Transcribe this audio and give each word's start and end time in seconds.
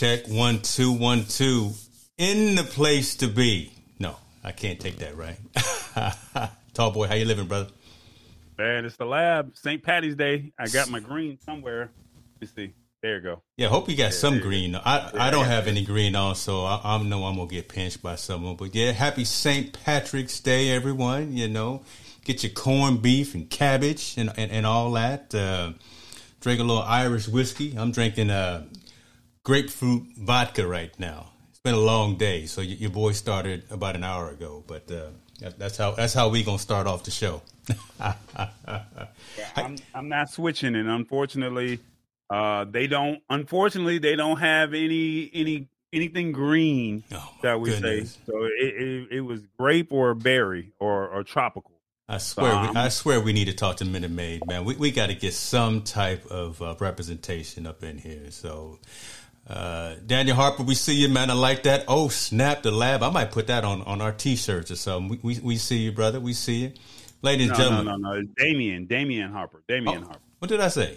Check 0.00 0.26
one 0.28 0.58
two 0.62 0.92
one 0.92 1.24
two. 1.24 1.72
In 2.16 2.54
the 2.54 2.64
place 2.64 3.16
to 3.16 3.28
be. 3.28 3.70
No, 3.98 4.16
I 4.42 4.50
can't 4.50 4.80
take 4.80 4.96
that 4.98 5.14
right. 5.14 5.36
Tall 6.74 6.90
boy, 6.90 7.06
how 7.06 7.14
you 7.16 7.26
living, 7.26 7.46
brother? 7.46 7.68
Man, 8.56 8.86
it's 8.86 8.96
the 8.96 9.04
lab. 9.04 9.54
St. 9.56 9.82
Patty's 9.82 10.14
Day. 10.14 10.52
I 10.58 10.68
got 10.68 10.88
my 10.88 11.00
green 11.00 11.38
somewhere. 11.40 11.90
Let 12.34 12.40
me 12.40 12.46
see. 12.46 12.72
There 13.02 13.16
you 13.16 13.20
go. 13.20 13.42
Yeah, 13.58 13.68
hope 13.68 13.90
you 13.90 13.96
got 13.96 14.04
yeah, 14.04 14.10
some 14.10 14.40
green. 14.40 14.74
I 14.74 15.10
I 15.12 15.30
don't 15.30 15.44
have 15.44 15.66
any 15.66 15.84
green 15.84 16.16
on, 16.16 16.34
so 16.34 16.64
I, 16.64 16.80
I 16.82 17.02
know 17.02 17.24
I'm 17.24 17.36
gonna 17.36 17.46
get 17.48 17.68
pinched 17.68 18.02
by 18.02 18.14
someone. 18.14 18.56
But 18.56 18.74
yeah, 18.74 18.92
happy 18.92 19.24
St. 19.24 19.70
Patrick's 19.84 20.40
Day, 20.40 20.70
everyone. 20.70 21.36
You 21.36 21.48
know, 21.48 21.82
get 22.24 22.42
your 22.42 22.52
corned 22.52 23.02
beef 23.02 23.34
and 23.34 23.50
cabbage 23.50 24.14
and 24.16 24.32
and, 24.38 24.50
and 24.50 24.64
all 24.64 24.92
that. 24.92 25.34
Uh, 25.34 25.72
drink 26.40 26.58
a 26.58 26.64
little 26.64 26.82
Irish 26.82 27.28
whiskey. 27.28 27.74
I'm 27.76 27.92
drinking 27.92 28.30
uh, 28.30 28.64
grapefruit 29.44 30.06
vodka 30.16 30.66
right 30.66 30.98
now. 30.98 31.32
It's 31.50 31.60
been 31.60 31.74
a 31.74 31.78
long 31.78 32.16
day, 32.16 32.46
so 32.46 32.60
your 32.60 32.90
boy 32.90 33.12
started 33.12 33.64
about 33.70 33.96
an 33.96 34.04
hour 34.04 34.30
ago, 34.30 34.64
but 34.66 34.90
uh, 34.90 35.10
that's 35.58 35.76
how 35.76 35.92
that's 35.92 36.14
how 36.14 36.28
we 36.28 36.42
gonna 36.42 36.58
start 36.58 36.86
off 36.86 37.04
the 37.04 37.10
show. 37.10 37.42
I'm, 39.56 39.76
I'm 39.94 40.08
not 40.08 40.30
switching, 40.30 40.74
and 40.74 40.88
unfortunately 40.88 41.80
uh, 42.30 42.64
they 42.64 42.86
don't. 42.86 43.20
Unfortunately, 43.28 43.98
they 43.98 44.16
don't 44.16 44.38
have 44.38 44.72
any 44.72 45.30
any 45.34 45.68
anything 45.92 46.30
green 46.30 47.02
oh 47.12 47.34
that 47.42 47.60
we 47.60 47.70
goodness. 47.70 48.12
say. 48.12 48.20
So 48.26 48.44
it, 48.44 48.74
it, 48.82 49.08
it 49.16 49.20
was 49.20 49.42
grape 49.58 49.92
or 49.92 50.14
berry 50.14 50.72
or 50.78 51.08
or 51.08 51.24
tropical. 51.24 51.72
I 52.08 52.18
swear, 52.18 52.52
um, 52.52 52.70
we, 52.70 52.76
I 52.76 52.88
swear, 52.88 53.20
we 53.20 53.32
need 53.32 53.44
to 53.44 53.52
talk 53.52 53.76
to 53.76 53.84
Minute 53.84 54.10
Maid, 54.10 54.46
man. 54.46 54.64
We 54.64 54.76
we 54.76 54.90
got 54.92 55.08
to 55.08 55.14
get 55.14 55.34
some 55.34 55.82
type 55.82 56.26
of 56.26 56.62
uh, 56.62 56.76
representation 56.78 57.66
up 57.66 57.82
in 57.82 57.98
here. 57.98 58.30
So, 58.30 58.78
uh, 59.50 59.96
Daniel 60.06 60.36
Harper, 60.36 60.62
we 60.62 60.76
see 60.76 60.94
you, 60.94 61.08
man. 61.08 61.28
I 61.28 61.34
like 61.34 61.64
that. 61.64 61.84
Oh, 61.88 62.08
snap 62.08 62.62
the 62.62 62.70
lab. 62.70 63.02
I 63.02 63.10
might 63.10 63.32
put 63.32 63.48
that 63.48 63.64
on 63.64 63.82
on 63.82 64.00
our 64.00 64.12
t-shirts 64.12 64.70
or 64.70 64.76
something. 64.76 65.18
We 65.22 65.34
we, 65.34 65.40
we 65.40 65.56
see 65.56 65.78
you, 65.78 65.90
brother. 65.90 66.20
We 66.20 66.34
see 66.34 66.62
you, 66.62 66.72
ladies 67.20 67.48
and 67.48 67.56
gentlemen. 67.56 67.86
No, 67.86 67.96
no, 67.96 68.20
no. 68.20 68.28
Damien, 68.36 68.86
Damien 68.86 69.32
Harper, 69.32 69.62
Damien 69.66 70.04
oh, 70.04 70.06
Harper. 70.06 70.20
What 70.38 70.48
did 70.48 70.60
I 70.60 70.68
say? 70.68 70.96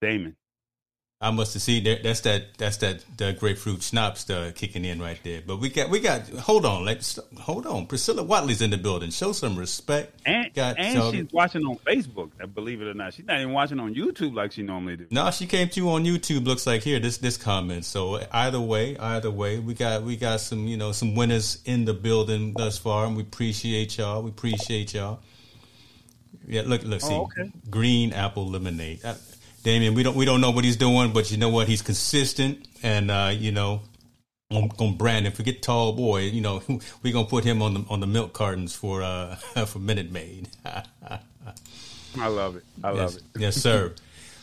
Damon. 0.00 0.34
I 1.24 1.30
must 1.30 1.54
have 1.54 1.62
seen 1.62 1.84
that. 1.84 2.02
That's 2.02 2.20
that. 2.20 2.58
That's 2.58 2.76
that. 2.78 3.02
The 3.16 3.32
grapefruit 3.32 3.82
schnapps 3.82 4.28
uh, 4.28 4.52
kicking 4.54 4.84
in 4.84 5.00
right 5.00 5.18
there. 5.24 5.40
But 5.44 5.58
we 5.58 5.70
got. 5.70 5.88
We 5.88 6.00
got. 6.00 6.28
Hold 6.28 6.66
on. 6.66 6.84
Let's 6.84 7.18
hold 7.40 7.66
on. 7.66 7.86
Priscilla 7.86 8.22
Watley's 8.22 8.60
in 8.60 8.68
the 8.68 8.76
building. 8.76 9.10
Show 9.10 9.32
some 9.32 9.56
respect. 9.56 10.20
And, 10.26 10.52
got, 10.52 10.78
and 10.78 10.98
so, 10.98 11.12
she's 11.12 11.32
watching 11.32 11.62
on 11.64 11.76
Facebook. 11.78 12.30
Believe 12.54 12.82
it 12.82 12.88
or 12.88 12.94
not, 12.94 13.14
she's 13.14 13.24
not 13.24 13.40
even 13.40 13.54
watching 13.54 13.80
on 13.80 13.94
YouTube 13.94 14.34
like 14.34 14.52
she 14.52 14.62
normally 14.62 14.96
do. 14.96 15.06
No, 15.10 15.30
she 15.30 15.46
came 15.46 15.70
to 15.70 15.80
you 15.80 15.88
on 15.88 16.04
YouTube. 16.04 16.44
Looks 16.44 16.66
like 16.66 16.82
here. 16.82 17.00
This 17.00 17.16
this 17.16 17.38
comment. 17.38 17.86
So 17.86 18.20
either 18.30 18.60
way, 18.60 18.98
either 18.98 19.30
way, 19.30 19.58
we 19.58 19.72
got 19.72 20.02
we 20.02 20.16
got 20.16 20.40
some 20.40 20.66
you 20.66 20.76
know 20.76 20.92
some 20.92 21.14
winners 21.14 21.58
in 21.64 21.86
the 21.86 21.94
building 21.94 22.52
thus 22.52 22.76
far, 22.76 23.06
and 23.06 23.16
we 23.16 23.22
appreciate 23.22 23.96
y'all. 23.96 24.22
We 24.22 24.28
appreciate 24.28 24.92
y'all. 24.92 25.20
Yeah, 26.46 26.62
look, 26.66 26.82
look, 26.82 27.00
see, 27.00 27.14
oh, 27.14 27.22
okay. 27.22 27.50
green 27.70 28.12
apple 28.12 28.46
lemonade. 28.46 29.02
I, 29.04 29.14
Damien, 29.64 29.94
we 29.94 30.02
don't 30.02 30.14
we 30.14 30.26
don't 30.26 30.42
know 30.42 30.50
what 30.50 30.62
he's 30.62 30.76
doing, 30.76 31.14
but 31.14 31.30
you 31.30 31.38
know 31.38 31.48
what? 31.48 31.68
He's 31.68 31.80
consistent, 31.80 32.68
and 32.82 33.10
uh, 33.10 33.32
you 33.34 33.50
know, 33.50 33.80
on, 34.50 34.70
on 34.78 34.98
Brandon, 34.98 35.32
forget 35.32 35.62
tall 35.62 35.94
boy. 35.94 36.20
You 36.20 36.42
know, 36.42 36.62
we're 37.02 37.14
gonna 37.14 37.26
put 37.26 37.44
him 37.44 37.62
on 37.62 37.72
the 37.72 37.84
on 37.88 38.00
the 38.00 38.06
milk 38.06 38.34
cartons 38.34 38.76
for 38.76 39.02
uh 39.02 39.34
for 39.66 39.78
Minute 39.78 40.12
Maid. 40.12 40.50
I 40.66 42.28
love 42.28 42.56
it. 42.56 42.64
I 42.84 42.90
love 42.90 42.98
yes, 42.98 43.16
it. 43.16 43.22
yes, 43.38 43.56
sir. 43.56 43.94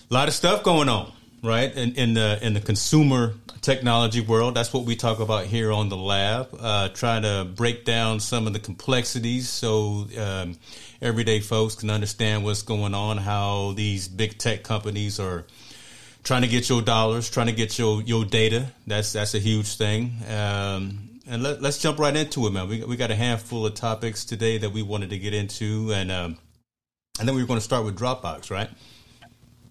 A 0.09 0.13
lot 0.13 0.27
of 0.27 0.33
stuff 0.33 0.63
going 0.63 0.89
on, 0.89 1.11
right? 1.43 1.73
In, 1.75 1.95
in 1.95 2.13
the 2.13 2.39
in 2.41 2.53
the 2.53 2.61
consumer 2.61 3.33
technology 3.61 4.21
world, 4.21 4.55
that's 4.55 4.73
what 4.73 4.85
we 4.85 4.95
talk 4.95 5.19
about 5.19 5.45
here 5.45 5.71
on 5.71 5.89
the 5.89 5.97
lab. 5.97 6.49
Uh, 6.59 6.89
trying 6.89 7.23
to 7.23 7.47
break 7.55 7.85
down 7.85 8.19
some 8.19 8.47
of 8.47 8.53
the 8.53 8.59
complexities 8.59 9.49
so. 9.49 10.07
Um, 10.17 10.55
everyday 11.01 11.39
folks 11.39 11.75
can 11.75 11.89
understand 11.89 12.43
what's 12.43 12.61
going 12.61 12.93
on, 12.93 13.17
how 13.17 13.73
these 13.75 14.07
big 14.07 14.37
tech 14.37 14.63
companies 14.63 15.19
are 15.19 15.45
trying 16.23 16.43
to 16.43 16.47
get 16.47 16.69
your 16.69 16.81
dollars, 16.81 17.29
trying 17.29 17.47
to 17.47 17.53
get 17.53 17.77
your 17.79 18.01
your 18.03 18.23
data. 18.25 18.71
That's 18.87 19.13
that's 19.13 19.33
a 19.33 19.39
huge 19.39 19.75
thing. 19.75 20.13
Um, 20.29 21.09
and 21.27 21.43
let, 21.43 21.63
us 21.63 21.77
jump 21.77 21.99
right 21.99 22.15
into 22.15 22.45
it, 22.47 22.51
man. 22.51 22.67
We 22.67 22.83
we 22.83 22.95
got 22.95 23.11
a 23.11 23.15
handful 23.15 23.65
of 23.65 23.73
topics 23.73 24.25
today 24.25 24.57
that 24.59 24.71
we 24.71 24.83
wanted 24.83 25.09
to 25.09 25.17
get 25.17 25.33
into, 25.33 25.91
and 25.93 26.11
um, 26.11 26.37
and 27.19 27.27
then 27.27 27.35
we 27.35 27.41
are 27.41 27.47
going 27.47 27.59
to 27.59 27.63
start 27.63 27.85
with 27.85 27.97
Dropbox, 27.97 28.51
right? 28.51 28.69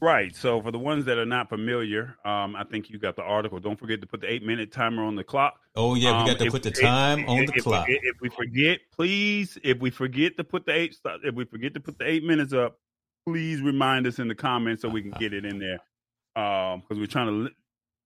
Right. 0.00 0.34
So 0.34 0.62
for 0.62 0.70
the 0.70 0.78
ones 0.78 1.04
that 1.04 1.18
are 1.18 1.26
not 1.26 1.48
familiar, 1.48 2.16
um, 2.24 2.56
I 2.56 2.64
think 2.64 2.88
you 2.88 2.98
got 2.98 3.16
the 3.16 3.22
article. 3.22 3.58
Don't 3.60 3.78
forget 3.78 4.00
to 4.00 4.06
put 4.06 4.22
the 4.22 4.32
eight 4.32 4.42
minute 4.42 4.72
timer 4.72 5.04
on 5.04 5.14
the 5.14 5.24
clock. 5.24 5.60
Oh 5.76 5.94
yeah, 5.94 6.22
we 6.22 6.30
got 6.30 6.32
um, 6.32 6.38
to 6.38 6.44
if, 6.46 6.52
put 6.52 6.62
the 6.62 6.70
time 6.70 7.20
if, 7.20 7.28
on 7.28 7.46
the 7.46 7.52
if 7.54 7.62
clock. 7.64 7.86
If 7.88 8.20
we 8.20 8.30
forget, 8.30 8.80
please, 8.92 9.58
if 9.62 9.78
we 9.78 9.90
forget 9.90 10.36
to 10.38 10.44
put 10.44 10.64
the 10.64 10.72
eight, 10.72 10.96
if 11.22 11.34
we 11.34 11.44
forget 11.44 11.74
to 11.74 11.80
put 11.80 11.98
the 11.98 12.08
eight 12.08 12.24
minutes 12.24 12.54
up, 12.54 12.78
please 13.26 13.60
remind 13.60 14.06
us 14.06 14.18
in 14.18 14.28
the 14.28 14.34
comments 14.34 14.82
so 14.82 14.88
we 14.88 15.02
can 15.02 15.12
get 15.12 15.34
it 15.34 15.44
in 15.44 15.58
there. 15.58 15.80
Um, 16.36 16.80
because 16.80 16.98
we're 16.98 17.06
trying 17.06 17.46
to 17.46 17.52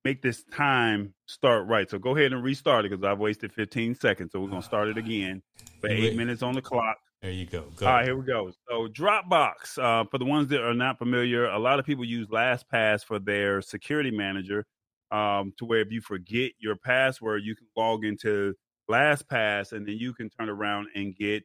make 0.05 0.21
this 0.21 0.43
time 0.53 1.15
start 1.27 1.67
right. 1.69 1.89
So 1.89 1.99
go 1.99 2.17
ahead 2.17 2.33
and 2.33 2.43
restart 2.43 2.85
it 2.85 2.91
because 2.91 3.05
I've 3.05 3.19
wasted 3.19 3.53
15 3.53 3.95
seconds. 3.95 4.33
So 4.33 4.41
we're 4.41 4.49
gonna 4.49 4.63
start 4.63 4.89
it 4.89 4.99
again. 4.99 5.43
But 5.81 5.93
eight 5.93 6.17
minutes 6.17 6.43
on 6.43 6.55
the 6.55 6.63
clock. 6.63 6.99
There 7.25 7.33
you 7.33 7.47
go. 7.47 7.65
go. 7.75 7.87
All 7.87 7.95
right, 7.95 8.05
here 8.05 8.19
we 8.19 8.27
go. 8.27 8.53
So 8.69 8.87
Dropbox, 8.87 9.79
uh, 9.79 10.05
for 10.11 10.19
the 10.19 10.27
ones 10.27 10.49
that 10.49 10.61
are 10.61 10.75
not 10.75 10.99
familiar, 10.99 11.47
a 11.47 11.59
lot 11.59 11.79
of 11.79 11.87
people 11.87 12.05
use 12.05 12.29
LastPass 12.29 13.03
for 13.03 13.19
their 13.19 13.63
security 13.63 14.11
manager. 14.11 14.67
Um, 15.11 15.55
to 15.57 15.65
where 15.65 15.81
if 15.81 15.91
you 15.91 16.03
forget 16.03 16.53
your 16.59 16.77
password, 16.77 17.41
you 17.43 17.57
can 17.57 17.67
log 17.79 18.05
into 18.05 18.53
LastPass 18.91 19.73
and 19.73 19.89
then 19.89 19.97
you 19.97 20.13
can 20.13 20.29
turn 20.29 20.51
around 20.51 20.89
and 20.95 21.17
get. 21.17 21.45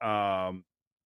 Um, 0.00 0.64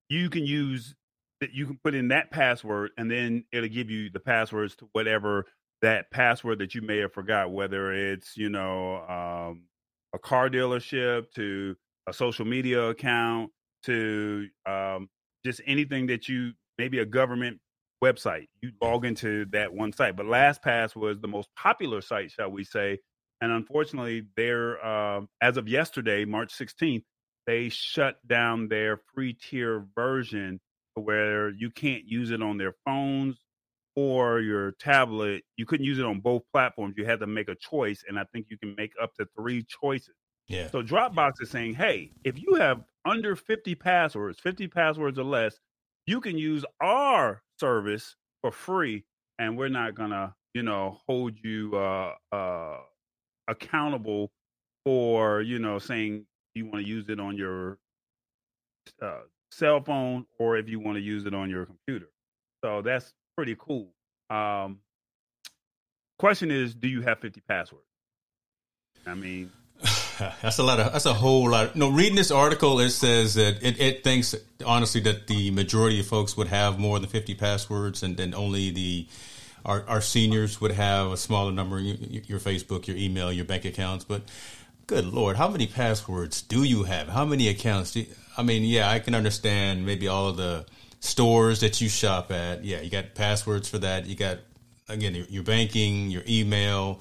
you 0.08 0.30
can 0.30 0.46
use 0.46 0.94
that. 1.40 1.52
You 1.52 1.66
can 1.66 1.80
put 1.82 1.96
in 1.96 2.08
that 2.08 2.30
password, 2.30 2.92
and 2.96 3.10
then 3.10 3.42
it'll 3.50 3.68
give 3.68 3.90
you 3.90 4.08
the 4.08 4.20
passwords 4.20 4.76
to 4.76 4.88
whatever 4.92 5.46
that 5.82 6.12
password 6.12 6.60
that 6.60 6.76
you 6.76 6.82
may 6.82 6.98
have 6.98 7.12
forgot, 7.12 7.50
whether 7.50 7.92
it's 7.92 8.36
you 8.36 8.50
know 8.50 8.98
um, 9.08 9.64
a 10.14 10.18
car 10.20 10.48
dealership 10.48 11.32
to 11.32 11.74
a 12.08 12.12
social 12.12 12.44
media 12.44 12.82
account 12.88 13.50
to 13.84 14.48
um, 14.66 15.08
just 15.44 15.60
anything 15.66 16.06
that 16.08 16.28
you 16.28 16.52
maybe 16.78 16.98
a 16.98 17.04
government 17.04 17.58
website. 18.02 18.46
You 18.62 18.72
log 18.80 19.04
into 19.04 19.46
that 19.46 19.72
one 19.72 19.92
site. 19.92 20.16
But 20.16 20.26
LastPass 20.26 20.94
was 20.96 21.20
the 21.20 21.28
most 21.28 21.48
popular 21.56 22.00
site, 22.00 22.30
shall 22.30 22.50
we 22.50 22.64
say? 22.64 22.98
And 23.40 23.52
unfortunately, 23.52 24.24
they're 24.36 24.84
uh, 24.84 25.22
as 25.42 25.56
of 25.56 25.68
yesterday, 25.68 26.24
March 26.24 26.56
16th, 26.56 27.04
they 27.46 27.68
shut 27.68 28.16
down 28.26 28.68
their 28.68 29.00
free 29.14 29.32
tier 29.32 29.86
version 29.94 30.60
where 30.94 31.50
you 31.50 31.70
can't 31.70 32.04
use 32.04 32.30
it 32.30 32.42
on 32.42 32.58
their 32.58 32.74
phones 32.84 33.38
or 33.96 34.40
your 34.40 34.72
tablet. 34.72 35.44
You 35.56 35.64
couldn't 35.66 35.86
use 35.86 35.98
it 35.98 36.04
on 36.04 36.20
both 36.20 36.42
platforms. 36.52 36.94
You 36.96 37.04
had 37.04 37.20
to 37.20 37.26
make 37.26 37.48
a 37.48 37.54
choice, 37.54 38.04
and 38.06 38.18
I 38.18 38.24
think 38.32 38.46
you 38.50 38.58
can 38.58 38.74
make 38.76 38.92
up 39.00 39.14
to 39.14 39.26
three 39.36 39.64
choices. 39.82 40.14
Yeah. 40.48 40.70
So 40.70 40.82
Dropbox 40.82 41.34
is 41.40 41.50
saying, 41.50 41.74
hey, 41.74 42.10
if 42.24 42.40
you 42.40 42.54
have 42.54 42.82
under 43.04 43.36
50 43.36 43.74
passwords, 43.74 44.40
50 44.40 44.68
passwords 44.68 45.18
or 45.18 45.24
less, 45.24 45.58
you 46.06 46.20
can 46.20 46.38
use 46.38 46.64
our 46.80 47.42
service 47.60 48.16
for 48.40 48.50
free 48.50 49.04
and 49.38 49.58
we're 49.58 49.68
not 49.68 49.94
going 49.94 50.10
to, 50.10 50.34
you 50.54 50.62
know, 50.62 50.98
hold 51.06 51.34
you 51.42 51.76
uh, 51.76 52.14
uh, 52.32 52.78
accountable 53.46 54.30
for, 54.84 55.42
you 55.42 55.58
know, 55.58 55.78
saying 55.78 56.24
you 56.54 56.64
want 56.64 56.82
to 56.82 56.88
use 56.88 57.08
it 57.08 57.20
on 57.20 57.36
your 57.36 57.78
uh, 59.02 59.20
cell 59.50 59.82
phone 59.82 60.24
or 60.38 60.56
if 60.56 60.68
you 60.68 60.80
want 60.80 60.96
to 60.96 61.02
use 61.02 61.26
it 61.26 61.34
on 61.34 61.50
your 61.50 61.66
computer. 61.66 62.08
So 62.64 62.80
that's 62.80 63.12
pretty 63.36 63.56
cool. 63.58 63.92
Um, 64.30 64.78
question 66.18 66.50
is, 66.50 66.74
do 66.74 66.88
you 66.88 67.02
have 67.02 67.20
50 67.20 67.42
passwords? 67.42 67.84
I 69.06 69.14
mean, 69.14 69.50
that's 70.42 70.58
a 70.58 70.62
lot 70.62 70.80
of 70.80 70.92
that's 70.92 71.06
a 71.06 71.14
whole 71.14 71.50
lot. 71.50 71.66
Of, 71.66 71.76
no, 71.76 71.90
reading 71.90 72.16
this 72.16 72.30
article, 72.30 72.80
it 72.80 72.90
says 72.90 73.34
that 73.34 73.62
it, 73.62 73.80
it 73.80 74.04
thinks 74.04 74.34
honestly 74.64 75.00
that 75.02 75.26
the 75.26 75.50
majority 75.50 76.00
of 76.00 76.06
folks 76.06 76.36
would 76.36 76.48
have 76.48 76.78
more 76.78 76.98
than 76.98 77.08
fifty 77.08 77.34
passwords, 77.34 78.02
and 78.02 78.16
then 78.16 78.34
only 78.34 78.70
the 78.70 79.06
our, 79.64 79.84
our 79.88 80.00
seniors 80.00 80.60
would 80.60 80.72
have 80.72 81.12
a 81.12 81.16
smaller 81.16 81.52
number. 81.52 81.78
Your, 81.78 82.38
Facebook, 82.38 82.86
your 82.86 82.96
email, 82.96 83.32
your 83.32 83.44
bank 83.44 83.64
accounts. 83.64 84.04
But 84.04 84.22
good 84.86 85.06
lord, 85.06 85.36
how 85.36 85.48
many 85.48 85.66
passwords 85.66 86.42
do 86.42 86.62
you 86.62 86.84
have? 86.84 87.08
How 87.08 87.24
many 87.24 87.48
accounts? 87.48 87.92
Do 87.92 88.00
you, 88.00 88.06
I 88.36 88.42
mean, 88.42 88.62
yeah, 88.64 88.90
I 88.90 88.98
can 88.98 89.14
understand 89.14 89.84
maybe 89.84 90.08
all 90.08 90.28
of 90.28 90.36
the 90.36 90.66
stores 91.00 91.60
that 91.60 91.80
you 91.80 91.88
shop 91.88 92.32
at. 92.32 92.64
Yeah, 92.64 92.80
you 92.80 92.90
got 92.90 93.14
passwords 93.14 93.68
for 93.68 93.78
that. 93.78 94.06
You 94.06 94.16
got 94.16 94.38
again 94.88 95.14
your, 95.14 95.26
your 95.26 95.42
banking, 95.42 96.10
your 96.10 96.22
email 96.26 97.00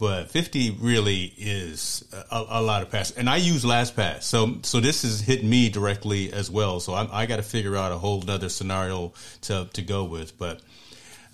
but 0.00 0.30
50 0.30 0.78
really 0.80 1.24
is 1.36 2.02
a, 2.30 2.44
a, 2.48 2.62
lot 2.62 2.80
of 2.80 2.90
pass. 2.90 3.10
And 3.10 3.28
I 3.28 3.36
use 3.36 3.66
LastPass. 3.66 4.22
So, 4.22 4.56
so 4.62 4.80
this 4.80 5.04
is 5.04 5.20
hitting 5.20 5.50
me 5.50 5.68
directly 5.68 6.32
as 6.32 6.50
well. 6.50 6.80
So 6.80 6.94
I, 6.94 7.24
I 7.24 7.26
got 7.26 7.36
to 7.36 7.42
figure 7.42 7.76
out 7.76 7.92
a 7.92 7.98
whole 7.98 8.24
other 8.30 8.48
scenario 8.48 9.12
to, 9.42 9.68
to 9.74 9.82
go 9.82 10.04
with, 10.04 10.38
but 10.38 10.62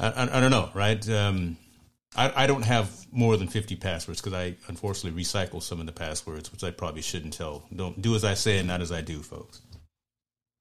I, 0.01 0.09
I, 0.09 0.39
I 0.39 0.41
don't 0.41 0.51
know. 0.51 0.69
Right. 0.75 1.09
Um, 1.09 1.59
I, 2.17 2.43
I 2.43 2.47
don't 2.49 2.65
have 2.65 3.07
more 3.13 3.37
than 3.37 3.47
50 3.47 3.77
passwords 3.77 4.21
because 4.21 4.33
I 4.33 4.57
unfortunately 4.67 5.23
recycle 5.23 5.63
some 5.63 5.79
of 5.79 5.87
the 5.87 5.93
passwords, 5.93 6.51
which 6.51 6.65
I 6.65 6.73
probably 6.73 7.03
shouldn't 7.03 7.35
tell. 7.35 7.63
Don't 7.75 8.03
do 8.03 8.17
as 8.17 8.25
I 8.25 8.35
say 8.35 8.59
and 8.59 8.67
not 8.67 8.81
as 8.81 8.91
I 8.91 9.01
do, 9.01 9.23
folks. 9.23 9.63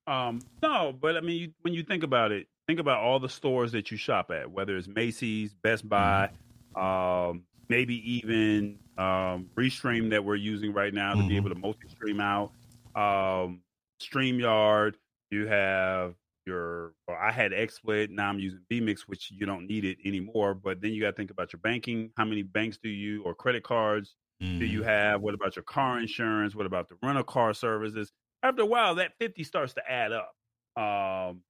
Um, 0.06 0.44
no, 0.62 0.94
but 0.94 1.18
I 1.18 1.22
mean, 1.22 1.42
you, 1.42 1.54
when 1.64 1.74
you 1.74 1.82
think 1.82 2.04
about 2.04 2.32
it, 2.32 2.46
think 2.68 2.80
about 2.80 3.00
all 3.00 3.20
the 3.20 3.30
stores 3.30 3.72
that 3.72 3.90
you 3.90 3.98
shop 3.98 4.30
at, 4.30 4.52
whether 4.52 4.78
it's 4.78 4.88
Macy's, 4.88 5.56
Best 5.56 5.90
Buy, 5.90 6.30
mm-hmm. 6.76 7.32
um, 7.32 7.44
maybe 7.70 7.96
even 8.18 8.80
um, 8.98 9.48
Restream 9.56 10.10
that 10.12 10.24
we're 10.24 10.36
using 10.36 10.74
right 10.74 10.94
now 10.94 11.14
to 11.14 11.20
mm-hmm. 11.20 11.28
be 11.28 11.36
able 11.36 11.50
to 11.50 11.56
multi-stream 11.56 12.20
out. 12.22 12.52
Um, 12.96 13.62
StreamYard, 14.02 14.96
you 15.32 15.48
have 15.48 16.16
your. 16.46 16.94
Well, 17.08 17.18
I 17.20 17.32
had 17.32 17.52
XSplit. 17.52 18.10
Now 18.10 18.30
I'm 18.30 18.40
using 18.40 18.62
vMix, 18.72 19.02
which 19.02 19.32
you 19.32 19.46
don't 19.46 19.68
need 19.68 19.86
it 19.86 19.98
anymore. 20.06 20.54
But 20.54 20.82
then 20.82 20.92
you 20.92 21.02
got 21.02 21.12
to 21.12 21.16
think 21.16 21.32
about 21.32 21.54
your 21.54 21.60
banking. 21.62 22.12
How 22.18 22.26
many 22.26 22.44
banks 22.44 22.78
do 22.82 22.90
you 22.90 23.24
or 23.24 23.36
credit 23.36 23.64
cards 23.64 24.16
mm-hmm. 24.42 24.60
do 24.60 24.66
you 24.66 24.80
mm-hmm. 24.80 24.90
have? 24.90 25.22
What 25.22 25.34
about 25.34 25.56
your 25.56 25.64
car 25.64 26.00
insurance? 26.00 26.56
What 26.56 26.66
about 26.66 26.90
the 26.90 26.96
rental 27.04 27.24
car 27.24 27.54
services? 27.54 28.12
After 28.44 28.62
a 28.62 28.66
while, 28.66 28.96
that 28.96 29.14
50 29.20 29.44
starts 29.44 29.74
to 29.74 29.92
add 29.92 30.12
up. 30.12 30.32
Um, 30.78 31.42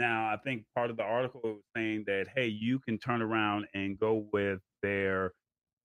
now, 0.00 0.30
I 0.32 0.38
think 0.42 0.64
part 0.74 0.90
of 0.90 0.96
the 0.96 1.02
article 1.02 1.40
was 1.44 1.62
saying 1.76 2.04
that 2.06 2.26
hey, 2.34 2.46
you 2.46 2.78
can 2.78 2.98
turn 2.98 3.22
around 3.22 3.66
and 3.74 3.98
go 3.98 4.26
with 4.32 4.60
their 4.82 5.32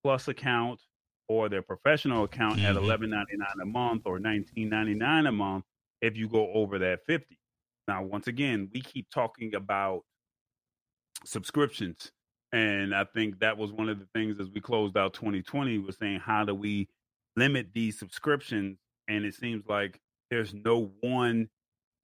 Plus 0.05 0.27
account 0.27 0.79
or 1.27 1.49
their 1.49 1.63
professional 1.63 2.25
account 2.25 2.57
mm-hmm. 2.57 2.67
at 2.67 2.75
eleven 2.75 3.09
ninety 3.09 3.37
nine 3.37 3.59
a 3.59 3.65
month 3.65 4.03
or 4.05 4.19
nineteen 4.19 4.69
ninety 4.69 4.93
nine 4.93 5.25
a 5.25 5.31
month 5.31 5.65
if 5.99 6.15
you 6.15 6.29
go 6.29 6.47
over 6.53 6.77
that 6.77 6.99
fifty. 7.07 7.39
Now, 7.87 8.03
once 8.03 8.27
again, 8.27 8.69
we 8.71 8.81
keep 8.81 9.09
talking 9.09 9.55
about 9.55 10.01
subscriptions, 11.25 12.11
and 12.51 12.93
I 12.93 13.05
think 13.15 13.39
that 13.39 13.57
was 13.57 13.71
one 13.71 13.89
of 13.89 13.97
the 13.97 14.05
things 14.13 14.39
as 14.39 14.47
we 14.51 14.61
closed 14.61 14.95
out 14.95 15.15
2020 15.15 15.79
was 15.79 15.97
saying 15.97 16.19
how 16.19 16.45
do 16.45 16.53
we 16.53 16.87
limit 17.35 17.69
these 17.73 17.97
subscriptions? 17.97 18.77
And 19.07 19.25
it 19.25 19.33
seems 19.33 19.63
like 19.67 19.99
there's 20.29 20.53
no 20.53 20.91
one 21.01 21.49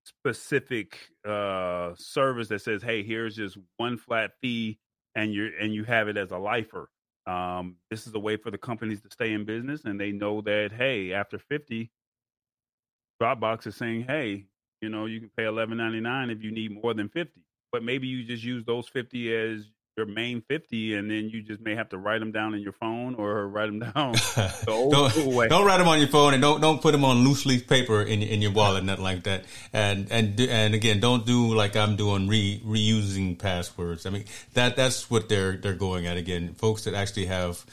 specific 0.06 0.98
uh, 1.24 1.92
service 1.98 2.48
that 2.48 2.64
says, 2.64 2.82
"Hey, 2.82 3.04
here's 3.04 3.36
just 3.36 3.60
one 3.78 4.00
flat 4.00 4.32
fee, 4.42 4.80
and 5.14 5.32
you're 5.32 5.56
and 5.60 5.72
you 5.72 5.84
have 5.84 6.08
it 6.08 6.18
as 6.18 6.32
a 6.32 6.40
lifer." 6.40 6.90
Um, 7.28 7.76
this 7.90 8.08
is 8.08 8.14
a 8.14 8.20
way 8.20 8.38
for 8.38 8.52
the 8.52 8.58
companies 8.58 9.02
to 9.02 9.12
stay 9.12 9.34
in 9.34 9.46
business, 9.46 9.86
and 9.86 10.00
they 10.00 10.12
know 10.12 10.42
that 10.42 10.72
hey, 10.72 11.14
after 11.14 11.38
fifty, 11.38 11.92
Dropbox 13.22 13.68
is 13.68 13.76
saying, 13.76 14.04
"Hey, 14.04 14.46
you 14.82 14.90
know, 14.90 15.06
you 15.06 15.20
can 15.20 15.30
pay 15.38 15.46
eleven 15.46 15.78
ninety 15.78 16.00
nine 16.00 16.30
if 16.30 16.44
you 16.44 16.52
need 16.52 16.72
more 16.82 16.94
than 16.94 17.10
fifty, 17.10 17.42
but 17.72 17.84
maybe 17.84 18.08
you 18.08 18.24
just 18.24 18.44
use 18.44 18.66
those 18.66 18.88
fifty 18.88 19.34
as 19.36 19.70
your 19.98 20.06
main 20.06 20.42
50 20.48 20.96
and 20.96 21.12
then 21.12 21.30
you 21.30 21.42
just 21.42 21.60
may 21.60 21.76
have 21.76 21.90
to 21.90 21.98
write 21.98 22.20
them 22.20 22.32
down 22.32 22.54
in 22.54 22.62
your 22.62 22.72
phone 22.72 23.14
or 23.16 23.48
write 23.48 23.66
them 23.66 23.80
down 23.94 24.12
the 24.36 24.64
don't, 24.66 25.26
way. 25.36 25.50
don't 25.50 25.66
write 25.66 25.80
them 25.80 25.88
on 25.88 26.00
your 26.00 26.08
phone 26.08 26.34
and 26.34 26.42
don't 26.42 26.62
don't 26.62 26.82
put 26.82 26.94
them 26.94 27.04
on 27.04 27.26
loose 27.26 27.46
leaf 27.46 27.68
paper 27.68 28.02
in 28.02 28.22
in 28.24 28.42
your 28.42 28.52
wallet 28.52 28.84
nothing 28.84 29.04
like 29.04 29.24
that. 29.24 29.44
And 29.74 30.08
and 30.10 30.40
and 30.40 30.74
again 30.74 31.00
don't 31.00 31.26
do 31.26 31.54
like 31.54 31.76
i'm 31.76 31.96
doing 31.98 32.28
re 32.28 32.62
reusing 32.66 33.38
passwords. 33.38 34.06
I 34.06 34.12
mean 34.12 34.26
that 34.54 34.76
that's 34.76 35.12
what 35.12 35.28
they're 35.28 35.58
they're 35.58 35.74
going 35.74 36.08
at. 36.08 36.16
Again 36.16 36.54
folks 36.54 36.86
that 36.86 36.94
actually 36.94 37.26
have 37.26 37.66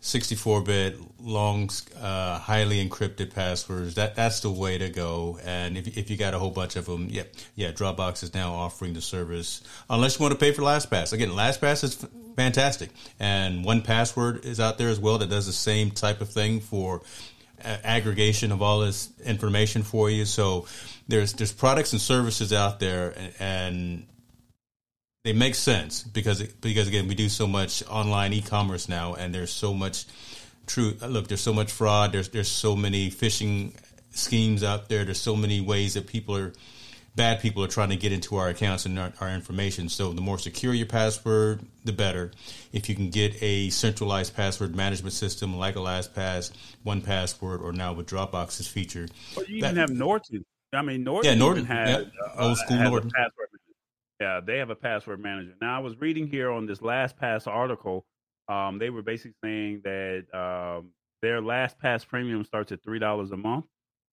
64-bit 0.00 0.96
long 1.20 1.70
uh, 2.00 2.38
highly 2.38 2.86
encrypted 2.86 3.34
passwords 3.34 3.96
that 3.96 4.14
that's 4.14 4.40
the 4.40 4.50
way 4.50 4.78
to 4.78 4.88
go. 4.88 5.40
And 5.44 5.76
if, 5.76 5.98
if 5.98 6.08
you 6.08 6.16
got 6.16 6.34
a 6.34 6.38
whole 6.38 6.50
bunch 6.52 6.76
of 6.76 6.86
them 6.86 7.08
yeah 7.10 7.24
yeah 7.56 7.72
dropbox 7.72 8.22
is 8.22 8.32
now 8.32 8.54
offering 8.54 8.94
the 8.94 9.00
service 9.00 9.62
unless 9.90 10.18
you 10.18 10.22
want 10.22 10.32
to 10.32 10.38
pay 10.38 10.52
for 10.52 10.62
lastpass. 10.62 11.12
Again 11.12 11.30
lastpass 11.30 11.82
is 11.82 12.06
fantastic. 12.36 12.90
And 13.18 13.64
1Password 13.64 14.44
is 14.44 14.60
out 14.60 14.78
there 14.78 14.88
as 14.88 15.00
well 15.00 15.18
that 15.18 15.30
does 15.30 15.46
the 15.46 15.52
same 15.52 15.90
type 15.90 16.20
of 16.20 16.28
thing 16.28 16.60
for 16.60 17.02
aggregation 17.64 18.52
of 18.52 18.62
all 18.62 18.80
this 18.80 19.10
information 19.24 19.82
for 19.82 20.08
you. 20.08 20.24
So 20.24 20.66
there's 21.08 21.32
there's 21.32 21.52
products 21.52 21.92
and 21.92 22.00
services 22.00 22.52
out 22.52 22.78
there 22.78 23.14
and, 23.16 23.32
and 23.40 24.06
they 25.28 25.34
make 25.34 25.54
sense 25.54 26.02
because 26.02 26.42
because 26.42 26.88
again 26.88 27.06
we 27.06 27.14
do 27.14 27.28
so 27.28 27.46
much 27.46 27.82
online 27.86 28.32
e-commerce 28.32 28.88
now 28.88 29.12
and 29.12 29.34
there's 29.34 29.50
so 29.50 29.74
much 29.74 30.06
true 30.66 30.94
look 31.06 31.28
there's 31.28 31.42
so 31.42 31.52
much 31.52 31.70
fraud. 31.70 32.12
There's 32.12 32.30
there's 32.30 32.48
so 32.48 32.74
many 32.74 33.10
phishing 33.10 33.74
schemes 34.10 34.64
out 34.64 34.88
there. 34.88 35.04
There's 35.04 35.20
so 35.20 35.36
many 35.36 35.60
ways 35.60 35.92
that 35.94 36.06
people 36.06 36.34
are 36.34 36.54
bad 37.14 37.40
people 37.40 37.62
are 37.62 37.68
trying 37.68 37.90
to 37.90 37.96
get 37.96 38.10
into 38.10 38.36
our 38.36 38.48
accounts 38.48 38.86
and 38.86 38.98
our, 38.98 39.12
our, 39.20 39.28
information. 39.28 39.90
So 39.90 40.12
the 40.14 40.22
more 40.22 40.38
secure 40.38 40.72
your 40.72 40.86
password 40.86 41.60
the 41.84 41.92
better. 41.92 42.30
If 42.72 42.88
you 42.88 42.94
can 42.94 43.10
get 43.10 43.36
a 43.42 43.68
centralized 43.68 44.34
password 44.34 44.74
management 44.74 45.12
system 45.12 45.58
like 45.58 45.76
a 45.76 45.80
lastpass 45.80 46.52
1Password 46.86 47.60
or 47.60 47.72
now 47.72 47.92
with 47.92 48.06
dropbox's 48.06 48.66
feature 48.66 49.08
or 49.36 49.44
you 49.44 49.60
that, 49.60 49.72
even 49.72 49.76
have 49.76 49.90
norton. 49.90 50.46
I 50.72 50.80
mean 50.80 51.04
norton 51.04 51.30
yeah 51.30 51.34
norton 51.34 51.66
has 51.66 52.06
yeah, 52.06 52.32
uh, 52.34 52.48
old 52.48 52.56
school 52.56 52.78
norton. 52.78 53.10
password 53.10 53.48
yeah, 54.20 54.40
they 54.44 54.58
have 54.58 54.70
a 54.70 54.76
password 54.76 55.20
manager. 55.20 55.54
Now, 55.60 55.76
I 55.76 55.80
was 55.80 56.00
reading 56.00 56.26
here 56.26 56.50
on 56.50 56.66
this 56.66 56.78
LastPass 56.80 57.46
article. 57.46 58.04
Um, 58.48 58.78
they 58.78 58.90
were 58.90 59.02
basically 59.02 59.36
saying 59.44 59.82
that 59.84 60.24
um, 60.32 60.90
their 61.22 61.40
LastPass 61.40 62.06
premium 62.06 62.44
starts 62.44 62.72
at 62.72 62.82
three 62.82 62.98
dollars 62.98 63.30
a 63.30 63.36
month, 63.36 63.66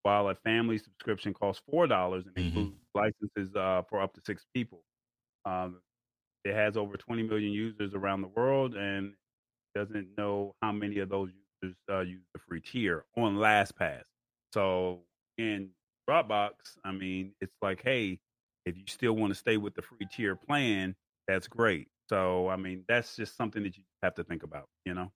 while 0.03 0.29
a 0.29 0.35
family 0.35 0.79
subscription 0.79 1.33
costs 1.33 1.63
four 1.71 1.87
dollars 1.87 2.25
and 2.27 2.35
mm-hmm. 2.35 2.59
includes 2.59 2.77
licenses 2.95 3.55
uh, 3.57 3.83
for 3.89 4.01
up 4.01 4.13
to 4.15 4.21
six 4.27 4.45
people. 4.55 4.83
Um, 5.45 5.81
it 6.45 6.55
has 6.55 6.77
over 6.77 6.97
20 6.97 7.23
million 7.23 7.53
users 7.53 7.95
around 7.95 8.21
the 8.21 8.29
world, 8.29 8.75
and 8.75 9.15
doesn't 9.75 10.09
know 10.17 10.55
how 10.63 10.73
many 10.73 10.99
of 10.99 11.09
those 11.09 11.31
users 11.63 11.77
uh, 11.91 12.01
use 12.01 12.23
the 12.33 12.41
free 12.47 12.61
tier 12.61 13.05
on 13.17 13.37
LastPass. 13.37 14.03
So 14.53 15.01
in 15.39 15.71
Dropbox, 16.09 16.53
I 16.85 16.93
mean, 16.93 17.33
it's 17.41 17.55
like, 17.63 17.83
hey, 17.83 18.21
if 18.65 18.77
you 18.77 18.85
still 18.87 19.15
want 19.15 19.33
to 19.33 19.39
stay 19.39 19.57
with 19.57 19.75
the 19.75 19.83
free 19.83 20.07
tier 20.11 20.37
plan, 20.37 20.95
that's 21.29 21.49
great. 21.49 21.89
So, 22.09 22.49
I 22.49 22.57
mean, 22.57 22.85
that's 22.89 23.17
just 23.17 23.37
something 23.37 23.63
that 23.63 23.77
you 23.77 23.85
have 24.03 24.15
to 24.17 24.25
think 24.25 24.43
about, 24.43 24.69
you 24.85 24.95
know? 24.95 25.11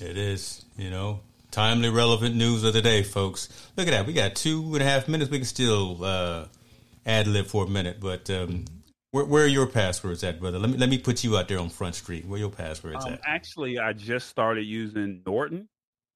It 0.00 0.16
is, 0.16 0.64
you 0.76 0.90
know, 0.90 1.20
timely, 1.50 1.88
relevant 1.88 2.34
news 2.34 2.64
of 2.64 2.72
the 2.72 2.82
day, 2.82 3.02
folks. 3.02 3.48
Look 3.76 3.86
at 3.86 3.92
that. 3.92 4.06
We 4.06 4.12
got 4.12 4.34
two 4.34 4.74
and 4.74 4.82
a 4.82 4.84
half 4.84 5.08
minutes. 5.08 5.30
We 5.30 5.38
can 5.38 5.46
still 5.46 6.04
uh, 6.04 6.46
ad 7.06 7.26
lib 7.26 7.46
for 7.46 7.64
a 7.64 7.68
minute, 7.68 7.98
but 8.00 8.28
um, 8.30 8.64
where, 9.12 9.24
where, 9.24 9.44
are 9.44 9.48
your 9.48 9.68
passwords 9.68 10.24
at, 10.24 10.40
brother? 10.40 10.58
Let 10.58 10.70
me 10.70 10.76
let 10.76 10.88
me 10.88 10.98
put 10.98 11.22
you 11.22 11.36
out 11.36 11.46
there 11.46 11.60
on 11.60 11.70
Front 11.70 11.94
Street. 11.94 12.26
Where 12.26 12.40
your 12.40 12.50
passwords 12.50 13.04
um, 13.04 13.12
at? 13.12 13.20
Actually, 13.24 13.78
I 13.78 13.92
just 13.92 14.28
started 14.28 14.62
using 14.62 15.22
Norton. 15.24 15.68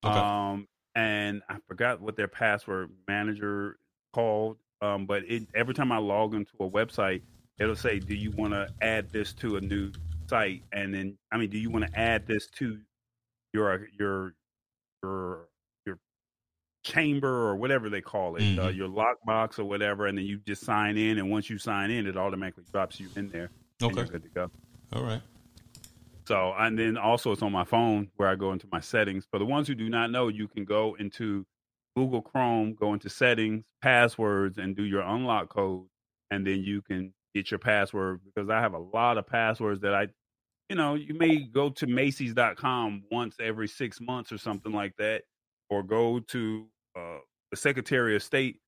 Okay. 0.05 0.19
Um, 0.19 0.67
and 0.97 1.43
I 1.49 1.59
forgot 1.69 2.01
what 2.01 2.17
their 2.17 2.27
password 2.27 2.91
manager 3.07 3.79
called. 4.13 4.57
Um, 4.81 5.07
but 5.07 5.25
it, 5.27 5.45
every 5.55 5.75
time 5.75 5.91
I 5.93 5.99
log 5.99 6.35
into 6.35 6.53
a 6.61 6.69
website, 6.69 7.23
it'll 7.59 7.77
say, 7.77 7.99
"Do 7.99 8.15
you 8.15 8.31
want 8.33 8.53
to 8.53 8.69
add 8.81 9.11
this 9.11 9.33
to 9.35 9.57
a 9.57 9.61
new 9.61 9.91
site?" 10.29 10.63
And 10.73 10.95
then, 10.95 11.19
I 11.33 11.37
mean, 11.37 11.51
do 11.51 11.59
you 11.59 11.71
want 11.71 11.87
to 11.87 11.99
add 11.99 12.27
this 12.27 12.47
to 12.59 12.79
your 13.53 13.89
your 13.99 14.35
your 15.03 15.49
your 15.85 15.99
chamber 16.85 17.29
or 17.49 17.57
whatever 17.57 17.89
they 17.89 18.01
call 18.01 18.37
it, 18.37 18.41
uh, 18.41 18.45
mm-hmm. 18.45 18.61
uh, 18.61 18.69
your 18.69 18.89
lockbox 18.89 19.59
or 19.59 19.65
whatever? 19.65 20.07
And 20.07 20.17
then 20.17 20.25
you 20.25 20.39
just 20.47 20.65
sign 20.65 20.97
in, 20.97 21.19
and 21.19 21.31
once 21.31 21.51
you 21.51 21.59
sign 21.59 21.91
in, 21.91 22.07
it 22.07 22.17
automatically 22.17 22.65
drops 22.71 23.01
you 23.01 23.09
in 23.17 23.29
there. 23.29 23.51
Okay, 23.83 23.95
you're 23.95 24.05
good 24.05 24.23
to 24.23 24.29
go. 24.29 24.51
All 24.93 25.03
right. 25.03 25.23
So, 26.29 26.55
and 26.59 26.79
then 26.79 26.99
also 26.99 27.33
it's 27.33 27.41
on 27.41 27.53
my 27.53 27.65
phone 27.65 28.11
where 28.17 28.29
I 28.29 28.35
go 28.35 28.53
into 28.53 28.69
my 28.71 28.81
settings. 28.81 29.27
For 29.31 29.39
the 29.39 29.47
ones 29.47 29.67
who 29.67 29.75
do 29.75 29.89
not 29.89 30.11
know, 30.11 30.29
you 30.29 30.47
can 30.47 30.67
go 30.67 30.95
into 30.99 31.47
Google 31.99 32.23
Chrome, 32.23 32.77
go 32.79 32.95
into 32.95 33.11
settings, 33.11 33.65
passwords, 33.83 34.59
and 34.59 34.77
do 34.77 34.85
your 34.85 35.03
unlock 35.03 35.49
code, 35.49 35.87
and 36.31 36.47
then 36.47 36.63
you 36.63 36.81
can 36.81 37.13
get 37.35 37.51
your 37.51 37.59
password. 37.59 38.21
Because 38.25 38.49
I 38.49 38.61
have 38.61 38.75
a 38.75 38.79
lot 38.79 39.19
of 39.19 39.27
passwords 39.27 39.81
that 39.81 39.95
I, 39.95 40.07
you 40.69 40.77
know, 40.77 40.95
you 40.95 41.15
may 41.15 41.39
go 41.39 41.71
to 41.71 41.89
Macy's.com 41.89 43.03
once 43.11 43.35
every 43.41 43.67
six 43.67 44.01
months 44.01 44.31
or 44.31 44.39
something 44.39 44.71
like 44.71 44.95
that, 44.99 45.23
or 45.71 45.83
go 45.83 46.21
to 46.21 46.67
uh, 46.97 47.19
the 47.51 47.57
Secretary 47.57 48.15
of 48.15 48.23
State 48.23 48.61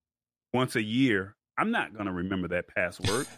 once 0.52 0.74
a 0.74 0.82
year. 0.82 1.36
I'm 1.56 1.70
not 1.70 1.92
going 1.92 2.06
to 2.06 2.12
remember 2.12 2.48
that 2.48 2.66
password. 2.66 3.28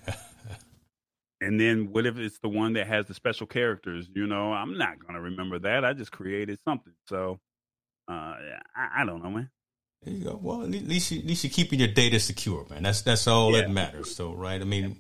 and 1.43 1.61
then 1.61 1.93
what 1.93 2.07
if 2.07 2.17
it's 2.17 2.39
the 2.39 2.49
one 2.49 2.73
that 2.75 2.87
has 2.87 3.05
the 3.05 3.15
special 3.15 3.47
characters? 3.47 4.09
You 4.15 4.27
know, 4.27 4.55
I'm 4.55 4.79
not 4.79 5.01
going 5.01 5.17
to 5.17 5.21
remember 5.21 5.59
that. 5.59 5.85
I 5.85 5.93
just 5.93 6.13
created 6.13 6.61
something. 6.65 6.95
So, 7.11 7.41
uh, 8.09 8.37
I, 8.75 9.03
I 9.03 9.05
don't 9.05 9.23
know, 9.23 9.31
man. 9.31 9.51
There 10.05 10.15
you 10.15 10.25
go. 10.25 10.39
Well, 10.43 10.63
at 10.63 10.71
least 10.71 11.13
you, 11.13 11.21
at 11.21 11.27
least 11.27 11.45
you're 11.45 11.53
keeping 11.53 11.79
your 11.79 11.89
data 11.89 12.19
secure, 12.19 12.67
man. 12.69 12.83
That's 12.83 13.03
that's 13.03 13.27
all 13.29 13.53
yeah. 13.53 13.63
that 13.63 13.71
matters. 13.71 14.15
So, 14.15 14.33
right? 14.33 14.61
I 14.61 14.65
mean, 14.65 14.97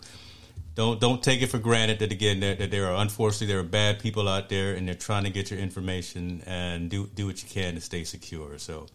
don't 0.74 1.00
don't 1.00 1.22
take 1.22 1.42
it 1.42 1.48
for 1.48 1.58
granted 1.58 1.98
that 1.98 2.12
again 2.12 2.40
that, 2.40 2.58
that 2.58 2.70
there 2.70 2.86
are 2.86 3.02
unfortunately 3.02 3.48
there 3.48 3.58
are 3.58 3.64
bad 3.64 3.98
people 3.98 4.28
out 4.28 4.48
there 4.48 4.74
and 4.74 4.86
they're 4.86 4.94
trying 4.94 5.24
to 5.24 5.30
get 5.30 5.50
your 5.50 5.58
information 5.58 6.42
and 6.46 6.88
do 6.88 7.08
do 7.14 7.26
what 7.26 7.42
you 7.42 7.48
can 7.48 7.74
to 7.74 7.80
stay 7.80 8.04
secure. 8.04 8.58
So, 8.58 8.86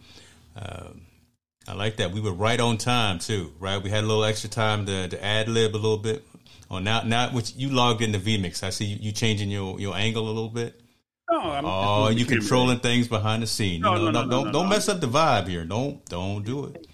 um, 0.56 1.02
I 1.68 1.74
like 1.74 1.98
that. 1.98 2.12
We 2.12 2.22
were 2.22 2.32
right 2.32 2.60
on 2.60 2.78
time 2.78 3.20
too, 3.20 3.52
right? 3.60 3.82
We 3.82 3.90
had 3.90 4.06
a 4.06 4.08
little 4.08 4.24
extra 4.24 4.50
time 4.50 4.86
to, 4.86 5.10
to 5.10 5.24
ad 5.24 5.50
lib 5.50 5.76
a 5.76 5.78
little 5.78 5.98
bit. 5.98 6.26
Oh, 6.72 6.80
now 6.80 7.02
now 7.02 7.32
which 7.32 7.54
you 7.56 7.70
logged 7.70 8.02
into 8.02 8.18
vMix. 8.20 8.64
I 8.64 8.70
see 8.70 8.86
you, 8.86 8.98
you 9.02 9.12
changing 9.12 9.52
your 9.52 9.78
your 9.78 9.96
angle 9.96 10.26
a 10.26 10.32
little 10.32 10.50
bit. 10.50 10.82
No, 11.30 11.40
I'm 11.40 11.66
oh, 11.66 12.10
you 12.10 12.26
controlling 12.26 12.80
things 12.80 13.08
behind 13.08 13.44
the 13.44 13.48
scene. 13.48 13.82
No, 13.82 13.96
you 13.96 14.00
know, 14.06 14.12
no, 14.12 14.24
no, 14.24 14.30
don't 14.30 14.52
don't 14.54 14.70
mess 14.70 14.88
up 14.88 15.02
the 15.02 15.08
vibe 15.08 15.48
here. 15.48 15.66
Don't 15.66 16.04
don't 16.06 16.44
do 16.44 16.66
it. 16.66 16.88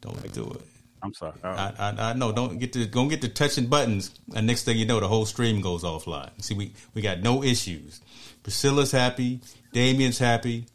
Don't 0.00 0.32
do 0.32 0.50
it. 0.50 0.66
I'm 1.02 1.14
sorry. 1.14 1.32
I, 1.42 1.72
I, 1.78 2.10
I, 2.10 2.12
know. 2.12 2.32
Don't 2.32 2.58
get 2.58 2.72
to 2.74 2.84
don't 2.86 3.08
get 3.08 3.22
to 3.22 3.28
touching 3.28 3.66
buttons, 3.66 4.10
and 4.34 4.46
next 4.46 4.64
thing 4.64 4.76
you 4.76 4.86
know, 4.86 5.00
the 5.00 5.08
whole 5.08 5.24
stream 5.24 5.60
goes 5.60 5.82
offline. 5.82 6.30
See, 6.42 6.54
we 6.54 6.74
we 6.94 7.00
got 7.00 7.20
no 7.20 7.42
issues. 7.42 8.00
Priscilla's 8.42 8.92
happy. 8.92 9.40
Damien's 9.72 10.18
happy. 10.18 10.66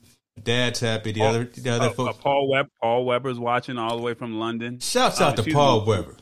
Dad's 0.41 0.79
happy. 0.79 1.11
The 1.11 1.19
Paul, 1.19 1.29
other 1.29 1.43
the 1.45 1.69
other 1.69 1.87
uh, 1.87 1.91
folks. 1.91 2.17
Uh, 2.17 2.21
Paul 2.21 2.49
Web 2.49 2.67
Paul 2.81 3.05
Weber's 3.05 3.39
watching 3.39 3.77
all 3.77 3.97
the 3.97 4.03
way 4.03 4.13
from 4.13 4.39
London. 4.39 4.79
Shouts 4.79 5.21
out 5.21 5.37
uh, 5.37 5.43
to 5.43 5.51
Paul. 5.51 5.85
Weber 5.85 6.15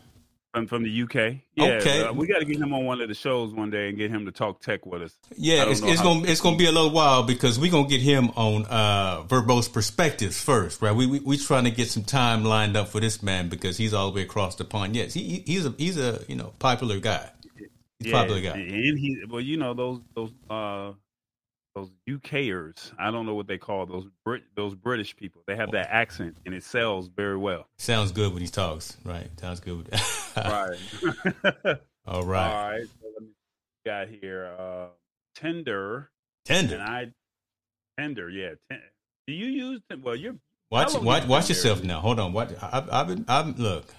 from 0.54 0.68
from 0.68 0.84
the 0.84 1.02
UK. 1.04 1.40
Yeah, 1.56 1.66
okay, 1.66 2.04
uh, 2.04 2.14
we 2.14 2.28
got 2.28 2.40
to 2.40 2.46
get 2.46 2.58
him 2.58 2.74
on 2.74 2.86
one 2.86 3.02
of 3.02 3.08
the 3.08 3.16
shows 3.16 3.54
one 3.54 3.70
day 3.70 3.90
and 3.90 3.98
get 3.98 4.12
him 4.12 4.26
to 4.26 4.32
talk 4.32 4.62
tech 4.62 4.86
with 4.86 5.02
us. 5.02 5.18
Yeah, 5.36 5.70
it's, 5.70 5.82
it's 5.82 6.02
gonna 6.02 6.26
it's 6.26 6.42
gonna 6.42 6.58
be 6.58 6.66
a 6.66 6.72
little 6.72 6.92
while 6.92 7.24
because 7.24 7.60
we're 7.60 7.72
gonna 7.72 7.88
get 7.88 8.02
him 8.02 8.30
on 8.36 8.66
uh, 8.66 9.24
verbose 9.24 9.72
perspectives 9.72 10.40
first, 10.42 10.82
right? 10.82 10.96
We 10.96 11.08
we 11.08 11.20
we 11.20 11.38
trying 11.38 11.66
to 11.66 11.72
get 11.72 11.90
some 11.90 12.04
time 12.04 12.44
lined 12.44 12.78
up 12.78 12.90
for 12.90 13.00
this 13.00 13.24
man 13.24 13.50
because 13.50 13.78
he's 13.78 13.94
all 13.94 14.12
the 14.12 14.16
way 14.16 14.22
across 14.22 14.56
the 14.56 14.66
pond. 14.66 14.96
Yes, 14.96 15.14
he 15.14 15.44
he's 15.46 15.66
a 15.66 15.74
he's 15.78 15.98
a 15.98 16.24
you 16.28 16.36
know 16.36 16.54
popular 16.60 17.00
guy. 17.00 17.30
He's 18.00 18.12
yeah, 18.12 18.12
popular 18.12 18.42
guy, 18.42 18.58
and 18.58 19.00
he 19.00 19.24
well, 19.30 19.42
you 19.42 19.58
know 19.58 19.74
those 19.74 20.02
those 20.14 20.32
uh 20.50 20.94
those 21.76 21.92
UKers. 22.08 22.92
I 22.98 23.12
don't 23.12 23.26
know 23.26 23.36
what 23.36 23.48
they 23.48 23.58
call 23.58 23.86
those 23.86 24.08
Brit 24.24 24.44
those 24.56 24.76
British 24.76 25.16
people. 25.16 25.42
They 25.48 25.56
have 25.56 25.72
that 25.72 25.90
accent, 25.92 26.38
and 26.46 26.54
it 26.54 26.64
sells 26.64 27.08
very 27.08 27.38
well. 27.38 27.68
Sounds 27.78 28.12
good 28.12 28.34
when 28.34 28.42
he 28.42 28.48
talks, 28.48 28.98
right? 29.04 29.28
Sounds 29.40 29.60
good. 29.60 29.90
right. 30.36 30.78
All 32.06 32.24
right. 32.24 32.54
All 32.54 32.70
right. 32.70 32.86
So 33.02 33.08
let 33.14 33.22
me 33.22 33.30
got 33.86 34.10
here. 34.10 34.54
Uh, 34.58 34.88
Tinder. 35.36 36.10
Tinder. 36.46 36.76
And 36.76 36.84
I 36.84 37.12
Tinder. 37.98 38.30
Yeah. 38.30 38.52
Ten, 38.70 38.82
do 39.28 39.34
you 39.34 39.48
use? 39.48 39.82
Well, 40.02 40.16
you're. 40.16 40.36
Watch 40.70 40.94
watch, 40.96 41.28
watch 41.28 41.50
yourself 41.50 41.84
now. 41.84 42.00
Hold 42.00 42.20
on. 42.20 42.34
What 42.34 42.52
I've, 42.62 42.90
I've 42.90 43.08
been. 43.08 43.26
I've 43.28 43.60
look. 43.60 43.94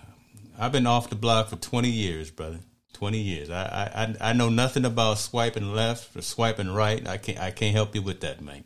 I've 0.59 0.73
been 0.73 0.87
off 0.87 1.09
the 1.09 1.16
block 1.16 1.49
for 1.49 1.57
twenty 1.57 1.90
years, 1.90 2.31
brother. 2.31 2.61
Twenty 2.94 3.18
years. 3.18 3.50
I, 3.50 4.14
I 4.20 4.30
I 4.30 4.32
know 4.32 4.48
nothing 4.48 4.86
about 4.86 5.18
swiping 5.18 5.74
left 5.74 6.16
or 6.16 6.22
swiping 6.22 6.70
right. 6.70 7.06
I 7.06 7.18
can't 7.18 7.38
I 7.38 7.50
can't 7.50 7.74
help 7.74 7.94
you 7.94 8.00
with 8.00 8.20
that, 8.20 8.40
man. 8.40 8.64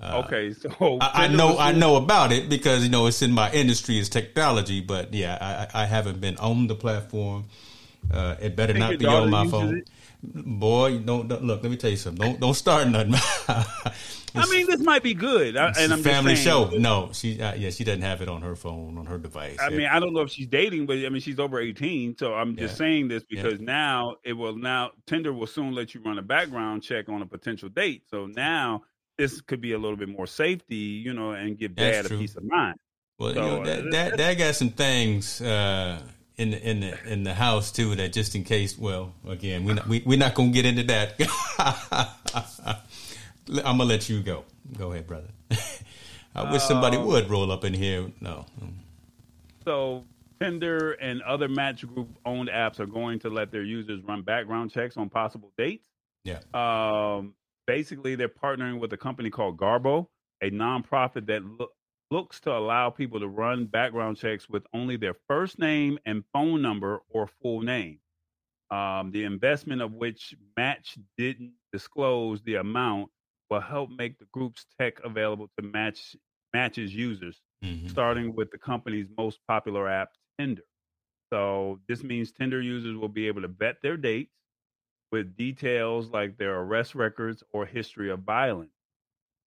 Uh, 0.00 0.22
okay, 0.24 0.52
so 0.52 0.70
I, 1.00 1.24
I 1.24 1.28
know 1.28 1.58
I 1.58 1.72
know 1.72 1.96
about 1.96 2.32
it 2.32 2.48
because 2.48 2.82
you 2.82 2.88
know 2.88 3.06
it's 3.06 3.20
in 3.20 3.32
my 3.32 3.52
industry 3.52 3.98
as 4.00 4.08
technology, 4.08 4.80
but 4.80 5.12
yeah, 5.12 5.68
I, 5.74 5.82
I 5.82 5.86
haven't 5.86 6.20
been 6.20 6.36
on 6.38 6.66
the 6.66 6.74
platform. 6.74 7.44
Uh, 8.10 8.36
it 8.40 8.56
better 8.56 8.74
not 8.74 8.98
be 8.98 9.06
on 9.06 9.30
my 9.30 9.46
phone. 9.46 9.78
It? 9.78 9.88
Boy, 10.22 10.98
don't, 10.98 11.26
don't, 11.26 11.42
look. 11.42 11.62
Let 11.62 11.70
me 11.70 11.76
tell 11.76 11.90
you 11.90 11.96
something. 11.96 12.24
Don't 12.24 12.40
don't 12.40 12.54
start 12.54 12.86
nothing. 12.86 13.14
I 14.34 14.46
mean, 14.48 14.66
this 14.66 14.80
might 14.80 15.02
be 15.02 15.14
good. 15.14 15.56
I, 15.56 15.72
and 15.76 15.92
I'm 15.92 16.02
family 16.02 16.36
show. 16.36 16.70
No, 16.70 17.10
she 17.12 17.40
uh, 17.40 17.54
yeah, 17.54 17.70
she 17.70 17.82
doesn't 17.82 18.02
have 18.02 18.22
it 18.22 18.28
on 18.28 18.40
her 18.42 18.54
phone 18.54 18.96
on 18.98 19.06
her 19.06 19.18
device. 19.18 19.58
I 19.60 19.70
mean, 19.70 19.86
I 19.86 19.98
don't 19.98 20.14
know 20.14 20.20
if 20.20 20.30
she's 20.30 20.46
dating, 20.46 20.86
but 20.86 20.98
I 20.98 21.08
mean, 21.08 21.20
she's 21.20 21.40
over 21.40 21.58
18. 21.58 22.16
So 22.18 22.34
I'm 22.34 22.56
just 22.56 22.74
yeah. 22.74 22.78
saying 22.78 23.08
this 23.08 23.24
because 23.24 23.58
yeah. 23.58 23.66
now 23.66 24.16
it 24.22 24.34
will 24.34 24.56
now 24.56 24.92
Tinder 25.06 25.32
will 25.32 25.48
soon 25.48 25.74
let 25.74 25.92
you 25.92 26.00
run 26.02 26.18
a 26.18 26.22
background 26.22 26.84
check 26.84 27.08
on 27.08 27.20
a 27.20 27.26
potential 27.26 27.68
date. 27.68 28.04
So 28.08 28.26
now 28.26 28.82
this 29.18 29.40
could 29.40 29.60
be 29.60 29.72
a 29.72 29.78
little 29.78 29.96
bit 29.96 30.08
more 30.08 30.28
safety, 30.28 30.76
you 30.76 31.14
know, 31.14 31.32
and 31.32 31.58
give 31.58 31.74
dad 31.74 32.06
a 32.06 32.08
peace 32.10 32.36
of 32.36 32.44
mind. 32.44 32.78
Well, 33.18 33.34
so, 33.34 33.44
you 33.44 33.50
know, 33.50 33.64
that, 33.64 33.90
that, 33.90 34.16
that 34.16 34.38
got 34.38 34.54
some 34.54 34.70
things. 34.70 35.40
Uh, 35.40 36.00
in 36.42 36.50
the 36.50 36.68
in 36.68 36.80
the 36.80 37.12
in 37.12 37.24
the 37.24 37.34
house 37.34 37.72
too 37.72 37.94
that 37.94 38.12
just 38.12 38.34
in 38.34 38.44
case 38.44 38.76
well 38.76 39.12
again 39.26 39.64
we 39.64 39.74
we 39.88 40.02
we're 40.04 40.18
not 40.18 40.34
gonna 40.34 40.50
get 40.50 40.66
into 40.66 40.82
that 40.82 41.18
I'm 43.48 43.78
gonna 43.78 43.84
let 43.84 44.08
you 44.08 44.22
go. 44.22 44.44
Go 44.76 44.92
ahead, 44.92 45.06
brother. 45.06 45.28
I 46.34 46.50
wish 46.50 46.62
somebody 46.62 46.96
uh, 46.96 47.04
would 47.04 47.28
roll 47.28 47.52
up 47.52 47.64
in 47.64 47.74
here. 47.74 48.10
No. 48.20 48.46
So 49.64 50.04
Tinder 50.40 50.92
and 50.92 51.20
other 51.22 51.48
match 51.48 51.86
group 51.86 52.08
owned 52.24 52.48
apps 52.48 52.80
are 52.80 52.86
going 52.86 53.18
to 53.20 53.28
let 53.30 53.50
their 53.50 53.62
users 53.62 54.02
run 54.04 54.22
background 54.22 54.72
checks 54.72 54.96
on 54.96 55.10
possible 55.10 55.52
dates. 55.58 55.88
Yeah. 56.24 56.38
Um, 56.54 57.34
basically, 57.66 58.14
they're 58.14 58.28
partnering 58.28 58.80
with 58.80 58.92
a 58.92 58.96
company 58.96 59.28
called 59.28 59.58
Garbo, 59.58 60.06
a 60.40 60.50
nonprofit 60.50 61.26
that 61.26 61.44
lo- 61.44 61.68
looks 62.12 62.40
to 62.40 62.52
allow 62.52 62.90
people 62.90 63.18
to 63.18 63.26
run 63.26 63.64
background 63.64 64.18
checks 64.18 64.46
with 64.46 64.64
only 64.74 64.96
their 64.98 65.16
first 65.26 65.58
name 65.58 65.98
and 66.04 66.22
phone 66.32 66.60
number 66.60 67.00
or 67.08 67.26
full 67.26 67.62
name. 67.62 67.98
Um, 68.70 69.10
the 69.12 69.24
investment 69.24 69.80
of 69.80 69.92
which 69.92 70.34
Match 70.56 70.98
didn't 71.16 71.52
disclose 71.72 72.42
the 72.42 72.56
amount 72.56 73.08
will 73.50 73.60
help 73.60 73.88
make 73.90 74.18
the 74.18 74.26
group's 74.32 74.66
tech 74.78 75.00
available 75.04 75.48
to 75.58 75.64
match 75.64 76.14
matches 76.52 76.94
users, 76.94 77.40
mm-hmm. 77.64 77.88
starting 77.88 78.34
with 78.34 78.50
the 78.50 78.58
company's 78.58 79.06
most 79.16 79.38
popular 79.48 79.88
app, 79.88 80.10
Tinder. 80.38 80.62
So 81.32 81.80
this 81.88 82.02
means 82.02 82.30
Tinder 82.30 82.60
users 82.60 82.94
will 82.94 83.08
be 83.08 83.26
able 83.26 83.40
to 83.40 83.48
vet 83.48 83.76
their 83.82 83.96
dates 83.96 84.34
with 85.12 85.34
details 85.36 86.10
like 86.10 86.36
their 86.36 86.60
arrest 86.60 86.94
records 86.94 87.42
or 87.52 87.64
history 87.64 88.10
of 88.10 88.20
violence. 88.20 88.70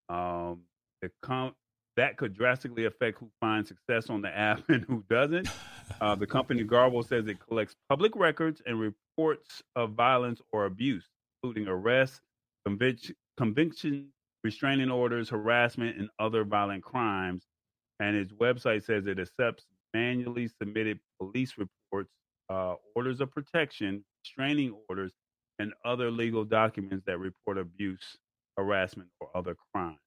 Um, 0.09 0.61
the 1.03 1.11
com- 1.21 1.53
that 1.97 2.17
could 2.17 2.33
drastically 2.33 2.85
affect 2.85 3.19
who 3.19 3.29
finds 3.39 3.69
success 3.69 4.09
on 4.09 4.21
the 4.21 4.35
app 4.35 4.63
and 4.69 4.83
who 4.85 5.03
doesn't. 5.09 5.47
Uh, 6.01 6.15
the 6.15 6.27
company 6.27 6.63
Garbo 6.63 7.07
says 7.07 7.27
it 7.27 7.39
collects 7.47 7.75
public 7.89 8.15
records 8.15 8.61
and 8.65 8.79
reports 8.79 9.63
of 9.75 9.91
violence 9.91 10.41
or 10.51 10.65
abuse, 10.65 11.07
including 11.43 11.67
arrests, 11.67 12.21
convic- 12.67 13.13
conviction, 13.37 14.09
restraining 14.43 14.91
orders, 14.91 15.29
harassment, 15.29 15.97
and 15.97 16.09
other 16.19 16.43
violent 16.43 16.83
crimes. 16.83 17.45
And 17.99 18.15
its 18.15 18.31
website 18.33 18.83
says 18.83 19.07
it 19.07 19.19
accepts 19.19 19.65
manually 19.93 20.49
submitted 20.61 20.99
police 21.19 21.53
reports, 21.57 22.09
uh, 22.49 22.75
orders 22.95 23.21
of 23.21 23.31
protection, 23.31 24.03
restraining 24.23 24.75
orders, 24.89 25.13
and 25.59 25.71
other 25.85 26.11
legal 26.11 26.43
documents 26.43 27.05
that 27.05 27.17
report 27.17 27.57
abuse, 27.57 28.17
harassment, 28.57 29.07
or 29.21 29.29
other 29.33 29.55
crime. 29.73 29.97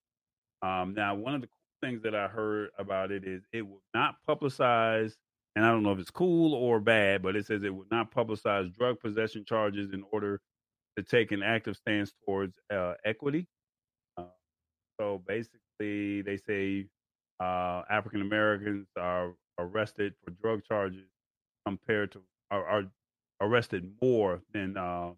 Um, 0.60 0.94
now, 0.94 1.14
one 1.14 1.34
of 1.34 1.40
the 1.40 1.48
things 1.80 2.02
that 2.02 2.14
I 2.14 2.28
heard 2.28 2.70
about 2.78 3.10
it 3.10 3.24
is 3.24 3.42
it 3.52 3.62
will 3.62 3.82
not 3.94 4.16
publicize, 4.28 5.12
and 5.56 5.64
I 5.64 5.70
don't 5.70 5.82
know 5.82 5.92
if 5.92 5.98
it's 5.98 6.10
cool 6.10 6.54
or 6.54 6.80
bad, 6.80 7.22
but 7.22 7.36
it 7.36 7.46
says 7.46 7.62
it 7.62 7.74
will 7.74 7.86
not 7.90 8.12
publicize 8.12 8.74
drug 8.76 9.00
possession 9.00 9.44
charges 9.44 9.92
in 9.92 10.04
order 10.12 10.40
to 10.96 11.02
take 11.02 11.32
an 11.32 11.42
active 11.42 11.76
stance 11.76 12.12
towards 12.24 12.58
uh, 12.72 12.94
equity. 13.04 13.46
Uh, 14.16 14.24
so 15.00 15.22
basically, 15.26 16.22
they 16.22 16.36
say 16.46 16.86
uh, 17.40 17.82
African 17.90 18.22
Americans 18.22 18.88
are 18.96 19.34
arrested 19.58 20.14
for 20.24 20.30
drug 20.30 20.62
charges 20.64 21.04
compared 21.66 22.12
to 22.12 22.22
are, 22.50 22.64
are 22.64 22.84
arrested 23.40 23.90
more 24.02 24.42
than 24.52 24.76
uh, 24.76 25.10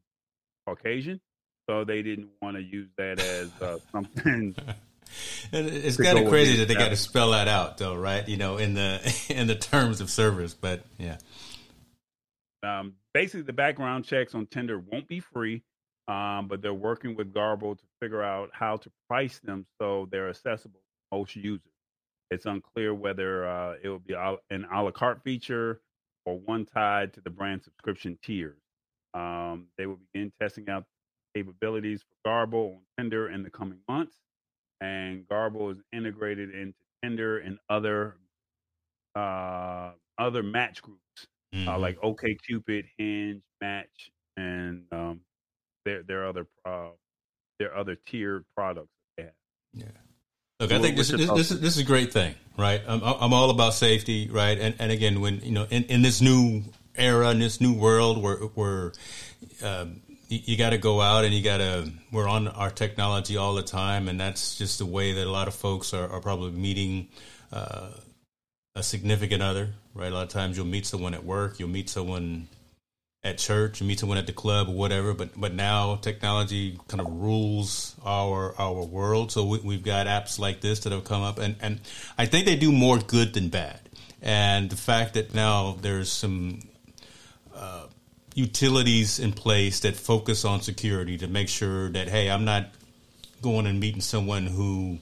Caucasian. 0.66 1.20
So 1.68 1.84
they 1.84 2.02
didn't 2.02 2.28
want 2.42 2.56
to 2.56 2.62
use 2.62 2.88
that 2.98 3.20
as 3.20 3.50
uh, 3.62 3.78
something. 3.92 4.54
It's 5.52 5.96
kind 5.96 6.18
of 6.18 6.28
crazy 6.28 6.56
that 6.58 6.68
they 6.68 6.74
got 6.74 6.90
to 6.90 6.96
spell 6.96 7.30
that 7.32 7.48
out, 7.48 7.78
though, 7.78 7.94
right? 7.94 8.28
You 8.28 8.36
know, 8.36 8.56
in 8.56 8.74
the 8.74 9.24
in 9.28 9.46
the 9.46 9.56
terms 9.56 10.00
of 10.00 10.10
service, 10.10 10.54
but 10.54 10.84
yeah. 10.98 11.18
Um, 12.62 12.94
basically, 13.14 13.42
the 13.42 13.54
background 13.54 14.04
checks 14.04 14.34
on 14.34 14.46
Tinder 14.46 14.78
won't 14.78 15.08
be 15.08 15.20
free 15.20 15.62
um, 16.10 16.48
but 16.48 16.60
they're 16.60 16.74
working 16.74 17.14
with 17.14 17.32
Garbo 17.32 17.78
to 17.78 17.84
figure 18.00 18.22
out 18.22 18.50
how 18.52 18.76
to 18.78 18.90
price 19.08 19.38
them 19.44 19.64
so 19.80 20.08
they're 20.10 20.28
accessible 20.28 20.80
to 20.80 21.16
most 21.16 21.36
users. 21.36 21.62
It's 22.32 22.46
unclear 22.46 22.92
whether 22.92 23.48
uh, 23.48 23.74
it 23.80 23.88
will 23.88 24.00
be 24.00 24.14
an 24.14 24.66
a 24.72 24.82
la 24.82 24.90
carte 24.90 25.22
feature 25.22 25.80
or 26.26 26.38
one 26.40 26.66
tied 26.66 27.12
to 27.14 27.20
the 27.20 27.30
brand 27.30 27.62
subscription 27.62 28.18
tiers. 28.22 28.58
Um, 29.14 29.66
they 29.78 29.86
will 29.86 30.00
begin 30.12 30.32
testing 30.40 30.68
out 30.68 30.84
capabilities 31.34 32.02
for 32.02 32.28
Garbo 32.28 32.74
on 32.74 32.80
Tinder 32.98 33.28
in 33.28 33.44
the 33.44 33.50
coming 33.50 33.78
months, 33.88 34.16
and 34.80 35.26
Garbo 35.28 35.72
is 35.72 35.78
integrated 35.92 36.54
into 36.54 36.78
Tinder 37.02 37.38
and 37.38 37.58
other 37.68 38.16
uh, 39.14 39.90
other 40.18 40.42
match 40.42 40.82
groups 40.82 41.00
uh, 41.52 41.56
mm-hmm. 41.56 41.68
uh, 41.68 41.78
like 41.78 42.00
OKCupid, 42.00 42.84
Hinge, 42.96 43.42
Match, 43.60 44.10
and 44.36 44.84
um, 44.92 45.20
their 45.84 46.02
their 46.02 46.26
other 46.26 46.46
uh, 46.64 46.88
their 47.58 47.76
other 47.76 47.96
tiered 48.06 48.44
products 48.54 48.88
have. 49.18 49.32
Yeah. 49.74 49.86
Look, 50.60 50.72
I 50.72 50.78
think 50.78 50.96
this, 50.96 51.08
this, 51.08 51.30
this, 51.30 51.50
is, 51.50 51.60
this 51.60 51.76
is 51.76 51.82
a 51.82 51.86
great 51.86 52.12
thing, 52.12 52.34
right? 52.58 52.82
I'm, 52.86 53.02
I'm 53.02 53.32
all 53.32 53.48
about 53.48 53.72
safety, 53.72 54.28
right? 54.30 54.58
And, 54.58 54.74
and 54.78 54.92
again, 54.92 55.22
when, 55.22 55.40
you 55.40 55.52
know, 55.52 55.66
in, 55.70 55.84
in 55.84 56.02
this 56.02 56.20
new 56.20 56.64
era, 56.96 57.30
in 57.30 57.38
this 57.38 57.62
new 57.62 57.72
world 57.72 58.22
where, 58.22 58.36
where 58.36 58.92
um, 59.62 60.02
you, 60.30 60.40
you 60.44 60.56
got 60.56 60.70
to 60.70 60.78
go 60.78 61.00
out 61.00 61.24
and 61.24 61.34
you 61.34 61.42
got 61.42 61.58
to, 61.58 61.90
we're 62.10 62.28
on 62.28 62.48
our 62.48 62.70
technology 62.70 63.36
all 63.36 63.54
the 63.54 63.62
time. 63.62 64.08
And 64.08 64.18
that's 64.18 64.56
just 64.56 64.78
the 64.78 64.86
way 64.86 65.12
that 65.12 65.26
a 65.26 65.30
lot 65.30 65.48
of 65.48 65.54
folks 65.54 65.92
are, 65.92 66.08
are 66.08 66.20
probably 66.20 66.52
meeting 66.52 67.08
uh, 67.52 67.90
a 68.74 68.82
significant 68.82 69.42
other, 69.42 69.70
right? 69.94 70.10
A 70.10 70.14
lot 70.14 70.22
of 70.22 70.28
times 70.30 70.56
you'll 70.56 70.66
meet 70.66 70.86
someone 70.86 71.12
at 71.14 71.24
work, 71.24 71.58
you'll 71.58 71.68
meet 71.68 71.90
someone 71.90 72.48
at 73.22 73.36
church 73.36 73.80
and 73.80 73.88
meet 73.88 74.00
someone 74.00 74.16
at 74.16 74.26
the 74.26 74.32
club 74.32 74.68
or 74.68 74.74
whatever. 74.74 75.12
But 75.12 75.38
but 75.38 75.52
now 75.52 75.96
technology 75.96 76.78
kind 76.88 77.00
of 77.00 77.12
rules 77.12 77.94
our 78.04 78.54
our 78.58 78.84
world. 78.84 79.32
So 79.32 79.44
we, 79.44 79.74
have 79.74 79.84
got 79.84 80.06
apps 80.06 80.38
like 80.38 80.60
this 80.60 80.80
that 80.80 80.92
have 80.92 81.04
come 81.04 81.22
up, 81.22 81.38
and 81.38 81.56
and 81.60 81.80
I 82.16 82.26
think 82.26 82.46
they 82.46 82.56
do 82.56 82.72
more 82.72 82.98
good 82.98 83.34
than 83.34 83.48
bad. 83.48 83.80
And 84.22 84.70
the 84.70 84.76
fact 84.76 85.14
that 85.14 85.34
now 85.34 85.76
there's 85.80 86.10
some 86.12 86.60
uh, 87.54 87.86
utilities 88.40 89.18
in 89.18 89.32
place 89.32 89.80
that 89.80 89.96
focus 89.96 90.44
on 90.44 90.62
security 90.62 91.18
to 91.18 91.28
make 91.28 91.48
sure 91.48 91.90
that 91.90 92.08
hey, 92.08 92.30
I'm 92.30 92.44
not 92.44 92.68
going 93.42 93.66
and 93.66 93.78
meeting 93.78 94.00
someone 94.00 94.46
who 94.46 94.98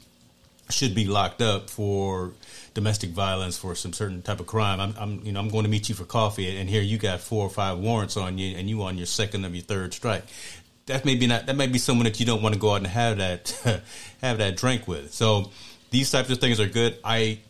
should 0.70 0.94
be 0.94 1.07
locked 1.07 1.40
up 1.40 1.70
for 1.70 2.33
domestic 2.74 3.11
violence 3.11 3.57
for 3.57 3.74
some 3.74 3.92
certain 3.92 4.22
type 4.22 4.40
of 4.40 4.46
crime. 4.46 4.81
I'm, 4.81 4.94
I'm, 4.98 5.20
you 5.24 5.33
know, 5.33 5.40
I'm 5.40 5.48
going 5.48 5.64
to 5.64 5.70
meet 5.70 5.88
you 5.88 5.94
for 5.94 6.05
coffee, 6.05 6.57
and 6.59 6.68
here 6.68 6.83
you 6.83 6.98
got 6.98 7.20
four 7.20 7.46
or 7.46 7.51
five 7.51 7.79
warrants 7.79 8.16
on 8.16 8.38
you, 8.38 8.57
and 8.57 8.68
you 8.68 8.83
on 8.83 8.98
your 8.98 9.07
second 9.07 9.44
of 9.44 9.55
your 9.55 9.64
third 9.64 9.94
strike. 9.94 10.24
That 10.87 11.05
may 11.05 11.16
be 11.16 11.27
not. 11.27 11.46
That 11.46 11.57
may 11.57 11.66
be 11.66 11.79
someone 11.79 12.05
that 12.05 12.18
you 12.18 12.27
don't 12.27 12.42
want 12.42 12.55
to 12.55 12.61
go 12.61 12.72
out 12.72 12.77
and 12.77 12.87
have 12.87 13.18
that 13.18 13.83
have 14.22 14.38
that 14.38 14.57
drink 14.57 14.88
with. 14.88 15.12
So 15.12 15.51
these 15.90 16.11
types 16.11 16.31
of 16.31 16.38
things 16.38 16.61
are 16.61 16.66
good. 16.66 16.98
I 17.05 17.40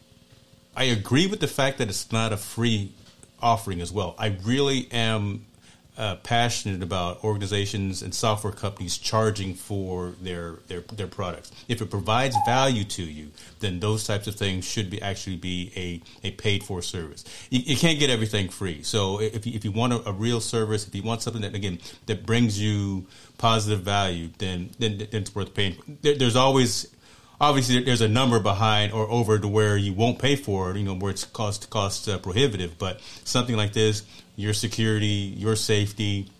I 0.77 0.85
agree 0.85 1.27
with 1.29 1.41
the 1.41 1.47
fact 1.47 1.79
that 1.79 1.89
it's 1.89 2.11
not 2.11 2.33
a 2.33 2.37
free 2.37 2.93
offering 3.41 3.81
as 3.81 3.93
well. 3.93 4.17
I 4.19 4.37
really 4.45 4.89
am 4.91 5.47
uh, 5.99 6.15
passionate 6.17 6.81
about 6.81 7.23
organizations 7.25 8.03
and 8.03 8.15
software 8.15 8.53
companies 8.53 8.97
charging 8.97 9.53
for 9.53 10.15
their, 10.23 10.61
their 10.69 10.81
their 10.81 11.09
products. 11.09 11.51
If 11.67 11.83
it 11.83 11.91
provides 11.91 12.37
value 12.47 12.85
to 12.85 13.03
you, 13.03 13.33
then 13.59 13.81
those 13.81 14.07
types 14.07 14.29
of 14.29 14.37
things 14.37 14.65
should 14.65 14.91
be 14.91 15.03
actually 15.03 15.37
be 15.37 15.73
a, 15.77 16.29
a 16.29 16.31
paid 16.33 16.63
for 16.63 16.83
service. 16.83 17.25
You, 17.51 17.61
you 17.65 17.77
can't 17.77 17.99
get 17.99 18.11
everything 18.11 18.49
free. 18.49 18.83
So 18.85 19.21
if 19.21 19.45
you, 19.45 19.55
if 19.55 19.65
you 19.65 19.73
want 19.73 19.93
a, 19.93 20.09
a, 20.09 20.13
real 20.13 20.41
service, 20.41 20.87
if 20.87 20.95
you 20.95 21.03
want 21.03 21.23
something 21.23 21.43
that 21.43 21.57
again 21.57 21.81
that 22.07 22.25
brings 22.25 22.63
you 22.63 23.07
positive 23.37 23.81
value, 23.81 24.29
then 24.39 24.71
then, 24.79 24.99
then 24.99 25.09
it's 25.11 25.35
worth 25.35 25.53
paying. 25.53 25.99
There, 26.03 26.15
there's 26.15 26.37
always 26.37 26.95
obviously 27.41 27.83
there's 27.83 28.03
a 28.03 28.09
number 28.09 28.39
behind 28.39 28.93
or 28.93 29.09
over 29.11 29.39
to 29.39 29.49
where 29.49 29.77
you 29.77 29.93
won't 29.93 30.21
pay 30.21 30.37
for 30.37 30.71
it, 30.71 30.77
you 30.77 30.85
know, 30.85 30.95
where 30.95 31.11
it's 31.11 31.25
cost 31.25 31.71
cost 31.71 32.09
uh, 32.09 32.19
prohibitive. 32.19 32.79
But 32.79 33.01
something 33.25 33.57
like 33.57 33.73
this, 33.73 34.05
your 34.39 34.55
security, 34.55 35.35
your 35.37 35.57
safety. 35.57 36.31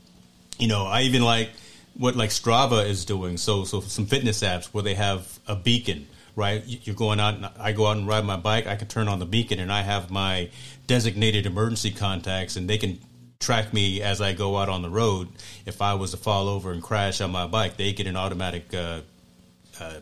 You 0.59 0.69
know, 0.69 0.87
I 0.87 1.03
even 1.03 1.23
like 1.23 1.51
what 1.95 2.15
like 2.15 2.31
Strava 2.31 2.87
is 2.87 3.05
doing. 3.05 3.37
So 3.37 3.65
so 3.65 3.81
some 3.81 4.07
fitness 4.07 4.43
apps 4.43 4.67
where 4.67 4.85
they 4.85 4.95
have 4.95 5.39
a 5.49 5.57
beacon, 5.57 6.07
right? 6.37 6.63
You're 6.65 6.95
going 6.95 7.19
out. 7.19 7.35
And 7.35 7.51
I 7.59 7.73
go 7.73 7.89
out 7.89 7.97
and 7.97 8.07
ride 8.07 8.25
my 8.25 8.37
bike. 8.37 8.69
I 8.69 8.77
can 8.77 8.87
turn 8.87 9.09
on 9.09 9.19
the 9.19 9.27
beacon, 9.27 9.59
and 9.59 9.73
I 9.73 9.83
have 9.83 10.13
my 10.13 10.49
designated 10.87 11.45
emergency 11.45 11.91
contacts, 11.91 12.55
and 12.55 12.71
they 12.71 12.79
can 12.79 13.01
track 13.41 13.75
me 13.75 14.01
as 14.01 14.21
I 14.21 14.33
go 14.33 14.57
out 14.57 14.69
on 14.69 14.83
the 14.83 14.91
road. 14.91 15.29
If 15.67 15.83
I 15.83 15.95
was 15.95 16.13
to 16.13 16.17
fall 16.17 16.49
over 16.49 16.71
and 16.71 16.81
crash 16.81 17.21
on 17.21 17.33
my 17.33 17.49
bike, 17.49 17.77
they 17.77 17.93
get 17.93 18.07
an 18.07 18.17
automatic 18.17 18.73
uh, 18.73 19.01
uh, 19.81 19.95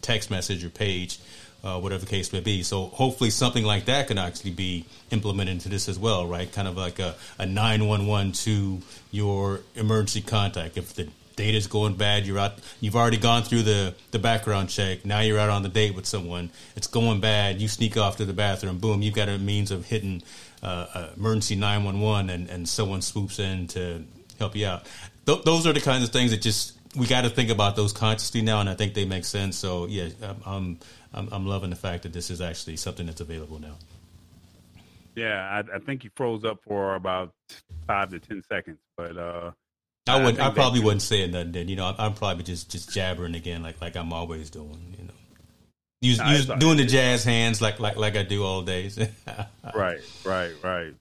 text 0.00 0.30
message 0.30 0.64
or 0.64 0.70
page 0.70 1.18
uh, 1.64 1.78
whatever 1.78 2.04
the 2.04 2.10
case 2.10 2.32
may 2.32 2.40
be. 2.40 2.62
So 2.62 2.86
hopefully 2.86 3.30
something 3.30 3.64
like 3.64 3.84
that 3.86 4.08
can 4.08 4.18
actually 4.18 4.50
be 4.50 4.84
implemented 5.10 5.52
into 5.52 5.68
this 5.68 5.88
as 5.88 5.98
well, 5.98 6.26
right? 6.26 6.50
Kind 6.50 6.68
of 6.68 6.76
like 6.76 6.98
a, 6.98 7.14
a 7.38 7.46
911 7.46 8.32
to 8.32 8.80
your 9.10 9.60
emergency 9.74 10.22
contact. 10.22 10.76
If 10.76 10.94
the 10.94 11.08
data 11.36 11.56
is 11.56 11.66
going 11.66 11.94
bad, 11.94 12.26
you're 12.26 12.38
out, 12.38 12.54
you've 12.80 12.96
already 12.96 13.16
gone 13.16 13.42
through 13.42 13.62
the, 13.62 13.94
the 14.10 14.18
background 14.18 14.68
check. 14.68 15.04
Now 15.04 15.20
you're 15.20 15.38
out 15.38 15.50
on 15.50 15.62
the 15.62 15.68
date 15.68 15.94
with 15.94 16.06
someone. 16.06 16.50
It's 16.76 16.86
going 16.86 17.20
bad. 17.20 17.60
You 17.60 17.68
sneak 17.68 17.96
off 17.96 18.16
to 18.16 18.24
the 18.24 18.32
bathroom. 18.32 18.78
Boom, 18.78 19.02
you've 19.02 19.14
got 19.14 19.28
a 19.28 19.38
means 19.38 19.70
of 19.70 19.86
hitting 19.86 20.22
uh, 20.62 20.86
uh, 20.94 21.08
emergency 21.16 21.56
911 21.56 22.30
and, 22.30 22.50
and 22.50 22.68
someone 22.68 23.02
swoops 23.02 23.38
in 23.38 23.68
to 23.68 24.04
help 24.38 24.56
you 24.56 24.66
out. 24.66 24.86
Th- 25.26 25.42
those 25.44 25.66
are 25.66 25.72
the 25.72 25.80
kinds 25.80 26.04
of 26.04 26.10
things 26.10 26.32
that 26.32 26.42
just 26.42 26.76
we 26.96 27.06
got 27.06 27.22
to 27.22 27.30
think 27.30 27.50
about 27.50 27.74
those 27.74 27.92
consciously 27.92 28.42
now, 28.42 28.60
and 28.60 28.68
I 28.68 28.74
think 28.74 28.94
they 28.94 29.04
make 29.04 29.24
sense. 29.24 29.56
So 29.56 29.86
yeah, 29.86 30.08
I'm 30.44 30.78
I'm, 31.14 31.28
I'm 31.32 31.46
loving 31.46 31.70
the 31.70 31.76
fact 31.76 32.04
that 32.04 32.12
this 32.12 32.30
is 32.30 32.40
actually 32.40 32.76
something 32.76 33.06
that's 33.06 33.20
available 33.20 33.60
now. 33.60 33.76
Yeah, 35.14 35.42
I, 35.42 35.76
I 35.76 35.78
think 35.78 36.04
you 36.04 36.10
froze 36.16 36.44
up 36.44 36.60
for 36.66 36.94
about 36.94 37.34
five 37.86 38.10
to 38.10 38.18
ten 38.18 38.42
seconds, 38.48 38.78
but 38.96 39.16
uh, 39.16 39.50
I 40.08 40.24
would 40.24 40.38
I, 40.38 40.48
I 40.48 40.50
probably 40.50 40.80
wouldn't 40.80 41.02
say 41.02 41.26
nothing 41.26 41.52
then. 41.52 41.68
You 41.68 41.76
know, 41.76 41.86
I'm, 41.86 41.94
I'm, 41.98 42.14
probably 42.14 42.44
just 42.44 42.70
just 42.70 42.90
jabbering 42.90 43.34
again, 43.34 43.62
like 43.62 43.80
like 43.80 43.94
I'm 43.94 44.12
always 44.12 44.48
doing. 44.48 44.96
You 44.98 45.04
know, 45.04 45.14
use, 46.00 46.18
no, 46.18 46.30
use 46.30 46.46
doing 46.46 46.78
the 46.78 46.86
jazz 46.86 47.24
hands 47.24 47.60
like 47.60 47.78
like 47.78 47.96
like 47.96 48.16
I 48.16 48.22
do 48.22 48.42
all 48.42 48.62
days. 48.62 48.98
right, 49.74 50.00
right, 50.24 50.52
right. 50.62 50.94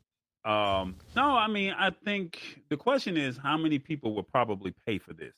Um, 0.43 0.95
no, 1.15 1.23
I 1.37 1.47
mean, 1.47 1.73
I 1.77 1.91
think 2.03 2.61
the 2.69 2.75
question 2.75 3.15
is 3.15 3.37
how 3.37 3.57
many 3.57 3.79
people 3.79 4.13
will 4.13 4.23
probably 4.23 4.73
pay 4.85 4.97
for 4.97 5.13
this 5.13 5.33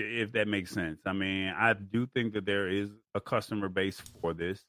if 0.00 0.32
that 0.32 0.48
makes 0.48 0.70
sense. 0.70 1.00
I 1.06 1.12
mean, 1.12 1.48
I 1.56 1.72
do 1.74 2.06
think 2.14 2.34
that 2.34 2.46
there 2.46 2.68
is 2.68 2.90
a 3.14 3.20
customer 3.20 3.68
base 3.68 4.00
for 4.20 4.34
this, 4.34 4.64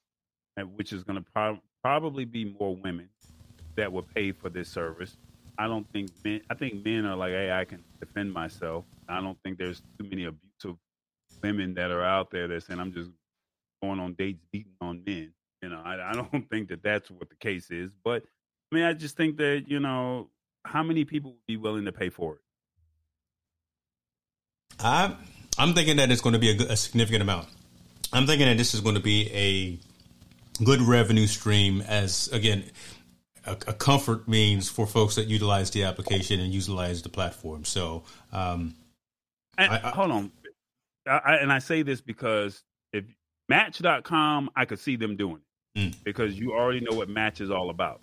which 0.75 0.93
is 0.93 1.03
going 1.03 1.23
to 1.23 1.31
pro- 1.33 1.59
probably 1.83 2.25
be 2.25 2.55
more 2.59 2.75
women 2.75 3.09
that 3.75 3.91
will 3.91 4.03
pay 4.03 4.31
for 4.31 4.49
this 4.49 4.69
service. 4.69 5.17
I 5.57 5.67
don't 5.67 5.89
think 5.91 6.09
men. 6.23 6.41
I 6.49 6.53
think 6.53 6.85
men 6.85 7.05
are 7.05 7.15
like, 7.15 7.31
hey, 7.31 7.51
I 7.51 7.65
can 7.65 7.83
defend 7.99 8.31
myself. 8.33 8.85
I 9.09 9.21
don't 9.21 9.37
think 9.43 9.57
there's 9.57 9.81
too 9.97 10.07
many 10.09 10.25
abusive 10.25 10.77
women 11.41 11.73
that 11.75 11.91
are 11.91 12.03
out 12.03 12.29
there 12.29 12.47
that 12.47 12.63
saying 12.63 12.79
I'm 12.79 12.93
just 12.93 13.09
going 13.81 13.99
on 13.99 14.13
dates 14.13 14.43
beating 14.51 14.73
on 14.81 15.03
men. 15.05 15.33
You 15.61 15.69
know, 15.69 15.81
I, 15.83 16.11
I 16.11 16.13
don't 16.13 16.49
think 16.49 16.69
that 16.69 16.83
that's 16.83 17.09
what 17.09 17.29
the 17.29 17.35
case 17.35 17.71
is. 17.71 17.91
But 18.03 18.23
I 18.71 18.75
mean, 18.75 18.83
I 18.83 18.93
just 18.93 19.17
think 19.17 19.37
that 19.37 19.65
you 19.67 19.79
know, 19.79 20.29
how 20.65 20.83
many 20.83 21.05
people 21.05 21.31
would 21.31 21.47
be 21.47 21.57
willing 21.57 21.85
to 21.85 21.91
pay 21.91 22.09
for 22.09 22.35
it? 22.35 22.41
I, 24.79 25.15
I'm 25.57 25.73
thinking 25.73 25.97
that 25.97 26.11
it's 26.11 26.21
going 26.21 26.33
to 26.33 26.39
be 26.39 26.51
a, 26.51 26.71
a 26.71 26.75
significant 26.75 27.21
amount. 27.21 27.47
I'm 28.13 28.25
thinking 28.25 28.47
that 28.47 28.57
this 28.57 28.73
is 28.73 28.81
going 28.81 28.95
to 28.95 29.01
be 29.01 29.29
a 29.33 30.63
good 30.63 30.81
revenue 30.81 31.27
stream 31.27 31.81
as, 31.81 32.27
again, 32.29 32.63
a, 33.45 33.51
a, 33.51 33.73
comfort 33.73 34.27
means 34.27 34.69
for 34.69 34.85
folks 34.85 35.15
that 35.15 35.27
utilize 35.27 35.71
the 35.71 35.83
application 35.83 36.39
and 36.39 36.53
utilize 36.53 37.01
the 37.01 37.09
platform. 37.09 37.65
So, 37.65 38.03
um, 38.31 38.75
and, 39.57 39.71
I, 39.71 39.81
I, 39.83 39.89
hold 39.89 40.11
on. 40.11 40.31
I, 41.07 41.35
and 41.35 41.51
I 41.51 41.59
say 41.59 41.81
this 41.83 42.01
because 42.01 42.63
if 42.93 43.05
Match.com, 43.49 44.49
I 44.55 44.65
could 44.65 44.79
see 44.79 44.95
them 44.95 45.15
doing 45.15 45.41
it 45.75 45.79
mm. 45.79 46.03
because 46.03 46.37
you 46.37 46.53
already 46.53 46.81
know 46.81 46.95
what 46.95 47.09
Match 47.09 47.41
is 47.41 47.49
all 47.49 47.69
about. 47.69 48.01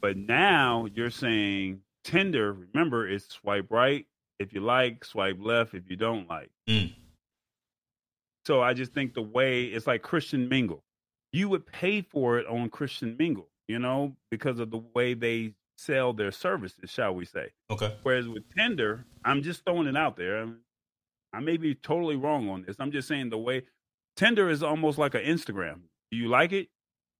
But 0.00 0.16
now 0.16 0.86
you're 0.94 1.10
saying 1.10 1.80
Tinder, 2.04 2.52
remember, 2.52 3.08
it's 3.08 3.28
swipe 3.28 3.70
right, 3.70 4.06
if 4.42 4.52
you 4.52 4.60
like, 4.60 5.04
swipe 5.04 5.38
left. 5.40 5.74
If 5.74 5.84
you 5.88 5.96
don't 5.96 6.28
like. 6.28 6.50
Mm. 6.68 6.92
So 8.44 8.60
I 8.62 8.74
just 8.74 8.92
think 8.92 9.14
the 9.14 9.22
way 9.22 9.64
it's 9.64 9.86
like 9.86 10.02
Christian 10.02 10.48
Mingle. 10.48 10.82
You 11.32 11.48
would 11.48 11.66
pay 11.66 12.02
for 12.02 12.38
it 12.38 12.46
on 12.46 12.68
Christian 12.68 13.16
Mingle, 13.18 13.48
you 13.68 13.78
know, 13.78 14.16
because 14.30 14.58
of 14.58 14.70
the 14.70 14.82
way 14.94 15.14
they 15.14 15.54
sell 15.78 16.12
their 16.12 16.30
services, 16.30 16.90
shall 16.90 17.14
we 17.14 17.24
say. 17.24 17.48
Okay. 17.70 17.96
Whereas 18.02 18.28
with 18.28 18.42
Tinder, 18.54 19.06
I'm 19.24 19.42
just 19.42 19.64
throwing 19.64 19.86
it 19.86 19.96
out 19.96 20.16
there. 20.16 20.46
I 21.32 21.40
may 21.40 21.56
be 21.56 21.74
totally 21.74 22.16
wrong 22.16 22.50
on 22.50 22.64
this. 22.66 22.76
I'm 22.78 22.92
just 22.92 23.08
saying 23.08 23.30
the 23.30 23.38
way 23.38 23.62
Tinder 24.16 24.50
is 24.50 24.62
almost 24.62 24.98
like 24.98 25.14
an 25.14 25.22
Instagram. 25.22 25.80
Do 26.10 26.18
you 26.18 26.28
like 26.28 26.52
it? 26.52 26.68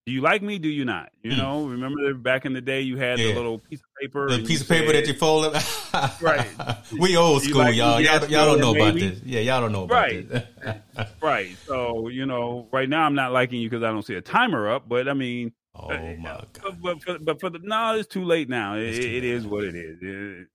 Do 0.05 0.11
you 0.11 0.19
like 0.19 0.41
me? 0.41 0.59
Do 0.59 0.67
you 0.67 0.83
not? 0.83 1.11
You 1.21 1.31
mm. 1.31 1.37
know, 1.37 1.65
remember 1.65 2.13
back 2.13 2.45
in 2.45 2.51
the 2.51 2.59
day 2.59 2.81
you 2.81 2.97
had 2.97 3.19
yeah. 3.19 3.27
the 3.27 3.35
little 3.35 3.59
piece 3.59 3.79
of 3.79 3.85
paper, 4.01 4.29
the 4.29 4.43
piece 4.43 4.61
of 4.61 4.67
paper 4.67 4.87
said, 4.87 4.95
that 4.95 5.07
you 5.07 5.13
fold 5.13 5.45
up. 5.45 6.21
right. 6.21 6.45
we 6.99 7.15
old 7.15 7.41
school, 7.41 7.59
like 7.59 7.75
y'all. 7.75 8.01
Y'all, 8.01 8.19
y'all 8.27 8.45
don't 8.45 8.59
know 8.59 8.75
about 8.75 8.95
this. 8.95 9.21
Yeah, 9.23 9.39
y'all 9.39 9.61
don't 9.61 9.71
know 9.71 9.83
about 9.85 9.95
right. 9.95 10.27
this. 10.27 10.43
right. 11.21 11.55
So 11.65 12.09
you 12.09 12.25
know, 12.25 12.67
right 12.73 12.89
now 12.89 13.05
I'm 13.05 13.15
not 13.15 13.31
liking 13.31 13.61
you 13.61 13.69
because 13.69 13.83
I 13.83 13.91
don't 13.91 14.05
see 14.05 14.15
a 14.15 14.21
timer 14.21 14.69
up. 14.69 14.89
But 14.89 15.07
I 15.07 15.13
mean, 15.13 15.53
oh 15.73 15.87
my 16.17 16.43
god. 16.51 16.77
But, 16.81 17.01
for, 17.01 17.19
but 17.19 17.39
for 17.39 17.49
the 17.49 17.59
no, 17.59 17.95
it's 17.95 18.07
too 18.07 18.25
late 18.25 18.49
now. 18.49 18.75
It, 18.75 18.95
too 18.95 19.07
it 19.07 19.23
is 19.23 19.47
what 19.47 19.63
it 19.63 19.75
is. 19.75 19.99
It, 20.01 20.47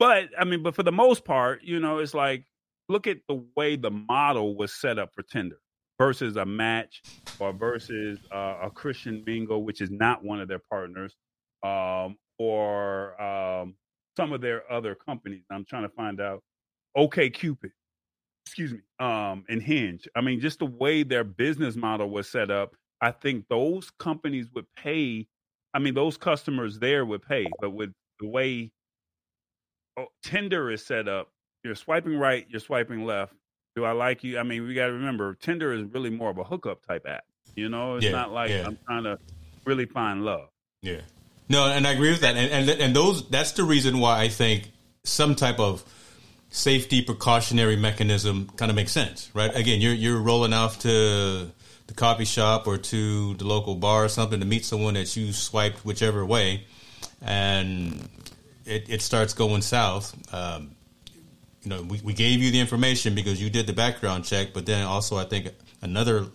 but 0.00 0.30
I 0.36 0.44
mean, 0.44 0.64
but 0.64 0.74
for 0.74 0.82
the 0.82 0.92
most 0.92 1.24
part, 1.24 1.62
you 1.62 1.78
know, 1.78 1.98
it's 1.98 2.14
like 2.14 2.44
look 2.88 3.06
at 3.06 3.18
the 3.28 3.44
way 3.56 3.76
the 3.76 3.90
model 3.90 4.56
was 4.56 4.72
set 4.72 4.98
up 4.98 5.14
for 5.14 5.22
Tinder 5.22 5.60
versus 5.98 6.36
a 6.36 6.44
match 6.44 7.02
or 7.38 7.52
versus 7.52 8.18
uh, 8.32 8.56
a 8.62 8.70
Christian 8.70 9.22
Mingle, 9.26 9.64
which 9.64 9.80
is 9.80 9.90
not 9.90 10.24
one 10.24 10.40
of 10.40 10.48
their 10.48 10.60
partners, 10.70 11.14
um, 11.62 12.16
or 12.38 13.20
um, 13.20 13.74
some 14.16 14.32
of 14.32 14.40
their 14.40 14.70
other 14.70 14.94
companies. 14.94 15.42
I'm 15.50 15.64
trying 15.64 15.84
to 15.84 15.88
find 15.90 16.20
out. 16.20 16.42
OK 16.96 17.28
Cupid, 17.28 17.72
excuse 18.46 18.72
me, 18.72 18.80
um, 19.00 19.44
and 19.48 19.62
Hinge. 19.62 20.08
I 20.16 20.22
mean, 20.22 20.40
just 20.40 20.60
the 20.60 20.66
way 20.66 21.02
their 21.02 21.24
business 21.24 21.76
model 21.76 22.08
was 22.08 22.26
set 22.28 22.50
up, 22.50 22.74
I 23.02 23.10
think 23.10 23.46
those 23.48 23.90
companies 23.98 24.46
would 24.54 24.66
pay. 24.76 25.26
I 25.74 25.78
mean, 25.78 25.92
those 25.92 26.16
customers 26.16 26.78
there 26.78 27.04
would 27.04 27.20
pay, 27.20 27.46
but 27.60 27.70
with 27.70 27.92
the 28.18 28.28
way 28.28 28.72
oh, 29.98 30.06
Tinder 30.22 30.70
is 30.70 30.86
set 30.86 31.06
up, 31.06 31.28
you're 31.64 31.74
swiping 31.74 32.16
right, 32.16 32.46
you're 32.48 32.60
swiping 32.60 33.04
left 33.04 33.34
do 33.76 33.84
I 33.84 33.92
like 33.92 34.24
you? 34.24 34.38
I 34.38 34.42
mean, 34.42 34.66
we 34.66 34.74
got 34.74 34.86
to 34.86 34.94
remember, 34.94 35.34
Tinder 35.34 35.72
is 35.72 35.84
really 35.92 36.10
more 36.10 36.30
of 36.30 36.38
a 36.38 36.44
hookup 36.44 36.84
type 36.84 37.06
app. 37.06 37.24
You 37.54 37.68
know, 37.68 37.96
it's 37.96 38.06
yeah, 38.06 38.12
not 38.12 38.32
like 38.32 38.50
yeah. 38.50 38.64
I'm 38.66 38.78
trying 38.86 39.04
to 39.04 39.18
really 39.64 39.86
find 39.86 40.24
love. 40.24 40.48
Yeah. 40.82 41.02
No, 41.48 41.66
and 41.66 41.86
I 41.86 41.92
agree 41.92 42.10
with 42.10 42.22
that. 42.22 42.36
And, 42.36 42.68
and 42.68 42.80
and 42.80 42.96
those 42.96 43.28
that's 43.28 43.52
the 43.52 43.62
reason 43.62 44.00
why 44.00 44.20
I 44.20 44.28
think 44.28 44.72
some 45.04 45.36
type 45.36 45.60
of 45.60 45.84
safety 46.50 47.02
precautionary 47.02 47.76
mechanism 47.76 48.50
kind 48.56 48.70
of 48.70 48.76
makes 48.76 48.92
sense, 48.92 49.30
right? 49.32 49.54
Again, 49.54 49.80
you're 49.80 49.94
you're 49.94 50.20
rolling 50.20 50.52
off 50.52 50.80
to 50.80 50.88
the 51.86 51.94
coffee 51.94 52.24
shop 52.24 52.66
or 52.66 52.78
to 52.78 53.34
the 53.34 53.44
local 53.44 53.76
bar 53.76 54.04
or 54.04 54.08
something 54.08 54.40
to 54.40 54.46
meet 54.46 54.64
someone 54.64 54.94
that 54.94 55.16
you 55.16 55.32
swiped 55.32 55.84
whichever 55.84 56.26
way, 56.26 56.64
and 57.22 58.08
it, 58.64 58.90
it 58.90 59.02
starts 59.02 59.32
going 59.32 59.62
south. 59.62 60.16
Um, 60.34 60.72
you 61.66 61.70
know, 61.70 61.82
we, 61.82 62.00
we 62.04 62.12
gave 62.12 62.40
you 62.40 62.52
the 62.52 62.60
information 62.60 63.16
because 63.16 63.42
you 63.42 63.50
did 63.50 63.66
the 63.66 63.72
background 63.72 64.24
check, 64.24 64.52
but 64.54 64.66
then 64.66 64.84
also 64.84 65.16
I 65.16 65.24
think 65.24 65.48
another 65.82 66.26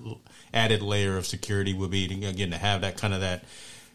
added 0.54 0.82
layer 0.82 1.16
of 1.16 1.26
security 1.26 1.74
would 1.74 1.90
be 1.90 2.06
to, 2.06 2.28
again 2.28 2.52
to 2.52 2.58
have 2.58 2.82
that 2.82 2.98
kind 2.98 3.14
of 3.14 3.22
that 3.22 3.46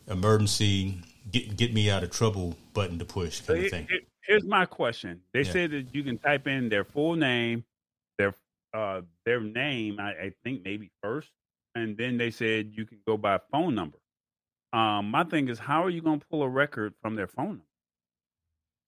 emergency 0.08 0.98
get 1.30 1.54
get 1.54 1.74
me 1.74 1.90
out 1.90 2.02
of 2.02 2.10
trouble 2.10 2.56
button 2.72 2.98
to 2.98 3.04
push 3.04 3.42
kind 3.42 3.66
of 3.66 3.70
thing. 3.70 3.86
Here's 4.22 4.44
my 4.44 4.64
question: 4.64 5.20
They 5.34 5.42
yeah. 5.42 5.52
said 5.52 5.70
that 5.72 5.94
you 5.94 6.02
can 6.02 6.16
type 6.16 6.46
in 6.46 6.70
their 6.70 6.84
full 6.84 7.16
name, 7.16 7.66
their 8.16 8.34
uh, 8.72 9.02
their 9.26 9.40
name, 9.40 10.00
I, 10.00 10.10
I 10.12 10.32
think 10.42 10.64
maybe 10.64 10.90
first, 11.02 11.28
and 11.74 11.98
then 11.98 12.16
they 12.16 12.30
said 12.30 12.72
you 12.72 12.86
can 12.86 12.98
go 13.06 13.18
by 13.18 13.40
phone 13.52 13.74
number. 13.74 13.98
Um, 14.72 15.10
my 15.10 15.24
thing 15.24 15.48
is, 15.48 15.58
how 15.58 15.84
are 15.84 15.90
you 15.90 16.00
going 16.00 16.20
to 16.20 16.26
pull 16.30 16.42
a 16.42 16.48
record 16.48 16.94
from 17.02 17.14
their 17.14 17.26
phone 17.26 17.46
number? 17.48 17.65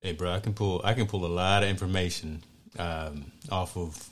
Hey, 0.01 0.13
bro, 0.13 0.33
I 0.33 0.41
can 0.41 0.55
pull 0.55 0.81
I 0.85 0.95
can 0.95 1.07
pull 1.07 1.25
a 1.25 1.27
lot 1.27 1.65
of 1.65 1.69
information 1.69 2.45
um, 2.79 3.33
off 3.51 3.77
of 3.77 4.09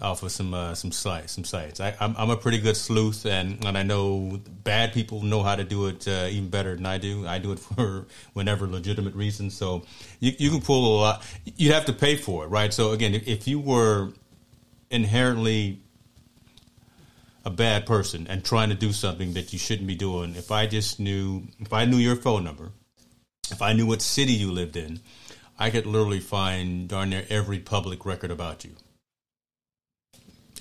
off 0.00 0.22
of 0.22 0.32
some 0.32 0.54
uh, 0.54 0.74
some 0.74 0.92
sites. 0.92 1.32
Some 1.32 1.44
sites. 1.44 1.80
I, 1.80 1.90
am 1.90 1.96
I'm, 2.00 2.16
I'm 2.16 2.30
a 2.30 2.36
pretty 2.36 2.58
good 2.58 2.76
sleuth, 2.76 3.26
and, 3.26 3.64
and 3.64 3.76
I 3.76 3.82
know 3.82 4.40
bad 4.64 4.92
people 4.92 5.22
know 5.22 5.42
how 5.42 5.56
to 5.56 5.64
do 5.64 5.86
it 5.86 6.06
uh, 6.08 6.28
even 6.30 6.48
better 6.48 6.74
than 6.74 6.86
I 6.86 6.98
do. 6.98 7.26
I 7.26 7.38
do 7.38 7.52
it 7.52 7.58
for 7.76 8.06
whenever 8.32 8.66
legitimate 8.66 9.14
reasons. 9.14 9.54
So 9.54 9.84
you 10.20 10.32
you 10.38 10.50
can 10.50 10.62
pull 10.62 10.96
a 10.96 11.00
lot. 11.00 11.22
You'd 11.44 11.74
have 11.74 11.86
to 11.86 11.92
pay 11.92 12.16
for 12.16 12.44
it, 12.44 12.48
right? 12.48 12.72
So 12.72 12.92
again, 12.92 13.14
if, 13.14 13.26
if 13.28 13.48
you 13.48 13.60
were 13.60 14.12
inherently 14.90 15.80
a 17.44 17.50
bad 17.50 17.84
person 17.84 18.26
and 18.28 18.44
trying 18.44 18.70
to 18.70 18.74
do 18.74 18.92
something 18.92 19.34
that 19.34 19.52
you 19.52 19.58
shouldn't 19.58 19.86
be 19.86 19.94
doing, 19.94 20.34
if 20.34 20.50
I 20.50 20.66
just 20.66 20.98
knew 20.98 21.42
if 21.58 21.72
I 21.72 21.84
knew 21.84 21.98
your 21.98 22.16
phone 22.16 22.42
number, 22.42 22.72
if 23.50 23.62
I 23.62 23.72
knew 23.72 23.86
what 23.86 24.02
city 24.02 24.32
you 24.32 24.50
lived 24.50 24.76
in, 24.76 25.00
I 25.58 25.70
could 25.70 25.86
literally 25.86 26.20
find 26.20 26.88
darn 26.88 27.10
near 27.10 27.24
every 27.30 27.58
public 27.58 28.04
record 28.04 28.30
about 28.30 28.64
you 28.64 28.72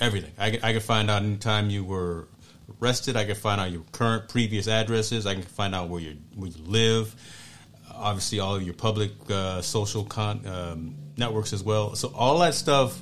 Everything. 0.02 0.32
I, 0.38 0.60
I 0.62 0.74
could 0.74 0.84
find 0.84 1.10
out 1.10 1.24
anytime 1.24 1.70
you 1.70 1.84
were 1.84 2.28
arrested. 2.82 3.16
I 3.16 3.24
could 3.24 3.38
find 3.38 3.62
out 3.62 3.72
your 3.72 3.84
current 3.94 4.28
previous 4.28 4.68
addresses. 4.68 5.26
I 5.26 5.36
can 5.36 5.44
find 5.44 5.74
out 5.74 5.88
where 5.88 6.02
you 6.02 6.18
where 6.36 6.50
you 6.50 6.64
live. 6.66 7.16
Obviously, 7.94 8.42
all 8.42 8.62
your 8.62 8.74
public 8.74 9.12
uh, 9.30 9.62
social 9.62 10.04
con- 10.04 10.46
um, 10.46 10.96
networks 11.16 11.54
as 11.54 11.64
well. 11.64 11.96
So 11.96 12.12
all 12.14 12.40
that 12.40 12.56
stuff, 12.56 13.02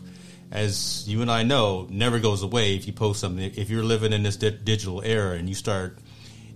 as 0.52 1.10
you 1.10 1.24
and 1.24 1.32
I 1.32 1.42
know, 1.42 1.88
never 1.90 2.20
goes 2.20 2.44
away 2.44 2.76
if 2.76 2.86
you 2.86 2.94
post 2.94 3.20
something. 3.20 3.52
If 3.56 3.72
you're 3.72 3.84
living 3.84 4.14
in 4.14 4.22
this 4.22 4.38
di- 4.38 4.52
digital 4.52 5.02
era 5.02 5.36
and 5.36 5.50
you 5.50 5.56
start 5.56 5.98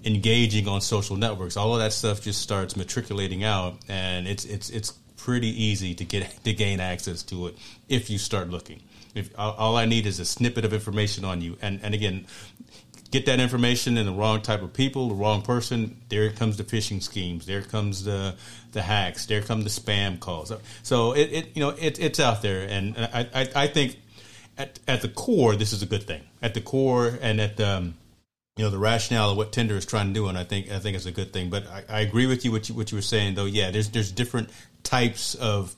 engaging 0.03 0.67
on 0.67 0.81
social 0.81 1.15
networks, 1.15 1.57
all 1.57 1.73
of 1.73 1.79
that 1.79 1.93
stuff 1.93 2.21
just 2.21 2.41
starts 2.41 2.75
matriculating 2.75 3.43
out, 3.43 3.77
and 3.87 4.27
it's 4.27 4.45
it's 4.45 4.69
it's 4.69 4.91
pretty 5.15 5.49
easy 5.63 5.93
to 5.95 6.05
get 6.05 6.43
to 6.43 6.53
gain 6.53 6.79
access 6.79 7.23
to 7.23 7.47
it 7.47 7.57
if 7.89 8.09
you 8.09 8.17
start 8.17 8.49
looking. 8.49 8.81
If 9.15 9.31
all 9.37 9.75
I 9.75 9.85
need 9.85 10.05
is 10.05 10.19
a 10.19 10.25
snippet 10.25 10.63
of 10.65 10.73
information 10.73 11.25
on 11.25 11.41
you, 11.41 11.57
and 11.61 11.79
and 11.83 11.93
again, 11.93 12.27
get 13.11 13.25
that 13.25 13.39
information 13.39 13.97
in 13.97 14.05
the 14.05 14.11
wrong 14.11 14.41
type 14.41 14.61
of 14.61 14.73
people, 14.73 15.09
the 15.09 15.15
wrong 15.15 15.41
person, 15.41 15.99
there 16.09 16.29
comes 16.31 16.57
the 16.57 16.63
phishing 16.63 17.01
schemes, 17.01 17.45
there 17.45 17.61
comes 17.61 18.03
the 18.03 18.35
the 18.73 18.81
hacks, 18.81 19.25
there 19.25 19.41
come 19.41 19.63
the 19.63 19.69
spam 19.69 20.19
calls. 20.19 20.51
So 20.83 21.13
it, 21.13 21.33
it 21.33 21.55
you 21.55 21.61
know 21.61 21.69
it, 21.69 21.99
it's 21.99 22.19
out 22.19 22.41
there, 22.41 22.67
and 22.67 22.97
I, 22.97 23.27
I, 23.33 23.49
I 23.63 23.67
think 23.67 23.97
at 24.57 24.79
at 24.87 25.01
the 25.01 25.09
core 25.09 25.55
this 25.55 25.73
is 25.73 25.81
a 25.81 25.85
good 25.87 26.03
thing. 26.03 26.21
At 26.41 26.53
the 26.53 26.61
core 26.61 27.17
and 27.21 27.41
at 27.41 27.57
the 27.57 27.67
um, 27.67 27.95
you 28.57 28.63
know 28.63 28.69
the 28.69 28.77
rationale 28.77 29.31
of 29.31 29.37
what 29.37 29.51
Tinder 29.51 29.75
is 29.75 29.85
trying 29.85 30.07
to 30.07 30.13
do, 30.13 30.27
and 30.27 30.37
I 30.37 30.43
think 30.43 30.71
I 30.71 30.79
think 30.79 30.95
it's 30.95 31.05
a 31.05 31.11
good 31.11 31.31
thing. 31.31 31.49
But 31.49 31.67
I, 31.67 31.83
I 31.89 31.99
agree 32.01 32.25
with 32.25 32.43
you 32.43 32.51
what 32.51 32.67
you 32.67 32.75
what 32.75 32.91
you 32.91 32.97
were 32.97 33.03
saying 33.03 33.35
though. 33.35 33.45
Yeah, 33.45 33.71
there's 33.71 33.89
there's 33.89 34.11
different 34.11 34.49
types 34.83 35.35
of 35.35 35.75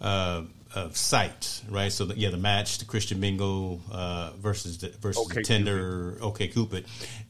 uh, 0.00 0.42
of 0.74 0.96
sites, 0.96 1.62
right? 1.68 1.92
So 1.92 2.06
the, 2.06 2.18
yeah, 2.18 2.30
the 2.30 2.36
match, 2.36 2.78
the 2.78 2.84
Christian 2.84 3.20
Mingle 3.20 3.80
uh, 3.90 4.32
versus 4.38 4.78
the, 4.78 4.88
versus 4.88 5.26
okay, 5.26 5.40
the 5.40 5.42
Tinder, 5.42 6.12
Cupid. 6.12 6.22
OK 6.22 6.48
Cupid. 6.48 6.86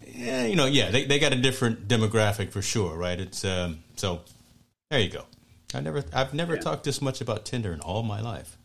Yeah, 0.06 0.46
you 0.46 0.56
know, 0.56 0.66
yeah, 0.66 0.90
they, 0.90 1.04
they 1.04 1.18
got 1.18 1.32
a 1.32 1.36
different 1.36 1.88
demographic 1.88 2.50
for 2.50 2.62
sure, 2.62 2.96
right? 2.96 3.18
It's 3.18 3.44
um, 3.44 3.78
so 3.96 4.20
there 4.90 5.00
you 5.00 5.10
go. 5.10 5.24
I 5.74 5.80
never 5.80 6.04
I've 6.12 6.34
never 6.34 6.54
yeah. 6.54 6.60
talked 6.60 6.84
this 6.84 7.00
much 7.00 7.20
about 7.20 7.44
Tinder 7.44 7.72
in 7.72 7.80
all 7.80 8.02
my 8.02 8.20
life. 8.20 8.58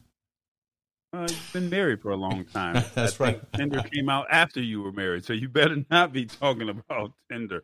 Uh, 1.13 1.27
you've 1.29 1.53
been 1.53 1.69
married 1.69 2.01
for 2.01 2.11
a 2.11 2.15
long 2.15 2.43
time. 2.53 2.83
That's 2.93 3.19
right. 3.19 3.41
Tinder 3.53 3.81
came 3.81 4.09
out 4.09 4.27
after 4.29 4.61
you 4.61 4.81
were 4.81 4.91
married, 4.91 5.25
so 5.25 5.33
you 5.33 5.49
better 5.49 5.77
not 5.89 6.13
be 6.13 6.25
talking 6.25 6.69
about 6.69 7.13
Tinder. 7.31 7.63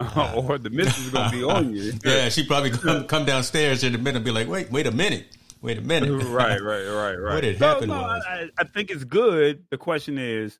Uh, 0.00 0.32
or 0.48 0.58
the 0.58 0.70
missus 0.70 1.06
is 1.06 1.10
gonna 1.10 1.30
be 1.30 1.44
on 1.44 1.72
you. 1.72 1.92
yeah, 2.04 2.28
she 2.28 2.44
probably 2.44 2.70
come, 2.70 3.06
come 3.06 3.24
downstairs 3.24 3.84
in 3.84 3.94
a 3.94 3.98
minute 3.98 4.16
and 4.16 4.24
be 4.24 4.32
like, 4.32 4.48
"Wait, 4.48 4.70
wait 4.70 4.86
a 4.86 4.90
minute." 4.90 5.26
wait 5.62 5.78
a 5.78 5.80
minute. 5.80 6.10
right, 6.24 6.60
right, 6.60 6.84
right, 6.84 7.14
right. 7.14 7.34
What 7.34 7.44
had 7.44 7.58
so, 7.58 7.66
happened 7.66 7.88
no, 7.88 8.02
was, 8.02 8.24
I, 8.28 8.48
I, 8.58 8.64
think 8.64 8.90
it's 8.90 9.04
good. 9.04 9.64
The 9.70 9.78
question 9.78 10.18
is, 10.18 10.58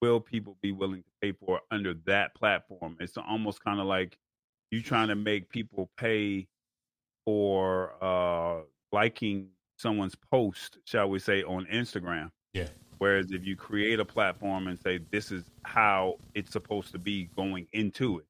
will 0.00 0.20
people 0.20 0.56
be 0.62 0.72
willing 0.72 1.02
to 1.02 1.10
pay 1.20 1.32
for 1.32 1.58
it 1.58 1.62
under 1.70 1.94
that 2.06 2.34
platform? 2.34 2.96
It's 3.00 3.16
almost 3.16 3.62
kind 3.62 3.78
of 3.78 3.86
like 3.86 4.16
you 4.70 4.82
trying 4.82 5.08
to 5.08 5.14
make 5.14 5.50
people 5.50 5.90
pay 5.96 6.48
for 7.24 7.92
uh, 8.02 8.62
liking 8.92 9.48
someone's 9.80 10.14
post, 10.14 10.78
shall 10.84 11.08
we 11.08 11.18
say, 11.18 11.42
on 11.42 11.66
Instagram. 11.66 12.30
Yeah. 12.52 12.68
Whereas 12.98 13.32
if 13.32 13.46
you 13.46 13.56
create 13.56 13.98
a 13.98 14.04
platform 14.04 14.68
and 14.68 14.78
say 14.78 15.00
this 15.10 15.32
is 15.32 15.44
how 15.64 16.16
it's 16.34 16.52
supposed 16.52 16.92
to 16.92 16.98
be 16.98 17.30
going 17.34 17.66
into 17.72 18.18
it, 18.18 18.26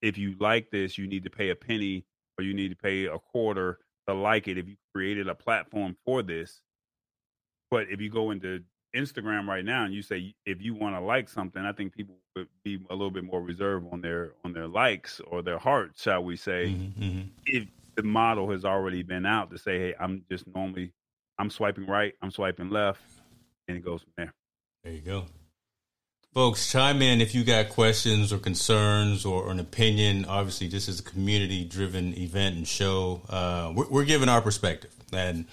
if 0.00 0.16
you 0.16 0.34
like 0.40 0.70
this, 0.70 0.96
you 0.96 1.06
need 1.06 1.24
to 1.24 1.30
pay 1.30 1.50
a 1.50 1.54
penny 1.54 2.04
or 2.38 2.44
you 2.44 2.54
need 2.54 2.70
to 2.70 2.76
pay 2.76 3.04
a 3.04 3.18
quarter 3.18 3.78
to 4.08 4.14
like 4.14 4.48
it 4.48 4.58
if 4.58 4.66
you 4.66 4.76
created 4.94 5.28
a 5.28 5.34
platform 5.34 5.96
for 6.04 6.22
this. 6.22 6.60
But 7.70 7.88
if 7.90 8.00
you 8.00 8.10
go 8.10 8.30
into 8.30 8.62
Instagram 8.96 9.46
right 9.46 9.64
now 9.64 9.84
and 9.84 9.94
you 9.94 10.02
say 10.02 10.34
if 10.44 10.60
you 10.60 10.74
want 10.74 10.96
to 10.96 11.00
like 11.00 11.28
something, 11.28 11.62
I 11.62 11.72
think 11.72 11.94
people 11.94 12.16
would 12.36 12.48
be 12.64 12.84
a 12.90 12.94
little 12.94 13.10
bit 13.10 13.24
more 13.24 13.42
reserved 13.42 13.86
on 13.92 14.00
their 14.00 14.32
on 14.44 14.52
their 14.52 14.68
likes 14.68 15.20
or 15.26 15.42
their 15.42 15.58
hearts, 15.58 16.02
shall 16.02 16.24
we 16.24 16.36
say, 16.36 16.68
mm-hmm, 16.68 17.02
mm-hmm. 17.02 17.28
if 17.46 17.68
the 17.96 18.02
model 18.02 18.50
has 18.50 18.64
already 18.64 19.02
been 19.02 19.26
out 19.26 19.50
to 19.50 19.58
say, 19.58 19.78
hey, 19.78 19.94
I'm 19.98 20.24
just 20.30 20.46
normally 20.46 20.92
I'm 21.38 21.50
swiping 21.50 21.86
right, 21.86 22.14
I'm 22.22 22.30
swiping 22.30 22.70
left, 22.70 23.00
and 23.68 23.76
it 23.76 23.84
goes 23.84 24.02
from 24.02 24.12
there. 24.16 24.34
There 24.84 24.92
you 24.92 25.00
go. 25.00 25.24
Folks, 26.34 26.72
chime 26.72 27.02
in 27.02 27.20
if 27.20 27.34
you 27.34 27.44
got 27.44 27.68
questions 27.68 28.32
or 28.32 28.38
concerns 28.38 29.26
or, 29.26 29.42
or 29.42 29.50
an 29.50 29.60
opinion. 29.60 30.24
Obviously, 30.24 30.66
this 30.66 30.88
is 30.88 31.00
a 31.00 31.02
community-driven 31.02 32.16
event 32.18 32.56
and 32.56 32.66
show. 32.66 33.20
Uh, 33.28 33.72
we're, 33.74 33.88
we're, 33.88 34.04
giving 34.04 34.30
our 34.30 34.40
perspective, 34.40 34.94
and 35.12 35.44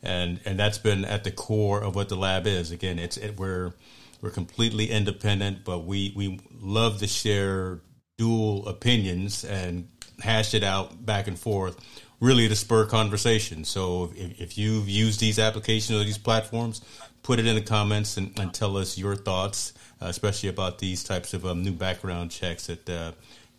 and 0.00 0.38
and 0.44 0.58
that's 0.58 0.78
been 0.78 1.04
at 1.04 1.24
the 1.24 1.32
core 1.32 1.82
of 1.82 1.96
what 1.96 2.08
the 2.08 2.14
lab 2.14 2.46
is. 2.46 2.70
Again, 2.70 3.00
it's 3.00 3.16
it, 3.16 3.36
we're 3.36 3.72
we're 4.20 4.30
completely 4.30 4.90
independent, 4.90 5.64
but 5.64 5.80
we 5.80 6.12
we 6.14 6.38
love 6.60 7.00
to 7.00 7.08
share 7.08 7.80
dual 8.16 8.68
opinions 8.68 9.44
and 9.44 9.88
hash 10.20 10.54
it 10.54 10.64
out 10.64 11.04
back 11.04 11.26
and 11.26 11.38
forth, 11.38 11.78
really 12.20 12.48
to 12.48 12.56
spur 12.56 12.86
conversation. 12.86 13.64
So 13.64 14.12
if, 14.14 14.40
if 14.40 14.58
you've 14.58 14.88
used 14.88 15.20
these 15.20 15.38
applications 15.38 16.00
or 16.00 16.04
these 16.04 16.18
platforms, 16.18 16.80
put 17.22 17.38
it 17.38 17.46
in 17.46 17.54
the 17.54 17.62
comments 17.62 18.16
and, 18.16 18.38
and 18.38 18.52
tell 18.52 18.76
us 18.76 18.98
your 18.98 19.14
thoughts 19.14 19.72
uh, 20.00 20.06
especially 20.06 20.48
about 20.48 20.78
these 20.78 21.02
types 21.02 21.34
of 21.34 21.44
um, 21.44 21.62
new 21.62 21.72
background 21.72 22.30
checks 22.30 22.66
that 22.66 22.88
uh, 22.88 23.12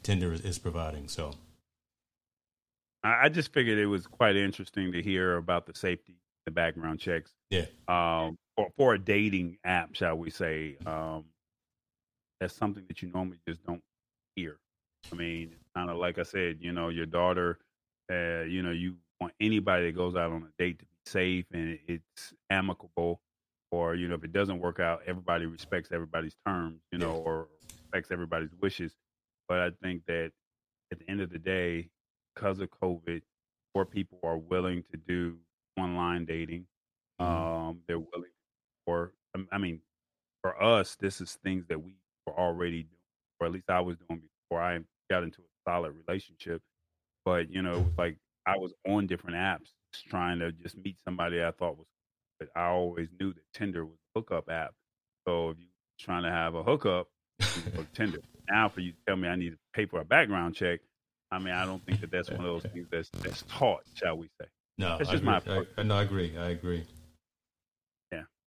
Tinder 0.03 0.33
is, 0.33 0.41
is 0.41 0.59
providing. 0.59 1.07
So, 1.07 1.33
I 3.03 3.29
just 3.29 3.53
figured 3.53 3.77
it 3.77 3.85
was 3.85 4.07
quite 4.07 4.35
interesting 4.35 4.91
to 4.91 5.01
hear 5.01 5.37
about 5.37 5.65
the 5.65 5.73
safety, 5.73 6.15
the 6.45 6.51
background 6.51 6.99
checks. 6.99 7.31
Yeah. 7.49 7.65
Um, 7.87 8.37
for, 8.55 8.69
for 8.75 8.93
a 8.93 8.99
dating 8.99 9.57
app, 9.63 9.95
shall 9.95 10.17
we 10.17 10.29
say? 10.29 10.75
Um, 10.85 11.25
that's 12.39 12.53
something 12.53 12.83
that 12.87 13.01
you 13.01 13.09
normally 13.13 13.39
just 13.47 13.65
don't 13.65 13.81
hear. 14.35 14.57
I 15.11 15.15
mean, 15.15 15.55
kind 15.79 15.89
of 15.89 15.97
like 15.97 16.19
I 16.19 16.23
said, 16.23 16.57
you 16.59 16.71
know, 16.71 16.89
your 16.89 17.05
daughter, 17.05 17.57
uh, 18.11 18.41
you 18.41 18.61
know, 18.61 18.71
you 18.71 18.95
want 19.21 19.33
anybody 19.39 19.85
that 19.85 19.95
goes 19.95 20.15
out 20.15 20.31
on 20.31 20.43
a 20.43 20.61
date 20.61 20.79
to 20.79 20.85
be 20.85 20.97
safe 21.05 21.45
and 21.53 21.79
it's 21.87 22.33
amicable 22.49 23.21
or 23.71 23.95
you 23.95 24.07
know 24.07 24.15
if 24.15 24.23
it 24.23 24.31
doesn't 24.31 24.59
work 24.59 24.79
out 24.79 25.01
everybody 25.07 25.45
respects 25.45 25.89
everybody's 25.91 26.35
terms 26.45 26.79
you 26.91 26.99
know 26.99 27.13
or 27.25 27.47
respects 27.61 28.11
everybody's 28.11 28.53
wishes 28.61 28.93
but 29.47 29.59
i 29.59 29.69
think 29.83 30.03
that 30.07 30.31
at 30.91 30.99
the 30.99 31.09
end 31.09 31.19
of 31.19 31.31
the 31.31 31.39
day 31.39 31.89
because 32.33 32.59
of 32.59 32.69
covid 32.69 33.21
more 33.75 33.85
people 33.85 34.19
are 34.23 34.37
willing 34.37 34.83
to 34.91 34.97
do 35.07 35.35
online 35.77 36.25
dating 36.25 36.65
mm-hmm. 37.19 37.69
um 37.69 37.79
they're 37.87 37.99
willing 37.99 38.31
or 38.85 39.11
um, 39.35 39.47
i 39.51 39.57
mean 39.57 39.81
for 40.41 40.61
us 40.61 40.95
this 40.95 41.19
is 41.21 41.37
things 41.43 41.65
that 41.67 41.81
we 41.81 41.95
were 42.25 42.39
already 42.39 42.83
doing 42.83 43.01
or 43.39 43.47
at 43.47 43.53
least 43.53 43.69
i 43.69 43.81
was 43.81 43.97
doing 44.07 44.21
before 44.47 44.61
i 44.61 44.79
got 45.09 45.23
into 45.23 45.41
solid 45.67 45.93
relationship 46.07 46.61
but 47.25 47.49
you 47.51 47.61
know 47.61 47.73
it 47.73 47.83
was 47.83 47.97
like 47.97 48.17
i 48.45 48.57
was 48.57 48.73
on 48.87 49.07
different 49.07 49.35
apps 49.35 49.69
trying 50.09 50.39
to 50.39 50.51
just 50.51 50.77
meet 50.77 50.97
somebody 51.03 51.43
I 51.43 51.51
thought 51.51 51.77
was. 51.77 51.87
But 52.39 52.49
I 52.55 52.67
always 52.67 53.09
knew 53.19 53.33
that 53.33 53.43
Tinder 53.53 53.85
was 53.85 53.97
a 54.15 54.19
hookup 54.19 54.49
app. 54.49 54.73
So 55.27 55.51
if 55.51 55.57
you're 55.59 55.67
trying 55.99 56.23
to 56.23 56.31
have 56.31 56.55
a 56.55 56.63
hookup, 56.63 57.07
Tinder. 57.93 58.19
Now, 58.49 58.69
for 58.69 58.79
you 58.81 58.91
to 58.91 58.97
tell 59.05 59.15
me 59.15 59.27
I 59.27 59.35
need 59.35 59.51
to 59.51 59.57
pay 59.73 59.85
for 59.85 59.99
a 59.99 60.05
background 60.05 60.55
check, 60.55 60.79
I 61.31 61.39
mean, 61.39 61.53
I 61.53 61.65
don't 61.65 61.85
think 61.85 62.01
that 62.01 62.11
that's 62.11 62.29
one 62.29 62.39
of 62.39 62.45
those 62.45 62.63
things 62.73 62.87
that's 62.89 63.09
that's 63.21 63.43
taught, 63.43 63.83
shall 63.93 64.17
we 64.17 64.27
say? 64.39 64.47
No, 64.77 64.97
that's 64.97 65.09
just 65.09 65.23
my. 65.23 65.41
I, 65.77 65.83
no, 65.83 65.97
I 65.97 66.03
agree. 66.03 66.37
I 66.37 66.49
agree. 66.49 66.85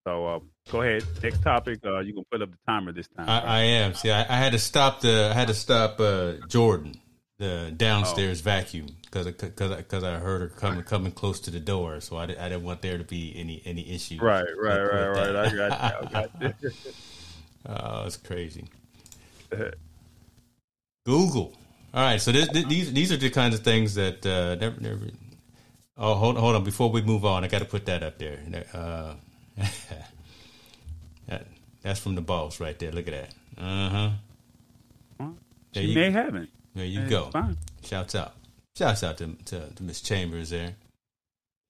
So 0.04 0.26
uh, 0.26 0.40
go 0.70 0.82
ahead. 0.82 1.04
Next 1.22 1.42
topic. 1.42 1.80
Uh, 1.84 2.00
you 2.00 2.12
can 2.12 2.24
put 2.30 2.42
up 2.42 2.50
the 2.50 2.58
timer 2.66 2.92
this 2.92 3.08
time. 3.16 3.28
I, 3.28 3.38
right? 3.38 3.48
I 3.48 3.60
am. 3.62 3.94
See, 3.94 4.10
I, 4.10 4.20
I, 4.22 4.36
had 4.36 4.52
to 4.52 4.58
stop 4.58 5.00
the. 5.00 5.30
I 5.30 5.34
had 5.34 5.48
to 5.48 5.54
stop 5.54 6.00
uh, 6.00 6.34
Jordan 6.48 6.94
the 7.38 7.72
downstairs 7.76 8.40
oh. 8.40 8.44
vacuum 8.44 8.86
because 9.02 9.26
because 9.26 10.04
I 10.04 10.18
heard 10.18 10.42
her 10.42 10.48
coming 10.48 10.84
coming 10.84 11.12
close 11.12 11.40
to 11.40 11.50
the 11.50 11.60
door, 11.60 12.00
so 12.00 12.16
I, 12.16 12.24
I 12.24 12.26
didn't 12.26 12.62
want 12.62 12.82
there 12.82 12.98
to 12.98 13.04
be 13.04 13.34
any 13.36 13.62
any 13.64 13.92
issue. 13.92 14.18
Right, 14.20 14.44
right, 14.56 14.80
right, 14.80 15.08
right. 15.08 15.36
I 15.36 15.42
got 15.44 15.52
you. 15.52 15.62
I 15.62 16.10
got 16.12 16.30
you. 16.62 16.70
oh, 17.66 18.06
it's 18.06 18.16
crazy. 18.16 18.68
Google. 21.04 21.52
All 21.94 22.02
right, 22.02 22.20
so 22.20 22.32
this, 22.32 22.48
these 22.48 22.92
these 22.92 23.12
are 23.12 23.16
the 23.16 23.28
kinds 23.30 23.54
of 23.54 23.62
things 23.64 23.94
that 23.94 24.24
uh, 24.24 24.54
never 24.54 24.80
never. 24.80 25.00
Oh, 25.96 26.14
hold 26.14 26.38
hold 26.38 26.54
on. 26.54 26.64
Before 26.64 26.90
we 26.90 27.02
move 27.02 27.24
on, 27.24 27.44
I 27.44 27.48
got 27.48 27.58
to 27.58 27.64
put 27.64 27.86
that 27.86 28.02
up 28.02 28.18
there. 28.18 28.38
Uh, 28.72 29.14
that, 31.26 31.46
that's 31.82 32.00
from 32.00 32.14
the 32.14 32.20
boss 32.20 32.60
right 32.60 32.78
there. 32.78 32.92
Look 32.92 33.08
at 33.08 33.14
that. 33.14 33.62
Uh 33.62 33.88
huh. 33.88 34.10
Well, 35.18 35.36
she 35.72 35.94
may 35.94 36.10
have 36.10 36.34
it. 36.34 36.48
There 36.74 36.84
you 36.84 37.06
go. 37.08 37.30
Fine. 37.30 37.58
Shouts 37.84 38.14
out. 38.14 38.34
Shouts 38.76 39.02
out 39.02 39.18
to 39.18 39.34
to, 39.46 39.68
to 39.74 39.82
Miss 39.82 40.00
Chambers 40.00 40.50
there. 40.50 40.74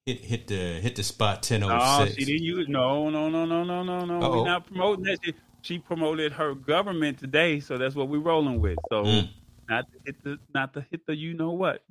Hit 0.06 0.20
hit 0.20 0.46
the 0.46 0.80
hit 0.80 0.96
the 0.96 1.02
spot 1.02 1.42
ten 1.42 1.62
oh 1.62 1.68
six. 1.68 2.12
Oh, 2.12 2.14
she 2.18 2.24
didn't 2.24 2.42
use 2.42 2.68
no 2.68 3.10
no 3.10 3.28
no 3.28 3.44
no 3.44 3.64
no 3.64 3.82
no 3.82 4.04
no. 4.04 4.30
We're 4.30 4.44
not 4.44 4.66
promoting 4.66 5.04
that. 5.04 5.18
She, 5.24 5.34
she, 5.62 5.78
promoted 5.78 6.32
her 6.32 6.54
government 6.54 7.18
today, 7.18 7.60
so 7.60 7.78
that's 7.78 7.94
what 7.94 8.08
we're 8.08 8.18
rolling 8.18 8.60
with. 8.60 8.78
So 8.90 9.04
mm. 9.04 9.28
not 9.68 9.86
to 9.92 9.98
hit 10.04 10.24
the 10.24 10.38
not 10.54 10.74
to 10.74 10.84
hit 10.90 11.06
the 11.06 11.14
you 11.14 11.34
know 11.34 11.50
what. 11.50 11.84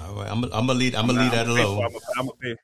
All 0.00 0.14
right, 0.14 0.30
I'm 0.30 0.44
I'm 0.44 0.50
gonna 0.50 0.74
lead 0.74 0.94
I'm 0.94 1.06
gonna 1.06 1.20
lead 1.20 1.32
that 1.32 1.46
alone. 1.46 1.84
I'm 2.16 2.26
gonna. 2.26 2.56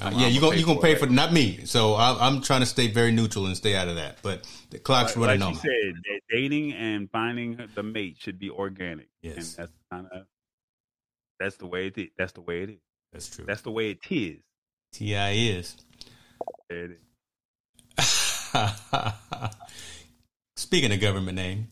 Uh, 0.00 0.10
yeah, 0.14 0.26
you 0.26 0.40
gonna 0.40 0.56
you 0.56 0.64
gonna 0.64 0.80
pay 0.80 0.94
for 0.94 1.04
it. 1.04 1.10
not 1.10 1.32
me. 1.32 1.66
So 1.66 1.94
I, 1.94 2.26
am 2.26 2.40
trying 2.40 2.60
to 2.60 2.66
stay 2.66 2.88
very 2.88 3.12
neutral 3.12 3.46
and 3.46 3.56
stay 3.56 3.76
out 3.76 3.88
of 3.88 3.96
that. 3.96 4.18
But 4.22 4.48
the 4.70 4.78
clock's 4.78 5.16
like, 5.16 5.26
running 5.26 5.40
like 5.40 5.48
on. 5.48 5.54
said, 5.56 5.94
dating 6.30 6.72
and 6.72 7.10
finding 7.10 7.60
the 7.74 7.82
mate 7.82 8.16
should 8.18 8.38
be 8.38 8.48
organic. 8.48 9.08
Yes, 9.20 9.36
and 9.36 9.66
that's 9.66 9.72
kind 9.90 10.06
of 10.10 10.26
that's 11.38 11.56
the 11.56 11.66
way 11.66 11.88
it 11.88 11.98
is. 11.98 12.08
That's 12.16 12.32
the 12.32 12.40
way 12.40 12.62
it 12.62 12.70
is. 12.70 12.78
That's 13.12 13.28
true. 13.28 13.44
That's 13.46 13.60
the 13.60 13.70
way 13.70 13.90
it 13.90 13.98
is. 14.08 14.38
Ti 14.92 15.14
is. 15.50 15.76
It 16.70 16.92
is. 16.92 16.98
Speaking 20.56 20.92
of 20.92 21.00
government 21.00 21.36
name, 21.36 21.68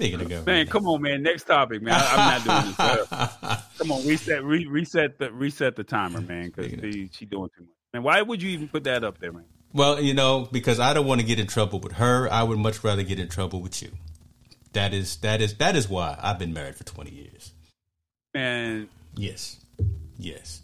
Speaking 0.00 0.20
of 0.20 0.28
government. 0.28 0.46
Man, 0.46 0.66
come 0.66 0.86
on, 0.86 1.02
man. 1.02 1.22
Next 1.22 1.44
topic, 1.44 1.82
man. 1.82 1.94
I, 1.94 2.38
am 2.38 2.46
not 2.46 2.62
doing 2.62 2.74
this. 2.74 2.80
Uh, 2.80 3.60
come 3.78 3.92
on, 3.92 4.06
reset, 4.06 4.42
re, 4.42 4.66
reset 4.66 5.18
the 5.18 5.30
reset 5.30 5.76
the 5.76 5.84
timer, 5.84 6.22
man. 6.22 6.52
Because 6.54 6.72
she 7.12 7.26
doing 7.26 7.50
too 7.56 7.62
much. 7.62 7.70
Man, 7.92 8.02
why 8.02 8.22
would 8.22 8.42
you 8.42 8.50
even 8.50 8.68
put 8.68 8.84
that 8.84 9.04
up 9.04 9.18
there, 9.18 9.32
man? 9.32 9.44
Well, 9.72 10.00
you 10.00 10.14
know, 10.14 10.48
because 10.50 10.80
I 10.80 10.94
don't 10.94 11.06
want 11.06 11.20
to 11.20 11.26
get 11.26 11.38
in 11.38 11.46
trouble 11.46 11.80
with 11.80 11.92
her. 11.92 12.32
I 12.32 12.42
would 12.42 12.58
much 12.58 12.82
rather 12.82 13.02
get 13.02 13.20
in 13.20 13.28
trouble 13.28 13.60
with 13.60 13.82
you. 13.82 13.90
That 14.72 14.94
is 14.94 15.16
that 15.18 15.40
is 15.42 15.54
that 15.56 15.76
is 15.76 15.88
why 15.88 16.16
I've 16.20 16.38
been 16.38 16.54
married 16.54 16.76
for 16.76 16.84
twenty 16.84 17.10
years. 17.10 17.52
And 18.34 18.88
yes, 19.16 19.58
yes 20.16 20.62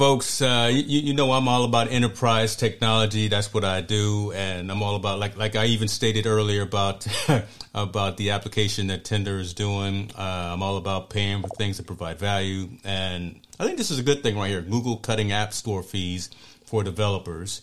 folks, 0.00 0.40
uh, 0.40 0.70
you, 0.72 1.00
you, 1.00 1.12
know 1.12 1.30
I'm 1.30 1.46
all 1.46 1.62
about 1.62 1.92
enterprise 1.92 2.56
technology. 2.56 3.28
That's 3.28 3.52
what 3.52 3.66
I 3.66 3.82
do, 3.82 4.32
and 4.32 4.72
I'm 4.72 4.82
all 4.82 4.96
about 4.96 5.18
like 5.18 5.36
like 5.36 5.56
I 5.56 5.66
even 5.66 5.88
stated 5.88 6.26
earlier 6.26 6.62
about 6.62 7.06
about 7.74 8.16
the 8.16 8.30
application 8.30 8.86
that 8.86 9.04
Tinder 9.04 9.38
is 9.38 9.52
doing. 9.52 10.10
Uh, 10.16 10.52
I'm 10.54 10.62
all 10.62 10.78
about 10.78 11.10
paying 11.10 11.42
for 11.42 11.48
things 11.48 11.76
that 11.76 11.86
provide 11.86 12.18
value, 12.18 12.70
and 12.82 13.40
I 13.58 13.66
think 13.66 13.76
this 13.76 13.90
is 13.90 13.98
a 13.98 14.02
good 14.02 14.22
thing 14.22 14.38
right 14.38 14.48
here. 14.48 14.62
Google 14.62 14.96
cutting 14.96 15.32
App 15.32 15.52
Store 15.52 15.82
fees 15.82 16.30
for 16.64 16.82
developers. 16.82 17.60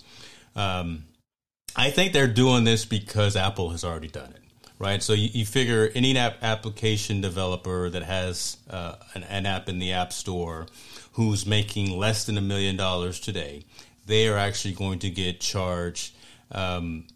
Um, 0.56 1.06
I 1.76 1.90
think 1.90 2.14
they're 2.14 2.28
doing 2.28 2.66
this 2.66 2.86
because 2.86 3.36
Apple 3.36 3.72
has 3.72 3.84
already 3.84 4.10
done 4.10 4.30
it 4.30 4.44
right? 4.80 5.02
So 5.02 5.14
you, 5.14 5.30
you, 5.34 5.44
figure 5.44 5.90
any 5.96 6.16
app 6.20 6.38
application 6.44 7.20
developer 7.20 7.90
that 7.90 8.04
has 8.04 8.58
uh, 8.70 8.98
an, 9.16 9.24
an, 9.24 9.48
app 9.48 9.70
in 9.70 9.80
the 9.80 9.94
App 9.94 10.14
Store 10.14 10.68
who's 11.18 11.48
making 11.48 11.98
less 11.98 12.26
than 12.26 12.38
a 12.38 12.42
million 12.42 12.78
dollars 12.78 13.20
today, 13.20 13.66
they 14.06 14.28
are 14.28 14.38
actually 14.38 14.76
going 14.76 15.00
to 15.00 15.10
get 15.10 15.40
charged 15.40 16.14
um, 16.52 17.08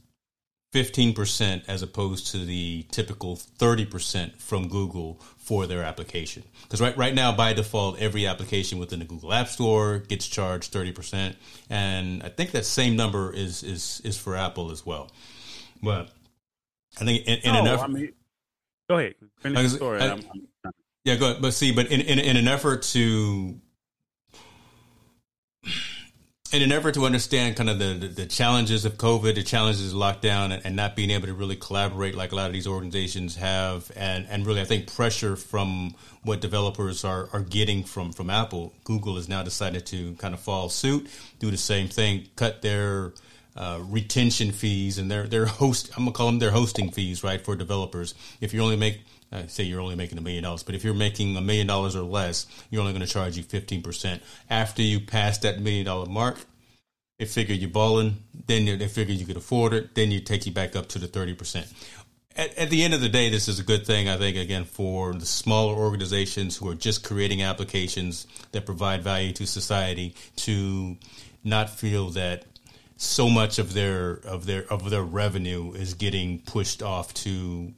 15% 0.74 1.62
as 1.68 1.84
opposed 1.84 2.32
to 2.32 2.40
the 2.40 2.84
typical 2.90 3.36
30% 3.38 4.36
from 4.38 4.70
Google 4.70 5.22
for 5.38 5.68
their 5.68 5.84
application. 5.84 6.42
Because 6.64 6.82
right, 6.82 6.98
right 6.98 7.14
now, 7.14 7.32
by 7.32 7.54
default, 7.54 8.00
every 8.00 8.26
application 8.26 8.80
within 8.80 8.98
the 8.98 9.06
Google 9.06 9.32
App 9.34 9.50
Store 9.50 10.00
gets 10.00 10.28
charged 10.28 10.74
30%. 10.74 11.36
And 11.70 12.24
I 12.24 12.30
think 12.30 12.52
that 12.52 12.66
same 12.66 12.96
number 12.96 13.32
is, 13.32 13.62
is, 13.62 14.02
is 14.04 14.18
for 14.18 14.36
Apple 14.36 14.72
as 14.72 14.84
well. 14.84 15.12
But 15.84 16.10
I 17.00 17.06
think 17.06 17.28
in, 17.28 17.38
in 17.38 17.56
oh, 17.56 17.60
an 17.60 17.68
effort. 17.68 17.84
I 17.84 17.88
mean, 17.88 18.14
go 18.90 18.98
ahead. 18.98 19.14
Finish 19.42 19.62
the 19.62 19.70
story. 19.78 20.02
I, 20.02 20.20
yeah, 21.04 21.18
go 21.18 21.30
ahead. 21.30 21.42
But 21.44 21.54
see, 21.54 21.72
but 21.72 21.92
in, 21.92 22.02
in, 22.02 22.18
in 22.18 22.36
an 22.36 22.48
effort 22.48 22.82
to 22.94 23.62
in 26.52 26.62
an 26.62 26.72
effort 26.72 26.94
to 26.96 27.06
understand 27.06 27.56
kind 27.56 27.70
of 27.70 27.80
the, 27.80 27.94
the, 27.94 28.08
the, 28.08 28.26
challenges 28.26 28.84
of 28.84 28.98
COVID, 28.98 29.36
the 29.36 29.44
challenges 29.44 29.94
of 29.94 29.98
lockdown, 29.98 30.52
and, 30.52 30.66
and, 30.66 30.76
not 30.76 30.96
being 30.96 31.10
able 31.10 31.28
to 31.28 31.34
really 31.34 31.56
collaborate 31.56 32.14
like 32.14 32.34
a 32.34 32.36
lot 32.36 32.48
of 32.48 32.54
these 32.54 32.68
organizations 32.68 33.38
have, 33.38 33.90
and, 33.96 34.28
and 34.30 34.46
really, 34.46 34.60
I 34.60 34.66
think 34.66 34.94
pressure 34.94 35.36
from 35.38 35.96
what 36.24 36.42
developers 36.42 37.06
are, 37.06 37.30
are 37.32 37.40
getting 37.40 37.84
from, 37.84 38.12
from 38.12 38.30
Apple, 38.30 38.74
Google 38.84 39.16
has 39.16 39.30
now 39.30 39.44
decided 39.44 39.86
to 39.88 40.14
kind 40.16 40.34
of 40.34 40.42
follow 40.42 40.68
suit, 40.68 41.08
do 41.40 41.52
the 41.52 41.58
same 41.58 41.88
thing, 41.88 42.28
cut 42.36 42.62
their 42.62 43.14
uh, 43.56 43.80
retention 43.84 44.52
fees 44.52 44.98
and 44.98 45.12
their 45.12 45.28
their 45.28 45.46
host. 45.46 45.90
I'm 45.98 46.04
gonna 46.04 46.14
call 46.14 46.28
them 46.28 46.40
their 46.40 46.52
hosting 46.52 46.92
fees, 46.92 47.24
right, 47.24 47.44
for 47.44 47.56
developers. 47.56 48.14
If 48.40 48.54
you 48.54 48.62
only 48.62 48.78
make 48.78 49.02
uh, 49.32 49.48
say 49.48 49.64
you're 49.64 49.82
only 49.82 49.96
making 49.96 50.18
a 50.18 50.22
million 50.22 50.44
dollars, 50.44 50.64
but 50.64 50.76
if 50.76 50.84
you're 50.84 50.94
making 50.94 51.36
a 51.38 51.42
million 51.42 51.68
dollars 51.68 51.96
or 51.96 52.04
less, 52.04 52.48
you're 52.70 52.82
only 52.82 52.94
going 52.94 53.06
to 53.06 53.12
charge 53.12 53.38
you 53.38 53.44
15%. 53.44 54.20
After 54.50 54.82
you 54.82 55.00
pass 55.00 55.38
that 55.40 55.60
million 55.60 55.86
dollar 55.86 56.08
mark, 56.08 56.38
they 57.18 57.26
figure 57.26 57.56
you're 57.56 57.70
balling, 57.70 58.24
then 58.48 58.66
they 58.66 58.88
figure 58.88 59.14
you 59.14 59.26
could 59.26 59.38
afford 59.38 59.74
it, 59.74 59.96
then 59.96 60.12
you 60.12 60.20
take 60.20 60.46
you 60.46 60.52
back 60.52 60.76
up 60.76 60.88
to 60.90 61.00
the 61.00 61.08
30%. 61.08 61.72
At, 62.36 62.58
at, 62.58 62.70
the 62.70 62.84
end 62.84 62.94
of 62.94 63.02
the 63.02 63.10
day, 63.10 63.30
this 63.30 63.48
is 63.48 63.60
a 63.60 63.64
good 63.64 63.86
thing, 63.86 64.08
I 64.08 64.18
think, 64.18 64.38
again, 64.38 64.64
for 64.64 65.14
the 65.14 65.26
smaller 65.26 65.76
organizations 65.76 66.58
who 66.58 66.70
are 66.70 66.76
just 66.76 67.04
creating 67.04 67.42
applications 67.42 68.26
that 68.54 68.66
provide 68.66 69.04
value 69.04 69.34
to 69.34 69.46
society 69.46 70.16
to 70.38 70.98
not 71.44 71.70
feel 71.70 72.10
that 72.12 72.46
so 72.96 73.30
much 73.30 73.58
of 73.60 73.74
their 73.74 74.14
of 74.26 74.46
their 74.46 74.72
of 74.72 74.90
their 74.92 75.02
revenue 75.02 75.74
is 75.74 75.96
getting 75.96 76.40
pushed 76.40 76.84
off 76.84 77.14
to 77.16 77.74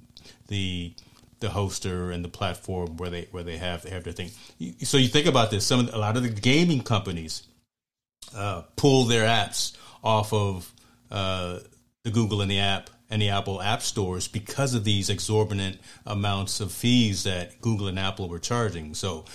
the 0.49 0.93
the 1.43 1.49
hoster 1.49 2.13
and 2.13 2.23
the 2.23 2.29
platform 2.29 2.95
where 2.95 3.09
they 3.09 3.27
where 3.31 3.43
they 3.43 3.57
have 3.57 3.83
they 3.83 3.89
have 3.89 4.05
their 4.05 4.13
thing. 4.13 4.31
So 4.79 4.97
you 4.97 5.09
think 5.09 5.27
about 5.27 5.51
this. 5.51 5.65
Some 5.65 5.89
a 5.91 5.97
lot 5.97 6.15
of 6.15 6.23
the 6.23 6.29
gaming 6.29 6.81
companies 6.81 7.43
uh, 8.35 8.63
pull 8.77 9.03
their 9.03 9.27
apps 9.27 9.75
off 10.03 10.31
of 10.31 10.71
uh, 11.11 11.59
the 12.03 12.11
Google 12.11 12.41
and 12.41 12.49
the 12.49 12.59
app 12.59 12.89
and 13.09 13.21
the 13.21 13.29
Apple 13.29 13.61
app 13.61 13.81
stores 13.81 14.29
because 14.29 14.73
of 14.73 14.85
these 14.85 15.09
exorbitant 15.09 15.79
amounts 16.05 16.61
of 16.61 16.71
fees 16.71 17.25
that 17.25 17.59
Google 17.59 17.87
and 17.89 17.99
Apple 17.99 18.29
were 18.29 18.39
charging. 18.39 18.93
So 18.93 19.25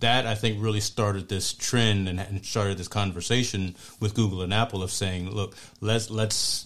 that 0.00 0.26
I 0.26 0.34
think 0.34 0.62
really 0.62 0.80
started 0.80 1.28
this 1.28 1.52
trend 1.52 2.08
and 2.08 2.46
started 2.46 2.78
this 2.78 2.88
conversation 2.88 3.76
with 4.00 4.14
Google 4.14 4.40
and 4.40 4.54
Apple 4.54 4.82
of 4.82 4.90
saying, 4.90 5.30
look, 5.30 5.54
let's 5.82 6.10
let's 6.10 6.64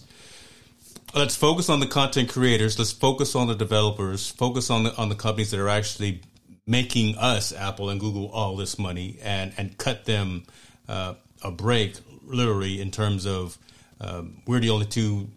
let's 1.13 1.35
focus 1.35 1.69
on 1.69 1.79
the 1.79 1.87
content 1.87 2.29
creators. 2.29 2.77
Let's 2.77 2.91
focus 2.91 3.35
on 3.35 3.47
the 3.47 3.55
developers. 3.55 4.29
Focus 4.29 4.69
on 4.69 4.83
the 4.83 4.95
on 4.97 5.09
the 5.09 5.15
companies 5.15 5.51
that 5.51 5.59
are 5.59 5.69
actually 5.69 6.21
making 6.65 7.17
us 7.17 7.53
Apple 7.53 7.89
and 7.89 7.99
Google 7.99 8.29
all 8.31 8.55
this 8.55 8.79
money, 8.79 9.19
and 9.21 9.53
and 9.57 9.77
cut 9.77 10.05
them 10.05 10.43
uh, 10.87 11.15
a 11.41 11.51
break, 11.51 11.95
literally 12.23 12.81
in 12.81 12.91
terms 12.91 13.25
of 13.25 13.57
um, 14.01 14.41
we're 14.45 14.59
the 14.59 14.69
only 14.69 14.85
two 14.85 15.29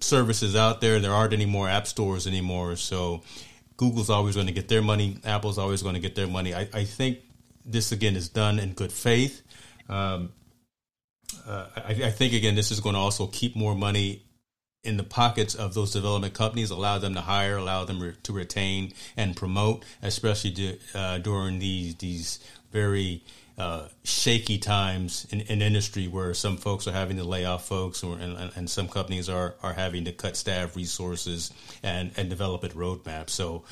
services 0.00 0.56
out 0.56 0.80
there. 0.80 0.98
There 1.00 1.12
aren't 1.12 1.32
any 1.32 1.46
more 1.46 1.68
app 1.68 1.86
stores 1.86 2.26
anymore, 2.26 2.76
so 2.76 3.22
Google's 3.76 4.10
always 4.10 4.34
going 4.34 4.48
to 4.48 4.52
get 4.52 4.68
their 4.68 4.82
money. 4.82 5.18
Apple's 5.24 5.58
always 5.58 5.82
going 5.82 5.94
to 5.94 6.00
get 6.00 6.14
their 6.14 6.26
money. 6.26 6.54
I, 6.54 6.68
I 6.72 6.84
think 6.84 7.18
this 7.64 7.92
again 7.92 8.16
is 8.16 8.28
done 8.28 8.58
in 8.58 8.72
good 8.72 8.92
faith. 8.92 9.42
Um, 9.88 10.32
uh, 11.46 11.66
I, 11.76 11.90
I, 12.04 12.10
think 12.10 12.32
again 12.32 12.54
this 12.54 12.70
is 12.70 12.80
going 12.80 12.94
to 12.94 13.00
also 13.00 13.26
keep 13.26 13.56
more 13.56 13.74
money 13.74 14.22
in 14.82 14.96
the 14.96 15.04
pockets 15.04 15.54
of 15.54 15.74
those 15.74 15.92
development 15.92 16.34
companies, 16.34 16.70
allow 16.70 16.98
them 16.98 17.14
to 17.14 17.20
hire, 17.20 17.56
allow 17.56 17.84
them 17.84 18.00
re- 18.00 18.14
to 18.22 18.32
retain 18.32 18.92
and 19.16 19.36
promote, 19.36 19.84
especially 20.02 20.52
to, 20.52 20.78
uh, 20.94 21.18
during 21.18 21.58
these 21.58 21.96
these 21.96 22.40
very 22.72 23.22
uh, 23.58 23.88
shaky 24.04 24.56
times 24.56 25.26
in, 25.30 25.42
in 25.42 25.60
industry 25.60 26.08
where 26.08 26.32
some 26.32 26.56
folks 26.56 26.88
are 26.88 26.92
having 26.92 27.18
to 27.18 27.24
lay 27.24 27.44
off 27.44 27.66
folks 27.66 28.02
or, 28.02 28.16
and, 28.16 28.50
and, 28.56 28.70
some 28.70 28.88
companies 28.88 29.28
are, 29.28 29.54
are 29.62 29.74
having 29.74 30.02
to 30.06 30.12
cut 30.12 30.34
staff 30.34 30.74
resources 30.74 31.52
and, 31.82 32.10
and 32.16 32.30
develop 32.30 32.64
a 32.64 32.68
roadmap. 32.70 33.28
So 33.28 33.64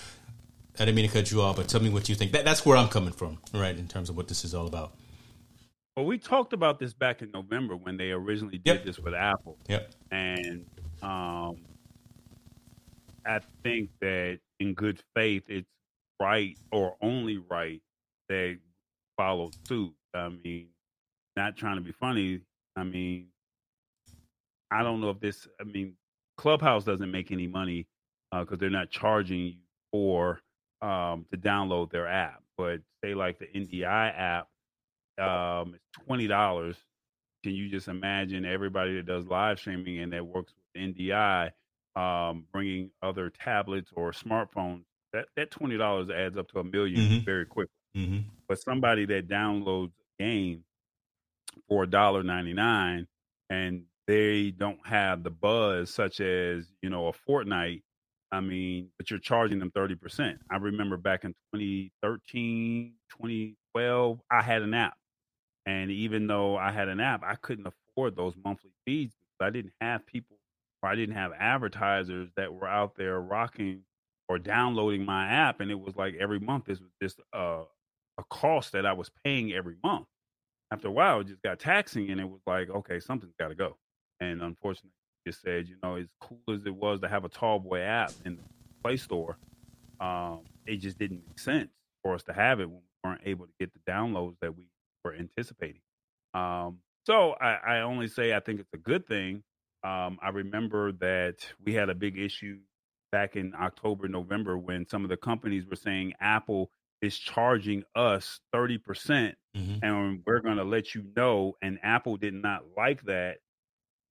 I 0.75 0.85
didn't 0.85 0.97
mean 0.97 1.09
to 1.09 1.15
cut 1.15 1.31
you 1.31 1.41
off, 1.41 1.57
but 1.57 1.69
tell 1.69 1.81
me 1.81 1.89
what 1.89 2.07
you 2.09 2.15
think. 2.15 2.33
That, 2.33 2.45
that's 2.45 2.67
where 2.67 2.77
I'm 2.77 2.89
coming 2.89 3.15
from, 3.15 3.39
right, 3.55 3.75
in 3.75 3.89
terms 3.89 4.11
of 4.11 4.17
what 4.17 4.29
this 4.29 4.45
is 4.45 4.55
all 4.55 4.67
about. 4.67 4.93
Well, 5.97 6.05
we 6.05 6.19
talked 6.19 6.53
about 6.53 6.79
this 6.79 6.93
back 6.93 7.23
in 7.23 7.31
November 7.31 7.75
when 7.75 7.97
they 7.97 8.11
originally 8.11 8.59
did 8.59 8.75
yep. 8.77 8.85
this 8.85 8.99
with 8.99 9.15
Apple. 9.15 9.57
Yep. 9.69 9.91
And 10.11 10.67
um, 11.03 11.59
I 13.27 13.41
think 13.65 13.91
that 14.01 14.41
in 14.61 14.75
good 14.75 15.01
faith, 15.15 15.45
it's 15.49 15.69
right 16.21 16.59
or 16.73 16.97
only 17.03 17.39
right 17.39 17.83
that 18.29 18.59
follow 19.17 19.51
suit. 19.69 19.95
I 20.15 20.31
mean, 20.31 20.69
not 21.37 21.57
trying 21.57 21.77
to 21.77 21.83
be 21.83 21.93
funny. 21.93 22.43
I 22.77 22.85
mean, 22.85 23.29
I 24.73 24.85
don't 24.85 25.03
know 25.03 25.11
if 25.11 25.21
this. 25.21 25.49
I 25.61 25.65
mean, 25.65 25.95
Clubhouse 26.39 26.85
doesn't 26.85 27.13
make 27.13 27.33
any 27.33 27.49
money 27.49 27.89
because 28.33 28.55
uh, 28.55 28.59
they're 28.61 28.71
not 28.71 28.91
charging 28.91 29.41
you 29.41 29.55
for 29.93 30.41
um, 30.83 31.27
to 31.33 31.39
download 31.39 31.91
their 31.93 32.09
app. 32.09 32.43
But 32.59 32.81
say 33.05 33.15
like 33.15 33.41
the 33.41 33.47
NDI 33.47 33.87
app, 34.19 34.49
um, 35.21 35.75
it's 35.75 36.07
twenty 36.07 36.29
dollars. 36.29 36.77
Can 37.45 37.55
you 37.55 37.69
just 37.71 37.89
imagine 37.89 38.45
everybody 38.47 38.97
that 38.97 39.07
does 39.07 39.27
live 39.27 39.61
streaming 39.61 40.01
and 40.01 40.13
that 40.13 40.27
works 40.27 40.53
with 40.55 40.65
NDI 40.79 41.51
um, 41.97 42.45
bringing 42.53 42.91
other 43.03 43.31
tablets 43.31 43.91
or 43.95 44.12
smartphones? 44.12 44.83
That 45.12 45.26
that 45.37 45.51
twenty 45.51 45.76
dollars 45.76 46.11
adds 46.11 46.37
up 46.37 46.49
to 46.53 46.61
a 46.61 46.64
1000000 46.64 46.97
mm-hmm. 46.97 47.24
very 47.24 47.47
quickly. 47.47 47.72
Mm-hmm. 47.97 48.29
But 48.49 48.61
somebody 48.61 49.07
that 49.07 49.29
downloads 49.29 49.93
a 50.20 50.22
game 50.22 50.64
for 51.68 51.85
a 51.85 51.87
dollar 51.87 52.22
ninety 52.22 52.53
nine 52.53 53.07
and 53.51 53.83
they 54.07 54.51
don't 54.51 54.85
have 54.87 55.22
the 55.22 55.31
buzz 55.31 55.93
such 55.93 56.20
as 56.20 56.66
you 56.83 56.91
know 56.91 57.09
a 57.09 57.12
Fortnite. 57.12 57.83
I 58.31 58.41
mean, 58.41 58.91
but 58.99 59.11
you're 59.11 59.20
charging 59.20 59.59
them 59.59 59.70
30%. 59.70 60.37
I 60.51 60.57
remember 60.57 60.99
back 60.99 61.24
in 61.24 61.31
2013, 61.55 62.93
2012, 63.11 64.20
I 64.31 64.43
had 64.43 64.61
an 64.61 64.74
app. 64.74 64.99
And 65.64 65.91
even 65.91 66.26
though 66.26 66.55
I 66.55 66.70
had 66.70 66.89
an 66.89 67.01
app, 67.01 67.22
I 67.24 67.37
couldn't 67.37 67.66
afford 67.66 68.16
those 68.16 68.35
monthly 68.45 68.70
fees 68.85 69.09
because 69.39 69.49
I 69.49 69.51
didn't 69.51 69.72
have 69.81 70.07
people 70.07 70.37
I 70.83 70.95
didn't 70.95 71.16
have 71.16 71.33
advertisers 71.39 72.31
that 72.37 72.53
were 72.53 72.68
out 72.68 72.95
there 72.97 73.20
rocking 73.20 73.83
or 74.29 74.39
downloading 74.39 75.05
my 75.05 75.26
app. 75.26 75.61
And 75.61 75.70
it 75.70 75.81
was 75.81 75.97
like 75.97 76.14
every 76.20 76.39
month, 76.39 76.66
this 76.66 76.81
was 76.81 76.91
just 77.03 77.20
uh, 77.33 77.62
a 78.18 78.24
cost 78.31 78.72
that 78.72 78.87
I 78.87 78.93
was 78.93 79.11
paying 79.24 79.53
every 79.53 79.76
month. 79.83 80.07
After 80.70 80.89
a 80.89 80.93
while, 80.93 81.20
it 81.20 81.29
just 81.29 81.43
got 81.43 81.59
taxing, 81.59 82.11
and 82.11 82.20
it 82.20 82.29
was 82.29 82.43
like, 82.47 82.68
okay, 82.68 83.01
something's 83.01 83.33
got 83.41 83.49
to 83.49 83.55
go. 83.55 83.79
And 84.20 84.43
unfortunately, 84.43 84.91
just 85.26 85.41
said, 85.41 85.66
you 85.66 85.76
know, 85.83 85.97
as 85.97 86.09
cool 86.20 86.39
as 86.53 86.66
it 86.66 86.74
was 86.74 87.01
to 87.01 87.09
have 87.09 87.24
a 87.24 87.29
Tall 87.29 87.59
Boy 87.59 87.81
app 87.81 88.12
in 88.26 88.37
the 88.37 88.43
Play 88.83 88.99
Store, 88.99 89.39
um, 90.01 90.41
it 90.66 90.76
just 90.76 90.99
didn't 90.99 91.22
make 91.26 91.39
sense 91.39 91.70
for 92.03 92.14
us 92.14 92.22
to 92.24 92.33
have 92.33 92.61
it 92.61 92.68
when 92.68 92.81
we 92.81 93.09
weren't 93.09 93.22
able 93.24 93.47
to 93.47 93.53
get 93.59 93.72
the 93.72 93.91
downloads 93.91 94.37
that 94.41 94.55
we 94.55 94.66
were 95.05 95.14
anticipating. 95.14 95.81
Um, 96.35 96.79
so 97.05 97.33
I, 97.41 97.55
I, 97.55 97.81
only 97.81 98.07
say 98.07 98.35
I 98.35 98.41
think 98.41 98.61
it's 98.61 98.74
a 98.74 98.79
good 98.79 99.07
thing. 99.07 99.43
Um, 99.85 100.18
I 100.22 100.31
remember 100.33 100.93
that 100.93 101.47
we 101.64 101.74
had 101.74 101.89
a 101.89 101.95
big 101.95 102.18
issue 102.18 102.59
back 103.12 103.37
in 103.37 103.55
October, 103.55 104.09
November 104.09 104.59
when 104.59 104.87
some 104.89 105.05
of 105.05 105.11
the 105.11 105.16
companies 105.16 105.64
were 105.66 105.76
saying 105.76 106.14
Apple 106.20 106.70
is 107.01 107.18
charging 107.18 107.85
us 107.95 108.41
30% 108.55 108.79
mm 108.81 109.35
hmm 109.55 109.74
and 109.83 110.20
we're 110.26 110.41
going 110.41 110.57
to 110.57 110.64
let 110.64 110.95
you 110.95 111.05
know 111.16 111.57
and 111.62 111.79
apple 111.83 112.16
did 112.16 112.35
not 112.35 112.62
like 112.76 113.03
that 113.05 113.37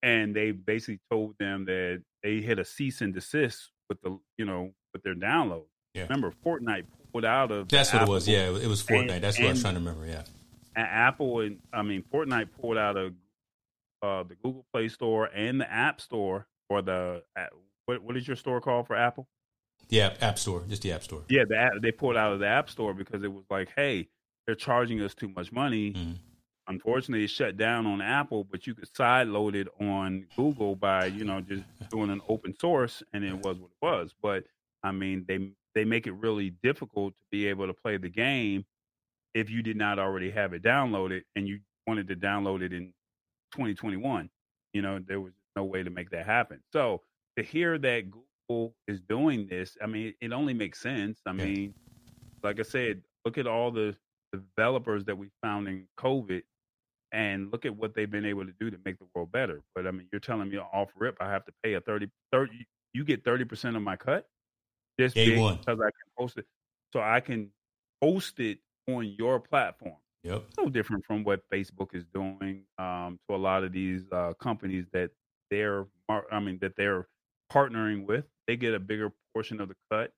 and 0.03 0.36
they 0.36 0.51
basically 0.51 0.99
told 1.11 1.36
them 1.39 1.65
that 1.65 2.01
they 2.24 2.39
hit 2.41 2.59
a 2.59 2.65
cease 2.65 3.01
and 3.01 3.13
desist 3.13 3.72
with 3.89 4.01
the 4.01 4.18
you 4.38 4.45
know 4.45 4.72
with 4.93 5.03
their 5.03 5.15
download. 5.15 5.65
Yeah. 5.93 6.03
remember 6.03 6.34
fortnite 6.45 6.86
pulled 7.11 7.26
out 7.26 7.51
of 7.51 7.68
that's 7.70 7.93
what 7.93 8.01
apple, 8.01 8.13
it 8.13 8.18
was 8.18 8.28
yeah 8.28 8.49
it 8.49 8.68
was 8.68 8.84
fortnite 8.84 9.11
and, 9.15 9.24
that's 9.24 9.39
what 9.39 9.47
i 9.47 9.51
was 9.51 9.61
trying 9.61 9.76
to 9.76 9.80
remember 9.80 10.05
yeah. 10.05 10.24
apple 10.76 11.41
and 11.41 11.59
i 11.74 11.82
mean 11.82 12.03
fortnite 12.13 12.49
pulled 12.59 12.78
out 12.78 12.97
of 12.97 13.13
uh, 14.02 14.24
the 14.24 14.36
google 14.36 14.66
play 14.74 14.88
store 14.88 15.26
and 15.34 15.60
the 15.60 15.72
app 15.72 16.02
store 16.02 16.48
or 16.70 16.82
the 16.82 17.24
what, 17.86 18.02
what 18.04 18.18
is 18.18 18.28
your 18.28 18.36
store 18.36 18.62
called 18.62 18.88
for 18.88 18.95
apple 18.95 19.28
yeah, 19.89 20.14
App 20.22 20.38
Store, 20.38 20.64
just 20.68 20.82
the 20.82 20.91
App 20.91 21.04
Store. 21.04 21.24
Yeah, 21.30 21.45
the 21.48 21.58
app, 21.58 21.74
they 21.82 21.91
pulled 21.91 22.18
out 22.18 22.34
of 22.34 22.39
the 22.39 22.48
App 22.48 22.70
Store 22.70 22.93
because 22.93 23.24
it 23.24 23.32
was 23.32 23.45
like, 23.50 23.70
hey, 23.76 24.08
they're 24.45 24.56
charging 24.56 25.02
us 25.02 25.14
too 25.14 25.30
much 25.30 25.52
money. 25.52 25.93
Mm-hmm. 25.93 26.12
Unfortunately, 26.70 27.24
it 27.24 27.30
shut 27.30 27.56
down 27.56 27.86
on 27.86 28.02
Apple, 28.02 28.43
but 28.43 28.68
you 28.68 28.76
could 28.76 28.93
side 28.93 29.28
load 29.28 29.56
it 29.56 29.70
on 29.80 30.26
Google 30.36 30.76
by 30.76 31.06
you 31.06 31.24
know 31.24 31.39
just 31.39 31.64
doing 31.89 32.10
an 32.10 32.22
open 32.28 32.54
source, 32.60 33.02
and 33.14 33.24
it 33.24 33.34
was 33.34 33.58
what 33.58 33.70
it 33.72 33.86
was. 33.86 34.14
But 34.22 34.43
I 34.84 34.91
mean, 34.91 35.24
they 35.28 35.52
they 35.74 35.86
make 35.86 36.08
it 36.08 36.14
really 36.14 36.50
difficult 36.64 37.16
to 37.16 37.24
be 37.32 37.48
able 37.48 37.68
to 37.68 37.74
play 37.74 37.95
the 37.95 38.10
game 38.10 38.66
if 39.34 39.50
you 39.50 39.62
did 39.62 39.78
not 39.78 40.00
already 40.00 40.32
have 40.32 40.54
it 40.54 40.64
downloaded 40.64 41.22
and 41.36 41.48
you 41.48 41.60
wanted 41.86 42.08
to 42.08 42.16
download 42.16 42.64
it 42.64 42.74
in 42.74 42.91
2021. 43.58 44.30
You 44.74 44.82
know, 44.82 44.99
there 44.99 45.20
was 45.20 45.34
no 45.55 45.64
way 45.64 45.84
to 45.84 45.89
make 45.89 46.12
that 46.12 46.26
happen. 46.26 46.60
So 46.72 47.01
to 47.38 47.43
hear 47.43 47.78
that 47.80 48.12
Google 48.12 48.76
is 48.88 49.01
doing 49.01 49.47
this, 49.47 49.76
I 49.82 49.88
mean, 49.88 50.14
it 50.22 50.32
only 50.32 50.53
makes 50.53 50.80
sense. 50.80 51.20
I 51.26 51.32
yeah. 51.32 51.45
mean, 51.45 51.74
like 52.43 52.60
I 52.60 52.64
said, 52.64 53.01
look 53.26 53.38
at 53.38 53.47
all 53.47 53.72
the 53.72 53.95
developers 54.32 55.05
that 55.05 55.18
we 55.18 55.30
found 55.41 55.68
in 55.68 55.88
COVID 55.97 56.43
and 57.12 57.51
look 57.51 57.66
at 57.66 57.76
what 57.76 57.95
they've 57.95 58.12
been 58.12 58.26
able 58.26 58.45
to 58.45 58.53
do 58.60 58.70
to 58.70 58.78
make 58.86 58.99
the 58.99 59.05
world 59.16 59.32
better. 59.32 59.64
But 59.74 59.88
I 59.88 59.91
mean, 59.91 60.08
you're 60.12 60.20
telling 60.20 60.49
me 60.49 60.58
off 60.58 60.89
rip, 60.95 61.18
I 61.20 61.30
have 61.32 61.45
to 61.45 61.51
pay 61.64 61.74
a 61.74 61.82
30, 61.82 62.08
30 62.32 62.68
you 62.93 63.03
get 63.03 63.24
30% 63.24 63.76
of 63.76 63.82
my 63.82 63.95
cut 63.95 64.28
just 64.99 65.16
because 65.16 65.58
I 65.68 65.76
can 65.76 66.08
post 66.18 66.38
it. 66.38 66.45
So 66.93 67.01
I 67.01 67.20
can 67.20 67.49
post 68.01 68.39
it 68.39 68.60
on 68.88 69.16
your 69.18 69.39
platform. 69.39 69.97
Yep. 70.24 70.43
No 70.57 70.70
different 70.70 71.05
from 71.05 71.24
what 71.24 71.41
Facebook 71.51 71.95
is 71.95 72.05
doing 72.13 72.63
um, 72.78 73.20
to 73.30 73.36
a 73.36 73.38
lot 73.38 73.63
of 73.63 73.72
these 73.72 74.03
uh, 74.11 74.34
companies 74.39 74.86
that 74.93 75.11
they're, 75.49 75.86
I 76.32 76.39
mean, 76.39 76.57
that 76.61 76.74
they're 76.76 77.07
partnering 77.51 78.05
with. 78.05 78.26
They 78.47 78.57
get 78.57 78.74
a 78.74 78.80
bigger 78.80 79.11
portion 79.34 79.61
of 79.61 79.70
the 79.70 79.76
cut. 79.91 80.11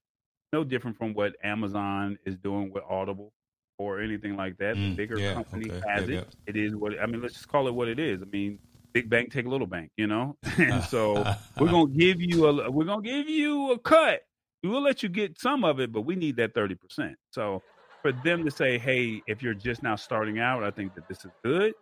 No 0.52 0.64
different 0.64 0.96
from 0.96 1.14
what 1.14 1.34
Amazon 1.44 2.18
is 2.24 2.36
doing 2.36 2.72
with 2.72 2.82
Audible 2.88 3.32
or 3.78 4.00
anything 4.00 4.36
like 4.36 4.58
that. 4.58 4.76
Mm, 4.76 4.90
the 4.90 4.96
bigger 4.96 5.18
yeah, 5.18 5.34
company 5.34 5.70
okay, 5.70 5.82
has 5.88 6.08
yeah, 6.08 6.18
it. 6.18 6.28
Yeah. 6.28 6.54
It 6.54 6.56
is 6.56 6.74
what 6.74 7.00
I 7.00 7.06
mean. 7.06 7.22
Let's 7.22 7.34
just 7.34 7.48
call 7.48 7.68
it 7.68 7.74
what 7.74 7.88
it 7.88 7.98
is. 7.98 8.20
I 8.20 8.26
mean, 8.26 8.58
big 8.92 9.08
bank 9.08 9.32
take 9.32 9.46
a 9.46 9.48
little 9.48 9.66
bank, 9.66 9.90
you 9.96 10.06
know. 10.06 10.36
and 10.58 10.82
so 10.90 11.24
we're 11.58 11.70
gonna 11.70 11.90
give 11.90 12.20
you 12.20 12.46
a 12.46 12.70
we're 12.70 12.84
gonna 12.84 13.02
give 13.02 13.28
you 13.28 13.72
a 13.72 13.78
cut. 13.78 14.22
We 14.62 14.68
will 14.68 14.82
let 14.82 15.02
you 15.02 15.08
get 15.08 15.40
some 15.40 15.64
of 15.64 15.80
it, 15.80 15.92
but 15.92 16.02
we 16.02 16.16
need 16.16 16.36
that 16.36 16.54
thirty 16.54 16.74
percent. 16.74 17.16
So 17.30 17.62
for 18.02 18.12
them 18.12 18.44
to 18.44 18.50
say, 18.50 18.78
"Hey, 18.78 19.22
if 19.26 19.42
you're 19.42 19.54
just 19.54 19.82
now 19.82 19.96
starting 19.96 20.38
out, 20.38 20.64
I 20.64 20.70
think 20.70 20.94
that 20.94 21.08
this 21.08 21.24
is 21.24 21.30
good." 21.42 21.74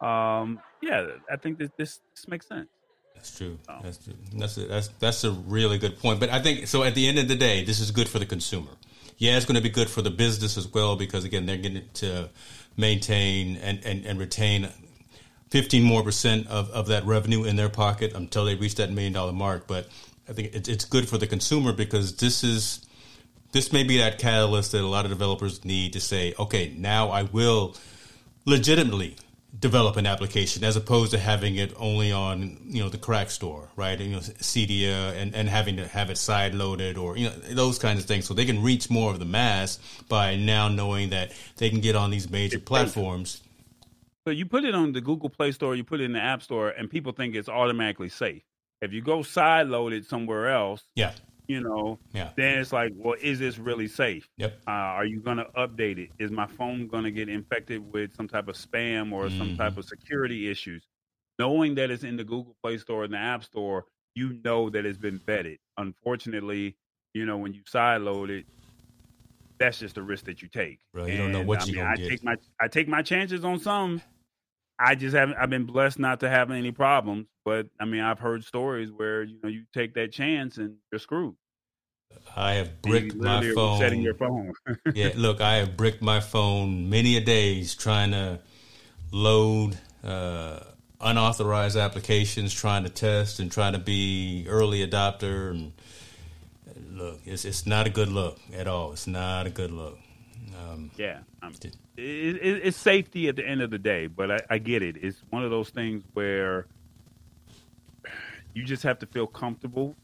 Um, 0.00 0.60
yeah, 0.82 1.06
I 1.30 1.36
think 1.36 1.58
that 1.58 1.76
this 1.76 2.00
this 2.14 2.28
makes 2.28 2.46
sense. 2.46 2.68
That's 3.14 3.36
true. 3.36 3.58
Oh. 3.68 3.78
That's 3.82 3.98
true. 3.98 4.14
That's 4.36 4.56
a, 4.58 4.66
that's 4.66 4.88
that's 5.00 5.24
a 5.24 5.30
really 5.30 5.78
good 5.78 5.98
point. 5.98 6.20
But 6.20 6.30
I 6.30 6.40
think 6.40 6.66
so. 6.66 6.82
At 6.82 6.94
the 6.94 7.08
end 7.08 7.18
of 7.18 7.28
the 7.28 7.36
day, 7.36 7.64
this 7.64 7.80
is 7.80 7.90
good 7.90 8.08
for 8.08 8.18
the 8.18 8.26
consumer. 8.26 8.70
Yeah, 9.18 9.36
it's 9.36 9.46
going 9.46 9.56
to 9.56 9.62
be 9.62 9.70
good 9.70 9.88
for 9.88 10.02
the 10.02 10.10
business 10.10 10.58
as 10.58 10.68
well 10.68 10.96
because 10.96 11.24
again, 11.24 11.46
they're 11.46 11.56
getting 11.56 11.88
to 11.94 12.28
maintain 12.76 13.56
and, 13.56 13.82
and, 13.84 14.04
and 14.04 14.18
retain 14.18 14.68
15 15.50 15.82
more 15.82 16.02
percent 16.02 16.46
of, 16.48 16.70
of 16.70 16.88
that 16.88 17.06
revenue 17.06 17.44
in 17.44 17.56
their 17.56 17.70
pocket 17.70 18.12
until 18.14 18.44
they 18.44 18.54
reach 18.54 18.74
that 18.74 18.90
million 18.90 19.14
dollar 19.14 19.32
mark. 19.32 19.66
But 19.66 19.88
I 20.28 20.32
think 20.32 20.54
it's, 20.54 20.68
it's 20.68 20.84
good 20.84 21.08
for 21.08 21.16
the 21.16 21.26
consumer 21.26 21.72
because 21.72 22.16
this 22.16 22.44
is 22.44 22.85
this 23.56 23.72
may 23.72 23.82
be 23.82 23.96
that 23.96 24.18
catalyst 24.18 24.72
that 24.72 24.82
a 24.82 24.86
lot 24.86 25.06
of 25.06 25.10
developers 25.10 25.64
need 25.64 25.94
to 25.94 26.00
say, 26.00 26.34
okay, 26.38 26.74
now 26.76 27.08
I 27.08 27.22
will 27.22 27.74
legitimately 28.44 29.16
develop 29.58 29.96
an 29.96 30.04
application 30.04 30.62
as 30.62 30.76
opposed 30.76 31.12
to 31.12 31.18
having 31.18 31.56
it 31.56 31.72
only 31.78 32.12
on 32.12 32.58
you 32.66 32.82
know 32.82 32.90
the 32.90 32.98
crack 32.98 33.30
store 33.30 33.70
right? 33.74 33.98
And, 33.98 34.10
you 34.10 34.16
know 34.16 34.20
Cydia 34.20 35.16
and, 35.16 35.34
and 35.34 35.48
having 35.48 35.78
to 35.78 35.88
have 35.88 36.10
it 36.10 36.18
side 36.18 36.54
loaded 36.54 36.98
or 36.98 37.16
you 37.16 37.30
know 37.30 37.34
those 37.48 37.78
kinds 37.78 38.00
of 38.00 38.06
things 38.06 38.26
so 38.26 38.34
they 38.34 38.44
can 38.44 38.62
reach 38.62 38.90
more 38.90 39.10
of 39.10 39.18
the 39.18 39.24
mass 39.24 39.78
by 40.10 40.36
now 40.36 40.68
knowing 40.68 41.08
that 41.10 41.32
they 41.56 41.70
can 41.70 41.80
get 41.80 41.96
on 41.96 42.10
these 42.10 42.28
major 42.28 42.58
platforms. 42.58 43.40
So 44.26 44.32
you 44.32 44.44
put 44.44 44.64
it 44.64 44.74
on 44.74 44.92
the 44.92 45.00
Google 45.00 45.30
Play 45.30 45.52
Store 45.52 45.74
you 45.74 45.84
put 45.84 46.02
it 46.02 46.04
in 46.04 46.12
the 46.12 46.22
App 46.22 46.42
Store 46.42 46.68
and 46.68 46.90
people 46.90 47.12
think 47.12 47.34
it's 47.34 47.48
automatically 47.48 48.10
safe. 48.10 48.42
If 48.82 48.92
you 48.92 49.00
go 49.00 49.22
side 49.22 49.68
load 49.68 49.94
it 49.94 50.04
somewhere 50.04 50.50
else 50.50 50.82
yeah 50.94 51.12
you 51.48 51.60
know, 51.60 51.98
yeah. 52.12 52.30
then 52.36 52.58
it's 52.58 52.72
like, 52.72 52.92
well, 52.96 53.16
is 53.20 53.38
this 53.38 53.58
really 53.58 53.88
safe? 53.88 54.28
Yep. 54.36 54.60
Uh, 54.66 54.70
are 54.70 55.04
you 55.04 55.20
going 55.20 55.36
to 55.36 55.46
update 55.56 55.98
it? 55.98 56.10
Is 56.18 56.30
my 56.30 56.46
phone 56.46 56.88
going 56.88 57.04
to 57.04 57.10
get 57.10 57.28
infected 57.28 57.92
with 57.92 58.14
some 58.16 58.28
type 58.28 58.48
of 58.48 58.56
spam 58.56 59.12
or 59.12 59.24
mm-hmm. 59.24 59.38
some 59.38 59.56
type 59.56 59.76
of 59.76 59.84
security 59.84 60.50
issues? 60.50 60.86
Knowing 61.38 61.74
that 61.76 61.90
it's 61.90 62.02
in 62.02 62.16
the 62.16 62.24
Google 62.24 62.56
Play 62.62 62.78
Store 62.78 63.04
and 63.04 63.12
the 63.12 63.18
App 63.18 63.44
Store 63.44 63.84
you 64.16 64.40
know 64.42 64.68
that 64.70 64.84
it's 64.84 64.98
been 64.98 65.20
vetted. 65.20 65.58
Unfortunately, 65.76 66.74
you 67.14 67.24
know 67.24 67.36
when 67.36 67.54
you 67.54 67.60
sideload 67.62 68.30
it, 68.30 68.46
that's 69.58 69.78
just 69.78 69.94
the 69.94 70.02
risk 70.02 70.24
that 70.24 70.42
you 70.42 70.48
take. 70.48 70.80
Right, 70.92 71.12
you 71.12 71.18
don't 71.18 71.30
know 71.30 71.42
what 71.42 71.68
you 71.68 71.80
I 71.82 71.94
get. 71.94 72.08
take 72.08 72.24
my 72.24 72.36
I 72.60 72.66
take 72.66 72.88
my 72.88 73.02
chances 73.02 73.44
on 73.44 73.60
some. 73.60 74.02
I 74.78 74.94
just 74.94 75.16
haven't. 75.16 75.36
I've 75.36 75.50
been 75.50 75.64
blessed 75.64 75.98
not 75.98 76.20
to 76.20 76.28
have 76.28 76.50
any 76.50 76.70
problems, 76.70 77.26
but 77.44 77.66
I 77.80 77.84
mean, 77.84 78.02
I've 78.02 78.18
heard 78.18 78.44
stories 78.44 78.90
where 78.92 79.22
you 79.22 79.38
know 79.42 79.48
you 79.48 79.64
take 79.72 79.94
that 79.94 80.12
chance 80.12 80.58
and 80.58 80.76
you're 80.92 80.98
screwed. 80.98 81.34
I 82.34 82.54
have 82.54 82.82
bricked 82.82 83.14
my 83.16 83.52
phone. 83.54 83.78
Setting 83.78 84.02
your 84.02 84.14
phone. 84.14 84.52
yeah, 84.94 85.10
look, 85.16 85.40
I 85.40 85.56
have 85.56 85.76
bricked 85.76 86.02
my 86.02 86.20
phone 86.20 86.90
many 86.90 87.16
a 87.16 87.20
days 87.20 87.74
trying 87.74 88.10
to 88.10 88.40
load 89.12 89.78
uh, 90.04 90.60
unauthorized 91.00 91.76
applications, 91.76 92.52
trying 92.52 92.84
to 92.84 92.90
test 92.90 93.40
and 93.40 93.50
trying 93.50 93.72
to 93.72 93.78
be 93.78 94.46
early 94.48 94.86
adopter. 94.86 95.50
And 95.50 95.72
look, 96.90 97.20
it's 97.24 97.44
it's 97.44 97.66
not 97.66 97.86
a 97.86 97.90
good 97.90 98.08
look 98.08 98.38
at 98.54 98.66
all. 98.66 98.92
It's 98.92 99.06
not 99.06 99.46
a 99.46 99.50
good 99.50 99.70
look. 99.70 99.98
Um, 100.58 100.90
yeah, 100.96 101.20
um, 101.42 101.52
it, 101.62 101.72
it, 101.96 102.66
it's 102.66 102.76
safety 102.76 103.28
at 103.28 103.36
the 103.36 103.46
end 103.46 103.60
of 103.60 103.70
the 103.70 103.78
day, 103.78 104.06
but 104.06 104.30
I, 104.30 104.40
I 104.50 104.58
get 104.58 104.82
it. 104.82 104.96
It's 105.00 105.22
one 105.30 105.44
of 105.44 105.50
those 105.50 105.70
things 105.70 106.02
where 106.14 106.66
you 108.54 108.64
just 108.64 108.82
have 108.84 108.98
to 109.00 109.06
feel 109.06 109.26
comfortable. 109.26 109.94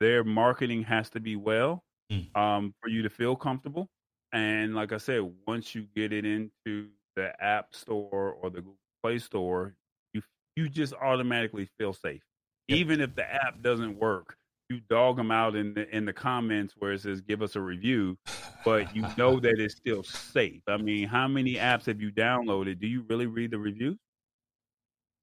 Their 0.00 0.24
marketing 0.24 0.84
has 0.84 1.10
to 1.10 1.20
be 1.20 1.36
well 1.36 1.84
mm. 2.10 2.34
um, 2.36 2.74
for 2.80 2.88
you 2.88 3.02
to 3.02 3.10
feel 3.10 3.36
comfortable. 3.36 3.88
And 4.32 4.74
like 4.74 4.92
I 4.92 4.96
said, 4.96 5.30
once 5.46 5.74
you 5.74 5.86
get 5.94 6.12
it 6.12 6.24
into 6.24 6.88
the 7.14 7.32
App 7.42 7.74
Store 7.74 8.36
or 8.40 8.50
the 8.50 8.58
Google 8.58 8.76
Play 9.02 9.18
Store, 9.18 9.74
you 10.12 10.22
you 10.56 10.68
just 10.68 10.94
automatically 10.94 11.68
feel 11.78 11.92
safe, 11.92 12.22
yep. 12.68 12.78
even 12.78 13.00
if 13.00 13.14
the 13.14 13.22
app 13.24 13.62
doesn't 13.62 13.98
work. 13.98 14.36
You 14.70 14.80
dog 14.88 15.16
them 15.16 15.30
out 15.30 15.56
in 15.56 15.74
the 15.74 15.88
in 15.94 16.04
the 16.06 16.12
comments 16.12 16.74
where 16.78 16.92
it 16.92 17.02
says 17.02 17.20
"give 17.20 17.42
us 17.42 17.54
a 17.54 17.60
review," 17.60 18.16
but 18.64 18.94
you 18.96 19.04
know 19.18 19.38
that 19.40 19.54
it's 19.58 19.76
still 19.76 20.02
safe. 20.02 20.62
I 20.66 20.78
mean, 20.78 21.06
how 21.06 21.28
many 21.28 21.54
apps 21.54 21.86
have 21.86 22.00
you 22.00 22.10
downloaded? 22.10 22.80
Do 22.80 22.86
you 22.86 23.04
really 23.08 23.26
read 23.26 23.50
the 23.50 23.58
reviews? 23.58 23.98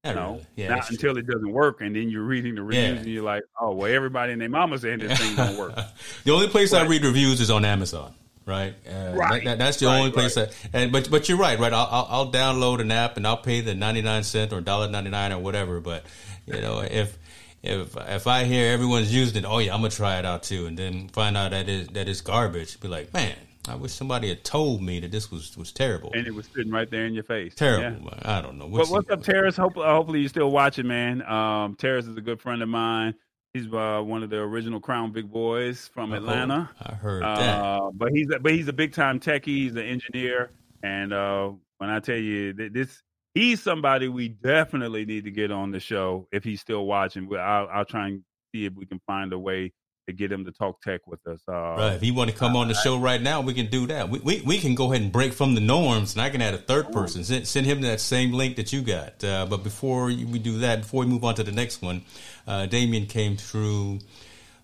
No, 0.03 0.13
know, 0.13 0.41
yeah, 0.55 0.69
not 0.69 0.89
until 0.89 1.13
true. 1.13 1.21
it 1.21 1.27
doesn't 1.27 1.51
work, 1.51 1.81
and 1.81 1.95
then 1.95 2.09
you're 2.09 2.23
reading 2.23 2.55
the 2.55 2.63
reviews, 2.63 2.83
yeah. 2.83 2.99
and 3.01 3.07
you're 3.07 3.23
like, 3.23 3.43
"Oh, 3.59 3.73
well, 3.73 3.93
everybody 3.93 4.33
and 4.33 4.41
their 4.41 4.49
mama 4.49 4.77
saying 4.77 4.99
this 4.99 5.19
thing 5.19 5.35
don't 5.35 5.57
work." 5.57 5.75
the 6.23 6.31
only 6.31 6.47
place 6.47 6.73
I 6.73 6.85
read 6.85 7.03
reviews 7.03 7.39
is 7.39 7.51
on 7.51 7.65
Amazon 7.65 8.13
right? 8.45 8.73
Uh, 8.87 9.13
right. 9.15 9.43
That, 9.43 9.57
that's 9.57 9.77
the 9.77 9.87
right, 9.87 9.99
only 9.99 10.11
place 10.11 10.37
right. 10.37 10.49
that. 10.49 10.69
And 10.73 10.91
but 10.91 11.09
but 11.09 11.29
you're 11.29 11.37
right, 11.37 11.57
right? 11.59 11.73
I'll, 11.73 11.87
I'll, 11.91 12.07
I'll 12.09 12.31
download 12.31 12.81
an 12.81 12.91
app 12.91 13.17
and 13.17 13.25
I'll 13.25 13.37
pay 13.37 13.61
the 13.61 13.75
ninety 13.75 14.01
nine 14.01 14.23
cent 14.23 14.53
or 14.53 14.61
dollar 14.61 14.89
ninety 14.89 15.09
nine 15.09 15.31
or 15.31 15.39
whatever. 15.39 15.79
But 15.79 16.05
you 16.45 16.61
know, 16.61 16.79
if 16.79 17.17
if 17.63 17.95
if 17.97 18.27
I 18.27 18.45
hear 18.45 18.71
everyone's 18.71 19.13
using 19.13 19.43
it, 19.43 19.47
oh 19.47 19.59
yeah, 19.59 19.73
I'm 19.73 19.81
gonna 19.81 19.91
try 19.91 20.17
it 20.19 20.25
out 20.25 20.43
too, 20.43 20.65
and 20.65 20.77
then 20.77 21.09
find 21.09 21.37
out 21.37 21.51
that 21.51 21.69
is 21.69 21.87
that 21.89 22.07
is 22.07 22.21
garbage. 22.21 22.79
Be 22.79 22.87
like, 22.87 23.13
man, 23.13 23.35
I 23.67 23.75
wish 23.75 23.91
somebody 23.91 24.29
had 24.29 24.43
told 24.43 24.81
me 24.81 24.99
that 24.99 25.11
this 25.11 25.29
was 25.29 25.55
was 25.57 25.71
terrible. 25.71 26.11
And 26.13 26.25
it 26.25 26.33
was 26.33 26.47
sitting 26.47 26.71
right 26.71 26.89
there 26.89 27.05
in 27.05 27.13
your 27.13 27.23
face. 27.23 27.53
Terrible. 27.53 28.09
Yeah. 28.11 28.37
I 28.37 28.41
don't 28.41 28.57
know. 28.57 28.67
What's, 28.67 28.89
what's 28.89 29.09
up, 29.11 29.21
Terrace? 29.23 29.55
Hope, 29.57 29.75
hopefully 29.75 30.21
you're 30.21 30.29
still 30.29 30.51
watching, 30.51 30.87
man. 30.87 31.21
Um, 31.23 31.75
Terrace 31.75 32.07
is 32.07 32.17
a 32.17 32.21
good 32.21 32.41
friend 32.41 32.63
of 32.63 32.69
mine. 32.69 33.13
He's 33.53 33.67
uh, 33.71 34.01
one 34.03 34.23
of 34.23 34.29
the 34.29 34.37
original 34.37 34.79
Crown 34.79 35.11
Big 35.11 35.29
Boys 35.29 35.89
from 35.93 36.13
Atlanta. 36.13 36.69
I 36.81 36.93
heard 36.93 37.21
uh. 37.21 37.91
But 37.93 38.13
he's 38.13 38.31
a, 38.31 38.39
but 38.39 38.53
he's 38.53 38.67
a 38.69 38.73
big 38.73 38.93
time 38.93 39.19
techie. 39.19 39.45
He's 39.47 39.73
an 39.73 39.79
engineer, 39.79 40.51
and 40.83 41.11
uh, 41.11 41.51
when 41.77 41.89
I 41.89 41.99
tell 41.99 42.17
you 42.17 42.53
this, 42.53 43.03
he's 43.33 43.61
somebody 43.61 44.07
we 44.07 44.29
definitely 44.29 45.05
need 45.05 45.25
to 45.25 45.31
get 45.31 45.51
on 45.51 45.71
the 45.71 45.79
show 45.79 46.27
if 46.31 46.43
he's 46.43 46.61
still 46.61 46.85
watching. 46.85 47.29
I'll, 47.35 47.67
I'll 47.71 47.85
try 47.85 48.07
and 48.07 48.23
see 48.53 48.65
if 48.65 48.73
we 48.73 48.85
can 48.85 48.99
find 49.07 49.31
a 49.33 49.39
way 49.39 49.71
to 50.07 50.13
get 50.13 50.31
him 50.31 50.45
to 50.45 50.51
talk 50.51 50.81
tech 50.81 51.01
with 51.05 51.25
us. 51.27 51.39
Uh, 51.47 51.53
right. 51.53 51.93
If 51.93 52.01
he 52.01 52.11
want 52.11 52.29
to 52.29 52.35
come 52.35 52.55
on 52.55 52.67
the 52.67 52.73
show 52.73 52.97
right 52.97 53.21
now, 53.21 53.41
we 53.41 53.53
can 53.53 53.67
do 53.67 53.87
that. 53.87 54.09
We, 54.09 54.19
we, 54.19 54.41
we 54.41 54.57
can 54.57 54.75
go 54.75 54.91
ahead 54.91 55.03
and 55.03 55.11
break 55.11 55.31
from 55.31 55.53
the 55.55 55.61
norms, 55.61 56.13
and 56.13 56.21
I 56.21 56.29
can 56.29 56.41
add 56.41 56.53
a 56.53 56.57
third 56.57 56.91
person. 56.91 57.23
Send, 57.23 57.47
send 57.47 57.65
him 57.65 57.81
that 57.81 58.01
same 58.01 58.33
link 58.33 58.55
that 58.55 58.73
you 58.73 58.81
got. 58.81 59.23
Uh, 59.23 59.45
but 59.45 59.63
before 59.63 60.05
we 60.05 60.39
do 60.39 60.59
that, 60.59 60.81
before 60.81 61.01
we 61.01 61.05
move 61.05 61.23
on 61.23 61.35
to 61.35 61.43
the 61.43 61.51
next 61.51 61.81
one, 61.81 62.03
uh, 62.47 62.65
Damien 62.65 63.05
came 63.05 63.37
through 63.37 63.99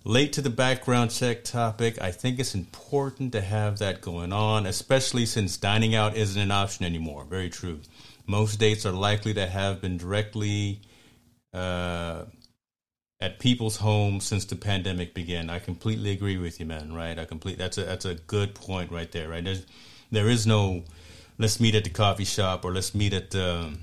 late 0.03 0.33
to 0.33 0.41
the 0.41 0.49
background 0.49 1.11
check 1.11 1.43
topic. 1.43 2.01
I 2.01 2.11
think 2.11 2.39
it's 2.39 2.55
important 2.55 3.31
to 3.33 3.41
have 3.41 3.77
that 3.77 4.01
going 4.01 4.33
on, 4.33 4.65
especially 4.65 5.25
since 5.25 5.55
dining 5.57 5.93
out 5.93 6.15
isn't 6.17 6.41
an 6.41 6.51
option 6.51 6.85
anymore. 6.85 7.25
Very 7.25 7.49
true. 7.49 7.81
Most 8.27 8.59
dates 8.59 8.85
are 8.85 8.91
likely 8.91 9.33
to 9.35 9.47
have 9.47 9.79
been 9.81 9.97
directly 9.97 10.81
uh, 11.53 12.25
at 13.21 13.39
people's 13.39 13.77
homes 13.77 14.25
since 14.25 14.43
the 14.45 14.55
pandemic 14.57 15.13
began. 15.13 15.49
I 15.49 15.59
completely 15.59 16.11
agree 16.11 16.37
with 16.37 16.59
you, 16.59 16.65
man. 16.65 16.93
Right? 16.93 17.17
I 17.17 17.23
complete. 17.25 17.57
That's 17.57 17.77
a 17.77 17.85
that's 17.85 18.05
a 18.05 18.15
good 18.15 18.53
point 18.53 18.91
right 18.91 19.11
there. 19.11 19.29
Right? 19.29 19.43
There's 19.43 19.65
there 20.11 20.29
is 20.29 20.45
no 20.45 20.83
let's 21.37 21.59
meet 21.59 21.73
at 21.73 21.85
the 21.85 21.89
coffee 21.89 22.25
shop 22.25 22.65
or 22.65 22.73
let's 22.73 22.93
meet 22.93 23.13
at 23.13 23.31
the 23.31 23.73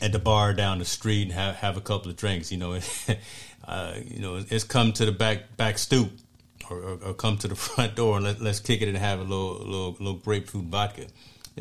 at 0.00 0.12
the 0.12 0.18
bar 0.18 0.52
down 0.52 0.78
the 0.78 0.84
street 0.84 1.22
and 1.22 1.32
have 1.32 1.54
have 1.56 1.76
a 1.76 1.80
couple 1.80 2.10
of 2.10 2.16
drinks. 2.16 2.50
You 2.50 2.58
know, 2.58 2.78
uh, 3.68 3.94
you 4.04 4.20
know, 4.20 4.44
it's 4.50 4.64
come 4.64 4.92
to 4.94 5.04
the 5.04 5.12
back 5.12 5.56
back 5.56 5.78
stoop. 5.78 6.10
Or, 6.68 6.76
or, 6.76 6.98
or 7.06 7.14
come 7.14 7.38
to 7.38 7.48
the 7.48 7.54
front 7.56 7.96
door 7.96 8.16
and 8.16 8.24
let, 8.24 8.40
let's 8.40 8.60
kick 8.60 8.82
it 8.82 8.88
and 8.88 8.96
have 8.96 9.18
a 9.18 9.22
little 9.22 9.54
little 9.54 9.96
little 9.98 10.14
grapefruit 10.14 10.66
vodka. 10.66 11.06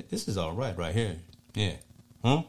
This 0.10 0.28
is 0.28 0.38
all 0.38 0.52
right 0.52 0.78
right 0.78 0.94
here. 0.94 1.16
Yeah. 1.56 1.76
Huh? 2.24 2.44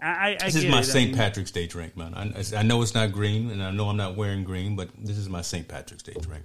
I, 0.00 0.36
I 0.40 0.44
this 0.44 0.56
is 0.56 0.66
my 0.66 0.82
St. 0.82 1.16
Patrick's 1.16 1.50
Day 1.50 1.66
drink, 1.66 1.96
man. 1.96 2.14
I, 2.14 2.58
I, 2.58 2.62
know 2.62 2.82
it's 2.82 2.94
not 2.94 3.12
green, 3.12 3.50
and 3.50 3.62
I 3.62 3.70
know 3.70 3.88
I'm 3.88 3.96
not 3.96 4.14
wearing 4.14 4.44
green, 4.44 4.76
but 4.76 4.90
this 4.98 5.16
is 5.16 5.28
my 5.28 5.40
St. 5.40 5.66
Patrick's 5.66 6.02
Day 6.02 6.14
drink. 6.20 6.44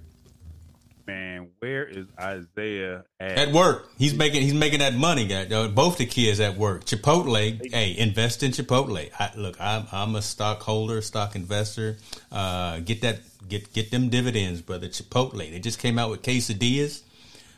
Man, 1.06 1.50
where 1.58 1.84
is 1.84 2.06
Isaiah 2.18 3.04
at? 3.20 3.38
At 3.38 3.52
work, 3.52 3.90
he's 3.98 4.14
making 4.14 4.42
he's 4.42 4.54
making 4.54 4.78
that 4.78 4.94
money. 4.94 5.26
Guy. 5.26 5.68
Both 5.68 5.98
the 5.98 6.06
kids 6.06 6.40
at 6.40 6.56
work. 6.56 6.84
Chipotle, 6.84 7.72
hey, 7.72 7.96
invest 7.98 8.42
in 8.42 8.52
Chipotle. 8.52 9.10
I, 9.18 9.32
look, 9.36 9.60
I'm 9.60 9.86
I'm 9.92 10.14
a 10.14 10.22
stockholder, 10.22 11.02
stock 11.02 11.34
investor. 11.34 11.98
Uh, 12.30 12.78
get 12.80 13.02
that 13.02 13.20
get 13.48 13.72
get 13.72 13.90
them 13.90 14.08
dividends, 14.08 14.62
brother. 14.62 14.88
Chipotle. 14.88 15.50
They 15.50 15.58
just 15.58 15.78
came 15.78 15.98
out 15.98 16.10
with 16.10 16.22
quesadillas. 16.22 17.02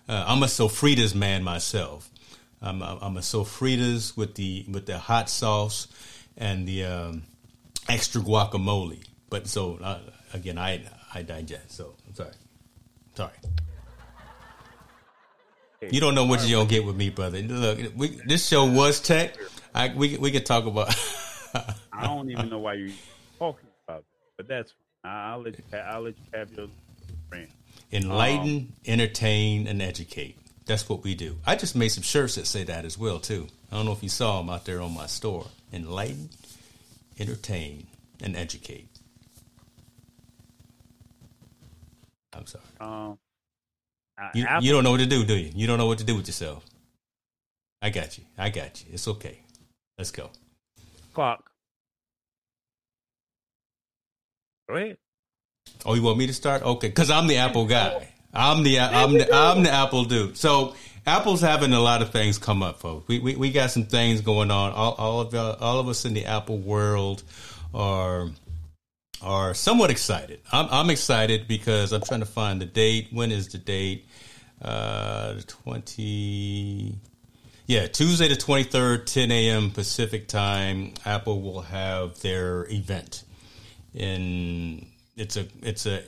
Uh, 0.09 0.25
I'm 0.27 0.43
a 0.43 0.47
sofritas 0.47 1.15
man 1.15 1.43
myself. 1.43 2.11
I'm 2.65 2.81
a, 2.81 2.99
I'm 3.03 3.17
a 3.17 3.21
sofritas 3.21 4.17
with 4.17 4.35
the 4.35 4.65
with 4.69 4.87
the 4.87 4.99
hot 4.99 5.29
sauce 5.29 5.87
and 6.37 6.67
the 6.67 6.85
um, 6.85 7.23
extra 7.89 8.23
guacamole. 8.23 9.05
But 9.29 9.47
so 9.47 9.79
uh, 9.83 10.01
again, 10.33 10.59
I 10.59 10.83
I 11.13 11.23
digest. 11.23 11.73
So 11.73 11.95
I'm 12.09 12.15
sorry, 12.15 12.33
sorry. 13.15 13.33
You 15.91 16.01
don't 16.01 16.15
know 16.15 16.25
what 16.25 16.49
you're 16.49 16.59
gonna 16.59 16.71
get 16.71 16.87
with 16.87 16.97
me, 16.97 17.11
brother. 17.11 17.43
Look, 17.43 17.79
we, 17.95 18.09
this 18.27 18.49
show 18.49 18.65
was 18.65 19.01
tech. 19.01 19.37
I, 19.75 19.93
we 19.95 20.17
we 20.17 20.31
could 20.31 20.47
talk 20.47 20.65
about. 20.65 20.95
I 21.93 22.07
don't 22.07 22.31
even 22.31 22.49
know 22.49 22.59
why 22.59 22.75
you're 22.75 22.89
talking 23.39 23.69
about 23.87 24.01
it, 24.01 24.05
but 24.39 24.49
that's. 24.49 24.73
I'll 25.05 25.43
let 25.43 25.59
you. 25.59 25.65
I'll 25.79 26.01
let 26.01 26.17
you 26.17 26.25
have 26.33 26.51
your 26.53 26.69
brand. 27.29 27.49
Enlighten, 27.93 28.57
um, 28.57 28.73
entertain, 28.87 29.67
and 29.67 29.83
educate. 29.83 30.39
That's 30.67 30.89
what 30.89 31.05
we 31.05 31.15
do. 31.15 31.37
I 31.47 31.57
just 31.57 31.77
made 31.77 31.89
some 31.89 32.03
shirts 32.03 32.37
that 32.37 32.47
say 32.47 32.65
that 32.65 32.85
as 32.85 32.97
well 32.97 33.19
too. 33.19 33.49
I 33.71 33.77
don't 33.77 33.85
know 33.85 33.93
if 33.93 34.03
you 34.03 34.09
saw 34.09 34.39
them 34.39 34.49
out 34.49 34.65
there 34.65 34.81
on 34.81 34.95
my 34.95 35.07
store. 35.07 35.47
Enlighten, 35.73 36.31
entertain, 37.19 37.87
and 38.23 38.37
educate. 38.37 38.89
I'm 42.33 42.47
sorry. 42.47 42.65
Um, 42.81 43.19
uh, 44.21 44.29
you, 44.35 44.45
Apple, 44.45 44.65
you 44.65 44.73
don't 44.73 44.85
know 44.85 44.93
what 44.93 45.01
to 45.01 45.07
do, 45.07 45.25
do 45.25 45.37
you? 45.37 45.51
You 45.55 45.67
don't 45.67 45.79
know 45.79 45.87
what 45.87 45.99
to 45.99 46.05
do 46.05 46.17
with 46.17 46.27
yourself. 46.27 46.65
I 47.83 47.91
got 47.91 48.17
you. 48.17 48.25
I 48.39 48.49
got 48.49 48.83
you. 48.83 48.93
It's 48.95 49.07
okay. 49.07 49.41
Let's 49.99 50.11
go. 50.11 50.31
Clock. 51.13 51.51
Go 54.69 54.77
ahead. 54.77 54.97
Oh, 55.85 55.95
you 55.95 56.03
want 56.03 56.19
me 56.19 56.27
to 56.27 56.33
start? 56.33 56.63
Okay, 56.63 56.89
because 56.89 57.11
I'm 57.11 57.27
the 57.27 57.37
Apple 57.37 57.67
guy. 57.67 58.09
I'm 58.35 58.63
the 58.63 58.81
I'm 58.81 59.13
the 59.13 59.33
I'm 59.33 59.63
the 59.63 59.71
Apple 59.71 60.05
dude. 60.05 60.37
So 60.37 60.75
Apple's 61.07 61.41
having 61.41 61.73
a 61.73 61.81
lot 61.81 62.03
of 62.03 62.11
things 62.11 62.39
come 62.39 62.63
up, 62.63 62.81
folks. 62.81 63.07
We 63.09 63.19
we, 63.19 63.37
we 63.37 63.51
got 63.53 63.71
some 63.71 63.85
things 63.85 64.21
going 64.21 64.51
on. 64.51 64.73
All, 64.73 64.93
all 64.95 65.21
of 65.21 65.35
uh, 65.35 65.57
all 65.61 65.79
of 65.79 65.89
us 65.89 66.05
in 66.05 66.15
the 66.15 66.27
Apple 66.27 66.59
world 66.59 67.23
are 67.75 68.29
are 69.23 69.55
somewhat 69.55 69.91
excited. 69.91 70.41
I'm 70.51 70.69
I'm 70.71 70.91
excited 70.91 71.47
because 71.47 71.93
I'm 71.93 72.03
trying 72.03 72.21
to 72.21 72.27
find 72.27 72.61
the 72.61 72.67
date. 72.67 73.09
When 73.13 73.31
is 73.31 73.49
the 73.49 73.59
date? 73.59 74.07
Uh, 74.61 75.35
the 75.35 75.43
twenty. 75.43 76.99
Yeah, 77.67 77.87
Tuesday 77.87 78.29
the 78.29 78.35
23rd, 78.35 79.07
10 79.07 79.31
a.m. 79.31 79.71
Pacific 79.71 80.29
time, 80.29 80.93
Apple 81.07 81.41
will 81.41 81.63
have 81.63 82.21
their 82.21 82.71
event. 82.71 83.25
And 83.95 84.85
it's 85.17 85.39
a 85.39 85.47
it's 85.63 85.87
a 85.87 86.03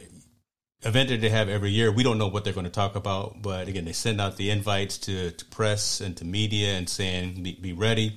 event 0.83 1.09
that 1.09 1.21
they 1.21 1.29
have 1.31 1.49
every 1.49 1.71
year. 1.71 1.91
We 1.91 2.03
don't 2.03 2.19
know 2.19 2.29
what 2.29 2.45
they're 2.45 2.53
going 2.53 2.65
to 2.65 2.71
talk 2.71 2.97
about, 2.97 3.43
but 3.43 3.69
again, 3.69 3.85
they 3.85 3.93
send 3.93 4.21
out 4.21 4.37
the 4.37 4.51
invites 4.51 4.99
to, 4.99 5.31
to 5.31 5.45
press 5.47 6.01
and 6.01 6.17
to 6.19 6.25
media 6.25 6.75
and 6.77 6.89
saying, 6.89 7.43
be, 7.43 7.59
be 7.61 7.73
ready. 7.73 8.15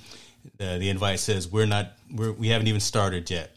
Uh, 0.59 0.77
the 0.77 0.89
invite 0.89 1.19
says, 1.19 1.47
we're 1.51 1.65
not, 1.65 1.93
we're, 2.13 2.31
we 2.31 2.49
haven't 2.49 2.67
even 2.67 2.79
started 2.79 3.29
yet. 3.29 3.55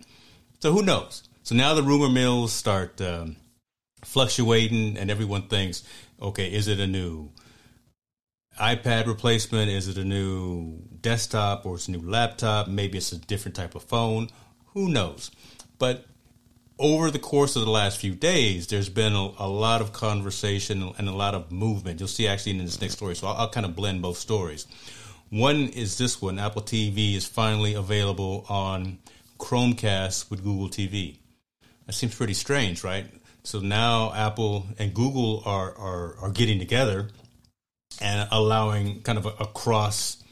So 0.61 0.73
who 0.73 0.83
knows? 0.83 1.25
So 1.43 1.55
now 1.55 1.75
the 1.75 1.83
rumor 1.83 2.09
mills 2.09 2.53
start 2.53 3.01
um, 3.01 3.37
fluctuating, 4.05 4.97
and 4.97 5.11
everyone 5.11 5.49
thinks, 5.49 5.83
okay, 6.21 6.53
is 6.53 6.69
it 6.69 6.79
a 6.79 6.87
new 6.87 7.31
iPad 8.61 9.07
replacement? 9.07 9.71
Is 9.71 9.89
it 9.89 9.99
a 9.99 10.05
new 10.05 10.79
desktop 11.01 11.67
or 11.67 11.75
it's 11.75 11.89
a 11.89 11.91
new 11.91 12.09
laptop? 12.09 12.69
Maybe 12.69 12.99
it's 12.99 13.13
a 13.13 13.19
different 13.19 13.57
type 13.57 13.75
of 13.75 13.83
phone. 13.83 14.29
Who 14.75 14.89
knows? 14.89 15.31
But 15.79 16.07
over 16.83 17.12
the 17.12 17.18
course 17.18 17.55
of 17.55 17.64
the 17.64 17.70
last 17.70 17.99
few 17.99 18.14
days, 18.14 18.66
there's 18.66 18.89
been 18.89 19.14
a, 19.14 19.30
a, 19.39 19.49
lot 19.49 19.80
of 19.80 19.93
conversation 19.93 20.93
and 20.99 21.09
a 21.09 21.12
lot 21.12 21.33
of 21.33 21.53
movement. 21.53 22.01
You'll 22.01 22.09
see 22.09 22.26
actually 22.26 22.53
in 22.53 22.59
this 22.59 22.80
next 22.80 22.95
story. 22.95 23.14
So 23.14 23.28
I'll, 23.28 23.37
I'll, 23.37 23.49
kind 23.49 23.64
of 23.64 23.76
blend 23.76 24.03
both 24.03 24.18
stories. 24.18 24.66
One 25.30 25.68
is 25.68 25.97
this 25.97 26.20
one 26.20 26.41
Apple 26.41 26.61
TV 26.61 27.14
is 27.14 27.24
finally 27.24 27.74
available 27.74 28.45
on 28.49 28.99
Chromecast 29.39 30.28
with 30.28 30.43
Google 30.43 30.68
TV. 30.68 31.18
That 31.87 31.93
seems 31.93 32.16
pretty 32.16 32.35
strange, 32.35 32.83
right? 32.83 33.07
So 33.45 33.61
now 33.61 34.12
Apple 34.12 34.66
and 34.78 34.93
Google 34.93 35.43
are, 35.47 35.72
are, 35.78 36.16
are 36.18 36.30
getting 36.30 36.59
together 36.59 37.09
and 38.01 38.28
allowing 38.33 39.03
kind 39.03 39.18
of 39.18 39.26
a, 39.26 39.35
a 39.41 39.47
cross 39.47 40.22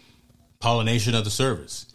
pollination 0.58 1.14
of 1.14 1.22
the 1.22 1.30
service. 1.30 1.86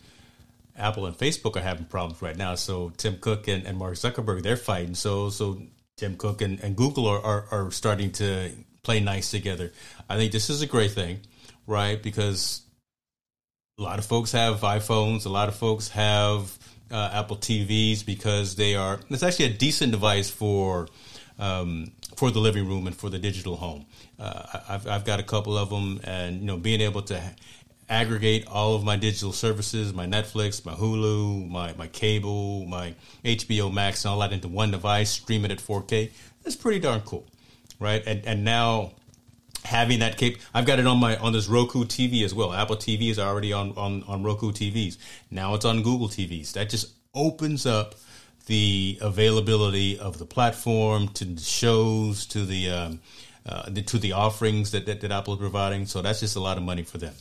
Apple 0.78 1.06
and 1.06 1.18
Facebook 1.18 1.56
are 1.56 1.62
having 1.62 1.86
problems 1.86 2.22
right 2.22 2.36
now. 2.36 2.56
So 2.56 2.92
Tim 2.98 3.18
Cook 3.18 3.48
and, 3.48 3.66
and 3.66 3.78
Mark 3.78 3.96
Zuckerberg, 3.96 4.44
they're 4.44 4.58
fighting. 4.58 4.96
So 4.96 5.30
so 5.30 5.62
Tim 5.98 6.18
Cook 6.18 6.42
and, 6.42 6.60
and 6.60 6.76
Google 6.76 7.08
are, 7.08 7.22
are, 7.22 7.46
are 7.52 7.72
starting 7.72 8.12
to 8.14 8.52
play 8.84 9.00
nice 9.00 9.32
together. 9.32 9.72
I 10.10 10.18
think 10.18 10.32
this 10.32 10.50
is 10.50 10.62
a 10.62 10.68
great 10.68 10.92
thing, 10.92 11.22
right? 11.66 12.02
Because 12.02 12.62
a 13.78 13.82
lot 13.82 14.00
of 14.00 14.06
folks 14.06 14.32
have 14.34 14.62
iPhones, 14.62 15.26
a 15.26 15.30
lot 15.30 15.48
of 15.48 15.56
folks 15.56 15.90
have 15.90 16.58
uh, 16.92 17.10
Apple 17.14 17.38
TVs 17.38 18.06
because 18.06 18.56
they 18.56 18.76
are. 18.76 19.00
It's 19.10 19.24
actually 19.24 19.46
a 19.46 19.54
decent 19.54 19.92
device 19.92 20.30
for 20.30 20.88
um, 21.38 21.92
for 22.16 22.32
the 22.32 22.40
living 22.40 22.68
room 22.68 22.88
and 22.88 22.96
for 22.96 23.10
the 23.10 23.20
digital 23.20 23.58
home. 23.58 23.86
Uh, 24.18 24.60
I've, 24.70 24.88
I've 24.88 25.06
got 25.06 25.20
a 25.20 25.24
couple 25.24 25.58
of 25.58 25.70
them, 25.70 26.00
and 26.04 26.40
you 26.40 26.46
know, 26.46 26.58
being 26.58 26.82
able 26.82 27.02
to 27.04 27.22
aggregate 27.90 28.48
all 28.48 28.76
of 28.76 28.84
my 28.84 28.96
digital 28.96 29.32
services, 29.32 29.94
my 29.94 30.06
Netflix, 30.06 30.66
my 30.66 30.74
Hulu, 30.74 31.50
my, 31.50 31.74
my 31.74 31.88
cable, 31.88 32.66
my 32.66 32.96
HBO 33.24 33.72
Max, 33.72 34.04
and 34.06 34.12
all 34.12 34.20
that 34.20 34.34
into 34.34 34.48
one 34.48 34.72
device, 34.72 35.12
stream 35.12 35.46
it 35.46 35.52
at 35.52 35.60
4K. 35.60 36.12
That's 36.44 36.56
pretty 36.56 36.80
darn 36.80 37.02
cool, 37.02 37.26
right? 37.80 38.04
And 38.06 38.26
and 38.26 38.44
now 38.44 38.92
having 39.64 40.00
that 40.00 40.18
cape, 40.18 40.38
I've 40.54 40.66
got 40.66 40.80
it 40.80 40.86
on 40.86 41.00
my 41.00 41.18
on 41.18 41.34
this 41.34 41.48
Roku 41.48 41.86
TV 41.86 42.24
as 42.24 42.34
well. 42.34 42.54
Apple 42.54 42.76
TV 42.76 43.10
is 43.10 43.20
already 43.20 43.52
on 43.52 43.74
on 43.78 44.04
on 44.04 44.24
Roku 44.24 44.52
TVs. 44.52 44.98
Now 45.32 45.56
it's 45.56 45.66
on 45.66 45.82
Google 45.82 46.08
TVs. 46.08 46.54
That 46.54 46.70
just 46.70 46.94
opens 47.14 47.66
up 47.66 47.96
the 48.46 49.00
availability 49.02 49.98
of 49.98 50.20
the 50.20 50.26
platform 50.26 51.08
to 51.10 51.26
the 51.26 51.42
shows 51.42 52.28
to 52.28 52.46
the 52.46 52.70
um, 52.70 53.00
uh, 53.48 53.70
the, 53.70 53.82
to 53.82 53.98
the 54.00 54.12
offerings 54.12 54.72
that, 54.72 54.86
that, 54.88 55.02
that 55.02 55.12
Apple 55.12 55.34
is 55.36 55.40
providing. 55.40 55.86
So 55.86 56.02
that's 56.02 56.20
just 56.20 56.36
a 56.36 56.40
lot 56.40 56.58
of 56.58 56.64
money 56.64 56.84
for 56.84 56.98
them. 56.98 57.14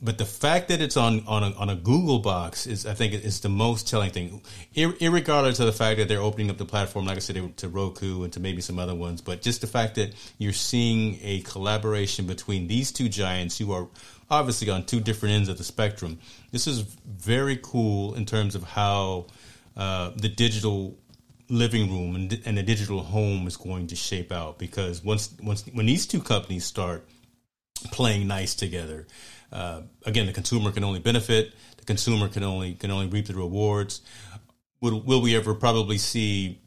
But 0.00 0.18
the 0.18 0.24
fact 0.24 0.68
that 0.68 0.80
it's 0.80 0.96
on 0.96 1.24
on 1.26 1.42
a, 1.42 1.50
on 1.56 1.70
a 1.70 1.76
Google 1.76 2.18
box 2.18 2.66
is, 2.66 2.86
I 2.86 2.94
think, 2.94 3.12
is 3.12 3.40
the 3.40 3.48
most 3.48 3.88
telling 3.88 4.10
thing. 4.10 4.42
Ir- 4.74 4.92
irregardless 4.94 5.60
of 5.60 5.66
the 5.66 5.72
fact 5.72 5.98
that 5.98 6.08
they're 6.08 6.20
opening 6.20 6.50
up 6.50 6.58
the 6.58 6.64
platform, 6.64 7.06
like 7.06 7.16
I 7.16 7.20
said, 7.20 7.56
to 7.56 7.68
Roku 7.68 8.24
and 8.24 8.32
to 8.32 8.40
maybe 8.40 8.60
some 8.60 8.78
other 8.78 8.94
ones, 8.94 9.20
but 9.20 9.42
just 9.42 9.60
the 9.60 9.66
fact 9.66 9.94
that 9.96 10.14
you're 10.38 10.52
seeing 10.52 11.18
a 11.22 11.40
collaboration 11.40 12.26
between 12.26 12.68
these 12.68 12.92
two 12.92 13.08
giants 13.08 13.58
who 13.58 13.72
are 13.72 13.88
obviously 14.30 14.70
on 14.70 14.84
two 14.84 15.00
different 15.00 15.34
ends 15.34 15.48
of 15.48 15.58
the 15.58 15.64
spectrum. 15.64 16.18
This 16.50 16.66
is 16.66 16.80
very 16.80 17.58
cool 17.62 18.14
in 18.14 18.24
terms 18.24 18.54
of 18.54 18.62
how 18.62 19.26
uh, 19.76 20.10
the 20.16 20.28
digital 20.28 20.96
living 21.48 21.90
room 21.90 22.16
and, 22.16 22.40
and 22.46 22.56
the 22.56 22.62
digital 22.62 23.02
home 23.02 23.46
is 23.46 23.56
going 23.56 23.86
to 23.88 23.96
shape 23.96 24.32
out 24.32 24.58
because 24.58 25.04
once 25.04 25.34
once 25.42 25.64
when 25.72 25.84
these 25.84 26.06
two 26.06 26.20
companies 26.20 26.64
start 26.64 27.06
playing 27.90 28.26
nice 28.26 28.54
together 28.54 29.06
uh, 29.52 29.82
again 30.06 30.26
the 30.26 30.32
consumer 30.32 30.72
can 30.72 30.84
only 30.84 31.00
benefit. 31.00 31.54
The 31.76 31.84
consumer 31.84 32.28
can 32.28 32.42
only 32.42 32.74
can 32.74 32.90
only 32.90 33.06
reap 33.06 33.26
the 33.26 33.34
rewards. 33.34 34.02
Will, 34.80 35.00
will 35.00 35.20
we 35.20 35.36
ever 35.36 35.54
probably 35.54 35.98
see 35.98 36.61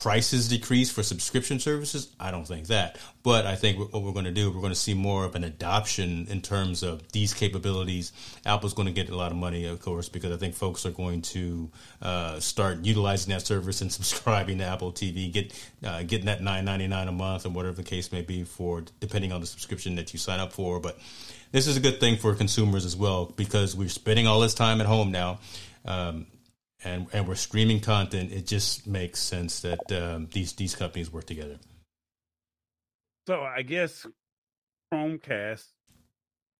prices 0.00 0.48
decrease 0.48 0.90
for 0.90 1.02
subscription 1.02 1.58
services? 1.58 2.14
I 2.20 2.30
don't 2.30 2.46
think 2.46 2.66
that. 2.66 2.98
But 3.22 3.46
I 3.46 3.54
think 3.54 3.78
what 3.78 4.02
we're 4.02 4.12
going 4.12 4.26
to 4.26 4.30
do, 4.30 4.50
we're 4.50 4.60
going 4.60 4.72
to 4.72 4.78
see 4.78 4.92
more 4.92 5.24
of 5.24 5.34
an 5.34 5.44
adoption 5.44 6.26
in 6.28 6.42
terms 6.42 6.82
of 6.82 7.10
these 7.12 7.32
capabilities. 7.32 8.12
Apple's 8.44 8.74
going 8.74 8.86
to 8.86 8.92
get 8.92 9.08
a 9.08 9.16
lot 9.16 9.32
of 9.32 9.38
money, 9.38 9.66
of 9.66 9.80
course, 9.80 10.08
because 10.10 10.30
I 10.32 10.36
think 10.36 10.54
folks 10.54 10.84
are 10.84 10.90
going 10.90 11.22
to 11.22 11.70
uh, 12.02 12.38
start 12.40 12.84
utilizing 12.84 13.32
that 13.32 13.46
service 13.46 13.80
and 13.80 13.90
subscribing 13.92 14.58
to 14.58 14.64
Apple 14.64 14.92
TV, 14.92 15.32
get 15.32 15.52
uh, 15.82 16.02
getting 16.02 16.26
that 16.26 16.42
nine 16.42 16.64
ninety 16.64 16.86
nine 16.86 17.08
a 17.08 17.12
month, 17.12 17.46
or 17.46 17.50
whatever 17.50 17.76
the 17.76 17.82
case 17.82 18.12
may 18.12 18.22
be 18.22 18.44
for 18.44 18.84
depending 19.00 19.32
on 19.32 19.40
the 19.40 19.46
subscription 19.46 19.94
that 19.94 20.12
you 20.12 20.18
sign 20.18 20.40
up 20.40 20.52
for. 20.52 20.80
But 20.80 20.98
this 21.52 21.66
is 21.66 21.76
a 21.76 21.80
good 21.80 22.00
thing 22.00 22.16
for 22.16 22.34
consumers 22.34 22.84
as 22.84 22.96
well 22.96 23.26
because 23.36 23.74
we're 23.76 23.88
spending 23.88 24.26
all 24.26 24.40
this 24.40 24.54
time 24.54 24.80
at 24.80 24.86
home 24.86 25.12
now. 25.12 25.38
Um, 25.86 26.26
and 26.84 27.06
and 27.12 27.26
we're 27.26 27.34
streaming 27.34 27.80
content, 27.80 28.32
it 28.32 28.46
just 28.46 28.86
makes 28.86 29.20
sense 29.20 29.60
that 29.60 29.92
um, 29.92 30.28
these 30.32 30.52
these 30.52 30.74
companies 30.74 31.12
work 31.12 31.26
together. 31.26 31.58
So 33.26 33.42
I 33.42 33.62
guess 33.62 34.06
Chromecast, 34.92 35.64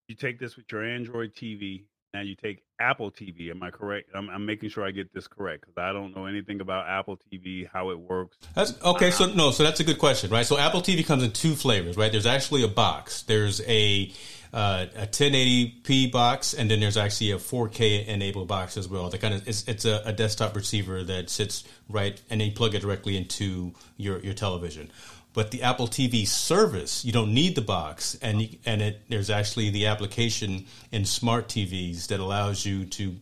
you 0.09 0.15
take 0.15 0.39
this 0.39 0.57
with 0.57 0.67
your 0.73 0.85
Android 0.85 1.35
TV. 1.35 1.85
Now 2.15 2.21
you 2.21 2.37
take 2.37 2.63
Apple 2.79 3.11
TV. 3.11 3.51
Am 3.51 3.61
I 3.61 3.71
correct? 3.71 4.11
I'm, 4.15 4.31
I'm 4.31 4.47
making 4.47 4.69
sure 4.71 4.87
I 4.87 4.93
get 4.93 5.13
this 5.13 5.27
correct 5.27 5.63
because 5.63 5.77
I 5.77 5.93
don't 5.93 6.15
know 6.15 6.27
anything 6.27 6.61
about 6.61 6.87
Apple 6.89 7.19
TV, 7.19 7.69
how 7.71 7.91
it 7.91 7.99
works. 7.99 8.37
That's 8.55 8.81
okay. 8.83 9.11
So 9.11 9.27
no, 9.27 9.51
so 9.51 9.65
that's 9.65 9.81
a 9.81 9.85
good 9.85 9.99
question, 9.99 10.31
right? 10.31 10.47
So 10.47 10.57
Apple 10.57 10.81
TV 10.81 11.05
comes 11.05 11.25
in 11.25 11.33
two 11.33 11.57
flavors, 11.57 11.97
right? 11.97 12.13
There's 12.13 12.25
actually 12.25 12.63
a 12.63 12.69
box. 12.69 13.23
There's 13.23 13.61
a 13.63 14.13
uh, 14.53 14.87
a 14.95 15.07
1080p 15.09 16.13
box, 16.13 16.55
and 16.55 16.71
then 16.71 16.79
there's 16.79 16.97
actually 16.97 17.33
a 17.33 17.39
4K 17.39 18.07
enabled 18.07 18.47
box 18.47 18.77
as 18.77 18.89
well. 18.89 19.11
That 19.11 19.21
kind 19.21 19.35
of 19.35 19.49
it's, 19.49 19.67
it's 19.67 19.85
a, 19.85 20.01
a, 20.05 20.13
desktop 20.13 20.55
receiver 20.55 21.03
that 21.03 21.29
sits 21.29 21.65
right, 21.89 22.23
and 22.31 22.41
then 22.41 22.51
you 22.51 22.55
plug 22.55 22.77
it 22.77 22.83
directly 22.83 23.17
into 23.17 23.73
your 23.97 24.21
your 24.21 24.35
television. 24.35 24.93
But 25.35 25.51
the 25.51 25.63
Apple 25.63 25.89
TV 25.89 26.27
service, 26.27 27.05
you 27.05 27.13
don't 27.13 27.35
need 27.35 27.57
the 27.57 27.61
box, 27.61 28.17
and 28.23 28.41
you, 28.41 28.49
and 28.65 28.81
it 28.81 29.03
there's 29.09 29.31
actually 29.31 29.69
the 29.71 29.87
application 29.87 30.67
in 30.93 31.05
smart 31.05 31.49
TVs 31.49 32.07
that 32.07 32.21
allows 32.21 32.65
you 32.65 32.87
to 32.87 33.17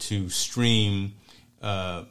to 0.00 0.28
stream. 0.30 1.14
Uh, 1.62 2.04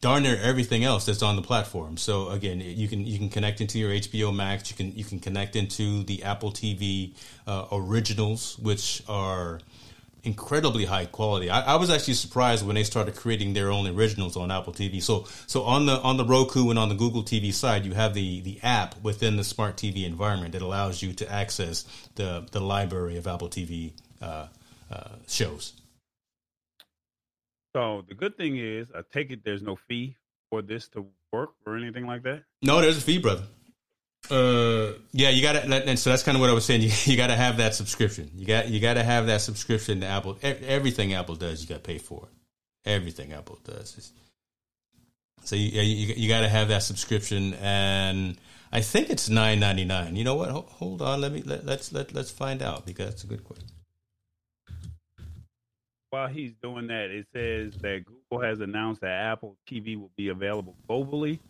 darn 0.00 0.24
near 0.24 0.36
everything 0.42 0.84
else 0.84 1.06
that's 1.06 1.22
on 1.22 1.34
the 1.34 1.40
platform. 1.40 1.96
So 1.96 2.28
again, 2.28 2.60
you 2.60 2.88
can 2.88 3.06
you 3.06 3.16
can 3.16 3.30
connect 3.30 3.60
into 3.62 3.78
your 3.78 3.90
HBO 3.90 4.34
Max. 4.34 4.70
You 4.70 4.76
can 4.76 4.94
you 4.94 5.04
can 5.04 5.20
connect 5.20 5.56
into 5.56 6.02
the 6.02 6.24
Apple 6.24 6.50
TV 6.50 7.14
uh, 7.46 7.66
originals, 7.72 8.58
which 8.58 9.02
are 9.08 9.60
incredibly 10.24 10.86
high 10.86 11.06
quality. 11.06 11.50
I, 11.50 11.74
I, 11.74 11.76
was 11.76 11.90
actually 11.90 12.14
surprised 12.14 12.66
when 12.66 12.74
they 12.74 12.84
started 12.84 13.14
creating 13.14 13.52
their 13.52 13.70
own 13.70 13.86
originals 13.86 14.36
on 14.36 14.50
Apple 14.50 14.72
TV. 14.72 15.02
So 15.02 15.26
so 15.46 15.62
on 15.62 15.86
the 15.86 16.00
on 16.00 16.16
the 16.16 16.24
Roku 16.24 16.70
and 16.70 16.78
on 16.78 16.88
the 16.88 16.94
Google 16.94 17.22
TV 17.22 17.52
side, 17.52 17.84
you 17.84 17.92
have 17.92 18.14
the 18.14 18.40
the 18.40 18.58
app 18.62 19.00
within 19.02 19.36
the 19.36 19.44
smart 19.44 19.76
TV 19.76 20.04
environment 20.04 20.52
that 20.52 20.62
allows 20.62 21.02
you 21.02 21.12
to 21.12 21.30
access 21.30 21.84
the 22.14 22.46
the 22.50 22.60
library 22.60 23.16
of 23.16 23.26
Apple 23.26 23.48
TV 23.48 23.92
uh, 24.20 24.48
uh, 24.90 25.08
shows. 25.28 25.74
So 27.74 28.04
the 28.08 28.14
good 28.14 28.36
thing 28.36 28.56
is, 28.56 28.90
I 28.92 29.02
take 29.12 29.30
it 29.30 29.44
there's 29.44 29.62
no 29.62 29.76
fee 29.76 30.16
for 30.48 30.62
this 30.62 30.88
to 30.90 31.06
work 31.32 31.50
or 31.66 31.76
anything 31.76 32.06
like 32.06 32.22
that. 32.22 32.44
No, 32.62 32.80
there's 32.80 32.98
a 32.98 33.00
fee, 33.00 33.18
brother. 33.18 33.42
Uh, 34.30 34.94
yeah, 35.12 35.28
you 35.28 35.42
gotta. 35.42 35.62
And 35.62 35.98
so 35.98 36.10
that's 36.10 36.22
kind 36.22 36.36
of 36.36 36.40
what 36.40 36.50
I 36.50 36.54
was 36.54 36.64
saying. 36.64 36.80
You, 36.82 36.90
you 37.04 37.16
got 37.16 37.28
to 37.28 37.36
have 37.36 37.58
that 37.58 37.74
subscription. 37.74 38.30
You 38.34 38.46
got 38.46 38.68
you 38.68 38.80
got 38.80 38.94
to 38.94 39.04
have 39.04 39.26
that 39.26 39.40
subscription 39.40 40.00
to 40.00 40.06
Apple. 40.06 40.38
Everything 40.42 41.14
Apple 41.14 41.36
does, 41.36 41.62
you 41.62 41.68
got 41.68 41.76
to 41.76 41.80
pay 41.80 41.98
for 41.98 42.28
it. 42.30 42.88
Everything 42.88 43.32
Apple 43.32 43.58
does. 43.64 44.12
So 45.44 45.56
you 45.56 45.80
you, 45.80 46.14
you 46.16 46.28
got 46.28 46.40
to 46.40 46.48
have 46.48 46.68
that 46.68 46.82
subscription, 46.82 47.54
and 47.54 48.38
I 48.72 48.80
think 48.80 49.10
it's 49.10 49.28
nine 49.28 49.60
ninety 49.60 49.84
nine. 49.84 50.16
You 50.16 50.24
know 50.24 50.36
what? 50.36 50.50
Hold, 50.50 50.66
hold 50.70 51.02
on. 51.02 51.20
Let 51.20 51.32
me 51.32 51.42
let, 51.42 51.66
let's 51.66 51.92
let 51.92 52.14
let's 52.14 52.30
find 52.30 52.62
out 52.62 52.86
because 52.86 53.06
that's 53.10 53.24
a 53.24 53.26
good 53.26 53.44
question 53.44 53.68
while 56.14 56.28
he's 56.28 56.52
doing 56.62 56.86
that, 56.86 57.10
it 57.10 57.26
says 57.34 57.74
that 57.80 58.04
Google 58.04 58.46
has 58.46 58.60
announced 58.60 59.00
that 59.00 59.32
Apple 59.32 59.56
TV 59.68 59.98
will 59.98 60.12
be 60.16 60.28
available 60.28 60.76
globally. 60.88 61.40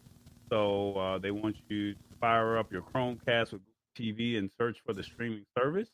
So 0.50 0.94
uh, 0.94 1.18
they 1.18 1.30
want 1.30 1.56
you 1.68 1.94
to 1.94 1.98
fire 2.20 2.58
up 2.58 2.72
your 2.72 2.82
Chromecast 2.82 3.52
with 3.52 3.62
TV 3.98 4.38
and 4.38 4.50
search 4.58 4.78
for 4.84 4.92
the 4.92 5.02
streaming 5.02 5.44
service. 5.56 5.88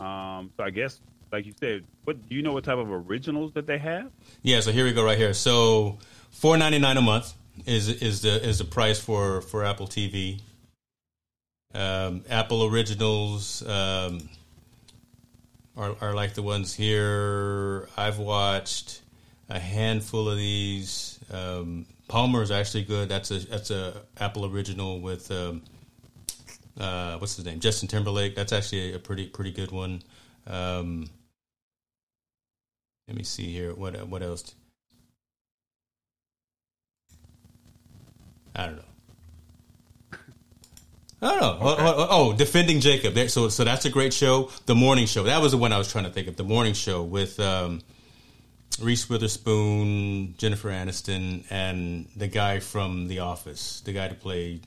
Um, 0.00 0.50
so 0.56 0.64
I 0.64 0.70
guess, 0.70 1.00
like 1.30 1.46
you 1.46 1.52
said, 1.58 1.84
what 2.04 2.28
do 2.28 2.34
you 2.34 2.42
know 2.42 2.52
what 2.52 2.64
type 2.64 2.78
of 2.78 2.90
originals 2.90 3.52
that 3.54 3.66
they 3.66 3.78
have? 3.78 4.10
Yeah, 4.42 4.60
so 4.60 4.72
here 4.72 4.84
we 4.84 4.92
go 4.92 5.04
right 5.04 5.18
here. 5.18 5.34
So 5.34 5.98
four 6.30 6.56
ninety 6.56 6.78
nine 6.78 6.96
a 6.96 7.02
month 7.02 7.34
is 7.66 7.88
is 7.88 8.22
the 8.22 8.42
is 8.46 8.58
the 8.58 8.64
price 8.64 8.98
for 8.98 9.40
for 9.40 9.64
Apple 9.64 9.86
TV. 9.86 10.40
Um, 11.74 12.24
Apple 12.28 12.64
originals. 12.64 13.66
Um, 13.66 14.28
are, 15.76 15.96
are 16.00 16.14
like 16.14 16.34
the 16.34 16.42
ones 16.42 16.74
here. 16.74 17.88
I've 17.96 18.18
watched 18.18 19.02
a 19.48 19.58
handful 19.58 20.28
of 20.28 20.36
these. 20.36 21.18
Um, 21.30 21.86
Palmer 22.12 22.42
is 22.42 22.50
actually 22.50 22.82
good. 22.82 23.08
That's 23.08 23.30
a 23.30 23.38
that's 23.38 23.70
a 23.70 24.02
Apple 24.18 24.44
original 24.44 25.00
with 25.00 25.30
um, 25.30 25.62
uh, 26.78 27.16
what's 27.16 27.36
his 27.36 27.46
name? 27.46 27.58
Justin 27.58 27.88
Timberlake. 27.88 28.36
That's 28.36 28.52
actually 28.52 28.92
a 28.92 28.98
pretty 28.98 29.28
pretty 29.28 29.50
good 29.50 29.70
one. 29.70 30.02
Um, 30.46 31.08
let 33.08 33.16
me 33.16 33.22
see 33.22 33.50
here. 33.50 33.72
What 33.74 34.06
what 34.08 34.22
else? 34.22 34.54
I 38.54 38.66
don't 38.66 38.76
know. 38.76 40.18
I 41.22 41.30
don't 41.30 41.40
know. 41.40 41.66
Okay. 41.70 41.82
Oh, 41.82 41.94
oh, 41.96 42.06
oh, 42.10 42.32
defending 42.34 42.80
Jacob. 42.80 43.16
So, 43.30 43.48
so 43.48 43.64
that's 43.64 43.86
a 43.86 43.90
great 43.90 44.12
show. 44.12 44.50
The 44.66 44.74
morning 44.74 45.06
show. 45.06 45.22
That 45.22 45.40
was 45.40 45.52
the 45.52 45.58
one 45.58 45.72
I 45.72 45.78
was 45.78 45.90
trying 45.90 46.04
to 46.04 46.10
think 46.10 46.28
of. 46.28 46.36
The 46.36 46.44
morning 46.44 46.74
show 46.74 47.02
with 47.04 47.40
um, 47.40 47.80
Reese 48.80 49.08
Witherspoon, 49.08 50.34
Jennifer 50.38 50.70
Aniston, 50.70 51.44
and 51.50 52.08
the 52.16 52.28
guy 52.28 52.60
from 52.60 53.08
The 53.08 53.20
Office, 53.20 53.80
the 53.80 53.92
guy 53.92 54.08
to 54.08 54.14
play 54.14 54.60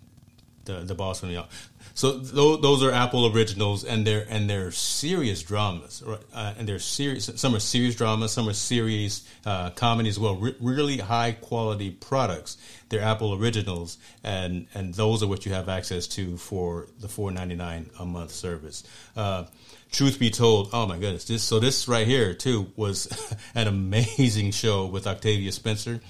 the 0.65 0.79
the 0.81 0.95
boss 0.95 1.19
from 1.19 1.29
The 1.29 1.37
Office. 1.37 1.69
So 1.93 2.19
th- 2.19 2.33
those 2.33 2.83
are 2.83 2.91
Apple 2.91 3.33
originals, 3.33 3.85
and 3.85 4.05
they're 4.05 4.25
and 4.29 4.49
they're 4.49 4.71
serious 4.71 5.41
dramas, 5.41 6.03
uh, 6.33 6.53
and 6.57 6.67
they're 6.67 6.79
serious. 6.79 7.29
Some 7.35 7.55
are 7.55 7.59
serious 7.59 7.95
dramas, 7.95 8.33
some 8.33 8.49
are 8.49 8.53
serious 8.53 9.27
uh, 9.45 9.69
comedies. 9.71 10.19
Well, 10.19 10.35
re- 10.35 10.55
really 10.59 10.97
high 10.97 11.33
quality 11.33 11.91
products. 11.91 12.57
They're 12.89 13.01
Apple 13.01 13.33
originals, 13.33 13.97
and 14.23 14.67
and 14.73 14.93
those 14.93 15.23
are 15.23 15.27
what 15.27 15.45
you 15.45 15.53
have 15.53 15.69
access 15.69 16.07
to 16.07 16.37
for 16.37 16.87
the 16.99 17.07
four 17.07 17.31
ninety 17.31 17.55
nine 17.55 17.89
a 17.99 18.05
month 18.05 18.31
service. 18.31 18.83
Uh, 19.15 19.45
truth 19.91 20.19
be 20.19 20.29
told, 20.29 20.69
oh 20.73 20.85
my 20.85 20.97
goodness, 20.97 21.25
this 21.25 21.43
so 21.43 21.59
this 21.59 21.87
right 21.87 22.07
here 22.07 22.33
too 22.33 22.71
was 22.75 23.07
an 23.55 23.67
amazing 23.67 24.51
show 24.51 24.85
with 24.85 25.07
Octavia 25.07 25.51
Spencer, 25.51 26.01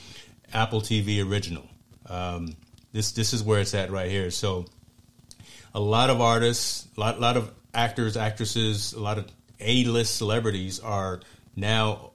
Apple 0.53 0.81
TV 0.81 1.27
original. 1.27 1.67
Um, 2.07 2.55
this 2.91 3.11
this 3.11 3.33
is 3.33 3.43
where 3.43 3.59
it's 3.59 3.73
at 3.73 3.91
right 3.91 4.09
here. 4.09 4.31
So 4.31 4.65
a 5.73 5.79
lot 5.79 6.09
of 6.09 6.21
artists, 6.21 6.87
a 6.97 6.99
lot, 6.99 7.19
lot 7.19 7.37
of 7.37 7.51
actors, 7.73 8.17
actresses, 8.17 8.93
a 8.93 8.99
lot 8.99 9.17
of 9.17 9.27
A-list 9.59 10.15
celebrities 10.15 10.79
are 10.79 11.21
now 11.55 12.11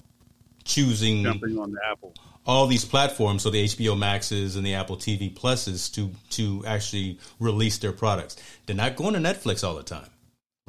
choosing 0.64 1.22
jumping 1.24 1.58
on 1.58 1.72
the 1.72 1.80
Apple 1.90 2.14
all 2.46 2.66
these 2.66 2.84
platforms, 2.84 3.42
so 3.42 3.50
the 3.50 3.64
HBO 3.64 3.96
Maxes 3.96 4.56
and 4.56 4.66
the 4.66 4.74
Apple 4.74 4.96
TV 4.96 5.32
Pluses, 5.32 5.92
to 5.94 6.10
to 6.30 6.64
actually 6.66 7.18
release 7.38 7.78
their 7.78 7.92
products. 7.92 8.36
They're 8.66 8.74
not 8.74 8.96
going 8.96 9.14
to 9.14 9.20
Netflix 9.20 9.62
all 9.62 9.74
the 9.74 9.82
time 9.82 10.08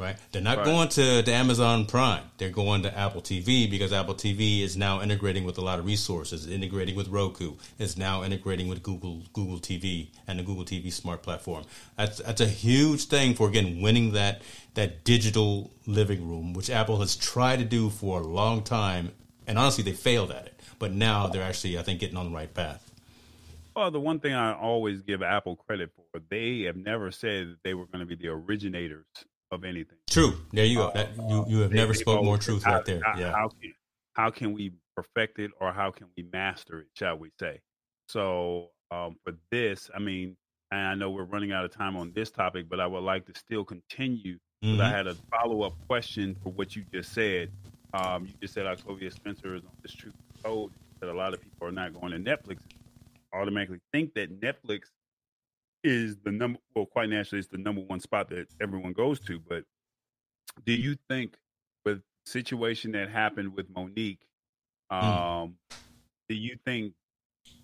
right? 0.01 0.17
They're 0.31 0.41
not 0.41 0.57
right. 0.57 0.65
going 0.65 0.89
to, 0.89 1.23
to 1.23 1.31
Amazon 1.31 1.85
Prime. 1.85 2.23
They're 2.37 2.49
going 2.49 2.83
to 2.83 2.97
Apple 2.97 3.21
TV 3.21 3.69
because 3.69 3.93
Apple 3.93 4.15
TV 4.15 4.61
is 4.61 4.75
now 4.75 5.01
integrating 5.01 5.45
with 5.45 5.57
a 5.57 5.61
lot 5.61 5.79
of 5.79 5.85
resources, 5.85 6.47
integrating 6.47 6.95
with 6.95 7.07
Roku, 7.07 7.53
is 7.77 7.97
now 7.97 8.23
integrating 8.23 8.67
with 8.67 8.83
Google 8.83 9.23
Google 9.33 9.59
TV 9.59 10.07
and 10.27 10.39
the 10.39 10.43
Google 10.43 10.65
TV 10.65 10.91
Smart 10.91 11.21
platform. 11.21 11.63
That's 11.97 12.17
that's 12.17 12.41
a 12.41 12.47
huge 12.47 13.05
thing 13.05 13.35
for 13.35 13.47
again 13.47 13.81
winning 13.81 14.13
that 14.13 14.41
that 14.73 15.03
digital 15.03 15.71
living 15.85 16.27
room, 16.27 16.53
which 16.53 16.69
Apple 16.69 16.99
has 16.99 17.15
tried 17.15 17.59
to 17.59 17.65
do 17.65 17.89
for 17.89 18.19
a 18.19 18.23
long 18.23 18.63
time, 18.63 19.11
and 19.47 19.57
honestly, 19.57 19.83
they 19.83 19.93
failed 19.93 20.31
at 20.31 20.47
it. 20.47 20.59
But 20.79 20.93
now 20.93 21.27
they're 21.27 21.43
actually, 21.43 21.77
I 21.77 21.83
think, 21.83 21.99
getting 21.99 22.17
on 22.17 22.31
the 22.31 22.35
right 22.35 22.51
path. 22.51 22.91
Well, 23.75 23.91
the 23.91 23.99
one 23.99 24.19
thing 24.19 24.33
I 24.33 24.53
always 24.53 25.01
give 25.01 25.21
Apple 25.21 25.55
credit 25.55 25.91
for, 25.95 26.19
they 26.29 26.61
have 26.61 26.75
never 26.75 27.11
said 27.11 27.51
that 27.51 27.63
they 27.63 27.73
were 27.73 27.85
going 27.85 27.99
to 27.99 28.05
be 28.05 28.15
the 28.15 28.27
originators 28.27 29.05
of 29.51 29.63
anything. 29.63 29.97
True. 30.09 30.33
There 30.51 30.65
you 30.65 30.77
go. 30.77 30.87
Uh, 30.87 30.93
that, 30.93 31.09
you 31.29 31.45
you 31.47 31.59
have 31.59 31.71
never 31.71 31.93
spoke 31.93 32.23
more 32.23 32.37
truth 32.37 32.63
how, 32.63 32.75
right 32.75 32.85
there. 32.85 33.01
How, 33.03 33.19
yeah. 33.19 33.31
How 33.31 33.49
can, 33.49 33.73
how 34.13 34.29
can 34.29 34.53
we 34.53 34.73
perfect 34.95 35.39
it 35.39 35.51
or 35.59 35.71
how 35.71 35.91
can 35.91 36.07
we 36.17 36.23
master 36.31 36.79
it, 36.79 36.87
shall 36.95 37.17
we 37.17 37.31
say? 37.39 37.59
So 38.09 38.69
um, 38.91 39.15
for 39.23 39.33
this, 39.51 39.89
I 39.95 39.99
mean, 39.99 40.35
and 40.71 40.79
I 40.79 40.95
know 40.95 41.09
we're 41.11 41.23
running 41.23 41.51
out 41.51 41.65
of 41.65 41.71
time 41.71 41.97
on 41.97 42.11
this 42.13 42.31
topic, 42.31 42.67
but 42.69 42.79
I 42.79 42.87
would 42.87 43.03
like 43.03 43.25
to 43.25 43.37
still 43.37 43.65
continue 43.65 44.37
because 44.61 44.77
mm-hmm. 44.77 44.81
I 44.81 44.89
had 44.89 45.07
a 45.07 45.15
follow 45.29 45.63
up 45.63 45.73
question 45.87 46.35
for 46.43 46.51
what 46.51 46.75
you 46.75 46.83
just 46.93 47.13
said. 47.13 47.51
Um, 47.93 48.25
you 48.25 48.33
just 48.41 48.53
said 48.53 48.65
Octavia 48.65 49.11
Spencer 49.11 49.55
is 49.55 49.63
on 49.63 49.71
this 49.81 49.93
truth 49.93 50.13
code 50.43 50.71
that 50.99 51.09
a 51.09 51.13
lot 51.13 51.33
of 51.33 51.41
people 51.41 51.67
are 51.67 51.71
not 51.71 51.93
going 51.93 52.11
to 52.11 52.19
Netflix. 52.19 52.59
Automatically 53.33 53.79
think 53.91 54.13
that 54.13 54.39
Netflix 54.39 54.83
is 55.83 56.17
the 56.23 56.31
number 56.31 56.59
well 56.75 56.85
quite 56.85 57.09
naturally 57.09 57.39
it's 57.39 57.47
the 57.47 57.57
number 57.57 57.81
one 57.81 57.99
spot 57.99 58.29
that 58.29 58.47
everyone 58.61 58.93
goes 58.93 59.19
to 59.19 59.39
but 59.39 59.63
do 60.65 60.73
you 60.73 60.95
think 61.09 61.35
with 61.85 62.01
situation 62.25 62.91
that 62.91 63.09
happened 63.09 63.55
with 63.55 63.67
Mo'Nique 63.73 64.19
mm. 64.91 65.03
um 65.03 65.55
mm. 65.69 65.75
do 66.29 66.35
you 66.35 66.57
think 66.65 66.93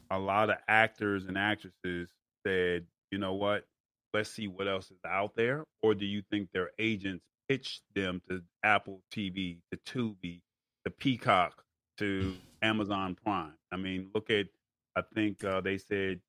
a 0.10 0.18
lot 0.18 0.50
of 0.50 0.58
actors 0.68 1.26
and 1.26 1.38
actresses 1.38 2.10
said 2.46 2.86
you 3.12 3.18
know 3.18 3.34
what 3.34 3.66
let's 4.14 4.32
see 4.32 4.48
what 4.48 4.68
else 4.68 4.90
is 4.90 5.00
out 5.06 5.36
there 5.36 5.64
or 5.84 5.94
do 5.94 6.06
you 6.06 6.24
think 6.32 6.50
their 6.52 6.72
agents 6.80 7.24
pitched 7.48 7.84
them 7.94 8.22
to 8.28 8.42
apple 8.64 9.02
tv 9.14 9.58
to 9.72 9.78
tubi 9.86 10.42
to 10.84 10.92
peacock 10.92 11.64
to 11.98 12.36
amazon 12.62 13.16
prime 13.24 13.54
i 13.72 13.78
mean 13.78 14.10
look 14.16 14.30
at 14.30 14.48
i 14.96 15.02
think 15.14 15.44
uh, 15.44 15.62
they 15.62 15.78
said 15.78 16.20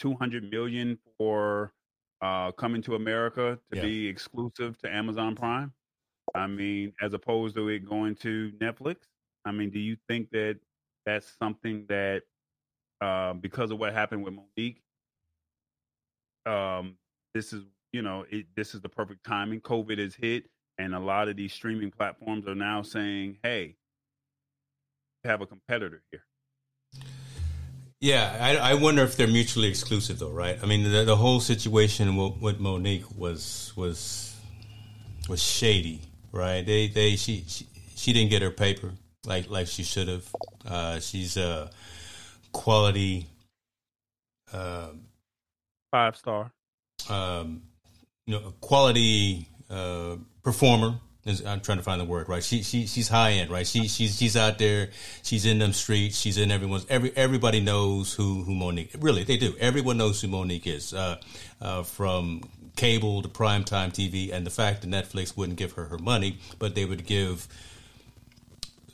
200 0.00 0.50
million 0.50 0.98
for 1.18 1.72
uh, 2.20 2.52
coming 2.52 2.82
to 2.82 2.94
America 2.94 3.58
to 3.70 3.76
yeah. 3.76 3.82
be 3.82 4.06
exclusive 4.06 4.78
to 4.78 4.92
Amazon 4.92 5.34
Prime. 5.34 5.72
I 6.34 6.46
mean, 6.46 6.92
as 7.02 7.12
opposed 7.14 7.56
to 7.56 7.68
it 7.68 7.84
going 7.84 8.14
to 8.16 8.52
Netflix. 8.60 8.96
I 9.44 9.52
mean, 9.52 9.70
do 9.70 9.80
you 9.80 9.96
think 10.08 10.30
that 10.30 10.58
that's 11.04 11.36
something 11.38 11.84
that 11.88 12.22
uh, 13.00 13.32
because 13.34 13.70
of 13.70 13.78
what 13.78 13.92
happened 13.92 14.24
with 14.24 14.34
Mo'Nique, 14.34 14.78
um, 16.46 16.96
this 17.34 17.52
is 17.52 17.64
you 17.92 18.02
know 18.02 18.24
it, 18.30 18.46
this 18.56 18.74
is 18.74 18.80
the 18.80 18.88
perfect 18.88 19.24
timing. 19.24 19.60
COVID 19.60 19.98
has 19.98 20.14
hit, 20.14 20.44
and 20.78 20.94
a 20.94 21.00
lot 21.00 21.28
of 21.28 21.36
these 21.36 21.52
streaming 21.52 21.90
platforms 21.90 22.46
are 22.46 22.54
now 22.54 22.82
saying, 22.82 23.38
"Hey, 23.42 23.76
have 25.24 25.40
a 25.40 25.46
competitor 25.46 26.02
here." 26.10 26.24
Yeah, 28.02 28.36
I, 28.40 28.72
I, 28.72 28.74
wonder 28.74 29.04
if 29.04 29.16
they're 29.16 29.28
mutually 29.28 29.68
exclusive, 29.68 30.18
though, 30.18 30.32
right? 30.32 30.58
I 30.60 30.66
mean, 30.66 30.82
the, 30.82 31.04
the 31.04 31.14
whole 31.14 31.38
situation 31.38 32.16
with, 32.16 32.36
with, 32.42 32.58
Mo'Nique 32.58 33.04
was 33.16 33.72
was 33.76 34.34
was 35.28 35.40
shady, 35.40 36.00
right? 36.32 36.66
They 36.66 36.88
they 36.88 37.14
she 37.14 37.44
she, 37.46 37.64
she 37.94 38.12
didn't 38.12 38.30
get 38.30 38.42
her 38.42 38.50
paper 38.50 38.90
like 39.24 39.48
like 39.48 39.68
she 39.68 39.84
should 39.84 40.08
have. 40.08 40.28
Uh, 40.66 40.98
she's 40.98 41.36
a 41.36 41.70
quality 42.50 43.28
uh, 44.52 44.88
five 45.92 46.16
star, 46.16 46.50
um, 47.08 47.62
you 48.26 48.34
know, 48.34 48.52
quality 48.60 49.46
uh, 49.70 50.16
performer 50.42 50.96
I'm 51.24 51.60
trying 51.60 51.78
to 51.78 51.84
find 51.84 52.00
the 52.00 52.04
word 52.04 52.28
right. 52.28 52.42
She 52.42 52.62
she 52.62 52.86
she's 52.86 53.08
high 53.08 53.32
end, 53.32 53.50
right? 53.50 53.66
She 53.66 53.86
she's 53.86 54.16
she's 54.16 54.36
out 54.36 54.58
there. 54.58 54.90
She's 55.22 55.46
in 55.46 55.60
them 55.60 55.72
streets. 55.72 56.18
She's 56.18 56.36
in 56.36 56.50
everyone's. 56.50 56.84
Every 56.88 57.12
everybody 57.16 57.60
knows 57.60 58.12
who 58.12 58.42
who 58.42 58.52
Mo'Nique. 58.54 58.96
Really, 58.98 59.22
they 59.22 59.36
do. 59.36 59.54
Everyone 59.60 59.98
knows 59.98 60.20
who 60.20 60.28
Mo'Nique 60.28 60.66
is. 60.66 60.92
Uh, 60.92 61.18
uh, 61.60 61.84
from 61.84 62.42
cable 62.74 63.22
to 63.22 63.28
primetime 63.28 63.92
TV, 63.92 64.32
and 64.32 64.44
the 64.44 64.50
fact 64.50 64.80
that 64.82 64.90
Netflix 64.90 65.36
wouldn't 65.36 65.58
give 65.58 65.72
her 65.72 65.84
her 65.84 65.98
money, 65.98 66.38
but 66.58 66.74
they 66.74 66.84
would 66.84 67.06
give 67.06 67.46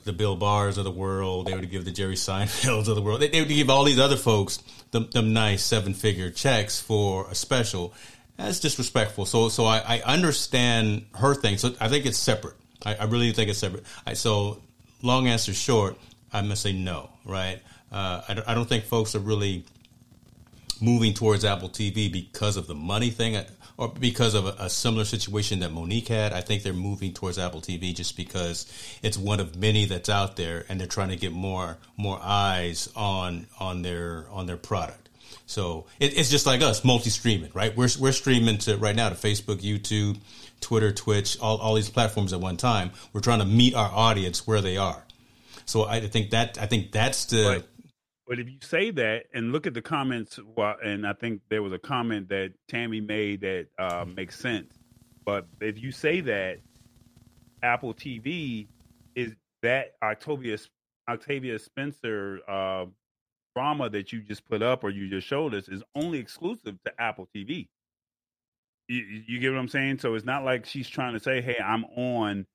the 0.03 0.13
Bill 0.13 0.35
Burrs 0.35 0.77
of 0.77 0.83
the 0.83 0.91
world. 0.91 1.47
They 1.47 1.55
would 1.55 1.69
give 1.71 1.85
the 1.85 1.91
Jerry 1.91 2.15
Seinfelds 2.15 2.87
of 2.87 2.95
the 2.95 3.01
world. 3.01 3.21
They, 3.21 3.29
they 3.29 3.39
would 3.39 3.49
give 3.49 3.69
all 3.69 3.83
these 3.83 3.99
other 3.99 4.17
folks 4.17 4.61
them, 4.91 5.09
them 5.11 5.33
nice 5.33 5.63
seven 5.63 5.93
figure 5.93 6.29
checks 6.29 6.79
for 6.79 7.29
a 7.29 7.35
special 7.35 7.93
that's 8.45 8.59
disrespectful. 8.59 9.25
So, 9.25 9.49
so 9.49 9.65
I, 9.65 10.01
I 10.05 10.13
understand 10.13 11.05
her 11.15 11.35
thing. 11.35 11.57
So 11.57 11.73
I 11.79 11.89
think 11.89 12.05
it's 12.05 12.17
separate. 12.17 12.55
I, 12.85 12.95
I 12.95 13.03
really 13.05 13.31
think 13.33 13.49
it's 13.49 13.59
separate. 13.59 13.83
I, 14.05 14.13
so, 14.13 14.61
long 15.01 15.27
answer 15.27 15.53
short, 15.53 15.97
I'm 16.31 16.45
gonna 16.45 16.55
say 16.55 16.73
no. 16.73 17.09
Right? 17.25 17.59
Uh, 17.91 18.21
I, 18.27 18.33
don't, 18.35 18.47
I 18.49 18.53
don't 18.53 18.69
think 18.69 18.85
folks 18.85 19.15
are 19.15 19.19
really 19.19 19.65
moving 20.81 21.13
towards 21.13 21.43
Apple 21.43 21.69
TV 21.69 22.11
because 22.11 22.55
of 22.55 22.67
the 22.67 22.75
money 22.75 23.09
thing, 23.09 23.35
uh, 23.35 23.43
or 23.77 23.89
because 23.89 24.33
of 24.35 24.45
a, 24.45 24.55
a, 24.59 24.69
similar 24.69 25.05
situation 25.05 25.59
that 25.59 25.71
Mo'Nique 25.71 26.07
had. 26.07 26.31
I 26.33 26.41
think 26.41 26.63
they're 26.63 26.73
moving 26.73 27.13
towards 27.13 27.37
Apple 27.37 27.61
TV 27.61 27.93
just 27.93 28.15
because 28.15 28.71
it's 29.01 29.17
one 29.17 29.39
of 29.39 29.55
many 29.57 29.85
that's 29.85 30.09
out 30.09 30.35
there, 30.35 30.65
and 30.69 30.79
they're 30.79 30.87
trying 30.87 31.09
to 31.09 31.15
get 31.15 31.31
more 31.31 31.77
more 31.97 32.19
eyes 32.21 32.89
on 32.95 33.47
on 33.59 33.81
their 33.81 34.27
on 34.31 34.45
their 34.45 34.57
product. 34.57 35.08
So 35.49 35.87
it, 35.99 36.15
it's 36.15 36.29
just 36.29 36.45
like 36.45 36.61
us, 36.61 36.85
multi-streaming, 36.85 37.49
right? 37.55 37.75
We're 37.75 37.89
we're 37.99 38.11
streaming 38.11 38.59
to 38.59 38.77
right 38.77 38.95
now 38.95 39.09
to 39.09 39.15
Facebook, 39.15 39.61
YouTube, 39.61 40.19
Twitter, 40.61 40.91
Twitch, 40.91 41.39
all 41.39 41.57
all 41.57 41.73
these 41.73 41.89
platforms 41.89 42.33
at 42.33 42.39
one 42.39 42.55
time. 42.55 42.91
We're 43.13 43.21
trying 43.21 43.39
to 43.39 43.45
meet 43.45 43.73
our 43.73 43.89
audience 43.91 44.45
where 44.45 44.61
they 44.61 44.77
are. 44.77 45.03
So 45.65 45.85
I 45.85 46.01
think 46.01 46.29
that 46.31 46.59
I 46.61 46.67
think 46.67 46.91
that's 46.91 47.25
the. 47.25 47.43
But, 47.43 47.67
but 48.27 48.39
if 48.39 48.47
you 48.47 48.59
say 48.61 48.91
that 48.91 49.23
and 49.33 49.51
look 49.51 49.65
at 49.65 49.73
the 49.73 49.81
comments, 49.81 50.39
well, 50.55 50.75
and 50.83 51.07
I 51.07 51.13
think 51.13 51.41
there 51.49 51.63
was 51.63 51.73
a 51.73 51.79
comment 51.79 52.29
that 52.29 52.53
Tammy 52.67 53.01
made 53.01 53.41
that 53.41 53.69
uh, 53.79 54.05
makes 54.05 54.37
sense. 54.37 54.71
But 55.25 55.47
if 55.61 55.81
you 55.81 55.91
say 55.91 56.21
that 56.21 56.59
Apple 57.63 57.95
TV 57.95 58.67
is 59.15 59.33
that 59.63 59.95
Octavia 60.03 60.59
Octavia 61.09 61.57
Spencer 61.57 62.39
uh, 62.47 62.85
drama 63.55 63.89
that 63.89 64.11
you 64.11 64.21
just 64.21 64.45
put 64.45 64.61
up 64.61 64.83
or 64.83 64.89
you 64.89 65.09
just 65.09 65.27
showed 65.27 65.53
us 65.53 65.67
is 65.67 65.83
only 65.95 66.19
exclusive 66.19 66.77
to 66.85 66.93
Apple 66.99 67.27
TV. 67.35 67.67
You, 68.87 69.03
you 69.27 69.39
get 69.39 69.51
what 69.51 69.59
I'm 69.59 69.67
saying? 69.67 69.99
So 69.99 70.15
it's 70.15 70.25
not 70.25 70.43
like 70.43 70.65
she's 70.65 70.89
trying 70.89 71.13
to 71.13 71.19
say, 71.19 71.41
"Hey, 71.41 71.57
I'm 71.63 71.85
on 71.85 72.45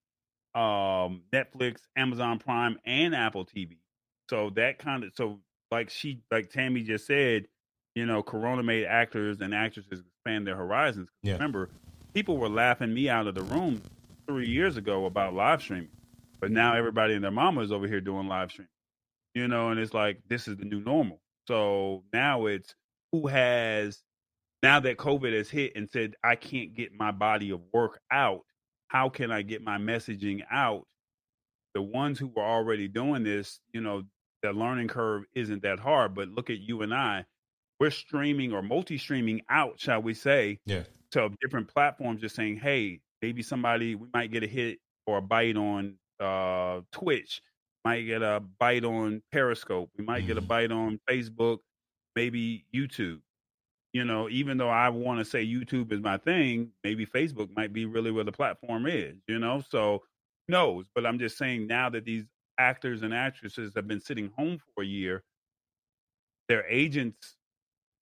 um, 0.55 1.23
Netflix, 1.33 1.79
Amazon 1.97 2.39
Prime, 2.39 2.79
and 2.85 3.15
Apple 3.15 3.45
TV." 3.45 3.79
So 4.29 4.51
that 4.57 4.79
kind 4.79 5.05
of 5.05 5.13
so 5.15 5.41
like 5.71 5.91
she 5.91 6.23
like 6.31 6.51
Tammy 6.51 6.83
just 6.83 7.07
said, 7.07 7.47
you 7.95 8.07
know, 8.07 8.23
Corona 8.23 8.63
made 8.63 8.87
actors 8.87 9.41
and 9.41 9.55
actresses 9.55 10.01
expand 10.01 10.47
their 10.47 10.57
horizons. 10.57 11.09
Yeah. 11.23 11.35
Remember, 11.35 11.71
people 12.15 12.39
were 12.39 12.49
laughing 12.49 12.93
me 12.93 13.09
out 13.09 13.27
of 13.27 13.35
the 13.35 13.43
room 13.43 13.83
three 14.27 14.49
years 14.49 14.77
ago 14.77 15.05
about 15.05 15.35
live 15.35 15.61
streaming, 15.63 15.89
but 16.41 16.51
now 16.51 16.75
everybody 16.75 17.15
and 17.15 17.23
their 17.23 17.31
mama 17.31 17.61
is 17.61 17.71
over 17.71 17.87
here 17.87 18.01
doing 18.01 18.27
live 18.27 18.51
streaming. 18.51 18.69
You 19.35 19.49
know, 19.49 19.71
and 19.71 19.81
it's 19.81 19.95
like 19.95 20.21
this 20.29 20.49
is 20.49 20.57
the 20.57 20.65
new 20.65 20.81
normal. 20.81 21.21
So 21.49 22.05
now 22.13 22.47
it's 22.47 22.75
who 23.13 23.27
has 23.27 24.03
now 24.63 24.81
that 24.81 24.97
COVID 24.97 25.37
has 25.37 25.51
hit 25.51 25.73
and 25.77 25.91
said 25.91 26.15
I 26.23 26.37
can't 26.37 26.75
get 26.75 26.93
my 26.93 27.11
body 27.11 27.51
of 27.51 27.61
work 27.73 28.01
out. 28.11 28.43
How 28.89 29.09
can 29.09 29.33
I 29.33 29.43
get 29.43 29.63
my 29.63 29.79
messaging 29.79 30.43
out? 30.51 30.87
The 31.75 31.83
ones 31.83 32.19
who 32.19 32.29
were 32.29 32.45
already 32.45 32.87
doing 32.87 33.25
this, 33.25 33.59
you 33.73 33.81
know, 33.81 34.05
the 34.43 34.53
learning 34.53 34.89
curve 34.89 35.25
isn't 35.35 35.63
that 35.63 35.81
hard. 35.81 36.15
But 36.15 36.29
look 36.29 36.49
at 36.51 36.61
you 36.61 36.83
and 36.83 36.95
I 36.95 37.25
we're 37.81 37.91
streaming 37.91 38.53
or 38.53 38.63
multi-streaming 38.63 39.43
out, 39.49 39.81
shall 39.81 40.01
we 40.01 40.15
say, 40.15 40.59
yeah. 40.67 40.85
to 41.13 41.31
different 41.41 41.69
platforms, 41.69 42.21
just 42.21 42.37
saying, 42.37 42.57
hey, 42.57 43.01
maybe 43.23 43.43
somebody 43.43 43.95
we 43.95 44.09
might 44.13 44.31
get 44.31 44.43
a 44.43 44.47
hit 44.47 44.79
or 45.07 45.19
a 45.19 45.23
bite 45.23 45.57
on 45.57 45.97
uh, 46.21 46.81
Twitch, 46.93 47.43
might 47.85 48.03
get 48.03 48.23
a 48.23 48.43
bite 48.59 48.85
on 48.85 49.23
Periscope, 49.33 49.91
we 49.97 50.05
might 50.05 50.25
mm 50.25 50.27
get 50.27 50.37
a 50.37 50.41
mm-hmm. 50.41 50.49
bite 50.49 50.73
on 50.73 51.01
Facebook, 51.09 51.59
maybe 52.17 52.65
YouTube. 52.75 53.21
You 53.93 54.05
know, 54.05 54.29
even 54.29 54.59
though 54.59 54.71
I 54.71 54.89
want 54.89 55.21
to 55.21 55.25
say 55.25 55.47
YouTube 55.47 55.93
is 55.93 56.01
my 56.01 56.17
thing, 56.17 56.73
maybe 56.83 57.07
Facebook 57.07 57.49
might 57.55 57.73
be 57.73 57.85
really 57.85 58.11
where 58.11 58.25
the 58.25 58.33
platform 58.33 58.87
is. 58.87 59.15
You 59.29 59.39
know, 59.39 59.63
so 59.71 60.03
knows. 60.49 60.87
But 60.95 61.07
I'm 61.07 61.19
just 61.19 61.39
saying 61.39 61.67
now 61.67 61.91
that 61.91 62.05
these 62.05 62.25
actors 62.59 63.03
and 63.03 63.15
actresses 63.15 63.73
have 63.77 63.87
been 63.87 64.01
sitting 64.01 64.33
home 64.37 64.59
for 64.75 64.83
a 64.83 64.87
year, 64.87 65.23
their 66.49 66.67
agents 66.67 67.37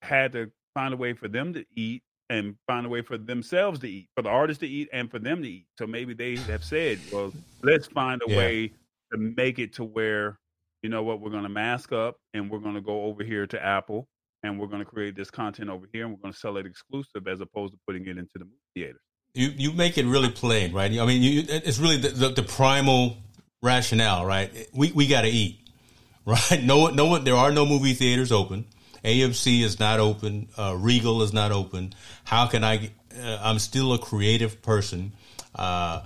had 0.01 0.31
to 0.33 0.51
find 0.73 0.93
a 0.93 0.97
way 0.97 1.13
for 1.13 1.27
them 1.27 1.53
to 1.53 1.65
eat 1.75 2.03
and 2.29 2.55
find 2.67 2.85
a 2.85 2.89
way 2.89 3.01
for 3.01 3.17
themselves 3.17 3.79
to 3.79 3.89
eat, 3.89 4.09
for 4.15 4.21
the 4.21 4.29
artists 4.29 4.61
to 4.61 4.67
eat 4.67 4.89
and 4.91 5.11
for 5.11 5.19
them 5.19 5.41
to 5.41 5.47
eat. 5.47 5.67
So 5.77 5.85
maybe 5.85 6.13
they 6.13 6.37
have 6.51 6.63
said, 6.63 6.99
well, 7.11 7.31
let's 7.61 7.87
find 7.87 8.21
a 8.27 8.31
yeah. 8.31 8.37
way 8.37 8.71
to 9.13 9.33
make 9.35 9.59
it 9.59 9.73
to 9.75 9.83
where, 9.83 10.39
you 10.81 10.89
know 10.89 11.03
what, 11.03 11.21
we're 11.21 11.31
going 11.31 11.43
to 11.43 11.49
mask 11.49 11.91
up 11.91 12.17
and 12.33 12.49
we're 12.49 12.59
going 12.59 12.75
to 12.75 12.81
go 12.81 13.03
over 13.03 13.23
here 13.23 13.47
to 13.47 13.63
Apple 13.63 14.07
and 14.43 14.59
we're 14.59 14.67
going 14.67 14.79
to 14.79 14.85
create 14.85 15.15
this 15.15 15.31
content 15.31 15.69
over 15.69 15.87
here 15.91 16.03
and 16.05 16.13
we're 16.13 16.21
going 16.21 16.33
to 16.33 16.39
sell 16.39 16.57
it 16.57 16.65
exclusive 16.65 17.27
as 17.27 17.39
opposed 17.41 17.73
to 17.73 17.79
putting 17.87 18.03
it 18.07 18.17
into 18.17 18.33
the 18.35 18.45
movie 18.45 18.57
theaters. 18.75 19.01
You 19.33 19.47
you 19.55 19.71
make 19.71 19.97
it 19.97 20.05
really 20.05 20.29
plain, 20.29 20.73
right? 20.73 20.91
I 20.91 21.05
mean, 21.07 21.23
you, 21.23 21.43
it's 21.47 21.79
really 21.79 21.97
the, 21.97 22.09
the, 22.09 22.29
the 22.29 22.43
primal 22.43 23.17
rationale, 23.63 24.25
right? 24.25 24.51
We 24.73 24.91
we 24.91 25.07
got 25.07 25.21
to 25.21 25.27
eat, 25.27 25.59
right? 26.25 26.61
No 26.61 26.77
one 26.77 26.95
no 26.95 27.07
one. 27.07 27.23
There 27.23 27.35
are 27.35 27.51
no 27.51 27.65
movie 27.65 27.95
theaters 27.95 28.31
open. 28.31 28.65
AMC 29.03 29.63
is 29.63 29.79
not 29.79 29.99
open. 29.99 30.49
Uh, 30.57 30.75
Regal 30.77 31.23
is 31.23 31.33
not 31.33 31.51
open. 31.51 31.93
How 32.25 32.45
can 32.45 32.63
I? 32.63 32.91
Uh, 33.17 33.39
I'm 33.41 33.57
still 33.57 33.93
a 33.93 33.97
creative 33.97 34.61
person. 34.61 35.13
Uh, 35.55 36.03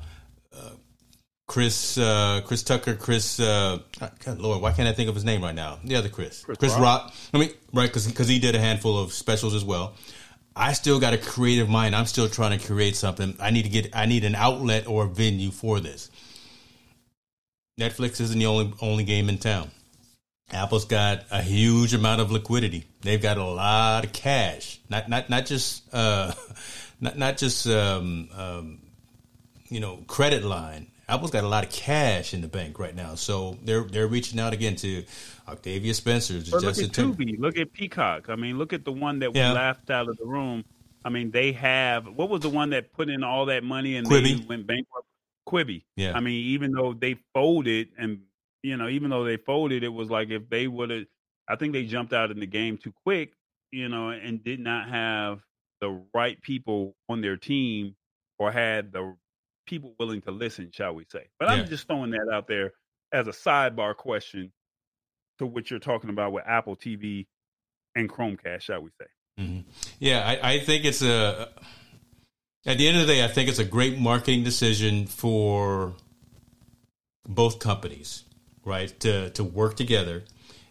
Chris, 1.48 1.98
uh, 1.98 2.42
Chris 2.46 2.62
Tucker, 2.62 2.96
Chris. 2.96 3.40
Uh, 3.40 3.80
God, 4.00 4.40
Lord, 4.40 4.62
why 4.62 4.74
can't 4.74 4.88
I 4.88 4.94
think 4.94 5.08
of 5.08 5.16
his 5.16 5.24
name 5.24 5.42
right 5.42 5.56
now? 5.56 5.80
The 5.84 5.96
other 5.96 6.10
Chris, 6.10 6.44
Chris, 6.44 6.58
Chris 6.58 6.74
Rock. 6.74 7.06
Rock. 7.06 7.14
I 7.34 7.38
mean, 7.38 7.52
right? 7.74 7.92
Because 7.92 8.28
he 8.28 8.40
did 8.40 8.54
a 8.54 8.60
handful 8.60 9.00
of 9.00 9.14
specials 9.14 9.56
as 9.56 9.64
well. 9.64 9.96
I 10.56 10.74
still 10.74 11.00
got 11.00 11.14
a 11.14 11.18
creative 11.18 11.70
mind. 11.70 11.96
I'm 11.96 12.06
still 12.06 12.28
trying 12.28 12.58
to 12.58 12.66
create 12.66 12.96
something. 12.96 13.36
I 13.40 13.52
need 13.52 13.64
to 13.64 13.70
get. 13.70 13.96
I 13.96 14.08
need 14.08 14.26
an 14.26 14.36
outlet 14.36 14.88
or 14.88 15.06
a 15.06 15.08
venue 15.08 15.52
for 15.52 15.80
this. 15.80 16.10
Netflix 17.80 18.20
isn't 18.20 18.38
the 18.38 18.48
only 18.48 18.74
only 18.82 19.04
game 19.06 19.30
in 19.30 19.38
town. 19.38 19.72
Apple's 20.52 20.86
got 20.86 21.26
a 21.30 21.42
huge 21.42 21.94
amount 21.94 22.22
of 22.22 22.32
liquidity. 22.32 22.86
They've 23.02 23.22
got 23.22 23.38
a 23.38 23.44
lot 23.44 24.04
of 24.04 24.14
cash. 24.14 24.80
Not 24.90 25.08
not 25.08 25.30
not 25.30 25.46
just 25.46 25.84
uh, 25.94 26.34
not 27.02 27.18
not 27.18 27.38
just 27.38 27.68
um, 27.68 28.30
um, 28.36 28.80
you 29.70 29.80
know 29.80 30.04
credit 30.08 30.44
line. 30.44 30.88
Apple's 31.10 31.32
got 31.32 31.44
a 31.44 31.48
lot 31.48 31.64
of 31.64 31.72
cash 31.72 32.34
in 32.34 32.42
the 32.42 32.48
bank 32.48 32.80
right 32.80 32.96
now, 32.96 33.16
so 33.16 33.58
they're 33.64 33.84
they're 33.84 34.08
reaching 34.08 34.40
out 34.40 34.54
again 34.54 34.76
to 34.78 35.06
Octavia 35.48 35.94
Spencer. 35.94 36.34
look 36.34 36.78
at 36.78 36.90
Tubi. 36.92 37.40
Look 37.40 37.58
at 37.58 37.72
Peacock. 37.72 38.30
I 38.30 38.36
mean, 38.36 38.58
look 38.58 38.74
at 38.74 38.84
the 38.84 38.92
one 38.92 39.20
that 39.20 39.34
we 39.34 39.40
laughed 39.40 39.90
out 39.90 40.10
of 40.10 40.18
the 40.18 40.26
room. 40.26 40.66
I 41.06 41.10
mean, 41.10 41.32
they 41.32 41.54
have 41.54 42.08
what 42.08 42.30
was 42.30 42.42
the 42.42 42.50
one 42.50 42.72
that 42.72 42.92
put 42.92 43.10
in 43.10 43.24
all 43.24 43.46
that 43.46 43.64
money 43.64 43.96
and 43.96 44.06
Quibi. 44.06 44.40
they 44.40 44.46
went 44.46 44.68
bankrupt? 44.68 45.08
Quibi. 45.48 45.84
Yeah. 45.96 46.12
I 46.14 46.20
mean, 46.20 46.46
even 46.48 46.74
though 46.74 46.94
they 46.94 47.16
folded 47.34 47.90
and 47.98 48.20
you 48.64 48.76
know, 48.76 48.90
even 48.90 49.10
though 49.10 49.24
they 49.24 49.38
folded, 49.38 49.84
it 49.84 49.94
was 49.94 50.10
like 50.10 50.30
if 50.30 50.50
they 50.50 50.68
would 50.68 50.90
have, 50.90 51.06
I 51.48 51.56
think 51.56 51.72
they 51.72 51.86
jumped 51.86 52.12
out 52.12 52.32
in 52.32 52.40
the 52.40 52.46
game 52.46 52.78
too 52.78 52.94
quick, 53.06 53.32
you 53.72 53.88
know, 53.88 54.10
and 54.10 54.44
did 54.44 54.60
not 54.60 54.90
have 54.90 55.40
the 55.80 56.02
right 56.14 56.42
people 56.42 56.96
on 57.08 57.22
their 57.22 57.38
team 57.38 57.96
or 58.40 58.52
had 58.52 58.92
the 58.92 59.16
people 59.68 59.94
willing 60.00 60.22
to 60.22 60.32
listen, 60.32 60.72
shall 60.74 60.96
we 60.96 61.06
say. 61.12 61.28
But 61.40 61.50
yeah. 61.50 61.56
I'm 61.56 61.68
just 61.68 61.88
throwing 61.88 62.12
that 62.12 62.28
out 62.34 62.48
there 62.48 62.74
as 63.12 63.28
a 63.28 63.32
sidebar 63.32 63.96
question 63.96 64.52
to 65.38 65.46
what 65.46 65.70
you're 65.70 65.80
talking 65.80 66.10
about 66.10 66.32
with 66.32 66.44
Apple 66.48 66.76
TV 66.76 67.28
and 67.96 68.10
Chromecast, 68.10 68.62
shall 68.62 68.82
we 68.82 68.90
say. 69.00 69.08
Mm-hmm. 69.40 69.70
Yeah, 70.00 70.26
I, 70.26 70.54
I 70.54 70.60
think 70.60 70.86
it's 70.86 71.04
a, 71.04 71.50
at 72.66 72.78
the 72.78 72.88
end 72.88 72.98
of 72.98 73.06
the 73.06 73.14
day, 73.14 73.24
I 73.24 73.28
think 73.28 73.50
it's 73.50 73.60
a 73.60 73.66
great 73.66 74.00
marketing 74.00 74.44
decision 74.44 75.06
for 75.06 75.94
both 77.28 77.60
companies 77.60 78.24
right, 78.68 79.00
to, 79.00 79.30
to 79.32 79.44
work 79.44 79.76
together. 79.76 80.24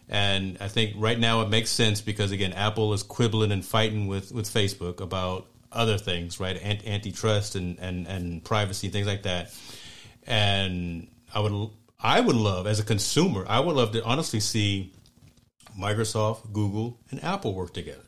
And 0.07 0.57
I 0.61 0.69
think 0.69 0.93
right 0.97 1.19
now 1.19 1.41
it 1.41 1.49
makes 1.49 1.69
sense 1.69 1.99
because, 1.99 2.31
again, 2.31 2.53
Apple 2.53 2.93
is 2.93 3.03
quibbling 3.03 3.51
and 3.51 3.65
fighting 3.65 4.07
with, 4.07 4.31
with 4.31 4.47
Facebook 4.47 5.01
about 5.01 5.47
other 5.77 5.97
things, 5.97 6.39
right? 6.39 6.61
Antitrust 6.61 7.55
and, 7.55 7.79
and, 7.79 8.07
and 8.07 8.43
privacy, 8.43 8.89
things 8.89 9.07
like 9.07 9.23
that. 9.23 9.53
And 10.25 11.07
I 11.33 11.39
would, 11.39 11.69
I 11.99 12.19
would 12.19 12.35
love, 12.35 12.67
as 12.67 12.79
a 12.79 12.83
consumer, 12.83 13.45
I 13.47 13.59
would 13.59 13.75
love 13.75 13.91
to 13.93 14.03
honestly 14.03 14.39
see 14.39 14.91
Microsoft, 15.79 16.51
Google, 16.51 16.99
and 17.11 17.23
Apple 17.23 17.53
work 17.53 17.73
together. 17.73 18.01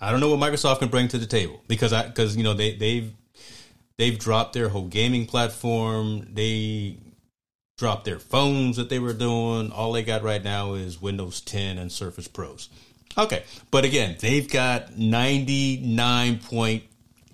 I 0.00 0.10
don't 0.10 0.20
know 0.20 0.34
what 0.34 0.40
Microsoft 0.40 0.80
can 0.80 0.88
bring 0.88 1.08
to 1.08 1.18
the 1.18 1.26
table 1.26 1.62
because 1.66 1.92
I 1.92 2.06
because 2.06 2.36
you 2.36 2.42
know 2.42 2.52
they 2.52 2.74
they've 2.76 3.10
they've 3.96 4.18
dropped 4.18 4.52
their 4.52 4.68
whole 4.68 4.88
gaming 4.88 5.24
platform. 5.24 6.28
They 6.34 6.98
dropped 7.78 8.04
their 8.04 8.18
phones 8.18 8.76
that 8.76 8.90
they 8.90 8.98
were 8.98 9.12
doing. 9.12 9.70
All 9.72 9.92
they 9.92 10.02
got 10.02 10.22
right 10.22 10.42
now 10.42 10.74
is 10.74 11.00
Windows 11.00 11.40
10 11.40 11.78
and 11.78 11.90
Surface 11.90 12.28
Pros. 12.28 12.68
Okay, 13.16 13.44
but 13.70 13.84
again, 13.84 14.16
they've 14.20 14.48
got 14.48 14.98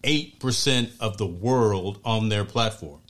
99.8% 0.04 0.90
of 1.00 1.18
the 1.18 1.26
world 1.26 2.00
on 2.04 2.28
their 2.28 2.44
platform 2.44 3.00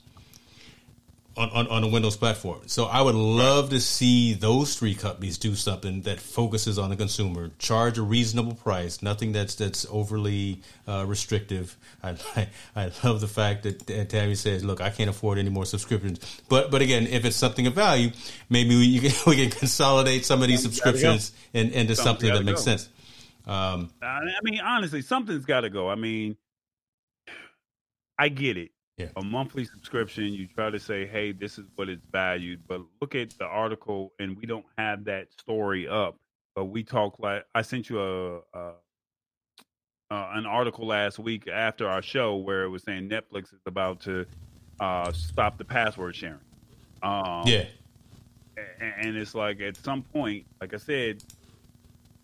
on, 1.37 1.49
on, 1.51 1.67
on 1.67 1.83
a 1.83 1.87
Windows 1.87 2.17
platform. 2.17 2.61
So 2.67 2.85
I 2.85 3.01
would 3.01 3.15
love 3.15 3.69
to 3.69 3.79
see 3.79 4.33
those 4.33 4.75
three 4.75 4.93
companies 4.93 5.37
do 5.37 5.55
something 5.55 6.01
that 6.01 6.19
focuses 6.19 6.77
on 6.77 6.89
the 6.89 6.95
consumer, 6.95 7.51
charge 7.57 7.97
a 7.97 8.01
reasonable 8.01 8.55
price, 8.55 9.01
nothing 9.01 9.31
that's 9.31 9.55
that's 9.55 9.85
overly 9.89 10.61
uh, 10.87 11.05
restrictive. 11.07 11.77
I, 12.03 12.15
I, 12.35 12.47
I 12.75 12.91
love 13.03 13.21
the 13.21 13.27
fact 13.27 13.63
that 13.63 14.09
Tammy 14.09 14.35
says, 14.35 14.63
"Look, 14.63 14.81
I 14.81 14.89
can't 14.89 15.09
afford 15.09 15.37
any 15.37 15.49
more 15.49 15.65
subscriptions." 15.65 16.19
But 16.49 16.69
but 16.69 16.81
again, 16.81 17.07
if 17.07 17.23
it's 17.23 17.37
something 17.37 17.65
of 17.65 17.73
value, 17.73 18.11
maybe 18.49 18.75
we 18.75 18.99
can, 19.09 19.11
we 19.25 19.37
can 19.37 19.51
consolidate 19.51 20.25
some 20.25 20.41
of 20.41 20.47
these 20.47 20.61
subscriptions 20.61 21.31
into 21.53 21.95
something, 21.95 21.95
something 21.95 22.33
that 22.33 22.43
makes 22.43 22.61
go. 22.61 22.65
sense. 22.65 22.89
Um, 23.47 23.89
I 24.01 24.19
mean, 24.43 24.59
honestly, 24.59 25.01
something's 25.01 25.45
got 25.45 25.61
to 25.61 25.69
go. 25.69 25.89
I 25.89 25.95
mean, 25.95 26.37
I 28.21 28.29
get 28.29 28.55
it 28.55 28.69
yeah. 28.97 29.07
a 29.15 29.23
monthly 29.23 29.65
subscription. 29.65 30.25
You 30.25 30.47
try 30.47 30.69
to 30.69 30.79
say, 30.79 31.07
hey, 31.07 31.31
this 31.31 31.57
is 31.57 31.65
what 31.75 31.89
it's 31.89 32.05
valued. 32.11 32.61
But 32.67 32.81
look 33.01 33.15
at 33.15 33.31
the 33.31 33.45
article, 33.45 34.13
and 34.19 34.37
we 34.37 34.45
don't 34.45 34.65
have 34.77 35.05
that 35.05 35.31
story 35.33 35.87
up. 35.87 36.17
But 36.55 36.65
we 36.65 36.83
talk 36.83 37.17
like 37.17 37.45
I 37.55 37.63
sent 37.63 37.89
you 37.89 37.99
a, 37.99 38.37
a 38.53 38.73
uh, 40.11 40.31
an 40.33 40.45
article 40.45 40.85
last 40.85 41.17
week 41.17 41.47
after 41.47 41.87
our 41.87 42.01
show 42.01 42.35
where 42.35 42.63
it 42.63 42.69
was 42.69 42.83
saying 42.83 43.09
Netflix 43.09 43.45
is 43.53 43.61
about 43.65 44.01
to 44.01 44.25
uh, 44.79 45.11
stop 45.13 45.57
the 45.57 45.65
password 45.65 46.15
sharing. 46.15 46.37
Um, 47.01 47.43
yeah. 47.45 47.65
And, 48.79 48.93
and 49.07 49.17
it's 49.17 49.33
like 49.33 49.61
at 49.61 49.77
some 49.77 50.03
point, 50.03 50.45
like 50.59 50.75
I 50.75 50.77
said, 50.77 51.23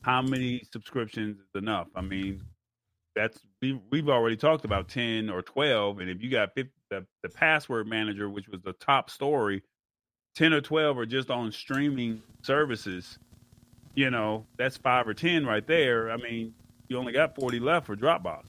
how 0.01 0.21
many 0.21 0.61
subscriptions 0.71 1.37
is 1.37 1.55
enough? 1.55 1.87
I 1.95 2.01
mean, 2.01 2.43
that's 3.15 3.39
we, 3.61 3.79
we've 3.91 4.09
already 4.09 4.37
talked 4.37 4.65
about 4.65 4.87
10 4.89 5.29
or 5.29 5.41
12 5.41 5.99
and 5.99 6.09
if 6.09 6.21
you 6.21 6.29
got 6.29 6.53
50, 6.55 6.71
the, 6.89 7.05
the 7.23 7.29
password 7.29 7.87
manager 7.87 8.29
which 8.29 8.47
was 8.47 8.61
the 8.61 8.73
top 8.73 9.09
story 9.09 9.63
10 10.37 10.53
or 10.53 10.61
12 10.61 10.99
are 10.99 11.05
just 11.07 11.31
on 11.31 11.51
streaming 11.51 12.21
services, 12.43 13.17
you 13.95 14.11
know, 14.11 14.45
that's 14.55 14.77
five 14.77 15.07
or 15.07 15.15
10 15.15 15.47
right 15.47 15.65
there. 15.65 16.11
I 16.11 16.17
mean, 16.17 16.53
you 16.87 16.97
only 16.99 17.11
got 17.11 17.35
40 17.35 17.59
left 17.59 17.87
for 17.87 17.95
Dropbox. 17.95 18.43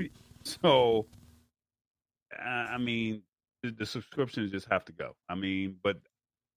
so, 0.42 1.06
I 2.36 2.76
mean, 2.76 3.22
the, 3.62 3.70
the 3.70 3.86
subscriptions 3.86 4.50
just 4.50 4.66
have 4.68 4.84
to 4.86 4.92
go. 4.92 5.14
I 5.28 5.36
mean, 5.36 5.76
but 5.84 6.00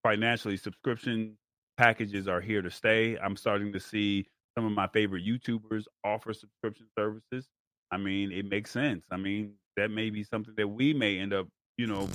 financially, 0.03 0.57
subscription 0.57 1.37
packages 1.77 2.27
are 2.27 2.41
here 2.41 2.63
to 2.63 2.71
stay. 2.71 3.19
I'm 3.19 3.37
starting 3.37 3.71
to 3.71 3.79
see 3.79 4.25
some 4.57 4.65
of 4.65 4.71
my 4.71 4.87
favorite 4.87 5.23
YouTubers 5.27 5.83
offer 6.03 6.33
subscription 6.33 6.87
services. 6.97 7.47
I 7.95 7.97
mean, 7.97 8.33
it 8.33 8.45
makes 8.45 8.71
sense. 8.71 9.05
I 9.09 9.15
mean, 9.15 9.53
that 9.77 9.89
may 9.89 10.09
be 10.09 10.21
something 10.25 10.53
that 10.57 10.67
we 10.67 10.93
may 10.93 11.17
end 11.17 11.33
up, 11.33 11.47
you 11.77 11.87
know, 11.87 12.09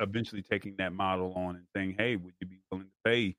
eventually 0.00 0.40
taking 0.40 0.76
that 0.78 0.94
model 0.94 1.34
on 1.34 1.56
and 1.56 1.66
saying, 1.76 1.96
"Hey, 1.98 2.16
would 2.16 2.32
you 2.40 2.46
be 2.46 2.58
willing 2.70 2.86
to 2.86 2.92
pay 3.04 3.36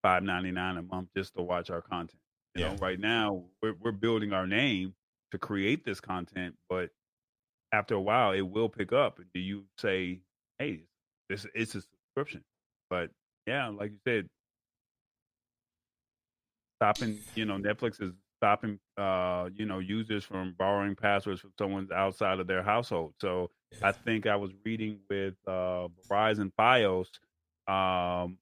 five 0.00 0.22
ninety 0.22 0.52
nine 0.52 0.76
a 0.76 0.82
month 0.82 1.08
just 1.16 1.34
to 1.34 1.42
watch 1.42 1.68
our 1.68 1.82
content?" 1.82 2.22
You 2.54 2.62
yeah. 2.62 2.68
know, 2.70 2.76
right 2.76 3.00
now 3.00 3.46
we're 3.60 3.74
we're 3.80 3.90
building 3.90 4.32
our 4.32 4.46
name 4.46 4.94
to 5.32 5.38
create 5.38 5.84
this 5.84 6.00
content, 6.00 6.54
but 6.68 6.90
after 7.72 7.96
a 7.96 8.00
while, 8.00 8.30
it 8.30 8.42
will 8.42 8.68
pick 8.68 8.92
up. 8.92 9.18
And 9.18 9.26
do 9.34 9.40
you 9.40 9.64
say, 9.76 10.20
"Hey, 10.60 10.84
this 11.28 11.48
it's 11.52 11.74
a 11.74 11.82
subscription"? 11.82 12.44
But 12.90 13.10
yeah, 13.48 13.66
like 13.68 13.90
you 13.90 13.98
said, 14.06 14.28
stopping, 16.76 17.18
you 17.34 17.44
know, 17.44 17.56
Netflix 17.56 18.00
is 18.00 18.12
stopping, 18.40 18.78
uh, 18.96 19.50
you 19.54 19.66
know, 19.66 19.80
users 19.80 20.24
from 20.24 20.54
borrowing 20.58 20.96
passwords 20.96 21.42
from 21.42 21.52
someone 21.58 21.88
outside 21.94 22.40
of 22.40 22.46
their 22.46 22.62
household. 22.62 23.12
So 23.20 23.50
yeah. 23.72 23.88
I 23.88 23.92
think 23.92 24.26
I 24.26 24.36
was 24.36 24.50
reading 24.64 24.98
with 25.10 25.34
uh, 25.46 25.88
Verizon 26.08 26.50
FiOS. 26.58 27.08
Um, 27.68 28.38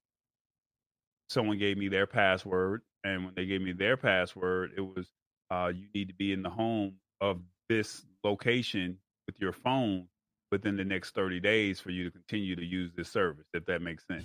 someone 1.28 1.58
gave 1.58 1.76
me 1.76 1.88
their 1.88 2.06
password, 2.06 2.82
and 3.02 3.24
when 3.24 3.34
they 3.34 3.46
gave 3.46 3.60
me 3.60 3.72
their 3.72 3.96
password, 3.96 4.70
it 4.76 4.80
was 4.80 5.08
uh, 5.50 5.72
you 5.74 5.86
need 5.94 6.08
to 6.08 6.14
be 6.14 6.32
in 6.32 6.42
the 6.42 6.50
home 6.50 6.94
of 7.20 7.40
this 7.68 8.04
location 8.22 8.98
with 9.26 9.40
your 9.40 9.52
phone 9.52 10.06
within 10.52 10.76
the 10.76 10.84
next 10.84 11.14
30 11.14 11.40
days 11.40 11.80
for 11.80 11.90
you 11.90 12.04
to 12.04 12.10
continue 12.10 12.54
to 12.54 12.64
use 12.64 12.92
this 12.96 13.08
service, 13.08 13.46
if 13.52 13.64
that 13.66 13.82
makes 13.82 14.06
sense. 14.06 14.24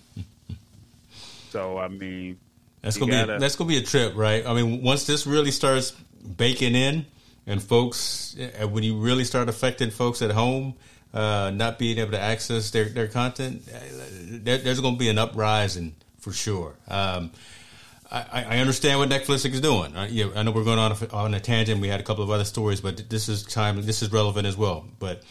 so, 1.49 1.79
I 1.79 1.87
mean, 1.87 2.37
that's 2.83 2.97
gonna 2.97 3.11
gotta, 3.11 3.33
be 3.33 3.39
that's 3.39 3.55
gonna 3.55 3.69
be 3.69 3.77
a 3.77 3.81
trip, 3.81 4.13
right? 4.15 4.45
I 4.45 4.53
mean, 4.53 4.83
once 4.83 5.05
this 5.05 5.25
really 5.25 5.51
starts 5.51 5.91
baking 5.91 6.75
in, 6.75 7.05
and 7.47 7.63
folks, 7.63 8.35
when 8.69 8.83
you 8.83 8.97
really 8.97 9.23
start 9.23 9.49
affecting 9.49 9.89
folks 9.89 10.21
at 10.21 10.31
home, 10.31 10.75
uh, 11.13 11.51
not 11.55 11.79
being 11.79 11.97
able 11.97 12.11
to 12.11 12.19
access 12.19 12.71
their 12.71 12.85
their 12.85 13.07
content, 13.07 13.63
eh, 13.71 13.79
there, 14.43 14.57
there's 14.57 14.81
gonna 14.81 14.97
be 14.97 15.09
an 15.09 15.17
uprising 15.17 15.95
for 16.19 16.33
sure. 16.33 16.75
Um, 16.89 17.31
I, 18.11 18.45
I, 18.47 18.57
understand 18.59 18.99
what 18.99 19.09
Netflix 19.09 19.49
is 19.51 19.59
doing. 19.59 19.95
I, 19.97 20.07
you 20.07 20.25
know, 20.25 20.33
I 20.35 20.43
know 20.43 20.51
we're 20.51 20.63
going 20.63 20.77
on 20.77 20.91
a, 20.91 21.09
on 21.11 21.33
a 21.33 21.39
tangent. 21.39 21.81
We 21.81 21.87
had 21.87 21.99
a 21.99 22.03
couple 22.03 22.23
of 22.23 22.29
other 22.29 22.45
stories, 22.45 22.79
but 22.79 23.09
this 23.09 23.27
is 23.27 23.43
time. 23.43 23.81
This 23.81 24.03
is 24.03 24.11
relevant 24.11 24.45
as 24.45 24.55
well. 24.55 24.85
But 24.99 25.23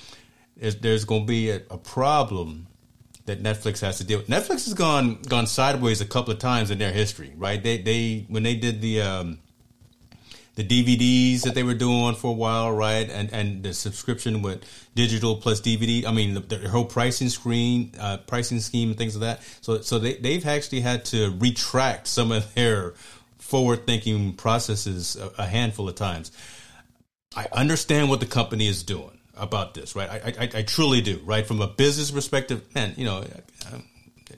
there's, 0.56 0.76
there's 0.76 1.04
going 1.04 1.22
to 1.22 1.26
be 1.26 1.50
a, 1.50 1.62
a 1.70 1.78
problem 1.78 2.66
that 3.26 3.42
Netflix 3.42 3.80
has 3.80 3.98
to 3.98 4.04
deal 4.04 4.18
with. 4.18 4.28
Netflix 4.28 4.64
has 4.64 4.74
gone 4.74 5.18
gone 5.28 5.46
sideways 5.46 6.00
a 6.00 6.06
couple 6.06 6.32
of 6.32 6.38
times 6.38 6.70
in 6.70 6.78
their 6.78 6.92
history, 6.92 7.32
right? 7.36 7.62
They 7.62 7.78
they 7.78 8.26
when 8.28 8.42
they 8.42 8.56
did 8.56 8.80
the 8.80 9.02
um, 9.02 9.38
the 10.54 10.64
DVDs 10.64 11.42
that 11.42 11.54
they 11.54 11.62
were 11.62 11.74
doing 11.74 12.14
for 12.14 12.30
a 12.30 12.34
while, 12.34 12.72
right? 12.72 13.08
And 13.08 13.32
and 13.32 13.62
the 13.62 13.72
subscription 13.72 14.42
with 14.42 14.64
digital 14.94 15.36
plus 15.36 15.60
DVD. 15.60 16.04
I 16.04 16.12
mean, 16.12 16.34
the, 16.34 16.40
the 16.40 16.68
whole 16.68 16.84
pricing 16.84 17.28
screen, 17.28 17.92
uh, 17.98 18.18
pricing 18.18 18.60
scheme, 18.60 18.90
and 18.90 18.98
things 18.98 19.14
of 19.14 19.22
like 19.22 19.38
that. 19.38 19.46
So 19.60 19.80
so 19.80 19.98
they 19.98 20.14
they've 20.14 20.46
actually 20.46 20.80
had 20.80 21.04
to 21.06 21.30
retract 21.38 22.08
some 22.08 22.32
of 22.32 22.52
their 22.54 22.94
forward 23.38 23.86
thinking 23.86 24.34
processes 24.34 25.16
a, 25.16 25.42
a 25.42 25.46
handful 25.46 25.88
of 25.88 25.94
times. 25.94 26.32
I 27.34 27.46
understand 27.52 28.10
what 28.10 28.20
the 28.20 28.26
company 28.26 28.66
is 28.66 28.82
doing 28.82 29.18
about 29.36 29.74
this, 29.74 29.96
right? 29.96 30.08
I, 30.10 30.44
I, 30.44 30.50
I 30.58 30.62
truly 30.62 31.00
do, 31.00 31.20
right? 31.24 31.46
From 31.46 31.60
a 31.60 31.68
business 31.68 32.10
perspective, 32.10 32.62
man, 32.74 32.94
you 32.96 33.04
know, 33.04 33.24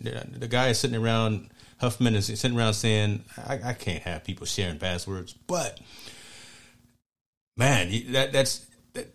the 0.01 0.49
guy 0.49 0.69
is 0.69 0.79
sitting 0.79 0.97
around, 0.97 1.51
Huffman 1.79 2.15
is 2.15 2.27
sitting 2.27 2.57
around 2.57 2.75
saying, 2.75 3.25
I, 3.37 3.61
I 3.65 3.73
can't 3.75 4.03
have 4.03 4.25
people 4.25 4.47
sharing 4.47 4.79
passwords, 4.79 5.33
but 5.47 5.81
man, 7.57 7.91
that 8.13 8.33
that's 8.33 8.67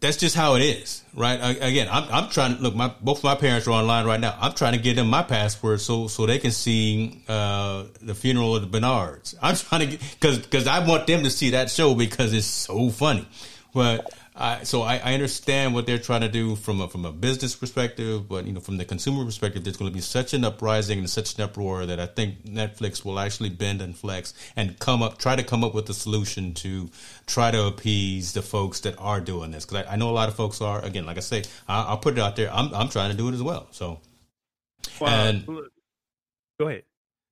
that's 0.02 0.18
just 0.18 0.36
how 0.36 0.56
it 0.56 0.62
is, 0.62 1.04
right? 1.14 1.36
Again, 1.36 1.88
I'm, 1.90 2.04
I'm 2.12 2.30
trying 2.30 2.58
to 2.58 2.62
look. 2.62 2.76
My 2.76 2.94
both 3.02 3.24
my 3.24 3.36
parents 3.36 3.66
are 3.68 3.72
online 3.72 4.06
right 4.06 4.20
now. 4.20 4.38
I'm 4.40 4.54
trying 4.54 4.74
to 4.74 4.80
get 4.80 4.98
them 4.98 5.08
my 5.08 5.24
password 5.24 5.80
so 5.80 6.08
so 6.08 6.26
they 6.26 6.38
can 6.38 6.52
see 6.52 7.24
uh, 7.30 7.86
the 8.02 8.14
funeral 8.14 8.56
of 8.56 8.62
the 8.62 8.68
Bernards. 8.68 9.36
I'm 9.42 9.56
trying 9.56 9.82
to 9.82 9.88
get 9.88 10.02
because 10.02 10.40
because 10.40 10.68
I 10.68 10.86
want 10.86 11.08
them 11.08 11.24
to 11.24 11.30
see 11.30 11.52
that 11.52 11.70
show 11.70 11.96
because 11.96 12.34
it's 12.34 12.46
so 12.46 12.90
funny. 12.90 13.26
But 13.74 14.14
so 14.64 14.84
I, 14.84 14.98
I, 14.98 15.14
understand 15.14 15.74
what 15.74 15.86
they're 15.86 15.98
trying 15.98 16.22
to 16.22 16.30
do 16.30 16.56
from 16.56 16.80
a, 16.80 16.88
from 16.88 17.04
a 17.04 17.12
business 17.12 17.56
perspective, 17.56 18.30
but 18.30 18.46
you 18.46 18.54
know, 18.54 18.62
from 18.62 18.78
the 18.78 18.86
consumer 18.86 19.26
perspective, 19.26 19.66
there's 19.66 19.76
going 19.76 19.92
to 19.92 19.94
be 19.94 20.02
such 20.02 20.34
an 20.34 20.46
uprising 20.46 21.00
and 21.00 21.10
such 21.10 21.36
an 21.36 21.44
uproar 21.44 21.86
that 21.86 22.00
I 22.00 22.06
think 22.06 22.46
Netflix 22.46 23.04
will 23.04 23.20
actually 23.20 23.50
bend 23.50 23.82
and 23.82 23.98
flex 23.98 24.34
and 24.56 24.80
come 24.80 25.04
up, 25.04 25.18
try 25.18 25.36
to 25.36 25.44
come 25.44 25.66
up 25.66 25.74
with 25.74 25.90
a 25.90 25.94
solution 25.94 26.54
to 26.56 26.90
try 27.28 27.52
to 27.52 27.66
appease 27.66 28.32
the 28.32 28.42
folks 28.42 28.80
that 28.82 28.96
are 28.98 29.20
doing 29.20 29.52
this. 29.52 29.66
Because 29.66 29.86
I, 29.86 29.94
I, 29.94 29.96
know 29.98 30.10
a 30.10 30.12
lot 30.12 30.30
of 30.30 30.36
folks 30.36 30.62
are. 30.62 30.84
Again, 30.86 31.06
like 31.06 31.18
I 31.18 31.22
say, 31.22 31.44
I, 31.68 31.90
will 31.90 31.98
put 31.98 32.14
it 32.14 32.20
out 32.22 32.38
there. 32.38 32.50
I'm 32.54 32.74
I'm 32.74 32.88
trying 32.88 33.12
to 33.12 33.18
do 33.18 33.28
it 33.28 33.34
as 33.34 33.44
well. 33.44 33.68
So, 33.72 34.00
well, 35.02 35.10
and, 35.10 35.46
go 36.58 36.68
ahead. 36.68 36.84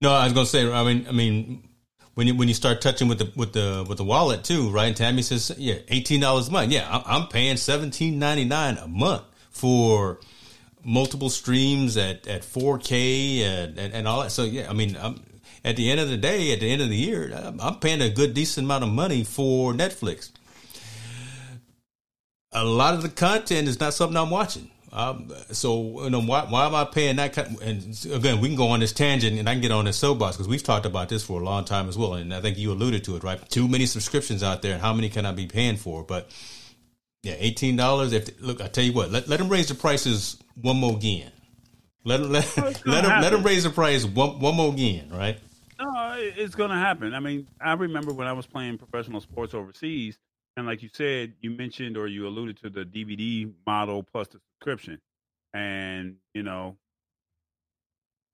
No, 0.01 0.11
I 0.11 0.25
was 0.25 0.33
going 0.33 0.45
to 0.45 0.51
say. 0.51 0.69
I 0.69 0.83
mean, 0.83 1.05
I 1.07 1.11
mean, 1.13 1.69
when 2.17 2.25
you 2.25 2.33
when 2.33 2.47
you 2.47 2.55
start 2.55 2.81
touching 2.81 3.07
with 3.07 3.19
the 3.19 3.31
with 3.35 3.53
the 3.53 3.85
with 3.87 3.99
the 3.99 4.03
wallet 4.03 4.43
too, 4.43 4.71
right? 4.71 4.87
And 4.87 4.97
Tammy 4.97 5.21
says, 5.21 5.51
yeah, 5.55 5.75
eighteen 5.89 6.19
dollars 6.19 6.47
a 6.47 6.51
month. 6.51 6.71
Yeah, 6.71 6.89
I'm, 6.89 7.03
I'm 7.05 7.27
paying 7.27 7.57
seventeen 7.57 8.17
ninety 8.17 8.43
nine 8.43 8.79
a 8.79 8.87
month 8.87 9.21
for 9.51 10.19
multiple 10.83 11.29
streams 11.29 11.95
at 11.95 12.25
at 12.25 12.43
four 12.43 12.79
K 12.79 13.43
and, 13.43 13.77
and, 13.77 13.93
and 13.93 14.07
all 14.07 14.21
that. 14.21 14.31
So 14.31 14.45
yeah, 14.45 14.67
I 14.67 14.73
mean, 14.73 14.97
I'm, 14.99 15.23
at 15.63 15.75
the 15.75 15.91
end 15.91 15.99
of 15.99 16.09
the 16.09 16.17
day, 16.17 16.53
at 16.53 16.59
the 16.59 16.71
end 16.71 16.81
of 16.81 16.89
the 16.89 16.95
year, 16.95 17.31
I'm, 17.35 17.61
I'm 17.61 17.75
paying 17.75 18.01
a 18.01 18.09
good 18.09 18.33
decent 18.33 18.65
amount 18.65 18.83
of 18.83 18.89
money 18.89 19.23
for 19.23 19.73
Netflix. 19.73 20.31
A 22.51 22.65
lot 22.65 22.95
of 22.95 23.03
the 23.03 23.09
content 23.09 23.67
is 23.67 23.79
not 23.79 23.93
something 23.93 24.17
I'm 24.17 24.31
watching. 24.31 24.71
Um, 24.91 25.31
so 25.51 26.03
you 26.03 26.09
know 26.09 26.21
why, 26.21 26.45
why 26.45 26.65
am 26.65 26.73
I 26.73 26.85
paying 26.85 27.17
that? 27.17 27.33
Kind 27.33 27.55
of, 27.55 27.61
and 27.61 28.13
again, 28.13 28.39
we 28.39 28.47
can 28.47 28.55
go 28.55 28.69
on 28.69 28.79
this 28.79 28.93
tangent, 28.93 29.37
and 29.37 29.47
I 29.49 29.53
can 29.53 29.61
get 29.61 29.71
on 29.71 29.85
this 29.85 29.97
soapbox 29.97 30.37
because 30.37 30.47
we've 30.47 30.63
talked 30.63 30.85
about 30.85 31.09
this 31.09 31.23
for 31.23 31.41
a 31.41 31.43
long 31.43 31.65
time 31.65 31.89
as 31.89 31.97
well. 31.97 32.13
And 32.13 32.33
I 32.33 32.39
think 32.39 32.57
you 32.57 32.71
alluded 32.71 33.03
to 33.05 33.17
it, 33.17 33.23
right? 33.23 33.49
Too 33.49 33.67
many 33.67 33.85
subscriptions 33.85 34.43
out 34.43 34.61
there, 34.61 34.73
and 34.73 34.81
how 34.81 34.93
many 34.93 35.09
can 35.09 35.25
I 35.25 35.33
be 35.33 35.45
paying 35.45 35.75
for? 35.75 36.03
But 36.03 36.29
yeah, 37.23 37.35
eighteen 37.37 37.75
dollars. 37.75 38.13
If 38.13 38.41
look, 38.41 38.61
I 38.61 38.67
tell 38.67 38.83
you 38.83 38.93
what, 38.93 39.11
let, 39.11 39.27
let 39.27 39.39
them 39.39 39.49
raise 39.49 39.67
the 39.67 39.75
prices 39.75 40.37
one 40.55 40.77
more 40.77 40.95
again. 40.95 41.31
Let 42.05 42.21
them 42.21 42.31
let, 42.31 42.57
let 42.57 43.03
them 43.03 43.21
let 43.21 43.31
them 43.31 43.43
raise 43.43 43.63
the 43.63 43.69
price 43.69 44.05
one 44.05 44.39
one 44.39 44.55
more 44.55 44.71
again, 44.71 45.09
right? 45.09 45.37
No, 45.79 46.15
it's 46.17 46.55
going 46.55 46.71
to 46.71 46.75
happen. 46.75 47.13
I 47.13 47.19
mean, 47.19 47.47
I 47.61 47.73
remember 47.73 48.11
when 48.11 48.27
I 48.27 48.33
was 48.33 48.47
playing 48.47 48.77
professional 48.79 49.21
sports 49.21 49.53
overseas 49.53 50.17
and 50.57 50.65
like 50.65 50.81
you 50.81 50.89
said, 50.91 51.33
you 51.39 51.51
mentioned 51.51 51.97
or 51.97 52.07
you 52.07 52.27
alluded 52.27 52.57
to 52.63 52.69
the 52.71 52.83
DVD 52.83 53.49
model 53.67 54.01
plus 54.01 54.27
the 54.27 54.39
subscription. 54.39 54.99
And, 55.53 56.15
you 56.33 56.41
know, 56.41 56.77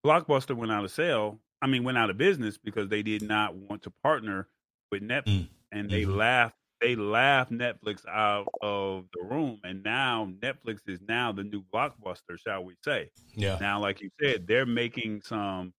Blockbuster 0.05 0.55
went 0.55 0.71
out 0.71 0.85
of 0.85 0.91
sale. 0.91 1.39
I 1.61 1.67
mean, 1.67 1.83
went 1.83 1.97
out 1.97 2.09
of 2.09 2.17
business 2.17 2.57
because 2.57 2.87
they 2.87 3.03
did 3.03 3.21
not 3.21 3.55
want 3.55 3.83
to 3.83 3.91
partner 4.03 4.47
with 4.89 5.01
Netflix. 5.03 5.25
Mm. 5.25 5.49
And 5.73 5.89
they 5.89 6.03
mm-hmm. 6.03 6.15
laughed 6.15 6.55
they 6.79 6.95
laughed 6.97 7.51
Netflix 7.51 8.05
out 8.07 8.47
of 8.61 9.05
the 9.13 9.23
room. 9.23 9.59
And 9.63 9.83
now 9.83 10.29
Netflix 10.41 10.79
is 10.85 10.99
now 11.07 11.31
the 11.31 11.43
new 11.43 11.63
blockbuster, 11.73 12.37
shall 12.37 12.65
we 12.65 12.75
say. 12.83 13.09
Yeah. 13.35 13.57
Now, 13.59 13.79
like 13.79 14.01
you 14.01 14.09
said, 14.21 14.47
they're 14.47 14.65
making 14.65 15.21
some 15.23 15.73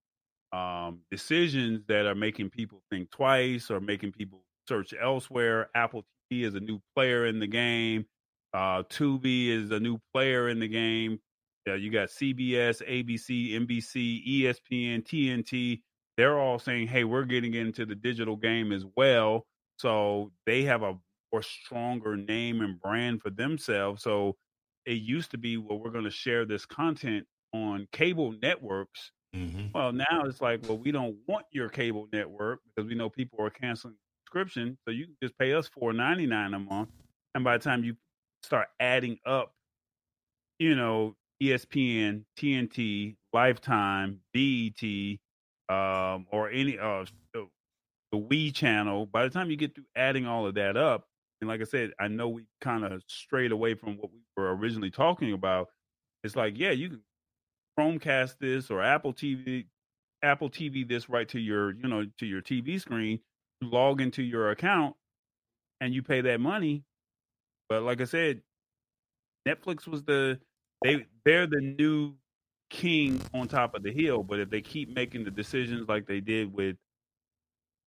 um, 0.53 1.01
decisions 1.11 1.83
that 1.89 2.07
are 2.07 2.15
making 2.15 2.51
people 2.51 2.83
think 2.91 3.11
twice 3.11 3.71
or 3.71 3.81
making 3.81 4.13
people 4.13 4.45
search 4.67 4.95
elsewhere. 4.99 5.69
Apple 5.75 6.07
is 6.43 6.55
a 6.55 6.61
new 6.61 6.81
player 6.95 7.27
in 7.27 7.39
the 7.39 7.47
game. 7.47 8.07
Uh, 8.53 8.83
Tubi 8.85 9.49
is 9.49 9.71
a 9.71 9.81
new 9.81 9.99
player 10.13 10.49
in 10.49 10.59
the 10.59 10.69
game. 10.69 11.19
Yeah, 11.67 11.75
you 11.75 11.91
got 11.91 12.09
CBS, 12.09 12.83
ABC, 12.87 13.53
NBC, 13.53 14.43
ESPN, 14.43 15.03
TNT. 15.03 15.81
They're 16.17 16.39
all 16.39 16.59
saying, 16.59 16.89
"Hey, 16.89 17.05
we're 17.05 17.25
getting 17.25 17.55
into 17.55 17.87
the 17.87 17.95
digital 17.95 18.37
game 18.37 18.73
as 18.73 18.85
well." 18.97 19.47
So 19.79 20.33
they 20.47 20.63
have 20.63 20.83
a 20.83 20.99
more 21.33 21.43
stronger 21.43 22.17
name 22.17 22.61
and 22.61 22.81
brand 22.81 23.23
for 23.23 23.31
themselves. 23.31 24.03
So 24.03 24.37
it 24.87 25.03
used 25.03 25.31
to 25.33 25.39
be, 25.39 25.57
well, 25.57 25.79
we're 25.79 25.91
going 25.91 26.05
to 26.05 26.11
share 26.11 26.45
this 26.45 26.67
content 26.67 27.27
on 27.53 27.89
cable 27.93 28.35
networks. 28.41 29.11
Mm-hmm. 29.35 29.67
Well, 29.75 29.93
now 29.93 30.23
it's 30.27 30.41
like, 30.41 30.61
well, 30.69 30.79
we 30.79 30.93
don't 30.93 31.17
want 31.27 31.47
your 31.51 31.69
cable 31.69 32.07
network 32.13 32.61
because 32.65 32.89
we 32.89 32.95
know 32.95 33.11
people 33.11 33.41
are 33.41 33.51
canceling 33.51 33.97
subscription, 34.35 34.77
so 34.85 34.93
you 34.93 35.07
can 35.07 35.17
just 35.23 35.39
pay 35.39 35.53
us 35.53 35.69
four 35.69 35.93
ninety 35.93 36.27
nine 36.27 36.55
a 36.55 36.59
month. 36.59 36.89
And 37.35 37.45
by 37.45 37.57
the 37.59 37.65
time 37.65 37.85
you 37.85 37.97
start 38.43 38.69
adding 38.81 39.19
up, 39.25 39.53
you 40.59 40.75
know, 40.75 41.15
ESPN, 41.43 42.25
TNT, 42.39 43.17
Lifetime, 43.33 44.21
BET, 44.33 44.83
um, 45.69 46.27
or 46.31 46.51
any 46.51 46.79
uh, 46.79 47.05
the, 47.33 47.47
the 48.13 48.19
We 48.19 48.51
channel. 48.51 49.07
By 49.07 49.25
the 49.25 49.31
time 49.31 49.51
you 49.51 49.57
get 49.57 49.75
through 49.75 49.85
adding 49.97 50.27
all 50.27 50.47
of 50.47 50.55
that 50.55 50.77
up, 50.77 51.07
and 51.41 51.49
like 51.49 51.61
I 51.61 51.65
said, 51.65 51.93
I 51.99 52.09
know 52.09 52.29
we 52.29 52.45
kind 52.61 52.85
of 52.85 53.03
strayed 53.09 53.53
away 53.53 53.75
from 53.75 53.97
what 53.97 54.11
we 54.13 54.19
were 54.37 54.55
originally 54.55 54.91
talking 54.91 55.33
about. 55.33 55.69
It's 56.23 56.37
like, 56.37 56.55
yeah, 56.57 56.71
you 56.71 56.89
can 56.91 57.03
Chromecast 57.79 58.37
this 58.41 58.71
or 58.71 58.83
Apple 58.83 59.13
TV, 59.13 59.67
Apple 60.23 60.49
TV 60.49 60.89
this 60.89 61.09
right 61.09 61.29
to 61.29 61.41
your, 61.41 61.73
you 61.73 61.89
know, 61.89 62.07
to 62.19 62.27
your 62.27 62.41
TV 62.41 62.81
screen. 62.81 63.19
Log 63.71 64.01
into 64.01 64.23
your 64.23 64.51
account, 64.51 64.97
and 65.81 65.95
you 65.95 66.03
pay 66.03 66.21
that 66.23 66.41
money. 66.41 66.85
But 67.69 67.83
like 67.83 68.01
I 68.01 68.05
said, 68.05 68.43
Netflix 69.47 69.87
was 69.87 70.05
the 70.05 70.41
they 70.83 71.07
they're 71.25 71.47
the 71.47 71.61
new 71.61 72.15
king 72.71 73.21
on 73.33 73.49
top 73.49 73.75
of 73.75 73.83
the 73.83 73.93
hill. 73.93 74.23
But 74.23 74.41
if 74.41 74.51
they 74.51 74.61
keep 74.61 74.95
making 74.95 75.25
the 75.25 75.31
decisions 75.31 75.89
like 75.89 76.07
they 76.07 76.21
did 76.21 76.53
with 76.53 76.77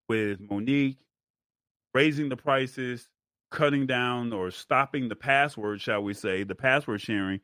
with 0.09 0.39
Mo'Nique, 0.39 0.97
raising 1.93 2.29
the 2.29 2.37
prices, 2.37 3.07
cutting 3.51 3.85
down 3.85 4.33
or 4.33 4.51
stopping 4.51 5.09
the 5.09 5.15
password, 5.15 5.81
shall 5.81 6.01
we 6.01 6.13
say, 6.13 6.43
the 6.43 6.55
password 6.55 7.01
sharing, 7.01 7.41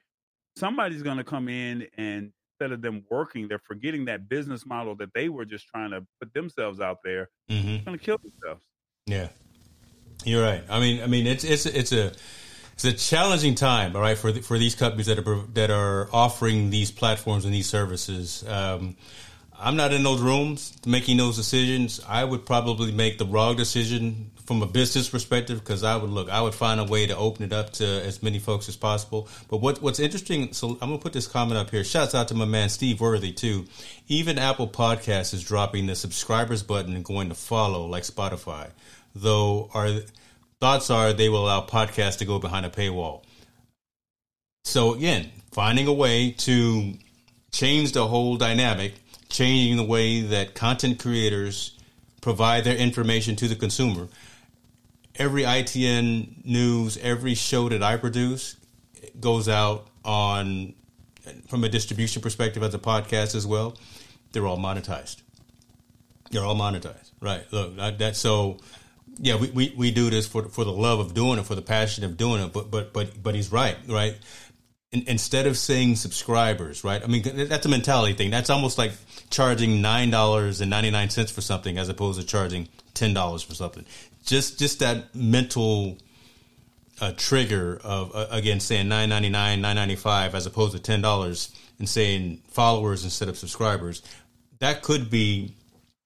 somebody's 0.56 1.04
going 1.04 1.18
to 1.18 1.24
come 1.24 1.50
in 1.50 1.88
and 1.98 2.32
instead 2.64 2.74
of 2.74 2.82
them 2.82 3.04
working, 3.10 3.48
they're 3.48 3.60
forgetting 3.60 4.06
that 4.06 4.30
business 4.30 4.66
model 4.66 4.96
that 4.96 5.14
they 5.14 5.30
were 5.30 5.46
just 5.46 5.68
trying 5.68 5.92
to 5.92 6.06
put 6.20 6.34
themselves 6.34 6.80
out 6.80 7.00
there. 7.04 7.30
Mm-hmm. 7.50 7.84
Going 7.84 7.98
to 7.98 8.04
kill 8.04 8.18
themselves. 8.18 8.64
Yeah, 9.06 9.30
you're 10.24 10.44
right. 10.44 10.64
I 10.70 10.80
mean, 10.80 11.04
I 11.04 11.08
mean, 11.08 11.28
it's 11.28 11.44
it's 11.44 11.66
it's 11.66 11.92
a 11.92 12.14
it's 12.74 12.86
a 12.86 12.94
challenging 12.94 13.56
time, 13.56 13.96
all 13.96 14.02
right, 14.02 14.18
for 14.18 14.32
the, 14.32 14.42
for 14.42 14.58
these 14.58 14.76
companies 14.76 15.08
that 15.08 15.20
are 15.20 15.42
that 15.54 15.72
are 15.72 16.10
offering 16.14 16.70
these 16.70 16.90
platforms 16.90 17.44
and 17.44 17.54
these 17.54 17.68
services. 17.68 18.46
Um, 18.48 18.96
I'm 19.60 19.76
not 19.76 19.94
in 19.94 20.04
those 20.04 20.22
rooms 20.22 20.74
making 20.86 21.18
those 21.18 21.38
decisions. 21.38 22.02
I 22.08 22.24
would 22.24 22.46
probably 22.46 22.92
make 22.92 23.18
the 23.18 23.26
wrong 23.26 23.56
decision 23.56 24.32
from 24.46 24.62
a 24.62 24.66
business 24.66 25.08
perspective 25.10 25.60
because 25.60 25.84
I 25.84 25.96
would 25.96 26.10
look, 26.10 26.30
I 26.30 26.42
would 26.42 26.54
find 26.54 26.80
a 26.80 26.84
way 26.84 27.08
to 27.08 27.16
open 27.16 27.46
it 27.46 27.54
up 27.54 27.72
to 27.74 27.86
as 27.86 28.22
many 28.22 28.40
folks 28.40 28.68
as 28.68 28.76
possible. 28.76 29.30
But 29.50 29.58
what 29.58 29.82
what's 29.82 30.00
interesting, 30.00 30.54
so 30.54 30.72
I'm 30.72 30.90
gonna 30.90 30.98
put 30.98 31.14
this 31.14 31.28
comment 31.28 31.58
up 31.58 31.70
here. 31.70 31.84
Shouts 31.84 32.14
out 32.14 32.28
to 32.30 32.36
my 32.36 32.46
man 32.46 32.70
Steve 32.70 33.00
Worthy 33.00 33.32
too. 33.32 33.66
Even 34.08 34.38
Apple 34.38 34.68
Podcasts 34.68 35.34
is 35.34 35.44
dropping 35.44 35.88
the 35.88 35.96
subscribers 35.96 36.64
button 36.64 36.96
and 36.96 37.06
going 37.06 37.30
to 37.30 37.36
follow 37.36 37.86
like 37.86 38.04
Spotify. 38.04 38.70
Though 39.16 39.70
our 39.74 39.90
thoughts 40.60 40.90
are 40.90 41.14
they 41.14 41.30
will 41.30 41.46
allow 41.46 41.66
podcasts 41.66 42.18
to 42.18 42.26
go 42.26 42.40
behind 42.40 42.66
a 42.66 42.70
paywall. 42.70 43.24
So 44.66 44.94
again, 44.94 45.32
finding 45.52 45.88
a 45.88 45.94
way 45.94 46.32
to 46.32 46.94
change 47.52 47.92
the 47.92 48.08
whole 48.08 48.38
dynamic, 48.38 48.94
changing 49.34 49.76
the 49.76 49.84
way 49.84 50.22
that 50.22 50.54
content 50.54 51.00
creators 51.00 51.78
provide 52.22 52.64
their 52.64 52.78
information 52.78 53.36
to 53.36 53.48
the 53.50 53.56
consumer. 53.56 54.08
Every 55.16 55.44
ITN 55.44 56.46
news, 56.46 56.98
every 56.98 57.36
show 57.36 57.68
that 57.70 57.84
I 57.84 57.98
produce 57.98 58.56
goes 59.20 59.50
out 59.50 59.88
on 60.06 60.74
from 61.48 61.64
a 61.64 61.70
distribution 61.70 62.22
perspective 62.22 62.64
as 62.64 62.74
a 62.74 62.80
podcast 62.80 63.36
as 63.36 63.46
well. 63.46 63.76
They're 64.32 64.46
all 64.46 64.58
monetized. 64.58 65.22
They're 66.32 66.44
all 66.44 66.56
monetized, 66.56 67.12
right? 67.20 67.44
Look, 67.52 67.76
that 67.76 68.16
so 68.16 68.58
yeah, 69.20 69.36
we, 69.36 69.50
we, 69.52 69.74
we 69.78 69.92
do 69.92 70.10
this 70.10 70.28
for 70.28 70.44
for 70.50 70.64
the 70.64 70.72
love 70.72 71.00
of 71.00 71.14
doing 71.14 71.40
it, 71.40 71.46
for 71.46 71.56
the 71.56 71.62
passion 71.62 72.04
of 72.04 72.18
doing 72.18 72.42
it. 72.44 72.54
But 72.54 72.72
but 72.72 72.94
but 72.94 73.22
but 73.22 73.36
he's 73.36 73.52
right, 73.52 73.78
right? 73.88 74.16
In, 74.94 75.04
instead 75.08 75.48
of 75.48 75.58
saying 75.58 75.96
subscribers, 75.96 76.84
right? 76.84 77.04
I 77.04 77.08
mean, 77.08 77.24
that's 77.50 77.66
a 77.66 77.70
mentality 77.70 78.14
thing. 78.14 78.30
That's 78.30 78.50
almost 78.50 78.78
like 78.78 78.92
charging 79.30 79.82
nine 79.82 80.12
dollars 80.12 80.62
and 80.62 80.70
ninety 80.70 80.92
nine 80.92 81.10
cents 81.10 81.32
for 81.32 81.42
something 81.42 81.78
as 81.78 81.90
opposed 81.90 82.22
to 82.22 82.26
charging 82.26 82.70
ten 82.94 83.14
dollars 83.14 83.42
for 83.42 83.56
something. 83.56 83.86
Just 84.24 84.60
just 84.60 84.80
that 84.80 85.14
mental 85.16 85.98
uh, 87.02 87.12
trigger 87.18 87.82
of 87.84 88.16
uh, 88.16 88.28
again 88.30 88.60
saying 88.60 88.88
nine 88.88 89.10
ninety 89.10 89.30
nine, 89.30 89.62
nine 89.62 89.76
ninety 89.76 89.96
five 89.96 90.36
as 90.36 90.46
opposed 90.46 90.74
to 90.74 90.80
ten 90.80 91.02
dollars, 91.02 91.52
and 91.80 91.90
saying 91.90 92.42
followers 92.48 93.04
instead 93.04 93.30
of 93.30 93.38
subscribers. 93.38 94.04
That 94.60 94.84
could 94.84 95.10
be 95.10 95.56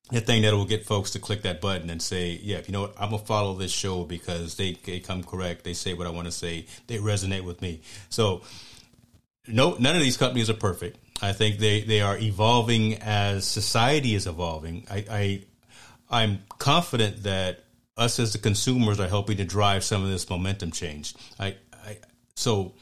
the 0.10 0.22
thing 0.22 0.44
that 0.44 0.54
will 0.54 0.66
get 0.66 0.86
folks 0.86 1.12
to 1.12 1.20
click 1.20 1.42
that 1.42 1.60
button 1.60 1.90
and 1.90 2.02
say, 2.02 2.40
yeah, 2.42 2.58
if 2.58 2.70
you 2.70 2.72
know 2.72 2.82
what, 2.82 2.96
I'm 2.98 3.10
gonna 3.10 3.22
follow 3.24 3.54
this 3.56 3.72
show 3.72 4.06
because 4.06 4.56
they, 4.56 4.78
they 4.86 5.00
come 5.00 5.24
correct, 5.24 5.64
they 5.66 5.74
say 5.74 5.94
what 5.94 6.08
I 6.08 6.12
want 6.12 6.28
to 6.28 6.32
say, 6.32 6.66
they 6.88 6.98
resonate 6.98 7.44
with 7.44 7.62
me. 7.62 7.82
So, 8.10 8.42
no, 9.48 9.76
none 9.80 9.96
of 9.96 10.02
these 10.02 10.18
companies 10.18 10.50
are 10.50 10.56
perfect. 10.56 10.98
I 11.22 11.34
think 11.34 11.60
they, 11.60 11.82
they 11.82 12.02
are 12.02 12.18
evolving 12.18 12.96
as 12.96 13.46
society 13.46 14.14
is 14.14 14.28
evolving. 14.28 14.86
I, 14.90 15.06
I 15.10 15.44
I'm 16.10 16.44
confident 16.58 17.24
that 17.24 17.64
us 17.98 18.20
as 18.20 18.34
the 18.34 18.40
consumers 18.40 19.00
are 19.00 19.08
helping 19.08 19.38
to 19.38 19.46
drive 19.46 19.84
some 19.84 20.04
of 20.04 20.10
this 20.10 20.30
momentum 20.30 20.72
change. 20.72 21.16
I, 21.40 21.56
I 21.86 21.98
so 22.36 22.74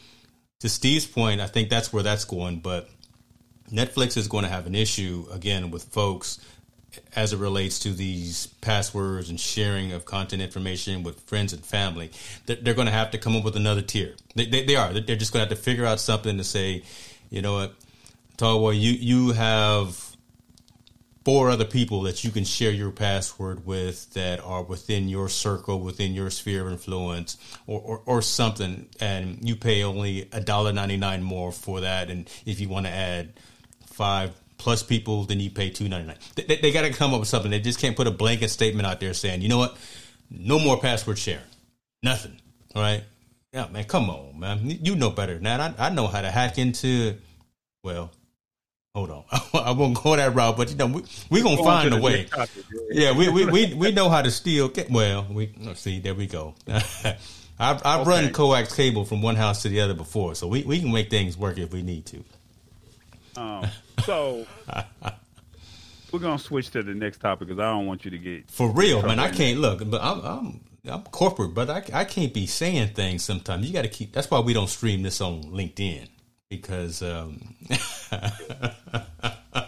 to 0.60 0.70
Steve's 0.70 1.06
point, 1.06 1.42
I 1.42 1.48
think 1.48 1.70
that's 1.70 1.94
where 1.94 2.04
that's 2.04 2.26
going. 2.26 2.60
But 2.60 2.90
Netflix 3.72 4.18
is 4.18 4.28
going 4.28 4.44
to 4.44 4.50
have 4.50 4.68
an 4.68 4.76
issue 4.76 5.26
again 5.32 5.72
with 5.72 5.86
folks 5.86 6.40
as 7.16 7.34
it 7.34 7.38
relates 7.38 7.80
to 7.80 7.94
these 7.94 8.48
passwords 8.62 9.30
and 9.30 9.40
sharing 9.40 9.92
of 9.92 10.06
content 10.06 10.42
information 10.42 11.04
with 11.04 11.20
friends 11.22 11.54
and 11.54 11.66
family, 11.66 12.12
they're, 12.46 12.74
going 12.74 12.88
to 12.88 12.92
have 12.92 13.12
to 13.12 13.18
come 13.18 13.36
up 13.36 13.44
with 13.44 13.56
another 13.56 13.82
tier. 13.82 14.16
They, 14.36 14.46
they, 14.46 14.66
they 14.66 14.76
are. 14.76 14.94
They're 14.94 15.16
just 15.16 15.34
going 15.34 15.46
to 15.46 15.50
have 15.50 15.58
to 15.58 15.64
figure 15.64 15.86
out 15.86 16.00
something 16.00 16.38
to 16.38 16.44
say, 16.44 16.84
you 17.30 17.42
know 17.42 17.56
what, 17.56 17.76
Tallboy, 18.38 18.80
you 18.80 18.92
you 18.92 19.32
have 19.32 20.16
four 21.24 21.50
other 21.50 21.66
people 21.66 22.02
that 22.04 22.24
you 22.24 22.30
can 22.30 22.44
share 22.44 22.72
your 22.72 22.92
password 22.92 23.66
with 23.66 24.14
that 24.14 24.40
are 24.42 24.62
within 24.62 25.10
your 25.10 25.28
circle, 25.28 25.80
within 25.80 26.14
your 26.14 26.30
sphere 26.30 26.68
of 26.68 26.72
influence, 26.72 27.38
or, 27.66 27.82
or, 27.82 28.02
or 28.06 28.22
something, 28.22 28.88
and 29.00 29.40
you 29.42 29.56
pay 29.56 29.84
only 29.84 30.30
a 30.32 30.40
dollar 30.40 30.72
ninety 30.72 30.98
nine 30.98 31.24
more 31.24 31.52
for 31.52 31.82
that. 31.82 32.10
And 32.10 32.30
if 32.46 32.60
you 32.60 32.70
want 32.70 32.86
to 32.86 32.92
add 32.92 33.34
five 33.88 34.36
plus 34.58 34.84
people, 34.84 35.24
then 35.24 35.40
you 35.40 35.50
pay 35.50 35.70
two 35.70 35.88
ninety 35.90 36.08
nine. 36.08 36.18
They, 36.36 36.58
they 36.58 36.72
got 36.72 36.84
to 36.84 36.92
come 36.92 37.14
up 37.14 37.20
with 37.20 37.30
something. 37.30 37.52
They 37.52 37.60
just 37.60 37.80
can't 37.80 37.96
put 37.96 38.08
a 38.08 38.12
blanket 38.12 38.50
statement 38.50 38.88
out 38.88 39.00
there 39.00 39.14
saying, 39.14 39.42
you 39.42 39.50
know 39.50 39.58
what, 39.58 39.78
no 40.30 40.60
more 40.60 40.80
password 40.80 41.18
sharing, 41.18 41.44
nothing. 42.04 42.40
All 42.76 42.82
right, 42.82 43.04
yeah, 43.54 43.68
man, 43.68 43.86
come 43.86 44.10
on, 44.10 44.40
man, 44.40 44.60
you 44.64 44.96
know 44.96 45.10
better 45.10 45.36
than 45.36 45.44
that. 45.44 45.60
I, 45.80 45.88
I 45.88 45.90
know 45.90 46.08
how 46.08 46.22
to 46.22 46.32
hack 46.32 46.58
into. 46.58 47.16
Well, 47.84 48.12
hold 48.94 49.12
on, 49.12 49.24
I 49.54 49.72
won't 49.72 50.02
go 50.02 50.16
that 50.16 50.34
route, 50.36 50.58
but 50.58 50.70
you 50.70 50.76
know 50.76 50.88
we 50.88 51.04
we 51.30 51.42
gonna 51.42 51.64
find 51.64 51.94
a 51.94 52.02
way. 52.02 52.28
Yeah, 52.90 53.18
we, 53.18 53.30
we 53.30 53.46
we 53.46 53.74
we 53.74 53.92
know 53.92 54.10
how 54.10 54.22
to 54.22 54.32
steal. 54.32 54.72
Well, 54.90 55.28
we 55.30 55.54
let's 55.60 55.82
see. 55.82 56.00
There 56.00 56.16
we 56.16 56.28
go. 56.28 56.56
I've, 57.58 57.82
I've 57.86 58.02
okay. 58.02 58.10
run 58.10 58.34
coax 58.34 58.76
cable 58.76 59.06
from 59.06 59.22
one 59.22 59.36
house 59.36 59.62
to 59.62 59.70
the 59.70 59.82
other 59.82 59.94
before, 59.94 60.36
so 60.36 60.48
we, 60.48 60.64
we 60.64 60.82
can 60.82 60.92
make 60.92 61.10
things 61.10 61.38
work 61.38 61.58
if 61.58 61.72
we 61.72 61.84
need 61.84 62.06
to. 62.08 62.24
Um, 63.38 63.68
so 64.04 64.46
we're 66.12 66.20
gonna 66.20 66.40
switch 66.40 66.70
to 66.72 66.84
the 66.84 66.94
next 66.94 67.20
topic 67.20 67.48
because 67.48 67.60
I 67.60 67.72
don't 67.72 67.86
want 67.86 68.06
you 68.06 68.12
to 68.12 68.18
get 68.18 68.50
for 68.50 68.70
real, 68.70 69.02
man. 69.02 69.20
I 69.20 69.30
can't 69.30 69.60
look, 69.60 69.90
but 69.90 70.02
I'm 70.02 70.22
I'm 70.22 70.62
I'm 70.88 71.04
corporate, 71.04 71.54
but 71.54 71.70
I 71.70 71.84
I 71.94 72.06
can't 72.06 72.34
be 72.34 72.46
saying 72.46 72.90
things 72.90 73.24
sometimes. 73.24 73.68
You 73.68 73.74
got 73.74 73.84
to 73.84 73.90
keep. 73.90 74.14
That's 74.14 74.30
why 74.30 74.40
we 74.40 74.54
don't 74.54 74.70
stream 74.70 75.04
this 75.04 75.22
on 75.22 75.44
LinkedIn 75.44 76.08
because 76.50 77.02
um, 77.02 77.56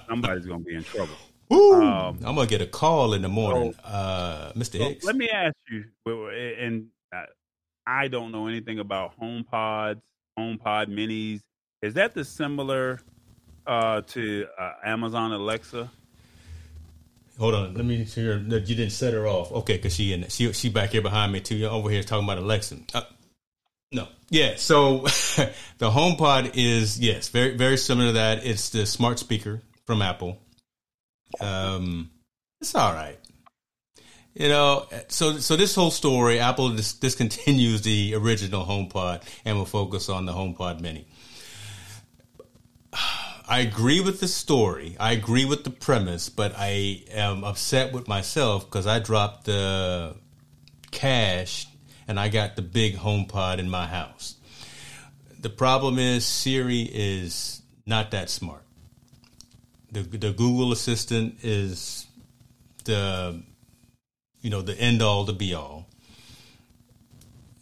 somebody's 0.07 0.45
gonna 0.45 0.64
be 0.64 0.76
in 0.76 0.84
trouble. 0.84 1.15
Um, 1.49 2.19
I'm 2.26 2.35
gonna 2.35 2.45
get 2.45 2.61
a 2.61 2.68
call 2.68 3.14
in 3.14 3.22
the 3.22 3.30
morning, 3.30 3.73
so, 3.73 3.80
uh, 3.89 4.51
Mr. 4.53 4.77
So 4.77 4.80
Hicks. 4.80 5.06
Let 5.06 5.15
me 5.15 5.30
ask 5.30 5.56
you, 5.69 5.85
and 6.30 6.88
I 7.85 8.07
don't 8.10 8.31
know 8.31 8.47
anything 8.47 8.80
about 8.80 9.19
HomePods, 9.19 10.01
HomePod 10.38 10.88
Minis. 10.88 11.41
Is 11.81 11.93
that 11.93 12.14
the 12.14 12.26
similar 12.26 12.99
uh, 13.68 14.02
to 14.02 14.48
uh, 14.57 14.72
Amazon 14.84 15.34
Alexa. 15.34 15.89
Hold 17.38 17.53
on, 17.53 17.73
let 17.76 17.85
me 17.85 18.03
see 18.06 18.26
her. 18.26 18.38
You 18.38 18.60
didn't 18.60 18.89
set 18.89 19.14
her 19.14 19.27
off, 19.27 19.52
okay? 19.52 19.76
Because 19.76 19.94
she 19.94 20.11
in 20.14 20.27
she 20.30 20.52
she 20.53 20.69
back 20.69 20.89
here 20.91 21.03
behind 21.03 21.31
me 21.31 21.39
too. 21.39 21.56
You're 21.56 21.72
over 21.72 21.89
here 21.89 22.02
talking 22.02 22.23
about 22.23 22.39
Alexa. 22.39 22.77
Uh, 22.95 23.02
no, 23.91 24.07
yeah. 24.30 24.56
So 24.56 24.99
the 25.77 25.91
HomePod 25.91 26.53
is 26.56 26.99
yes, 26.99 27.30
very 27.30 27.56
very 27.56 27.77
similar 27.77 28.07
to 28.07 28.14
that. 28.14 28.44
It's 28.44 28.69
the 28.69 28.88
smart 28.88 29.19
speaker 29.19 29.61
from 29.85 30.02
Apple. 30.02 30.39
Um, 31.39 32.10
it's 32.60 32.73
all 32.73 32.94
right. 32.94 33.19
You 34.34 34.49
know, 34.49 34.88
so 35.07 35.38
so 35.38 35.56
this 35.56 35.76
whole 35.76 35.91
story, 35.91 36.39
Apple 36.39 36.69
dis- 36.69 36.95
discontinues 36.95 37.84
the 37.84 38.15
original 38.15 38.65
HomePod 38.65 39.23
and 39.45 39.57
will 39.57 39.65
focus 39.65 40.10
on 40.10 40.26
the 40.26 40.31
HomePod 40.31 40.80
Mini. 40.80 41.07
I 43.49 43.60
agree 43.60 44.02
with 44.02 44.19
the 44.19 44.28
story. 44.28 44.98
I 44.99 45.14
agree 45.14 45.45
with 45.45 45.64
the 45.64 45.69
premise, 45.69 46.28
but 46.28 46.53
I 46.57 47.03
am 47.11 47.45
upset 47.45 47.94
with 47.94 48.07
myself 48.07 48.65
because 48.65 48.86
I 48.86 48.99
dropped 48.99 49.45
the 49.45 50.15
cash 50.91 51.68
and 52.07 52.19
I 52.19 52.28
got 52.28 52.57
the 52.57 52.61
big 52.61 52.95
home 52.95 53.26
pod 53.26 53.60
in 53.60 53.69
my 53.69 53.88
house. 53.88 54.36
the 55.40 55.49
problem 55.49 55.99
is 55.99 56.26
Siri 56.26 56.82
is 56.82 57.61
not 57.86 58.11
that 58.11 58.30
smart. 58.30 58.64
The 59.91 60.02
the 60.02 60.34
Google 60.34 60.72
Assistant 60.74 61.38
is 61.44 62.06
the 62.84 63.41
you 64.41 64.49
know 64.49 64.61
the 64.61 64.78
end 64.80 65.02
all, 65.02 65.24
the 65.24 65.34
be 65.34 65.53
all. 65.53 65.88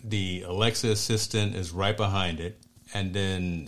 The 0.03 0.44
Alexa 0.48 0.88
Assistant 0.90 1.56
is 1.56 1.72
right 1.72 1.98
behind 1.98 2.40
it, 2.40 2.60
and 2.94 3.14
then 3.14 3.68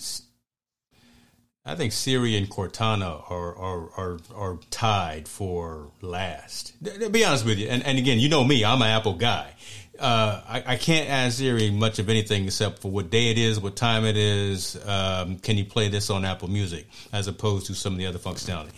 I 1.68 1.76
think 1.76 1.91
Siri 1.91 2.38
and 2.38 2.49
Cortana 2.49 3.30
are 3.30 3.56
are 3.57 3.89
are, 3.98 4.19
are 4.34 4.60
tied 4.72 5.27
for 5.27 5.91
last. 6.02 6.73
To 6.84 7.10
be 7.10 7.26
honest 7.26 7.45
with 7.45 7.60
you, 7.60 7.68
and, 7.68 7.85
and 7.85 7.98
again, 7.98 8.19
you 8.19 8.30
know 8.30 8.44
me, 8.44 8.64
I'm 8.64 8.81
an 8.81 8.88
Apple 8.88 9.15
guy. 9.15 9.53
Uh, 9.99 10.41
I, 10.48 10.64
I, 10.73 10.77
can't 10.77 11.10
ask 11.10 11.39
Siri 11.39 11.72
much 11.72 11.98
of 11.98 12.07
anything 12.07 12.45
except 12.45 12.84
for 12.84 12.91
what 12.91 13.10
day 13.10 13.31
it 13.31 13.39
is, 13.39 13.60
what 13.60 13.76
time 13.76 14.06
it 14.06 14.15
is. 14.15 14.77
Um, 14.85 15.39
can 15.39 15.57
you 15.57 15.65
play 15.65 15.89
this 15.89 16.11
on 16.11 16.23
Apple 16.23 16.49
Music, 16.49 16.88
as 17.11 17.27
opposed 17.27 17.65
to 17.65 17.73
some 17.73 17.94
of 17.94 17.98
the 17.98 18.06
other 18.06 18.19
functionality? 18.19 18.69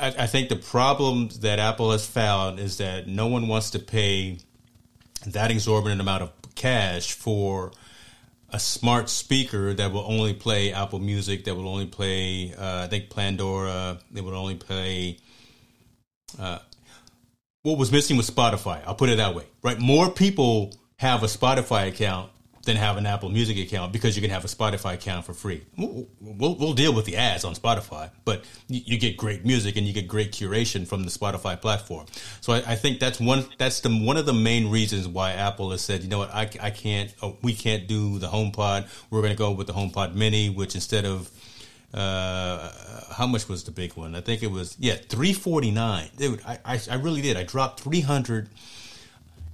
I, 0.00 0.14
I 0.20 0.26
think 0.28 0.48
the 0.48 0.56
problem 0.56 1.30
that 1.40 1.58
Apple 1.58 1.90
has 1.90 2.06
found 2.06 2.60
is 2.60 2.78
that 2.78 3.08
no 3.08 3.26
one 3.26 3.48
wants 3.48 3.70
to 3.70 3.80
pay 3.80 4.38
that 5.26 5.50
exorbitant 5.50 6.00
amount 6.00 6.22
of 6.22 6.32
cash 6.54 7.12
for 7.12 7.72
a 8.50 8.60
smart 8.60 9.08
speaker 9.08 9.74
that 9.74 9.92
will 9.92 10.04
only 10.06 10.34
play 10.34 10.72
Apple 10.72 10.98
Music, 10.98 11.44
that 11.44 11.54
will 11.54 11.68
only 11.68 11.86
play, 11.86 12.54
uh, 12.56 12.84
I 12.84 12.86
think 12.86 13.10
Pandora, 13.10 13.98
that 14.12 14.22
will 14.22 14.34
only 14.34 14.54
play. 14.54 15.18
Uh, 16.38 16.58
what 17.62 17.78
was 17.78 17.90
missing 17.90 18.16
was 18.16 18.30
Spotify. 18.30 18.82
I'll 18.86 18.94
put 18.94 19.08
it 19.08 19.16
that 19.16 19.34
way, 19.34 19.44
right? 19.62 19.78
More 19.78 20.10
people 20.10 20.74
have 20.98 21.22
a 21.22 21.26
Spotify 21.26 21.88
account 21.88 22.30
than 22.66 22.76
have 22.76 22.96
an 22.96 23.06
Apple 23.06 23.30
Music 23.30 23.56
account 23.58 23.92
because 23.92 24.16
you 24.16 24.22
can 24.22 24.30
have 24.30 24.44
a 24.44 24.48
Spotify 24.48 24.94
account 24.94 25.24
for 25.24 25.32
free. 25.32 25.64
We'll, 25.78 26.06
we'll, 26.20 26.56
we'll 26.56 26.74
deal 26.74 26.92
with 26.92 27.06
the 27.06 27.16
ads 27.16 27.44
on 27.44 27.54
Spotify, 27.54 28.10
but 28.24 28.44
you, 28.68 28.98
get 28.98 29.16
great 29.16 29.46
music 29.46 29.76
and 29.76 29.86
you 29.86 29.92
get 29.92 30.06
great 30.06 30.32
curation 30.32 30.86
from 30.86 31.04
the 31.04 31.10
Spotify 31.10 31.60
platform. 31.60 32.06
So 32.40 32.52
I, 32.52 32.56
I, 32.66 32.74
think 32.74 33.00
that's 33.00 33.18
one 33.18 33.46
that's 33.58 33.80
the 33.80 33.90
one 33.90 34.16
of 34.16 34.26
the 34.26 34.32
main 34.32 34.70
reasons 34.70 35.08
why 35.08 35.32
Apple 35.32 35.70
has 35.70 35.80
said, 35.80 36.02
you 36.02 36.08
know 36.08 36.18
what, 36.18 36.34
I, 36.34 36.50
I 36.60 36.70
can't, 36.70 37.14
oh, 37.22 37.36
we 37.42 37.54
can't 37.54 37.86
do 37.86 38.18
the 38.18 38.28
HomePod. 38.28 38.88
We're 39.10 39.22
going 39.22 39.32
to 39.32 39.38
go 39.38 39.52
with 39.52 39.68
the 39.68 39.72
HomePod 39.72 40.14
Mini, 40.14 40.50
which 40.50 40.74
instead 40.74 41.04
of 41.04 41.30
uh, 41.94 42.70
how 43.12 43.26
much 43.26 43.48
was 43.48 43.64
the 43.64 43.70
big 43.70 43.94
one? 43.94 44.14
I 44.14 44.20
think 44.20 44.42
it 44.42 44.50
was 44.50 44.76
yeah, 44.78 44.96
three 44.96 45.32
forty 45.32 45.70
nine. 45.70 46.10
Dude, 46.16 46.42
I, 46.46 46.58
I 46.64 46.80
I 46.90 46.96
really 46.96 47.22
did. 47.22 47.36
I 47.36 47.44
dropped 47.44 47.80
three 47.80 48.00
hundred 48.00 48.50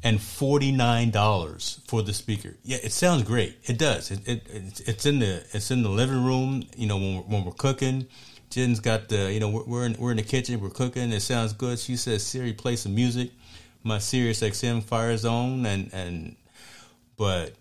and 0.02 0.20
forty 0.20 0.72
nine 0.72 1.10
dollars 1.10 1.80
for 1.86 2.02
the 2.02 2.12
speaker. 2.12 2.56
Yeah, 2.62 2.78
it 2.82 2.92
sounds 2.92 3.22
great. 3.22 3.56
It 3.64 3.78
does. 3.78 4.10
It, 4.10 4.26
it 4.26 4.46
it's, 4.50 4.80
it's, 4.80 5.06
in 5.06 5.18
the 5.20 5.44
it's 5.52 5.70
in 5.70 5.82
the 5.82 5.88
living 5.88 6.24
room. 6.24 6.64
You 6.76 6.86
know 6.86 6.96
when 6.96 7.16
we're, 7.16 7.22
when 7.22 7.44
we're 7.44 7.52
cooking. 7.52 8.06
Jen's 8.50 8.80
got 8.80 9.08
the 9.08 9.32
you 9.32 9.40
know 9.40 9.48
we're 9.48 9.64
we're 9.64 9.86
in, 9.86 9.96
we're 9.98 10.10
in 10.10 10.18
the 10.18 10.22
kitchen. 10.22 10.60
We're 10.60 10.70
cooking. 10.70 11.12
It 11.12 11.20
sounds 11.20 11.52
good. 11.52 11.78
She 11.78 11.96
says 11.96 12.24
Siri 12.24 12.52
play 12.52 12.76
some 12.76 12.94
music. 12.94 13.30
My 13.84 13.98
Sirius 13.98 14.40
XM 14.40 14.82
fires 14.82 15.24
on 15.24 15.66
and 15.66 15.90
and 15.92 16.36
but 17.16 17.54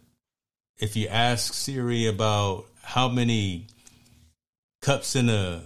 if 0.78 0.96
you 0.96 1.08
ask 1.08 1.54
Siri 1.54 2.08
about 2.08 2.66
how 2.82 3.08
many 3.08 3.68
cups 4.82 5.16
in 5.16 5.30
a 5.30 5.62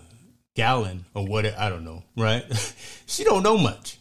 gallon 0.55 1.05
or 1.13 1.25
what 1.25 1.45
I 1.45 1.69
don't 1.69 1.85
know, 1.85 2.03
right? 2.17 2.43
she 3.05 3.23
don't 3.23 3.43
know 3.43 3.57
much. 3.57 3.97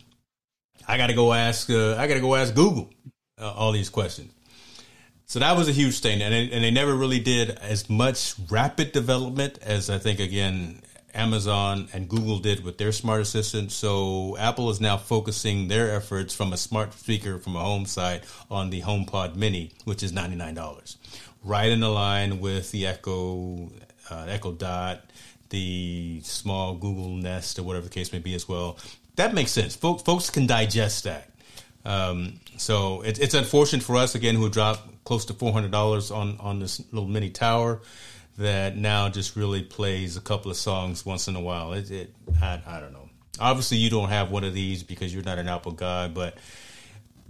I 0.87 0.97
got 0.97 1.09
to 1.09 1.15
go 1.15 1.33
ask. 1.33 1.71
Uh, 1.71 1.97
I 1.97 2.07
got 2.07 2.15
to 2.15 2.21
go 2.21 2.35
ask 2.35 2.55
Google 2.55 2.91
uh, 3.39 3.53
all 3.53 3.73
these 3.73 3.89
questions. 3.89 4.33
So 5.27 5.39
that 5.39 5.57
was 5.57 5.69
a 5.69 5.73
huge 5.73 6.01
thing, 6.01 6.21
and 6.21 6.33
they, 6.35 6.51
and 6.51 6.63
they 6.63 6.71
never 6.71 6.95
really 6.95 7.19
did 7.19 7.51
as 7.51 7.89
much 7.89 8.35
rapid 8.51 8.93
development 8.93 9.59
as 9.63 9.89
I 9.89 9.99
think 9.99 10.21
again 10.21 10.83
Amazon 11.15 11.89
and 11.93 12.09
Google 12.09 12.39
did 12.39 12.63
with 12.63 12.77
their 12.77 12.93
smart 12.93 13.23
assistant. 13.23 13.73
So 13.73 14.37
Apple 14.37 14.69
is 14.71 14.81
now 14.81 14.99
focusing 14.99 15.69
their 15.69 15.95
efforts 15.95 16.35
from 16.35 16.53
a 16.53 16.57
smart 16.57 16.93
speaker 16.93 17.39
from 17.39 17.57
a 17.57 17.61
home 17.61 17.87
site 17.87 18.25
on 18.51 18.71
the 18.71 18.83
HomePod 18.83 19.35
Mini, 19.35 19.73
which 19.85 20.03
is 20.03 20.13
ninety 20.13 20.37
nine 20.37 20.55
dollars, 20.55 20.99
right 21.43 21.71
in 21.71 21.81
the 21.81 21.89
line 21.89 22.41
with 22.41 22.71
the 22.71 22.87
Echo, 22.87 23.71
uh, 24.11 24.27
Echo 24.29 24.53
Dot, 24.53 25.05
the 25.49 26.21
small 26.23 26.75
Google 26.75 27.17
Nest, 27.17 27.59
or 27.59 27.63
whatever 27.63 27.87
the 27.87 27.91
case 27.95 28.13
may 28.13 28.19
be 28.19 28.35
as 28.35 28.47
well 28.47 28.79
that 29.17 29.35
makes 29.35 29.51
sense. 29.51 29.77
Folks, 29.77 30.03
folks 30.03 30.31
can 30.31 30.47
digest 30.47 31.05
that. 31.05 31.31
Um, 31.85 32.41
so 32.57 33.03
it, 33.03 33.19
it's 33.19 33.35
unfortunate 33.35 33.83
for 33.83 33.97
us 33.97 34.15
again 34.15 34.35
who 34.35 34.49
dropped 34.49 35.05
close 35.05 35.25
to 35.27 35.35
four 35.35 35.53
hundred 35.53 35.71
dollars 35.71 36.11
on 36.11 36.39
on 36.41 36.59
this 36.59 36.81
little 36.93 37.09
mini 37.09 37.31
tower 37.31 37.81
that 38.39 38.77
now 38.77 39.09
just 39.09 39.37
really 39.37 39.63
plays 39.63 40.17
a 40.17 40.21
couple 40.21 40.51
of 40.51 40.57
songs 40.57 41.07
once 41.07 41.29
in 41.29 41.37
a 41.37 41.41
while. 41.41 41.73
It, 41.73 41.91
it 41.91 42.15
I, 42.43 42.61
I, 42.67 42.81
don't 42.81 42.93
know. 42.93 43.09
Obviously, 43.39 43.77
you 43.77 43.91
don't 43.91 44.09
have 44.09 44.31
one 44.31 44.45
of 44.45 44.55
these 44.55 44.83
because 44.83 45.15
you're 45.15 45.23
not 45.23 45.39
an 45.39 45.49
Apple 45.49 45.73
guy, 45.73 46.09
but 46.09 46.39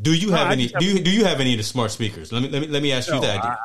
do 0.00 0.14
you 0.14 0.30
have 0.32 0.50
any? 0.50 0.68
Have, 0.68 0.80
do 0.80 0.86
you 0.86 1.00
do 1.00 1.10
you 1.10 1.24
have 1.24 1.40
any 1.40 1.52
of 1.52 1.58
the 1.58 1.64
smart 1.64 1.90
speakers? 1.90 2.32
Let 2.32 2.42
me 2.42 2.48
let 2.48 2.62
me 2.62 2.68
let 2.68 2.82
me 2.82 2.92
ask 2.92 3.08
no, 3.08 3.16
you 3.16 3.20
that. 3.22 3.44
I, 3.44 3.56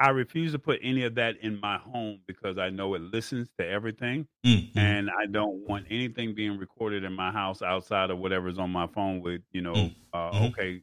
I 0.00 0.10
refuse 0.10 0.52
to 0.52 0.58
put 0.58 0.78
any 0.82 1.04
of 1.04 1.16
that 1.16 1.38
in 1.42 1.60
my 1.60 1.78
home 1.78 2.20
because 2.26 2.56
I 2.56 2.70
know 2.70 2.94
it 2.94 3.02
listens 3.02 3.48
to 3.58 3.66
everything, 3.66 4.28
mm-hmm. 4.46 4.78
and 4.78 5.10
I 5.10 5.26
don't 5.26 5.68
want 5.68 5.86
anything 5.90 6.34
being 6.34 6.56
recorded 6.56 7.02
in 7.02 7.12
my 7.12 7.32
house 7.32 7.62
outside 7.62 8.10
of 8.10 8.18
whatever's 8.18 8.58
on 8.58 8.70
my 8.70 8.86
phone 8.86 9.20
with 9.20 9.42
you 9.50 9.60
know, 9.60 9.72
mm-hmm. 9.72 9.94
uh, 10.12 10.30
mm-hmm. 10.30 10.44
okay, 10.46 10.82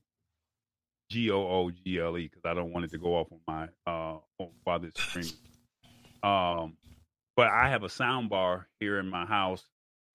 G 1.10 1.32
O 1.32 1.38
O 1.38 1.72
G 1.72 2.00
L 2.00 2.18
E 2.18 2.28
because 2.28 2.44
I 2.44 2.54
don't 2.54 2.74
want 2.74 2.86
it 2.86 2.92
to 2.92 2.98
go 2.98 3.16
off 3.16 3.28
on 3.32 3.40
my 3.48 3.92
uh 3.92 4.18
while 4.64 4.80
this 4.80 4.92
streaming. 4.96 5.32
Um, 6.22 6.76
but 7.38 7.48
I 7.48 7.70
have 7.70 7.84
a 7.84 7.90
sound 7.90 8.30
bar 8.30 8.68
here 8.80 9.00
in 9.00 9.10
my 9.10 9.26
house, 9.26 9.64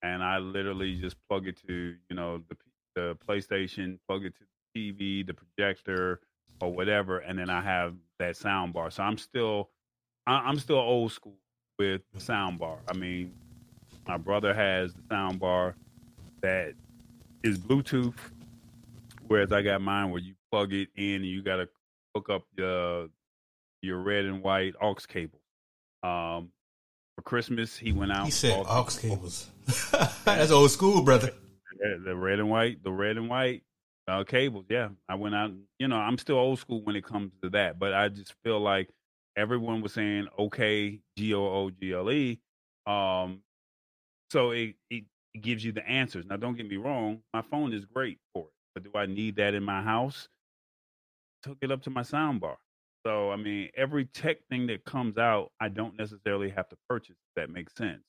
and 0.03 0.21
I 0.21 0.37
literally 0.37 0.99
just 0.99 1.15
plug 1.27 1.47
it 1.47 1.57
to 1.67 1.95
you 2.09 2.15
know 2.15 2.43
the 2.49 2.57
the 2.95 3.17
PlayStation, 3.27 3.97
plug 4.07 4.25
it 4.25 4.35
to 4.35 4.43
the 4.75 4.91
TV, 4.93 5.25
the 5.25 5.33
projector, 5.33 6.19
or 6.61 6.71
whatever, 6.71 7.19
and 7.19 7.39
then 7.39 7.49
I 7.49 7.61
have 7.61 7.95
that 8.21 8.37
sound 8.37 8.73
bar. 8.73 8.89
So 8.91 9.03
I'm 9.03 9.17
still 9.17 9.69
I'm 10.25 10.59
still 10.59 10.77
old 10.77 11.11
school 11.11 11.37
with 11.77 12.01
the 12.13 12.19
sound 12.19 12.59
bar. 12.59 12.77
I 12.87 12.93
mean, 12.93 13.33
my 14.07 14.17
brother 14.17 14.53
has 14.53 14.93
the 14.93 15.01
sound 15.09 15.39
bar 15.39 15.75
that 16.41 16.73
is 17.43 17.57
Bluetooth, 17.57 18.17
whereas 19.27 19.51
I 19.51 19.61
got 19.61 19.81
mine 19.81 20.11
where 20.11 20.21
you 20.21 20.35
plug 20.51 20.73
it 20.73 20.89
in 20.95 21.15
and 21.15 21.25
you 21.25 21.41
got 21.41 21.57
to 21.57 21.69
hook 22.15 22.29
up 22.29 22.43
your 22.57 23.07
your 23.81 23.99
red 23.99 24.25
and 24.25 24.43
white 24.43 24.73
aux 24.81 24.95
cable. 25.07 25.41
Um, 26.03 26.49
for 27.15 27.23
Christmas, 27.23 27.77
he 27.77 27.91
went 27.91 28.11
out. 28.11 28.25
He 28.25 28.31
said 28.31 28.63
aux 28.67 28.87
cables. 28.99 29.49
That's 30.25 30.51
old 30.51 30.71
school, 30.71 31.01
brother. 31.01 31.31
The 32.05 32.15
red 32.15 32.39
and 32.39 32.49
white, 32.49 32.83
the 32.83 32.91
red 32.91 33.17
and 33.17 33.27
white 33.27 33.63
uh, 34.11 34.23
cables, 34.23 34.65
yeah. 34.69 34.89
I 35.07 35.15
went 35.15 35.35
out. 35.35 35.51
You 35.79 35.87
know, 35.87 35.97
I'm 35.97 36.17
still 36.17 36.37
old 36.37 36.59
school 36.59 36.83
when 36.83 36.95
it 36.95 37.05
comes 37.05 37.31
to 37.43 37.49
that, 37.51 37.79
but 37.79 37.93
I 37.93 38.09
just 38.09 38.33
feel 38.43 38.59
like 38.59 38.89
everyone 39.37 39.81
was 39.81 39.93
saying 39.93 40.27
okay, 40.37 40.99
G 41.17 41.33
O 41.33 41.43
O 41.43 41.69
G 41.69 41.93
L 41.93 42.11
E. 42.11 42.39
Um, 42.85 43.41
so 44.31 44.51
it, 44.51 44.75
it 44.89 45.05
gives 45.39 45.63
you 45.63 45.71
the 45.71 45.87
answers. 45.87 46.25
Now, 46.25 46.37
don't 46.37 46.55
get 46.55 46.69
me 46.69 46.77
wrong, 46.77 47.21
my 47.33 47.41
phone 47.41 47.73
is 47.73 47.85
great 47.85 48.19
for 48.33 48.45
it, 48.45 48.53
but 48.73 48.83
do 48.83 48.91
I 48.95 49.05
need 49.05 49.37
that 49.37 49.53
in 49.53 49.63
my 49.63 49.81
house? 49.81 50.27
Took 51.43 51.57
it 51.61 51.71
up 51.71 51.81
to 51.83 51.89
my 51.89 52.01
soundbar. 52.01 52.55
So 53.05 53.31
I 53.31 53.35
mean, 53.35 53.69
every 53.75 54.05
tech 54.05 54.37
thing 54.49 54.67
that 54.67 54.85
comes 54.85 55.17
out, 55.17 55.51
I 55.59 55.69
don't 55.69 55.97
necessarily 55.97 56.49
have 56.49 56.69
to 56.69 56.77
purchase. 56.89 57.17
That 57.35 57.49
makes 57.49 57.73
sense. 57.75 58.03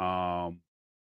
Um, 0.00 0.60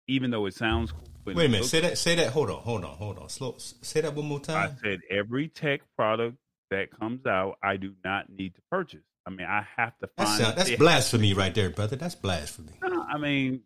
even 0.09 0.31
though 0.31 0.47
it 0.47 0.55
sounds 0.55 0.93
cool. 0.93 1.03
Wait 1.25 1.47
a 1.47 1.49
minute. 1.49 1.65
Say 1.65 1.81
that. 1.81 1.99
Say 1.99 2.15
that. 2.17 2.29
Hold 2.29 2.51
on. 2.51 2.61
Hold 2.63 2.85
on. 2.85 2.97
Hold 2.97 3.19
on. 3.19 3.29
Slow. 3.29 3.57
Say 3.59 4.01
that 4.01 4.15
one 4.15 4.27
more 4.27 4.41
time. 4.41 4.77
I 4.79 4.81
said 4.81 5.01
every 5.11 5.49
tech 5.49 5.81
product 5.97 6.37
that 6.71 6.97
comes 6.97 7.27
out, 7.27 7.59
I 7.63 7.77
do 7.77 7.95
not 8.05 8.31
need 8.31 8.55
to 8.55 8.61
purchase. 8.71 9.03
I 9.27 9.31
mean, 9.31 9.47
I 9.47 9.67
have 9.77 9.99
to 9.99 10.07
find. 10.17 10.41
That's, 10.41 10.55
that's 10.55 10.77
blasphemy, 10.77 11.35
right 11.35 11.53
there, 11.53 11.71
brother. 11.71 11.97
That's 11.97 12.15
blasphemy. 12.15 12.73
I 13.09 13.19
mean, 13.19 13.63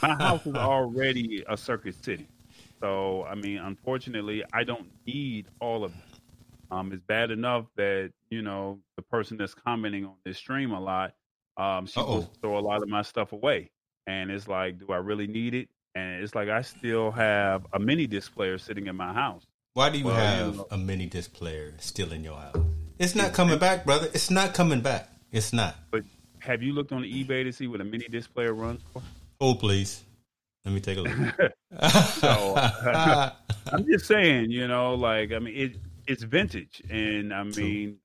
my 0.00 0.14
house 0.14 0.46
is 0.46 0.54
already 0.54 1.44
a 1.48 1.56
circuit 1.56 1.96
city, 2.04 2.28
so 2.80 3.24
I 3.24 3.34
mean, 3.34 3.58
unfortunately, 3.58 4.44
I 4.52 4.62
don't 4.62 4.88
need 5.06 5.46
all 5.60 5.82
of 5.82 5.90
it. 5.90 6.20
Um, 6.70 6.92
it's 6.92 7.02
bad 7.02 7.32
enough 7.32 7.66
that 7.76 8.12
you 8.30 8.42
know 8.42 8.78
the 8.94 9.02
person 9.02 9.36
that's 9.36 9.54
commenting 9.54 10.04
on 10.04 10.14
this 10.24 10.38
stream 10.38 10.70
a 10.70 10.80
lot, 10.80 11.14
um, 11.56 11.86
she 11.86 11.98
will 11.98 12.30
throw 12.40 12.56
a 12.56 12.60
lot 12.60 12.82
of 12.82 12.88
my 12.88 13.02
stuff 13.02 13.32
away 13.32 13.70
and 14.06 14.30
it's 14.30 14.48
like, 14.48 14.78
do 14.78 14.92
I 14.92 14.96
really 14.96 15.26
need 15.26 15.54
it? 15.54 15.68
And 15.94 16.22
it's 16.22 16.34
like 16.34 16.48
I 16.48 16.62
still 16.62 17.10
have 17.12 17.66
a 17.72 17.78
mini 17.78 18.06
disc 18.06 18.34
player 18.34 18.58
sitting 18.58 18.86
in 18.86 18.96
my 18.96 19.12
house. 19.12 19.44
Why 19.74 19.90
do 19.90 19.98
you 19.98 20.06
well, 20.06 20.14
have 20.14 20.46
you 20.46 20.52
know, 20.58 20.66
a 20.70 20.78
mini 20.78 21.06
disc 21.06 21.32
player 21.32 21.74
still 21.78 22.12
in 22.12 22.24
your 22.24 22.36
house? 22.36 22.56
It's 22.98 23.14
not 23.14 23.32
coming 23.32 23.58
back, 23.58 23.84
brother. 23.84 24.08
It's 24.14 24.30
not 24.30 24.54
coming 24.54 24.80
back. 24.80 25.08
It's 25.32 25.52
not. 25.52 25.74
But 25.90 26.04
have 26.38 26.62
you 26.62 26.72
looked 26.72 26.92
on 26.92 27.02
eBay 27.02 27.44
to 27.44 27.52
see 27.52 27.66
what 27.66 27.80
a 27.80 27.84
mini 27.84 28.06
disc 28.08 28.32
player 28.32 28.54
runs 28.54 28.82
for? 28.92 29.02
Oh, 29.40 29.54
please. 29.54 30.02
Let 30.64 30.74
me 30.74 30.80
take 30.80 30.98
a 30.98 31.02
look. 31.02 31.52
so 32.14 32.54
I'm 33.72 33.86
just 33.86 34.06
saying, 34.06 34.50
you 34.50 34.66
know, 34.66 34.94
like 34.94 35.32
I 35.32 35.38
mean, 35.38 35.54
it 35.54 35.76
it's 36.06 36.22
vintage, 36.22 36.82
and 36.88 37.34
I 37.34 37.42
mean, 37.42 37.98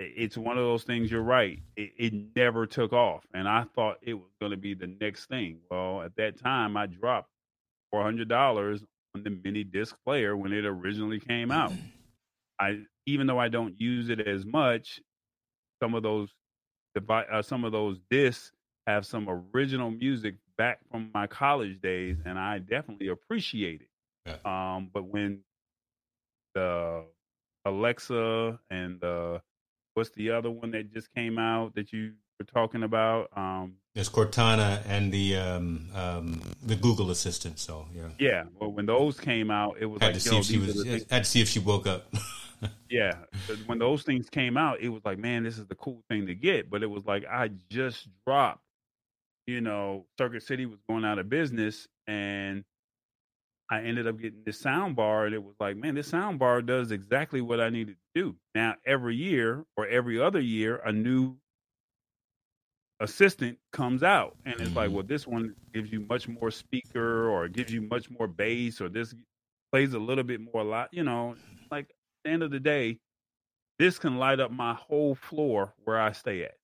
it's 0.00 0.36
one 0.36 0.56
of 0.58 0.64
those 0.64 0.84
things. 0.84 1.10
You're 1.10 1.22
right. 1.22 1.60
It, 1.76 1.92
it 1.98 2.12
never 2.36 2.66
took 2.66 2.92
off, 2.92 3.24
and 3.34 3.48
I 3.48 3.64
thought 3.74 3.98
it 4.02 4.14
was 4.14 4.30
going 4.40 4.52
to 4.52 4.56
be 4.56 4.74
the 4.74 4.94
next 5.00 5.26
thing. 5.26 5.58
Well, 5.70 6.02
at 6.02 6.14
that 6.16 6.38
time, 6.38 6.76
I 6.76 6.86
dropped 6.86 7.30
four 7.90 8.02
hundred 8.02 8.28
dollars 8.28 8.84
on 9.14 9.22
the 9.24 9.30
mini 9.30 9.64
disc 9.64 9.96
player 10.04 10.36
when 10.36 10.52
it 10.52 10.64
originally 10.64 11.20
came 11.20 11.50
out. 11.50 11.72
I 12.60 12.80
even 13.06 13.26
though 13.26 13.38
I 13.38 13.48
don't 13.48 13.80
use 13.80 14.08
it 14.08 14.20
as 14.20 14.44
much, 14.44 15.00
some 15.82 15.94
of 15.94 16.02
those 16.02 16.28
uh, 17.08 17.42
some 17.42 17.64
of 17.64 17.72
those 17.72 17.98
discs 18.10 18.52
have 18.86 19.04
some 19.06 19.28
original 19.54 19.90
music 19.90 20.34
back 20.56 20.78
from 20.90 21.10
my 21.14 21.26
college 21.26 21.80
days, 21.80 22.16
and 22.24 22.38
I 22.38 22.58
definitely 22.58 23.08
appreciate 23.08 23.82
it. 23.82 23.88
Yeah. 24.26 24.76
Um, 24.76 24.90
but 24.92 25.04
when 25.04 25.40
the 26.54 27.04
Alexa 27.64 28.58
and 28.70 29.00
the 29.00 29.40
what's 29.98 30.10
the 30.10 30.30
other 30.30 30.48
one 30.48 30.70
that 30.70 30.92
just 30.92 31.12
came 31.12 31.40
out 31.40 31.74
that 31.74 31.92
you 31.92 32.12
were 32.38 32.46
talking 32.46 32.84
about? 32.84 33.30
Um, 33.36 33.74
There's 33.94 34.08
Cortana 34.08 34.80
and 34.86 35.12
the 35.12 35.36
um, 35.36 35.88
um, 35.92 36.40
the 36.62 36.76
Google 36.76 37.10
Assistant. 37.10 37.58
So 37.58 37.86
yeah, 37.92 38.08
yeah. 38.18 38.44
Well, 38.60 38.70
when 38.70 38.86
those 38.86 39.18
came 39.18 39.50
out, 39.50 39.76
it 39.80 39.86
was 39.86 40.00
had 40.00 40.08
like 40.08 40.14
to 40.14 40.20
see 40.20 40.38
if 40.38 40.44
she 40.44 40.58
was. 40.58 41.04
Had 41.10 41.24
to 41.24 41.30
see 41.30 41.40
if 41.40 41.48
she 41.48 41.58
woke 41.58 41.88
up. 41.88 42.14
yeah, 42.88 43.14
when 43.66 43.80
those 43.80 44.04
things 44.04 44.30
came 44.30 44.56
out, 44.56 44.80
it 44.80 44.88
was 44.88 45.04
like, 45.04 45.18
man, 45.18 45.42
this 45.42 45.58
is 45.58 45.66
the 45.66 45.74
cool 45.74 46.04
thing 46.08 46.28
to 46.28 46.34
get. 46.34 46.70
But 46.70 46.84
it 46.84 46.90
was 46.90 47.04
like 47.04 47.24
I 47.28 47.50
just 47.68 48.06
dropped. 48.24 48.62
You 49.48 49.60
know, 49.60 50.06
Circuit 50.16 50.44
City 50.44 50.66
was 50.66 50.78
going 50.88 51.04
out 51.04 51.18
of 51.18 51.28
business, 51.28 51.88
and 52.06 52.64
I 53.70 53.82
ended 53.82 54.06
up 54.06 54.18
getting 54.18 54.42
this 54.44 54.58
sound 54.58 54.96
bar, 54.96 55.26
and 55.26 55.34
it 55.34 55.42
was 55.42 55.54
like, 55.60 55.76
man, 55.76 55.94
this 55.94 56.08
sound 56.08 56.38
bar 56.38 56.62
does 56.62 56.90
exactly 56.90 57.40
what 57.40 57.60
I 57.60 57.68
needed 57.68 57.96
to 57.96 58.22
do. 58.22 58.36
Now, 58.54 58.76
every 58.86 59.14
year 59.14 59.64
or 59.76 59.86
every 59.86 60.20
other 60.20 60.40
year, 60.40 60.80
a 60.84 60.92
new 60.92 61.36
assistant 63.00 63.58
comes 63.72 64.02
out, 64.02 64.36
and 64.46 64.54
it's 64.54 64.64
mm-hmm. 64.70 64.76
like, 64.76 64.90
well, 64.90 65.02
this 65.02 65.26
one 65.26 65.54
gives 65.74 65.92
you 65.92 66.00
much 66.00 66.28
more 66.28 66.50
speaker, 66.50 67.28
or 67.28 67.46
gives 67.48 67.70
you 67.72 67.82
much 67.82 68.10
more 68.10 68.26
bass, 68.26 68.80
or 68.80 68.88
this 68.88 69.14
plays 69.70 69.92
a 69.92 69.98
little 69.98 70.24
bit 70.24 70.40
more 70.40 70.64
lot. 70.64 70.88
You 70.92 71.04
know, 71.04 71.36
like 71.70 71.90
at 71.90 71.96
the 72.24 72.30
end 72.30 72.42
of 72.42 72.50
the 72.50 72.60
day, 72.60 72.98
this 73.78 73.98
can 73.98 74.16
light 74.16 74.40
up 74.40 74.50
my 74.50 74.74
whole 74.74 75.14
floor 75.14 75.74
where 75.84 76.00
I 76.00 76.12
stay 76.12 76.44
at. 76.44 76.54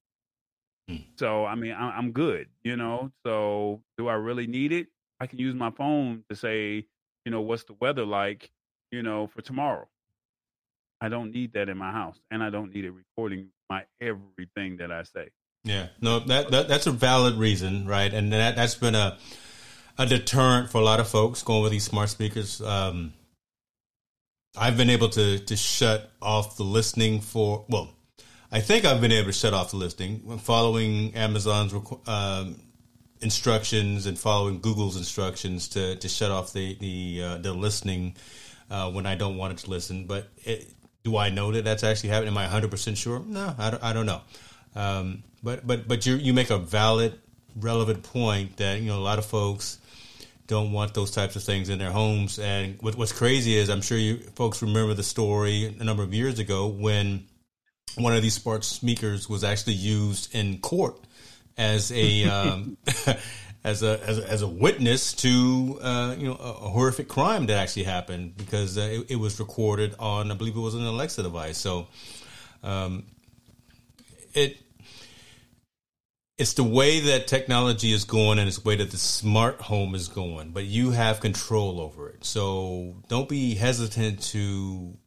Mm. 0.89 1.03
So, 1.17 1.45
I 1.45 1.53
mean, 1.53 1.75
I'm 1.77 2.11
good, 2.11 2.47
you 2.63 2.77
know. 2.77 3.11
So, 3.23 3.83
do 3.97 4.07
I 4.07 4.15
really 4.15 4.47
need 4.47 4.71
it? 4.71 4.87
I 5.19 5.27
can 5.27 5.39
use 5.39 5.55
my 5.55 5.69
phone 5.69 6.23
to 6.29 6.35
say, 6.35 6.87
you 7.25 7.31
know, 7.31 7.41
what's 7.41 7.63
the 7.63 7.75
weather 7.81 8.05
like, 8.05 8.51
you 8.91 9.01
know, 9.01 9.27
for 9.27 9.41
tomorrow. 9.41 9.87
I 11.01 11.09
don't 11.09 11.31
need 11.31 11.53
that 11.53 11.67
in 11.67 11.77
my 11.77 11.91
house, 11.91 12.17
and 12.31 12.41
I 12.41 12.49
don't 12.49 12.73
need 12.73 12.85
it 12.85 12.91
recording 12.91 13.49
my 13.69 13.83
everything 13.99 14.77
that 14.77 14.91
I 14.91 15.03
say. 15.03 15.29
Yeah, 15.63 15.87
no, 15.99 16.19
that, 16.19 16.51
that 16.51 16.67
that's 16.67 16.87
a 16.87 16.91
valid 16.91 17.35
reason, 17.35 17.85
right? 17.85 18.13
And 18.13 18.31
that 18.31 18.55
that's 18.55 18.75
been 18.75 18.95
a 18.95 19.17
a 19.97 20.05
deterrent 20.05 20.69
for 20.69 20.79
a 20.79 20.83
lot 20.83 20.99
of 20.99 21.07
folks 21.07 21.43
going 21.43 21.63
with 21.63 21.71
these 21.71 21.83
smart 21.83 22.09
speakers. 22.09 22.61
Um, 22.61 23.13
I've 24.57 24.77
been 24.77 24.89
able 24.89 25.09
to 25.09 25.39
to 25.39 25.55
shut 25.57 26.11
off 26.21 26.55
the 26.55 26.63
listening 26.63 27.19
for 27.19 27.65
well, 27.67 27.89
I 28.51 28.61
think 28.61 28.85
I've 28.85 29.01
been 29.01 29.11
able 29.11 29.27
to 29.27 29.33
shut 29.33 29.53
off 29.53 29.71
the 29.71 29.77
listening 29.77 30.37
following 30.37 31.13
Amazon's 31.15 31.73
um, 32.07 32.61
instructions 33.21 34.05
and 34.05 34.17
following 34.17 34.59
Google's 34.59 34.97
instructions 34.97 35.69
to, 35.69 35.95
to 35.95 36.07
shut 36.09 36.31
off 36.31 36.53
the 36.53 36.75
the 36.75 37.21
uh, 37.23 37.37
the 37.37 37.53
listening 37.53 38.15
uh, 38.69 38.91
when 38.91 39.05
I 39.05 39.15
don't 39.15 39.37
want 39.37 39.53
it 39.53 39.63
to 39.65 39.69
listen. 39.69 40.05
But 40.05 40.29
it, 40.43 40.71
do 41.03 41.17
I 41.17 41.29
know 41.29 41.51
that 41.51 41.63
that's 41.63 41.83
actually 41.83 42.09
happening? 42.09 42.29
Am 42.29 42.37
I 42.37 42.43
100 42.43 42.71
percent 42.71 42.97
sure? 42.97 43.19
No, 43.25 43.53
I 43.57 43.69
don't, 43.71 43.83
I 43.83 43.93
don't 43.93 44.05
know. 44.05 44.21
Um, 44.75 45.23
but 45.43 45.65
but 45.65 45.87
but 45.87 46.05
you 46.05 46.15
you 46.15 46.33
make 46.33 46.49
a 46.49 46.57
valid, 46.57 47.19
relevant 47.55 48.03
point 48.03 48.57
that 48.57 48.79
you 48.81 48.87
know 48.87 48.97
a 48.97 49.01
lot 49.01 49.19
of 49.19 49.25
folks 49.25 49.79
don't 50.47 50.71
want 50.71 50.93
those 50.93 51.11
types 51.11 51.35
of 51.35 51.43
things 51.43 51.69
in 51.69 51.79
their 51.79 51.91
homes. 51.91 52.37
And 52.37 52.77
what, 52.81 52.95
what's 52.95 53.11
crazy 53.11 53.55
is 53.55 53.69
I'm 53.69 53.81
sure 53.81 53.97
you 53.97 54.17
folks 54.35 54.61
remember 54.61 54.93
the 54.93 55.03
story 55.03 55.75
a 55.79 55.83
number 55.83 56.03
of 56.03 56.13
years 56.13 56.37
ago 56.39 56.67
when 56.67 57.25
one 57.97 58.15
of 58.15 58.21
these 58.21 58.35
smart 58.35 58.63
speakers 58.63 59.27
was 59.29 59.43
actually 59.43 59.73
used 59.73 60.35
in 60.35 60.59
court 60.59 60.99
as 61.57 61.91
a 61.91 62.25
um, 62.25 62.77
as 63.63 63.81
a 63.81 63.99
as 64.07 64.19
a, 64.19 64.29
as 64.29 64.41
a 64.41 64.47
witness 64.47 65.13
to 65.13 65.79
uh, 65.81 66.15
you 66.17 66.27
know 66.27 66.35
a, 66.35 66.49
a, 66.49 66.69
horrific 66.69 67.07
crime 67.07 67.47
that 67.47 67.57
actually 67.57 67.83
happened 67.83 68.37
because 68.37 68.77
uh, 68.77 68.81
it, 68.81 69.11
it, 69.11 69.15
was 69.15 69.39
recorded 69.39 69.95
on 69.99 70.31
I 70.31 70.35
believe 70.35 70.55
it 70.55 70.59
was 70.59 70.75
an 70.75 70.85
Alexa 70.85 71.23
device. 71.23 71.57
So 71.57 71.87
um, 72.63 73.05
it 74.33 74.57
it's 76.37 76.53
the 76.53 76.63
way 76.63 76.99
that 76.99 77.27
technology 77.27 77.93
is 77.93 78.03
going 78.03 78.39
and 78.39 78.47
it's 78.47 78.59
the 78.59 78.67
way 78.67 78.75
that 78.75 78.91
the 78.91 78.97
smart 78.97 79.61
home 79.61 79.95
is 79.95 80.09
going, 80.09 80.51
but 80.51 80.65
you 80.65 80.91
have 80.91 81.21
control 81.21 81.79
over 81.79 82.09
it. 82.09 82.25
So 82.25 82.97
don't 83.07 83.29
be 83.29 83.55
hesitant 83.55 84.21
to 84.33 84.97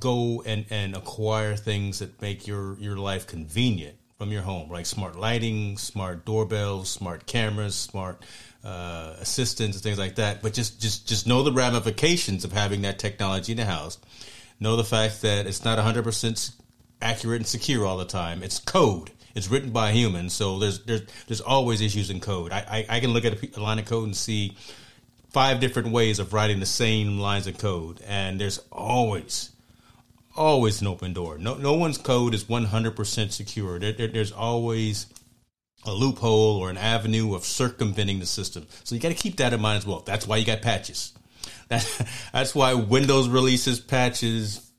go 0.00 0.42
and, 0.44 0.66
and 0.70 0.96
acquire 0.96 1.54
things 1.54 2.00
that 2.00 2.20
make 2.20 2.46
your, 2.46 2.76
your 2.80 2.96
life 2.96 3.26
convenient 3.28 3.97
from 4.18 4.32
your 4.32 4.42
home, 4.42 4.68
like 4.68 4.84
smart 4.84 5.16
lighting, 5.16 5.78
smart 5.78 6.24
doorbells, 6.24 6.90
smart 6.90 7.24
cameras, 7.26 7.76
smart 7.76 8.24
uh, 8.64 9.14
assistants, 9.20 9.76
and 9.76 9.82
things 9.82 9.98
like 9.98 10.16
that. 10.16 10.42
But 10.42 10.54
just 10.54 10.80
just 10.80 11.06
just 11.06 11.26
know 11.26 11.44
the 11.44 11.52
ramifications 11.52 12.44
of 12.44 12.52
having 12.52 12.82
that 12.82 12.98
technology 12.98 13.52
in 13.52 13.58
the 13.58 13.64
house. 13.64 13.96
Know 14.58 14.74
the 14.74 14.82
fact 14.82 15.22
that 15.22 15.46
it's 15.46 15.64
not 15.64 15.78
100% 15.78 16.52
accurate 17.00 17.36
and 17.36 17.46
secure 17.46 17.86
all 17.86 17.96
the 17.96 18.04
time. 18.04 18.42
It's 18.42 18.58
code. 18.58 19.12
It's 19.36 19.48
written 19.48 19.70
by 19.70 19.92
humans, 19.92 20.32
so 20.32 20.58
there's 20.58 20.80
there's 20.84 21.02
there's 21.28 21.40
always 21.40 21.80
issues 21.80 22.10
in 22.10 22.18
code. 22.18 22.50
I 22.50 22.86
I, 22.88 22.96
I 22.96 23.00
can 23.00 23.12
look 23.12 23.24
at 23.24 23.40
a, 23.40 23.60
a 23.60 23.62
line 23.62 23.78
of 23.78 23.84
code 23.84 24.06
and 24.06 24.16
see 24.16 24.56
five 25.30 25.60
different 25.60 25.90
ways 25.92 26.18
of 26.18 26.32
writing 26.32 26.58
the 26.58 26.66
same 26.66 27.20
lines 27.20 27.46
of 27.46 27.56
code, 27.56 28.00
and 28.04 28.40
there's 28.40 28.58
always 28.72 29.50
always 30.38 30.80
an 30.80 30.86
open 30.86 31.12
door. 31.12 31.36
No, 31.38 31.54
no 31.54 31.74
one's 31.74 31.98
code 31.98 32.34
is 32.34 32.44
100% 32.44 33.32
secure. 33.32 33.78
There, 33.78 33.92
there, 33.92 34.08
there's 34.08 34.32
always 34.32 35.06
a 35.84 35.92
loophole 35.92 36.56
or 36.56 36.70
an 36.70 36.78
avenue 36.78 37.34
of 37.34 37.44
circumventing 37.44 38.20
the 38.20 38.26
system. 38.26 38.66
So 38.84 38.94
you 38.94 39.00
got 39.00 39.10
to 39.10 39.14
keep 39.14 39.36
that 39.36 39.52
in 39.52 39.60
mind 39.60 39.78
as 39.78 39.86
well. 39.86 40.00
That's 40.00 40.26
why 40.26 40.36
you 40.36 40.46
got 40.46 40.62
patches. 40.62 41.12
That, 41.68 41.86
that's 42.32 42.54
why 42.54 42.72
Windows 42.72 43.28
releases 43.28 43.78
patches 43.78 44.72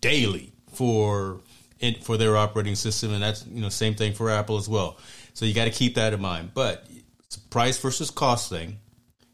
daily 0.00 0.52
for 0.72 1.40
for 2.02 2.16
their 2.16 2.36
operating 2.36 2.74
system, 2.74 3.12
and 3.12 3.22
that's 3.22 3.46
you 3.46 3.60
know 3.60 3.68
same 3.68 3.94
thing 3.94 4.14
for 4.14 4.28
Apple 4.28 4.56
as 4.56 4.68
well. 4.68 4.98
So 5.34 5.44
you 5.44 5.54
got 5.54 5.66
to 5.66 5.70
keep 5.70 5.94
that 5.94 6.12
in 6.12 6.20
mind. 6.20 6.50
But 6.52 6.84
it's 7.24 7.36
a 7.36 7.40
price 7.42 7.78
versus 7.78 8.10
cost 8.10 8.50
thing. 8.50 8.78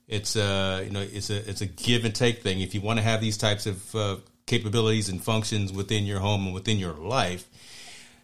It's 0.07 0.37
a 0.37 0.83
you 0.85 0.91
know 0.91 1.01
it's 1.01 1.31
a 1.31 1.49
it's 1.49 1.63
a 1.63 1.67
give 1.67 2.05
and 2.05 2.15
take 2.15 2.43
thing. 2.43 2.61
If 2.61 2.75
you 2.75 2.83
want 2.83 2.99
to 2.99 3.03
have 3.03 3.23
these 3.23 3.39
types 3.39 3.65
of 3.65 3.95
uh, 3.95 4.17
capabilities 4.47 5.09
and 5.09 5.23
functions 5.23 5.73
within 5.73 6.05
your 6.05 6.21
home 6.21 6.47
and 6.47 6.55
within 6.55 6.79
your 6.79 6.95
life, 6.95 7.49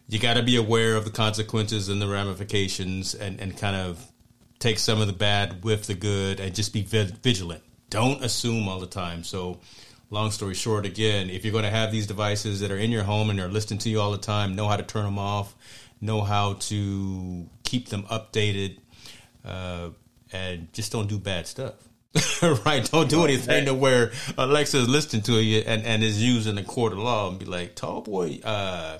you 0.07 0.19
got 0.19 0.35
to 0.35 0.43
be 0.43 0.55
aware 0.55 0.95
of 0.95 1.05
the 1.05 1.11
consequences 1.11 1.89
and 1.89 2.01
the 2.01 2.07
ramifications 2.07 3.13
and, 3.13 3.39
and 3.39 3.57
kind 3.57 3.75
of 3.75 4.11
take 4.59 4.79
some 4.79 5.01
of 5.01 5.07
the 5.07 5.13
bad 5.13 5.63
with 5.63 5.87
the 5.87 5.93
good 5.93 6.39
and 6.39 6.55
just 6.55 6.73
be 6.73 6.81
vigilant. 6.81 7.63
Don't 7.89 8.23
assume 8.23 8.67
all 8.67 8.79
the 8.79 8.87
time. 8.87 9.23
So, 9.23 9.59
long 10.09 10.31
story 10.31 10.53
short, 10.53 10.85
again, 10.85 11.29
if 11.29 11.43
you're 11.43 11.51
going 11.51 11.65
to 11.65 11.69
have 11.69 11.91
these 11.91 12.07
devices 12.07 12.61
that 12.61 12.71
are 12.71 12.77
in 12.77 12.89
your 12.89 13.03
home 13.03 13.29
and 13.29 13.37
they're 13.37 13.49
listening 13.49 13.79
to 13.79 13.89
you 13.89 13.99
all 13.99 14.11
the 14.11 14.17
time, 14.17 14.55
know 14.55 14.67
how 14.67 14.77
to 14.77 14.83
turn 14.83 15.03
them 15.03 15.19
off, 15.19 15.55
know 15.99 16.21
how 16.21 16.53
to 16.53 17.47
keep 17.63 17.89
them 17.89 18.03
updated, 18.03 18.77
uh, 19.45 19.89
and 20.31 20.71
just 20.73 20.91
don't 20.91 21.07
do 21.07 21.19
bad 21.19 21.45
stuff. 21.45 21.75
right? 22.65 22.89
Don't 22.91 23.09
do 23.09 23.23
anything 23.23 23.65
to 23.65 23.73
where 23.73 24.11
Alexa 24.37 24.77
is 24.77 24.89
listening 24.89 25.23
to 25.23 25.41
you 25.41 25.63
and, 25.65 25.83
and 25.83 26.03
is 26.03 26.21
using 26.21 26.55
the 26.55 26.63
court 26.63 26.93
of 26.93 26.99
law 26.99 27.29
and 27.29 27.39
be 27.39 27.45
like, 27.45 27.75
tall 27.75 28.01
boy, 28.01 28.39
uh, 28.43 28.99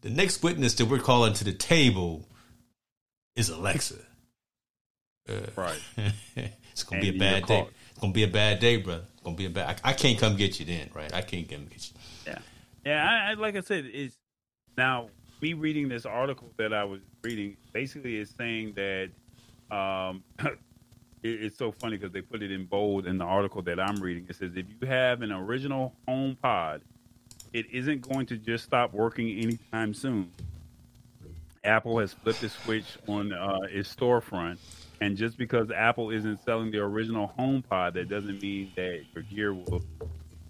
the 0.00 0.10
next 0.10 0.42
witness 0.42 0.74
that 0.74 0.86
we're 0.86 0.98
calling 0.98 1.32
to 1.34 1.44
the 1.44 1.52
table 1.52 2.26
is 3.36 3.48
Alexa. 3.48 3.96
Uh, 5.28 5.34
right. 5.56 5.80
it's 6.72 6.82
gonna 6.82 7.02
be 7.02 7.10
a 7.10 7.18
bad 7.18 7.46
day. 7.46 7.66
It's 7.90 8.00
gonna 8.00 8.12
be 8.12 8.24
a 8.24 8.28
bad 8.28 8.60
day, 8.60 8.76
brother. 8.78 9.04
It's 9.12 9.22
gonna 9.22 9.36
be 9.36 9.46
a 9.46 9.50
bad. 9.50 9.80
I, 9.84 9.90
I, 9.90 9.92
can't 9.92 10.18
come 10.18 10.36
get 10.36 10.58
you 10.58 10.66
then, 10.66 10.90
right? 10.94 11.12
I 11.12 11.20
can't 11.20 11.48
come 11.48 11.66
get 11.66 11.90
you. 11.90 11.96
Yeah, 12.26 12.38
yeah. 12.84 13.08
I, 13.08 13.30
I, 13.30 13.34
like 13.34 13.54
I 13.54 13.60
said, 13.60 13.86
is 13.86 14.16
now 14.76 15.10
me 15.40 15.52
reading 15.52 15.88
this 15.88 16.06
article 16.06 16.48
that 16.56 16.72
I 16.72 16.84
was 16.84 17.00
reading 17.22 17.56
basically 17.72 18.16
is 18.16 18.32
saying 18.36 18.74
that 18.74 19.10
um, 19.76 20.24
it, 21.22 21.28
it's 21.44 21.58
so 21.58 21.72
funny 21.72 21.96
because 21.96 22.12
they 22.12 22.20
put 22.20 22.42
it 22.42 22.50
in 22.50 22.64
bold 22.64 23.06
in 23.06 23.18
the 23.18 23.24
article 23.24 23.62
that 23.62 23.80
I'm 23.80 23.96
reading. 23.96 24.26
It 24.28 24.36
says 24.36 24.52
if 24.54 24.66
you 24.80 24.86
have 24.86 25.22
an 25.22 25.32
original 25.32 25.94
home 26.06 26.36
pod, 26.40 26.82
it 27.52 27.66
isn't 27.72 28.08
going 28.08 28.26
to 28.26 28.36
just 28.36 28.64
stop 28.64 28.92
working 28.92 29.30
anytime 29.38 29.94
soon. 29.94 30.30
Apple 31.64 31.98
has 31.98 32.12
flipped 32.12 32.40
the 32.40 32.48
switch 32.48 32.84
on 33.08 33.32
uh, 33.32 33.60
its 33.70 33.94
storefront, 33.94 34.58
and 35.00 35.16
just 35.16 35.36
because 35.36 35.70
Apple 35.70 36.10
isn't 36.10 36.42
selling 36.44 36.70
the 36.70 36.78
original 36.78 37.32
HomePod, 37.38 37.94
that 37.94 38.08
doesn't 38.08 38.40
mean 38.40 38.72
that 38.76 39.02
your 39.14 39.22
gear 39.24 39.52
will 39.52 39.82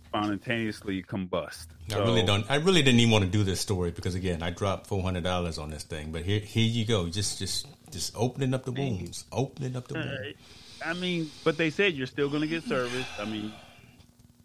spontaneously 0.06 1.02
combust. 1.02 1.66
So, 1.88 2.00
I 2.00 2.04
really 2.04 2.22
don't. 2.22 2.48
I 2.50 2.56
really 2.56 2.82
didn't 2.82 3.00
even 3.00 3.10
want 3.10 3.24
to 3.24 3.30
do 3.30 3.44
this 3.44 3.60
story 3.60 3.90
because 3.90 4.14
again, 4.14 4.42
I 4.42 4.50
dropped 4.50 4.86
four 4.86 5.02
hundred 5.02 5.24
dollars 5.24 5.58
on 5.58 5.70
this 5.70 5.84
thing. 5.84 6.12
But 6.12 6.22
here, 6.22 6.40
here 6.40 6.66
you 6.66 6.84
go. 6.84 7.08
Just, 7.08 7.38
just, 7.38 7.66
just 7.90 8.14
opening 8.16 8.54
up 8.54 8.64
the 8.64 8.72
wounds. 8.72 9.24
Opening 9.32 9.76
up 9.76 9.88
the 9.88 9.94
wounds. 9.94 10.38
I 10.84 10.92
mean, 10.94 11.30
but 11.44 11.56
they 11.56 11.70
said 11.70 11.94
you're 11.94 12.06
still 12.06 12.28
going 12.28 12.42
to 12.42 12.46
get 12.46 12.64
service. 12.64 13.06
I 13.18 13.24
mean, 13.24 13.52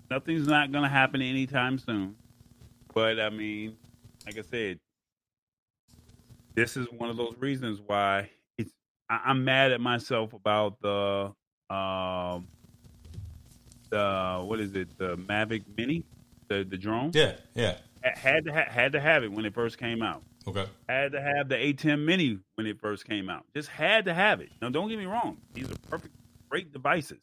nothing's 0.09 0.47
not 0.47 0.71
going 0.71 0.83
to 0.83 0.89
happen 0.89 1.21
anytime 1.21 1.77
soon. 1.77 2.15
But 2.93 3.19
I 3.19 3.29
mean, 3.29 3.77
like 4.25 4.37
I 4.37 4.41
said, 4.41 4.79
this 6.55 6.77
is 6.77 6.87
one 6.91 7.09
of 7.09 7.17
those 7.17 7.35
reasons 7.39 7.79
why 7.85 8.29
it's. 8.57 8.71
I, 9.09 9.31
am 9.31 9.43
mad 9.43 9.71
at 9.71 9.81
myself 9.81 10.33
about 10.33 10.79
the, 10.81 11.33
um, 11.73 12.47
the 13.89 14.43
what 14.43 14.59
is 14.59 14.75
it? 14.75 14.97
The 14.97 15.17
Mavic 15.17 15.63
Mini, 15.75 16.03
the 16.47 16.63
the 16.63 16.77
drone. 16.77 17.11
Yeah, 17.13 17.33
yeah. 17.55 17.77
Had 18.03 18.45
to 18.45 18.53
ha- 18.53 18.69
had 18.69 18.91
to 18.93 18.99
have 18.99 19.23
it 19.23 19.31
when 19.31 19.45
it 19.45 19.53
first 19.53 19.77
came 19.77 20.01
out. 20.01 20.23
Okay. 20.45 20.65
Had 20.89 21.13
to 21.13 21.21
have 21.21 21.47
the 21.47 21.55
ATEM 21.55 22.03
Mini 22.03 22.37
when 22.55 22.67
it 22.67 22.79
first 22.79 23.05
came 23.05 23.29
out. 23.29 23.45
Just 23.55 23.69
had 23.69 24.05
to 24.05 24.13
have 24.13 24.41
it. 24.41 24.49
Now, 24.61 24.69
don't 24.69 24.89
get 24.89 24.97
me 24.97 25.05
wrong; 25.05 25.37
these 25.53 25.71
are 25.71 25.75
perfect, 25.89 26.13
great 26.53 26.71
devices. 26.71 27.17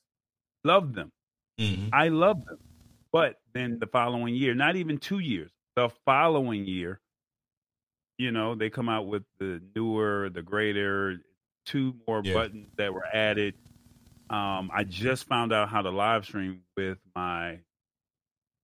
Love 0.65 0.93
them. 0.93 1.12
Mm-hmm. 1.61 1.90
I 1.93 2.09
love 2.09 2.44
them. 2.47 2.59
But 3.12 3.36
then 3.55 3.78
the 3.78 3.86
following 3.86 4.35
year, 4.35 4.57
not 4.57 4.74
even 4.74 4.98
two 4.98 5.20
years, 5.20 5.52
the 5.77 5.89
following 6.05 6.66
year, 6.66 7.01
you 8.19 8.32
know, 8.32 8.57
they 8.57 8.70
come 8.70 8.89
out 8.89 9.07
with 9.07 9.23
the 9.39 9.62
newer, 9.77 10.31
the 10.35 10.43
greater, 10.43 11.19
two 11.65 11.94
more 12.09 12.23
yeah. 12.24 12.35
buttons 12.35 12.70
that 12.77 12.93
were 12.93 13.07
added. 13.07 13.55
Um, 14.31 14.69
I 14.74 14.82
just 14.82 15.28
found 15.28 15.52
out 15.52 15.69
how 15.69 15.82
to 15.82 15.90
live 15.90 16.24
stream 16.24 16.62
with 16.77 16.98
my 17.15 17.61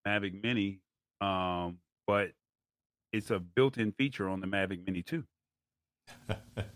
Mavic 0.05 0.43
Mini, 0.43 0.81
um, 1.21 1.79
but 2.09 2.33
it's 3.13 3.31
a 3.31 3.39
built-in 3.39 3.93
feature 3.93 4.29
on 4.29 4.41
the 4.41 4.49
Mavic 4.49 4.85
Mini 4.85 5.05
too. 5.05 5.23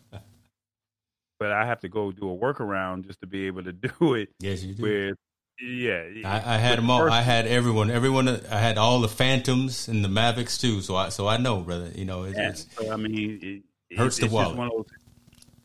but 1.41 1.51
I 1.51 1.67
have 1.67 1.81
to 1.81 1.89
go 1.89 2.13
do 2.13 2.31
a 2.31 2.37
workaround 2.37 3.07
just 3.07 3.21
to 3.23 3.27
be 3.27 3.47
able 3.47 3.65
to 3.65 3.73
do 3.73 4.15
it. 4.15 4.29
Yes, 4.39 4.63
you 4.63 4.75
do. 4.75 4.83
With 4.83 5.17
yeah, 5.63 6.05
I, 6.25 6.55
I 6.55 6.57
had 6.57 6.79
them 6.79 6.89
all. 6.89 7.11
I 7.11 7.21
had 7.21 7.47
everyone. 7.47 7.91
Everyone. 7.91 8.29
Uh, 8.29 8.41
I 8.51 8.59
had 8.59 8.79
all 8.79 9.01
the 9.01 9.09
Phantoms 9.09 9.89
and 9.89 10.03
the 10.03 10.09
Mavics 10.09 10.59
too. 10.59 10.81
So 10.81 10.97
I 10.97 11.11
so 11.11 11.27
I 11.27 11.37
know, 11.37 11.61
brother. 11.61 11.91
You 11.95 12.07
know, 12.07 12.23
it's, 12.23 12.39
yeah, 12.39 12.49
it's 12.49 12.67
so, 12.75 12.91
I 12.91 12.97
mean, 12.97 13.65
it, 13.91 13.99
hurts 13.99 14.19
the 14.19 14.29
wallet. 14.29 14.57
Those, 14.57 14.87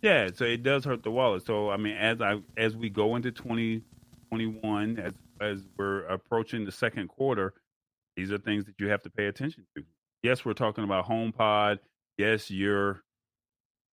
yeah, 0.01 0.29
so 0.33 0.43
it 0.43 0.63
does 0.63 0.83
hurt 0.83 1.03
the 1.03 1.11
wallet. 1.11 1.45
So 1.45 1.69
I 1.69 1.77
mean, 1.77 1.95
as 1.95 2.19
I 2.19 2.41
as 2.57 2.75
we 2.75 2.89
go 2.89 3.15
into 3.15 3.31
twenty 3.31 3.83
twenty 4.29 4.47
one, 4.47 4.99
as 4.99 5.13
as 5.39 5.61
we're 5.77 6.03
approaching 6.07 6.65
the 6.65 6.73
second 6.73 7.07
quarter, 7.07 7.53
these 8.17 8.31
are 8.31 8.37
things 8.37 8.65
that 8.65 8.75
you 8.79 8.89
have 8.89 9.01
to 9.03 9.09
pay 9.09 9.27
attention 9.27 9.65
to. 9.77 9.83
Yes, 10.23 10.43
we're 10.43 10.53
talking 10.53 10.83
about 10.83 11.05
HomePod. 11.05 11.79
Yes, 12.17 12.49
you're, 12.49 13.03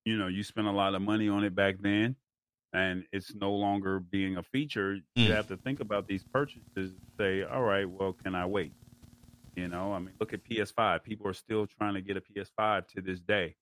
you 0.05 0.17
know, 0.17 0.27
you 0.27 0.43
spent 0.43 0.67
a 0.67 0.73
lot 0.73 0.95
of 0.95 1.03
money 1.03 1.29
on 1.29 1.45
it 1.45 1.55
back 1.55 1.77
then 1.81 2.17
and 2.73 3.05
it's 3.13 3.35
no 3.35 3.53
longer 3.53 4.01
being 4.01 4.37
a 4.37 4.43
feature, 4.43 4.95
mm. 4.95 5.27
you 5.27 5.33
have 5.33 5.49
to 5.49 5.57
think 5.57 5.81
about 5.81 6.07
these 6.09 6.25
purchases. 6.25 6.93
Say, 7.19 7.43
all 7.43 7.63
right, 7.63 7.89
well, 7.89 8.13
can 8.13 8.35
I 8.35 8.47
wait? 8.47 8.73
You 9.57 9.69
know, 9.69 9.93
I 9.93 9.99
mean, 9.99 10.15
look 10.19 10.33
at 10.33 10.43
PS5. 10.45 11.03
People 11.03 11.29
are 11.29 11.35
still 11.35 11.67
trying 11.67 11.95
to 11.95 12.01
get 12.01 12.17
a 12.17 12.23
PS5 12.23 12.89
to 12.89 13.03
this 13.03 13.21
day. 13.21 13.55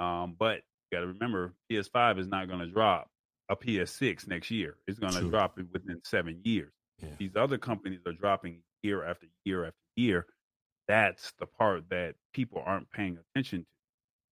Um, 0.00 0.34
but 0.38 0.56
you 0.56 0.98
got 0.98 1.00
to 1.00 1.06
remember, 1.08 1.54
PS5 1.70 2.18
is 2.18 2.26
not 2.26 2.48
going 2.48 2.60
to 2.60 2.66
drop 2.66 3.08
a 3.50 3.56
PS6 3.56 4.26
next 4.26 4.50
year. 4.50 4.76
It's 4.86 4.98
going 4.98 5.12
to 5.12 5.28
drop 5.28 5.58
it 5.58 5.66
within 5.70 6.00
seven 6.04 6.40
years. 6.42 6.72
Yeah. 7.02 7.08
These 7.18 7.36
other 7.36 7.58
companies 7.58 8.00
are 8.06 8.12
dropping 8.12 8.62
year 8.82 9.04
after 9.04 9.26
year 9.44 9.66
after 9.66 9.76
year. 9.96 10.26
That's 10.88 11.32
the 11.38 11.46
part 11.46 11.84
that 11.90 12.14
people 12.32 12.62
aren't 12.64 12.90
paying 12.90 13.18
attention 13.18 13.60
to. 13.60 13.66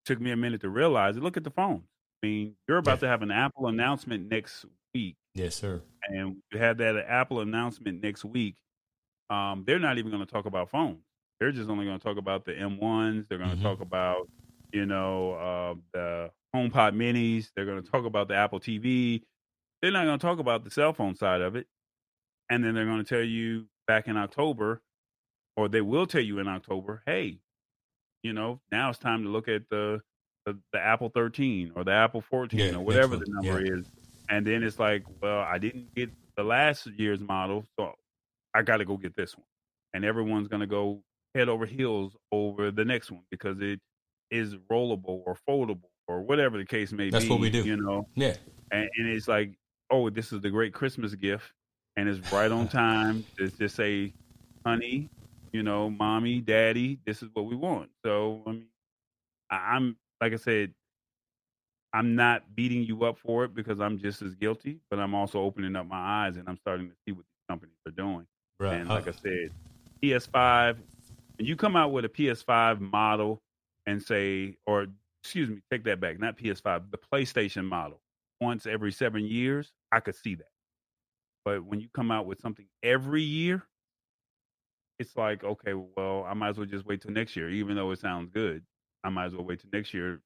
Took 0.06 0.20
me 0.20 0.32
a 0.32 0.36
minute 0.36 0.62
to 0.62 0.70
realize 0.70 1.18
it. 1.18 1.24
Look 1.24 1.38
at 1.38 1.44
the 1.44 1.52
phone. 1.52 1.84
I 2.24 2.28
mean, 2.28 2.56
you're 2.68 2.78
about 2.78 3.00
to 3.02 3.08
have 3.08 3.22
an 3.22 3.32
Apple 3.32 3.68
announcement 3.68 4.30
next 4.30 4.66
week. 4.94 5.16
Yes, 5.34 5.56
sir. 5.56 5.82
And 6.04 6.38
you 6.52 6.60
have 6.60 6.78
that 6.78 6.96
Apple 7.08 7.40
announcement 7.40 8.04
next 8.04 8.26
week. 8.26 8.56
Um, 9.30 9.64
they're 9.66 9.80
not 9.80 9.98
even 9.98 10.12
going 10.12 10.26
to 10.26 10.32
talk 10.32 10.46
about 10.46 10.70
phones. 10.70 11.00
They're 11.40 11.52
just 11.52 11.70
only 11.70 11.86
going 11.86 11.98
to 11.98 12.04
talk 12.04 12.18
about 12.18 12.46
the 12.46 12.52
M1s. 12.52 13.28
They're 13.28 13.38
going 13.38 13.50
to 13.50 13.56
mm-hmm. 13.56 13.66
talk 13.66 13.82
about, 13.82 14.30
you 14.72 14.86
know, 14.86 15.34
uh, 15.34 15.74
the 15.94 16.32
HomePod 16.56 16.96
Minis. 16.96 17.48
They're 17.56 17.66
going 17.66 17.82
to 17.82 17.90
talk 17.90 18.06
about 18.06 18.28
the 18.28 18.36
Apple 18.36 18.60
TV. 18.60 19.24
They're 19.82 19.92
not 19.92 20.06
going 20.06 20.20
to 20.20 20.26
talk 20.26 20.40
about 20.40 20.64
the 20.64 20.70
cell 20.70 20.94
phone 20.94 21.16
side 21.16 21.42
of 21.42 21.56
it. 21.56 21.68
And 22.50 22.64
then 22.64 22.76
they're 22.76 22.86
going 22.86 23.04
to 23.04 23.10
tell 23.10 23.24
you 23.24 23.66
back 23.88 24.08
in 24.08 24.18
October, 24.18 24.82
or 25.56 25.70
they 25.70 25.82
will 25.82 26.06
tell 26.06 26.22
you 26.22 26.40
in 26.40 26.48
October, 26.48 27.02
hey, 27.06 27.40
you 28.24 28.34
know, 28.34 28.60
now 28.72 28.90
it's 28.90 29.00
time 29.00 29.24
to 29.24 29.30
look 29.30 29.48
at 29.48 29.64
the 29.70 30.02
the, 30.46 30.58
the 30.74 30.80
Apple 30.80 31.10
13 31.10 31.74
or 31.76 31.84
the 31.84 31.92
Apple 31.92 32.22
14 32.22 32.60
yeah, 32.60 32.76
or 32.76 32.80
whatever 32.80 33.16
the 33.16 33.26
number 33.28 33.64
yeah. 33.64 33.74
is. 33.74 33.86
And 34.30 34.46
then 34.46 34.64
it's 34.64 34.80
like, 34.80 35.04
well, 35.22 35.40
I 35.40 35.58
didn't 35.58 35.94
get 35.94 36.10
the 36.36 36.44
last 36.44 36.88
year's 36.88 37.20
model, 37.20 37.66
so 37.78 37.94
I 38.54 38.62
got 38.64 38.78
to 38.78 38.86
go 38.86 38.98
get 38.98 39.16
this 39.16 39.38
one. 39.38 39.46
And 39.94 40.06
everyone's 40.06 40.48
going 40.48 40.62
to 40.62 40.68
go 40.68 41.04
head 41.36 41.50
over 41.50 41.66
heels 41.66 42.16
over 42.32 42.72
the 42.72 42.86
next 42.86 43.12
one 43.12 43.24
because 43.30 43.60
it 43.62 43.80
is 44.30 44.56
rollable 44.72 45.22
or 45.26 45.38
foldable 45.48 45.90
or 46.08 46.22
whatever 46.22 46.58
the 46.58 46.66
case 46.66 46.92
may 46.92 47.10
That's 47.10 47.26
be. 47.26 47.30
That's 47.30 47.30
what 47.30 47.40
we 47.40 47.50
do. 47.50 47.64
You 47.64 47.78
know? 47.78 48.08
Yeah. 48.16 48.36
And, 48.72 48.90
and, 48.98 49.10
it's 49.10 49.28
like, 49.28 49.52
oh, 49.90 50.10
this 50.10 50.32
is 50.32 50.42
the 50.42 50.50
great 50.50 50.74
Christmas 50.74 51.14
gift. 51.14 51.52
And 51.98 52.08
it's 52.08 52.32
right 52.32 52.52
on 52.52 52.68
time. 52.70 53.26
Just 53.38 53.76
say, 53.76 54.14
honey, 54.66 55.10
you 55.52 55.64
know, 55.64 55.90
mommy, 55.90 56.42
daddy, 56.42 57.00
this 57.06 57.22
is 57.22 57.30
what 57.34 57.46
we 57.46 57.56
want. 57.56 57.90
So, 58.06 58.42
I 58.46 58.52
mean, 58.52 58.68
I'm 59.50 59.98
like 60.22 60.34
I 60.34 60.38
said, 60.38 60.74
I'm 61.94 62.16
not 62.16 62.56
beating 62.56 62.84
you 62.84 63.04
up 63.04 63.18
for 63.18 63.44
it 63.44 63.54
because 63.54 63.82
I'm 63.82 63.98
just 63.98 64.22
as 64.22 64.36
guilty, 64.36 64.80
but 64.90 65.00
I'm 65.00 65.14
also 65.14 65.40
opening 65.40 65.76
up 65.76 65.88
my 65.88 65.98
eyes 66.26 66.38
and 66.38 66.48
I'm 66.48 66.58
starting 66.58 66.88
to 66.88 66.96
see 67.06 67.12
what 67.12 67.26
these 67.26 67.44
companies 67.50 67.76
are 67.86 67.92
doing. 67.92 68.26
Right. 68.60 68.76
And 68.76 68.88
like 68.88 69.08
I 69.08 69.12
said, 69.12 69.52
PS5, 70.02 70.78
when 71.38 71.48
you 71.48 71.56
come 71.56 71.76
out 71.76 71.92
with 71.92 72.06
a 72.06 72.10
PS5 72.10 72.80
model 72.80 73.42
and 73.86 74.02
say, 74.02 74.56
or 74.66 74.88
excuse 75.24 75.50
me, 75.50 75.60
take 75.70 75.84
that 75.84 76.00
back, 76.00 76.20
not 76.20 76.38
PS5, 76.38 76.92
the 76.92 76.98
PlayStation 76.98 77.66
model 77.66 78.00
once 78.40 78.66
every 78.66 78.92
seven 78.92 79.26
years, 79.26 79.74
I 79.92 80.00
could 80.00 80.16
see 80.16 80.36
that. 80.36 80.48
But 81.44 81.66
when 81.66 81.80
you 81.82 81.90
come 81.94 82.12
out 82.12 82.26
with 82.26 82.40
something 82.40 82.68
every 82.84 83.24
year, 83.24 83.64
it's 85.02 85.18
like, 85.18 85.44
okay, 85.44 85.74
well, 85.74 86.26
I 86.28 86.34
might 86.34 86.50
as 86.50 86.58
well 86.58 86.66
just 86.66 86.86
wait 86.86 87.02
till 87.02 87.12
next 87.12 87.36
year, 87.36 87.50
even 87.50 87.76
though 87.76 87.92
it 87.92 88.00
sounds 88.00 88.30
good. 88.34 88.64
I 89.04 89.10
might 89.10 89.26
as 89.26 89.36
well 89.36 89.44
wait 89.44 89.60
till 89.60 89.70
next 89.74 89.94
year. 89.94 90.22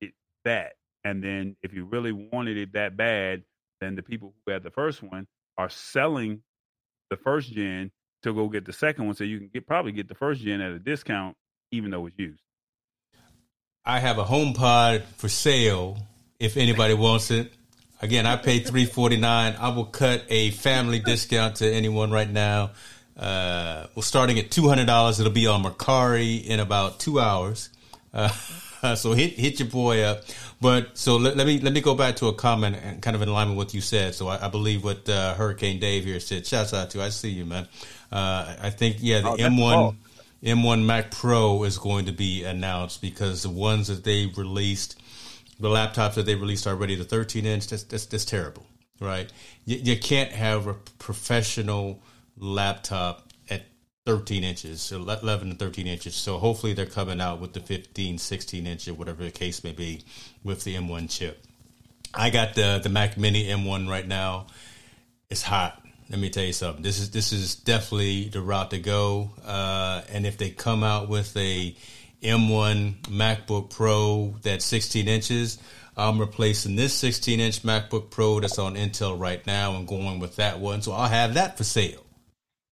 It, 0.00 0.12
that, 0.44 0.74
and 1.04 1.22
then 1.22 1.56
if 1.62 1.72
you 1.72 1.84
really 1.84 2.12
wanted 2.12 2.58
it 2.58 2.72
that 2.74 2.96
bad, 2.96 3.44
then 3.80 3.94
the 3.94 4.02
people 4.02 4.34
who 4.44 4.52
had 4.52 4.62
the 4.62 4.70
first 4.70 5.02
one 5.02 5.26
are 5.56 5.70
selling 5.70 6.42
the 7.10 7.16
first 7.16 7.52
gen 7.52 7.92
to 8.22 8.34
go 8.34 8.48
get 8.48 8.64
the 8.64 8.72
second 8.72 9.06
one, 9.06 9.14
so 9.14 9.24
you 9.24 9.38
can 9.38 9.48
get 9.48 9.66
probably 9.66 9.92
get 9.92 10.08
the 10.08 10.14
first 10.14 10.42
gen 10.42 10.60
at 10.60 10.72
a 10.72 10.78
discount, 10.78 11.36
even 11.70 11.90
though 11.90 12.06
it's 12.06 12.18
used. 12.18 12.42
I 13.84 14.00
have 14.00 14.18
a 14.18 14.24
HomePod 14.24 15.04
for 15.16 15.28
sale. 15.28 15.98
If 16.40 16.56
anybody 16.56 16.94
wants 16.94 17.30
it, 17.30 17.52
again, 18.02 18.26
I 18.26 18.36
paid 18.36 18.66
three 18.66 18.84
forty 18.84 19.16
nine. 19.16 19.54
I 19.58 19.68
will 19.68 19.84
cut 19.84 20.24
a 20.28 20.50
family 20.50 20.98
discount 20.98 21.56
to 21.56 21.72
anyone 21.72 22.10
right 22.10 22.28
now. 22.28 22.72
Uh, 23.16 23.86
well, 23.94 24.02
starting 24.02 24.38
at 24.38 24.50
two 24.50 24.68
hundred 24.68 24.86
dollars, 24.86 25.18
it'll 25.18 25.32
be 25.32 25.46
on 25.46 25.62
Mercari 25.62 26.44
in 26.44 26.60
about 26.60 27.00
two 27.00 27.18
hours. 27.18 27.70
Uh, 28.12 28.28
so 28.94 29.12
hit 29.12 29.32
hit 29.32 29.58
your 29.58 29.68
boy 29.68 30.02
up. 30.02 30.22
But 30.60 30.96
so 30.96 31.16
let, 31.16 31.36
let, 31.36 31.46
me 31.46 31.60
let 31.60 31.72
me 31.72 31.80
go 31.80 31.94
back 31.94 32.16
to 32.16 32.28
a 32.28 32.34
comment 32.34 32.76
and 32.82 33.00
kind 33.02 33.14
of 33.14 33.22
in 33.22 33.28
alignment 33.28 33.58
with 33.58 33.68
what 33.68 33.74
you 33.74 33.80
said. 33.80 34.14
So 34.14 34.28
I, 34.28 34.46
I 34.46 34.48
believe 34.48 34.84
what 34.84 35.08
uh, 35.08 35.34
Hurricane 35.34 35.80
Dave 35.80 36.04
here 36.04 36.20
said. 36.20 36.46
Shouts 36.46 36.74
out 36.74 36.90
to 36.90 36.98
you. 36.98 37.04
I 37.04 37.08
see 37.10 37.30
you, 37.30 37.44
man. 37.44 37.68
Uh, 38.12 38.56
I 38.60 38.70
think 38.70 38.96
yeah, 39.00 39.20
the 39.20 39.30
oh, 39.30 39.36
M1 39.36 39.96
M1 40.42 40.84
Mac 40.84 41.10
Pro 41.10 41.64
is 41.64 41.78
going 41.78 42.06
to 42.06 42.12
be 42.12 42.44
announced 42.44 43.00
because 43.00 43.42
the 43.42 43.50
ones 43.50 43.88
that 43.88 44.04
they 44.04 44.26
released, 44.36 45.00
the 45.58 45.68
laptops 45.68 46.14
that 46.14 46.26
they 46.26 46.34
released 46.34 46.66
already, 46.66 46.94
the 46.94 47.04
13 47.04 47.46
inch, 47.46 47.66
that's 47.68 47.82
that's, 47.84 48.06
that's 48.06 48.24
terrible, 48.24 48.66
right? 49.00 49.30
You, 49.64 49.78
you 49.78 49.98
can't 49.98 50.32
have 50.32 50.66
a 50.66 50.74
professional 50.74 52.02
laptop 52.38 53.28
at 53.50 53.62
13 54.04 54.44
inches, 54.44 54.92
11 54.92 55.50
to 55.50 55.56
13 55.56 55.86
inches. 55.86 56.14
So 56.14 56.38
hopefully 56.38 56.74
they're 56.74 56.86
coming 56.86 57.20
out 57.20 57.40
with 57.40 57.52
the 57.52 57.60
15, 57.60 58.18
16 58.18 58.66
inch 58.66 58.88
or 58.88 58.94
whatever 58.94 59.24
the 59.24 59.30
case 59.30 59.64
may 59.64 59.72
be 59.72 60.02
with 60.44 60.64
the 60.64 60.76
M1 60.76 61.10
chip. 61.10 61.42
I 62.14 62.30
got 62.30 62.54
the 62.54 62.80
the 62.82 62.88
Mac 62.88 63.18
Mini 63.18 63.46
M1 63.46 63.88
right 63.88 64.06
now. 64.06 64.46
It's 65.28 65.42
hot. 65.42 65.82
Let 66.08 66.18
me 66.20 66.30
tell 66.30 66.44
you 66.44 66.52
something. 66.52 66.82
This 66.82 66.98
is 66.98 67.10
this 67.10 67.32
is 67.32 67.56
definitely 67.56 68.28
the 68.28 68.40
route 68.40 68.70
to 68.70 68.78
go. 68.78 69.32
Uh, 69.44 70.02
and 70.10 70.24
if 70.24 70.38
they 70.38 70.50
come 70.50 70.82
out 70.82 71.08
with 71.08 71.36
a 71.36 71.76
M1 72.22 73.02
MacBook 73.02 73.70
Pro 73.70 74.36
that's 74.42 74.64
16 74.64 75.08
inches, 75.08 75.58
I'm 75.96 76.18
replacing 76.18 76.76
this 76.76 76.94
16 76.94 77.40
inch 77.40 77.62
MacBook 77.62 78.10
Pro 78.10 78.40
that's 78.40 78.58
on 78.58 78.76
Intel 78.76 79.18
right 79.18 79.44
now 79.46 79.76
and 79.76 79.86
going 79.86 80.18
with 80.18 80.36
that 80.36 80.58
one. 80.58 80.80
So 80.80 80.92
I'll 80.92 81.08
have 81.08 81.34
that 81.34 81.58
for 81.58 81.64
sale 81.64 82.05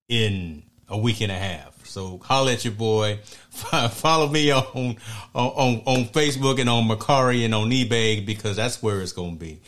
in 0.08 0.62
a 0.88 0.98
week 0.98 1.20
and 1.20 1.32
a 1.32 1.38
half. 1.38 1.86
So 1.86 2.18
holler 2.18 2.52
at 2.52 2.64
your 2.64 2.74
boy. 2.74 3.18
Follow 3.50 4.28
me 4.28 4.50
on 4.50 4.96
on 5.34 5.82
on 5.86 6.04
Facebook 6.06 6.60
and 6.60 6.68
on 6.68 6.88
Mercari 6.88 7.44
and 7.44 7.54
on 7.54 7.70
eBay 7.70 8.24
because 8.24 8.56
that's 8.56 8.82
where 8.82 9.00
it's 9.00 9.12
going 9.12 9.34
to 9.34 9.38
be. 9.38 9.60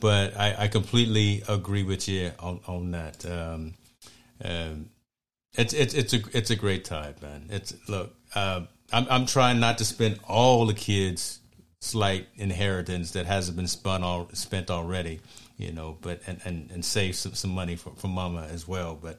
But 0.00 0.36
I, 0.38 0.54
I, 0.60 0.68
completely 0.68 1.42
agree 1.46 1.82
with 1.82 2.08
you 2.08 2.32
on 2.38 2.60
on 2.66 2.90
that. 2.92 3.24
Um, 3.26 3.74
um, 4.42 4.90
it's 5.54 5.74
it's 5.74 5.94
it's 5.94 6.14
a 6.14 6.20
it's 6.32 6.50
a 6.50 6.56
great 6.56 6.84
time, 6.84 7.14
man. 7.20 7.46
It's 7.50 7.74
look. 7.88 8.14
Uh, 8.34 8.62
I'm 8.92 9.06
I'm 9.10 9.26
trying 9.26 9.60
not 9.60 9.78
to 9.78 9.84
spend 9.84 10.18
all 10.26 10.66
the 10.66 10.74
kids' 10.74 11.40
slight 11.80 12.28
inheritance 12.36 13.12
that 13.12 13.26
hasn't 13.26 13.56
been 13.56 13.66
spun 13.66 14.02
all 14.02 14.28
spent 14.32 14.70
already, 14.70 15.20
you 15.58 15.72
know. 15.72 15.98
But 16.00 16.22
and 16.26 16.40
and, 16.44 16.70
and 16.70 16.84
save 16.84 17.14
some, 17.16 17.34
some 17.34 17.50
money 17.50 17.76
for 17.76 17.90
for 17.96 18.08
mama 18.08 18.48
as 18.50 18.66
well. 18.66 18.98
But 19.00 19.18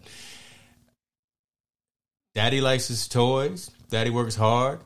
daddy 2.33 2.61
likes 2.61 2.87
his 2.87 3.07
toys. 3.07 3.71
Daddy 3.89 4.09
works 4.09 4.35
hard. 4.35 4.79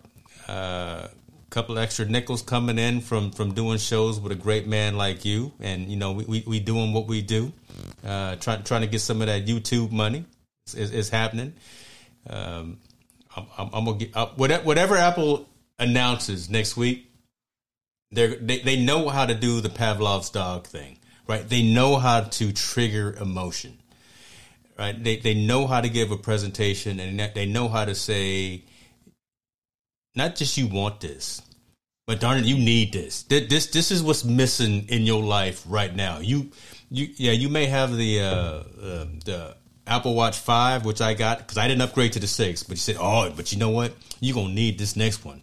A 0.47 0.51
uh, 0.51 1.07
couple 1.49 1.77
extra 1.80 2.05
nickels 2.05 2.41
coming 2.41 2.77
in 2.77 3.01
from 3.01 3.31
from 3.31 3.53
doing 3.53 3.77
shows 3.77 4.19
with 4.19 4.31
a 4.31 4.35
great 4.35 4.67
man 4.67 4.97
like 4.97 5.26
you, 5.26 5.53
and 5.59 5.89
you 5.89 5.97
know 5.97 6.11
we 6.11 6.26
we, 6.26 6.43
we 6.45 6.59
doing 6.59 6.93
what 6.93 7.07
we 7.07 7.22
do. 7.22 7.51
Uh, 8.05 8.35
trying 8.35 8.63
trying 8.63 8.81
to 8.81 8.88
get 8.88 8.99
some 8.99 9.22
of 9.22 9.27
that 9.27 9.45
YouTube 9.45 9.91
money 9.91 10.26
is, 10.76 10.91
is 10.91 11.09
happening. 11.09 11.53
Um, 12.30 12.77
I'm, 13.35 13.69
I'm, 13.73 13.85
gonna 13.85 13.97
get 13.97 14.15
uh, 14.15 14.27
whatever, 14.35 14.63
whatever 14.63 14.95
Apple 14.97 15.47
announces 15.80 16.49
next 16.49 16.77
week. 16.77 17.11
They 18.11 18.35
they 18.38 18.81
know 18.81 19.09
how 19.09 19.26
to 19.26 19.35
do 19.35 19.61
the 19.61 19.69
Pavlov's 19.69 20.30
dog 20.30 20.67
thing, 20.67 20.99
right? 21.27 21.47
They 21.47 21.63
know 21.63 21.97
how 21.97 22.22
to 22.22 22.53
trigger 22.53 23.15
emotion, 23.19 23.77
right? 24.77 25.02
They 25.02 25.18
they 25.18 25.34
know 25.34 25.68
how 25.68 25.81
to 25.81 25.89
give 25.89 26.11
a 26.11 26.18
presentation, 26.18 26.99
and 26.99 27.19
they 27.34 27.45
know 27.45 27.68
how 27.68 27.85
to 27.85 27.95
say, 27.95 28.64
not 30.15 30.35
just 30.35 30.57
you 30.57 30.68
want 30.68 31.02
this, 31.02 31.41
but 32.07 32.19
darn 32.19 32.39
it, 32.39 32.45
you 32.45 32.57
need 32.57 32.93
this. 32.93 33.23
This 33.23 33.68
this 33.68 33.91
is 33.91 34.03
what's 34.03 34.23
missing 34.23 34.88
in 34.89 35.03
your 35.03 35.23
life 35.23 35.64
right 35.68 35.93
now. 35.95 36.19
You 36.19 36.52
you 36.89 37.10
yeah, 37.15 37.31
you 37.31 37.49
may 37.49 37.65
have 37.65 37.95
the 37.95 38.22
uh, 38.22 38.26
uh 38.26 39.06
the 39.26 39.56
Apple 39.88 40.15
Watch 40.15 40.39
5, 40.39 40.85
which 40.85 41.02
I 41.02 41.14
got 41.14 41.39
because 41.39 41.57
I 41.57 41.68
didn't 41.68 41.81
upgrade 41.81 42.14
to 42.14 42.19
the 42.19 42.27
6. 42.27 42.64
But 42.64 42.72
you 42.72 42.77
said, 42.77 42.97
oh, 42.99 43.31
but 43.35 43.52
you 43.52 43.60
know 43.60 43.69
what? 43.69 43.93
You're 44.19 44.35
to 44.35 44.49
need 44.49 44.80
this 44.80 44.95
next 44.95 45.23
one. 45.23 45.41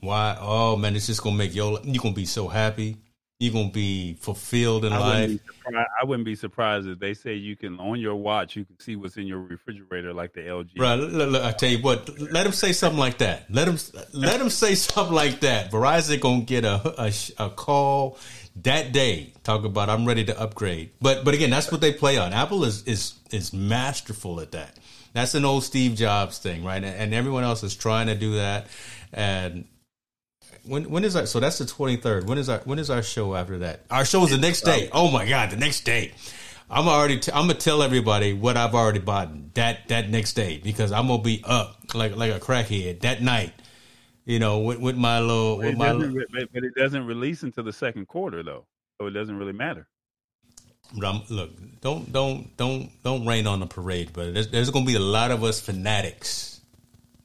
Why? 0.00 0.36
Oh, 0.38 0.76
man, 0.76 0.94
it's 0.94 1.06
just 1.06 1.22
to 1.22 1.32
make 1.32 1.54
your, 1.54 1.80
you're 1.82 2.02
to 2.02 2.12
be 2.12 2.26
so 2.26 2.48
happy. 2.48 2.96
You're 3.40 3.52
going 3.52 3.68
to 3.68 3.72
be 3.72 4.14
fulfilled 4.14 4.84
in 4.84 4.92
I 4.92 4.98
life. 4.98 5.30
Wouldn't 5.66 5.86
I 6.00 6.04
wouldn't 6.04 6.24
be 6.24 6.34
surprised 6.34 6.88
if 6.88 6.98
they 6.98 7.14
say 7.14 7.34
you 7.34 7.54
can, 7.54 7.78
on 7.78 8.00
your 8.00 8.16
watch, 8.16 8.56
you 8.56 8.64
can 8.64 8.80
see 8.80 8.96
what's 8.96 9.16
in 9.16 9.28
your 9.28 9.38
refrigerator 9.38 10.12
like 10.12 10.32
the 10.32 10.40
LG. 10.40 10.70
Right. 10.76 10.96
Look, 10.96 11.30
look, 11.30 11.44
I 11.44 11.52
tell 11.52 11.70
you 11.70 11.78
what, 11.78 12.18
let 12.18 12.42
them 12.42 12.52
say 12.52 12.72
something 12.72 12.98
like 12.98 13.18
that. 13.18 13.44
Let 13.48 13.66
them, 13.66 13.78
let 14.12 14.40
them 14.40 14.50
say 14.50 14.74
something 14.74 15.14
like 15.14 15.40
that. 15.40 15.70
Verizon 15.70 16.20
going 16.20 16.40
to 16.40 16.46
get 16.46 16.64
a, 16.64 16.94
a, 17.00 17.12
a 17.38 17.50
call 17.50 18.18
that 18.62 18.92
day 18.92 19.32
talk 19.44 19.64
about 19.64 19.88
I'm 19.88 20.04
ready 20.04 20.24
to 20.24 20.40
upgrade. 20.40 20.90
But 21.00 21.24
but 21.24 21.34
again, 21.34 21.50
that's 21.50 21.70
what 21.70 21.80
they 21.80 21.92
play 21.92 22.18
on. 22.18 22.32
Apple 22.32 22.64
is 22.64 22.82
is 22.84 23.14
is 23.30 23.52
masterful 23.52 24.40
at 24.40 24.52
that. 24.52 24.76
That's 25.12 25.34
an 25.34 25.44
old 25.44 25.64
Steve 25.64 25.94
Jobs 25.94 26.38
thing, 26.38 26.64
right? 26.64 26.82
And 26.82 27.14
everyone 27.14 27.44
else 27.44 27.62
is 27.62 27.74
trying 27.74 28.08
to 28.08 28.14
do 28.14 28.36
that. 28.36 28.66
And 29.12 29.66
when 30.68 30.90
when 30.90 31.04
is 31.04 31.14
that? 31.14 31.28
So 31.28 31.40
that's 31.40 31.58
the 31.58 31.64
23rd. 31.64 32.26
When 32.26 32.38
is 32.38 32.48
our 32.48 32.58
when 32.60 32.78
is 32.78 32.90
our 32.90 33.02
show 33.02 33.34
after 33.34 33.58
that? 33.58 33.84
Our 33.90 34.04
show 34.04 34.22
is 34.24 34.30
the 34.30 34.38
next 34.38 34.62
day. 34.62 34.88
Oh, 34.92 35.08
oh 35.08 35.10
my 35.10 35.28
god, 35.28 35.50
the 35.50 35.56
next 35.56 35.80
day. 35.80 36.12
I'm 36.70 36.86
already. 36.86 37.18
T- 37.18 37.32
I'm 37.32 37.46
gonna 37.46 37.54
tell 37.54 37.82
everybody 37.82 38.34
what 38.34 38.56
I've 38.56 38.74
already 38.74 38.98
bought 38.98 39.54
that 39.54 39.88
that 39.88 40.10
next 40.10 40.34
day 40.34 40.60
because 40.62 40.92
I'm 40.92 41.08
gonna 41.08 41.22
be 41.22 41.42
up 41.44 41.94
like 41.94 42.14
like 42.16 42.32
a 42.32 42.38
crackhead 42.40 43.00
that 43.00 43.22
night 43.22 43.52
you 44.28 44.38
know, 44.38 44.58
with, 44.58 44.78
with 44.78 44.94
my 44.94 45.20
little, 45.20 45.56
with 45.56 45.68
it 45.68 45.78
my, 45.78 45.92
but 46.52 46.62
it 46.62 46.74
doesn't 46.74 47.06
release 47.06 47.42
until 47.42 47.64
the 47.64 47.72
second 47.72 48.06
quarter 48.06 48.42
though, 48.42 48.66
so 49.00 49.06
it 49.06 49.12
doesn't 49.12 49.38
really 49.38 49.54
matter. 49.54 49.88
look, 50.92 51.50
don't 51.80 52.12
don't 52.12 52.54
don't 52.58 52.90
don't 53.02 53.26
rain 53.26 53.46
on 53.46 53.60
the 53.60 53.66
parade, 53.66 54.10
but 54.12 54.34
there's, 54.34 54.48
there's 54.48 54.68
going 54.68 54.84
to 54.84 54.88
be 54.88 54.96
a 54.96 55.00
lot 55.00 55.30
of 55.30 55.42
us 55.42 55.60
fanatics, 55.60 56.60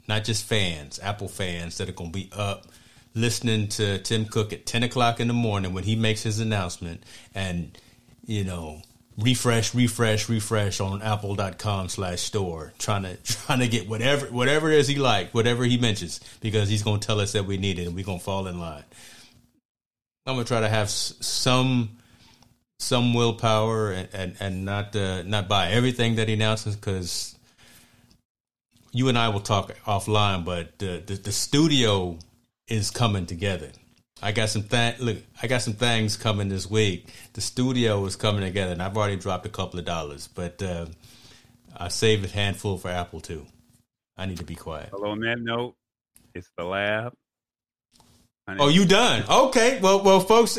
not 0.07 0.23
just 0.23 0.45
fans, 0.45 0.97
Apple 1.03 1.27
fans 1.27 1.77
that 1.77 1.89
are 1.89 1.93
going 1.93 2.13
to 2.13 2.17
be 2.17 2.29
up 2.31 2.67
listening 3.15 3.67
to 3.69 3.99
Tim 3.99 4.25
Cook 4.25 4.53
at 4.53 4.65
ten 4.65 4.83
o'clock 4.83 5.19
in 5.19 5.27
the 5.27 5.33
morning 5.33 5.73
when 5.73 5.83
he 5.83 5.95
makes 5.95 6.23
his 6.23 6.39
announcement, 6.39 7.03
and 7.33 7.77
you 8.25 8.43
know 8.43 8.81
refresh, 9.17 9.75
refresh, 9.75 10.27
refresh 10.29 10.79
on 10.79 11.01
apple.com 11.01 11.89
slash 11.89 12.21
store, 12.21 12.73
trying 12.79 13.03
to 13.03 13.17
trying 13.23 13.59
to 13.59 13.67
get 13.67 13.87
whatever 13.87 14.27
whatever 14.27 14.71
it 14.71 14.79
is 14.79 14.87
he 14.87 14.95
like, 14.95 15.33
whatever 15.33 15.63
he 15.63 15.77
mentions, 15.77 16.19
because 16.41 16.69
he's 16.69 16.83
gonna 16.83 16.99
tell 16.99 17.19
us 17.19 17.33
that 17.33 17.45
we 17.45 17.57
need 17.57 17.79
it 17.79 17.87
and 17.87 17.95
we're 17.95 18.05
gonna 18.05 18.19
fall 18.19 18.47
in 18.47 18.59
line. 18.59 18.83
I'm 20.25 20.35
gonna 20.35 20.45
try 20.45 20.61
to 20.61 20.69
have 20.69 20.89
some 20.89 21.97
some 22.79 23.13
willpower 23.13 23.91
and 23.91 24.09
and, 24.13 24.35
and 24.39 24.65
not 24.65 24.95
uh, 24.95 25.23
not 25.23 25.47
buy 25.47 25.69
everything 25.69 26.15
that 26.15 26.27
he 26.27 26.33
announces 26.33 26.75
because 26.75 27.37
you 28.93 29.09
and 29.09 29.17
I 29.17 29.29
will 29.29 29.39
talk 29.39 29.75
offline, 29.85 30.45
but 30.45 30.77
the, 30.77 31.01
the, 31.03 31.15
the 31.15 31.31
studio 31.31 32.19
is 32.73 32.89
coming 32.89 33.27
together. 33.27 33.69
I 34.21 34.31
got 34.31 34.49
some 34.49 34.63
th- 34.63 34.99
look. 34.99 35.17
I 35.41 35.47
got 35.47 35.61
some 35.61 35.73
things 35.73 36.17
coming 36.17 36.49
this 36.49 36.69
week. 36.69 37.07
The 37.33 37.41
studio 37.41 38.03
is 38.05 38.15
coming 38.15 38.41
together, 38.41 38.71
and 38.71 38.81
I've 38.81 38.97
already 38.97 39.17
dropped 39.17 39.45
a 39.45 39.49
couple 39.49 39.79
of 39.79 39.85
dollars, 39.85 40.27
but 40.27 40.61
uh, 40.63 40.87
I 41.77 41.89
saved 41.89 42.25
a 42.25 42.27
handful 42.27 42.77
for 42.77 42.89
Apple 42.89 43.21
too. 43.21 43.45
I 44.17 44.25
need 44.25 44.37
to 44.37 44.43
be 44.43 44.55
quiet. 44.55 44.89
Well, 44.91 45.11
on 45.11 45.19
that 45.19 45.39
note, 45.39 45.75
it's 46.33 46.49
the 46.57 46.63
lab. 46.63 47.13
Oh, 48.47 48.69
you 48.69 48.85
done? 48.85 49.23
Okay. 49.29 49.79
Well, 49.79 50.03
well, 50.03 50.19
folks. 50.19 50.57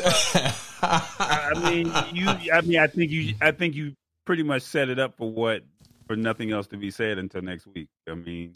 I 0.81 1.51
mean, 1.69 1.91
you. 2.13 2.29
I 2.29 2.61
mean, 2.61 2.79
I 2.79 2.87
think 2.87 3.11
you. 3.11 3.35
I 3.41 3.51
think 3.51 3.75
you 3.75 3.93
pretty 4.25 4.43
much 4.43 4.61
set 4.61 4.89
it 4.89 4.99
up 4.99 5.17
for 5.17 5.29
what 5.29 5.63
for 6.07 6.15
nothing 6.15 6.51
else 6.51 6.67
to 6.67 6.77
be 6.77 6.91
said 6.91 7.17
until 7.17 7.41
next 7.41 7.67
week. 7.67 7.87
I 8.09 8.13
mean, 8.13 8.53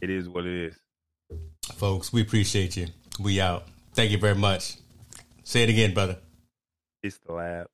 it 0.00 0.10
is 0.10 0.28
what 0.28 0.44
it 0.44 0.66
is. 0.68 0.76
Folks, 1.74 2.12
we 2.12 2.22
appreciate 2.22 2.76
you. 2.76 2.88
We 3.20 3.40
out. 3.40 3.64
Thank 3.94 4.10
you 4.10 4.18
very 4.18 4.34
much. 4.34 4.76
Say 5.44 5.62
it 5.62 5.68
again, 5.68 5.94
brother. 5.94 6.18
It's 7.02 7.18
the 7.26 7.32
lab. 7.32 7.66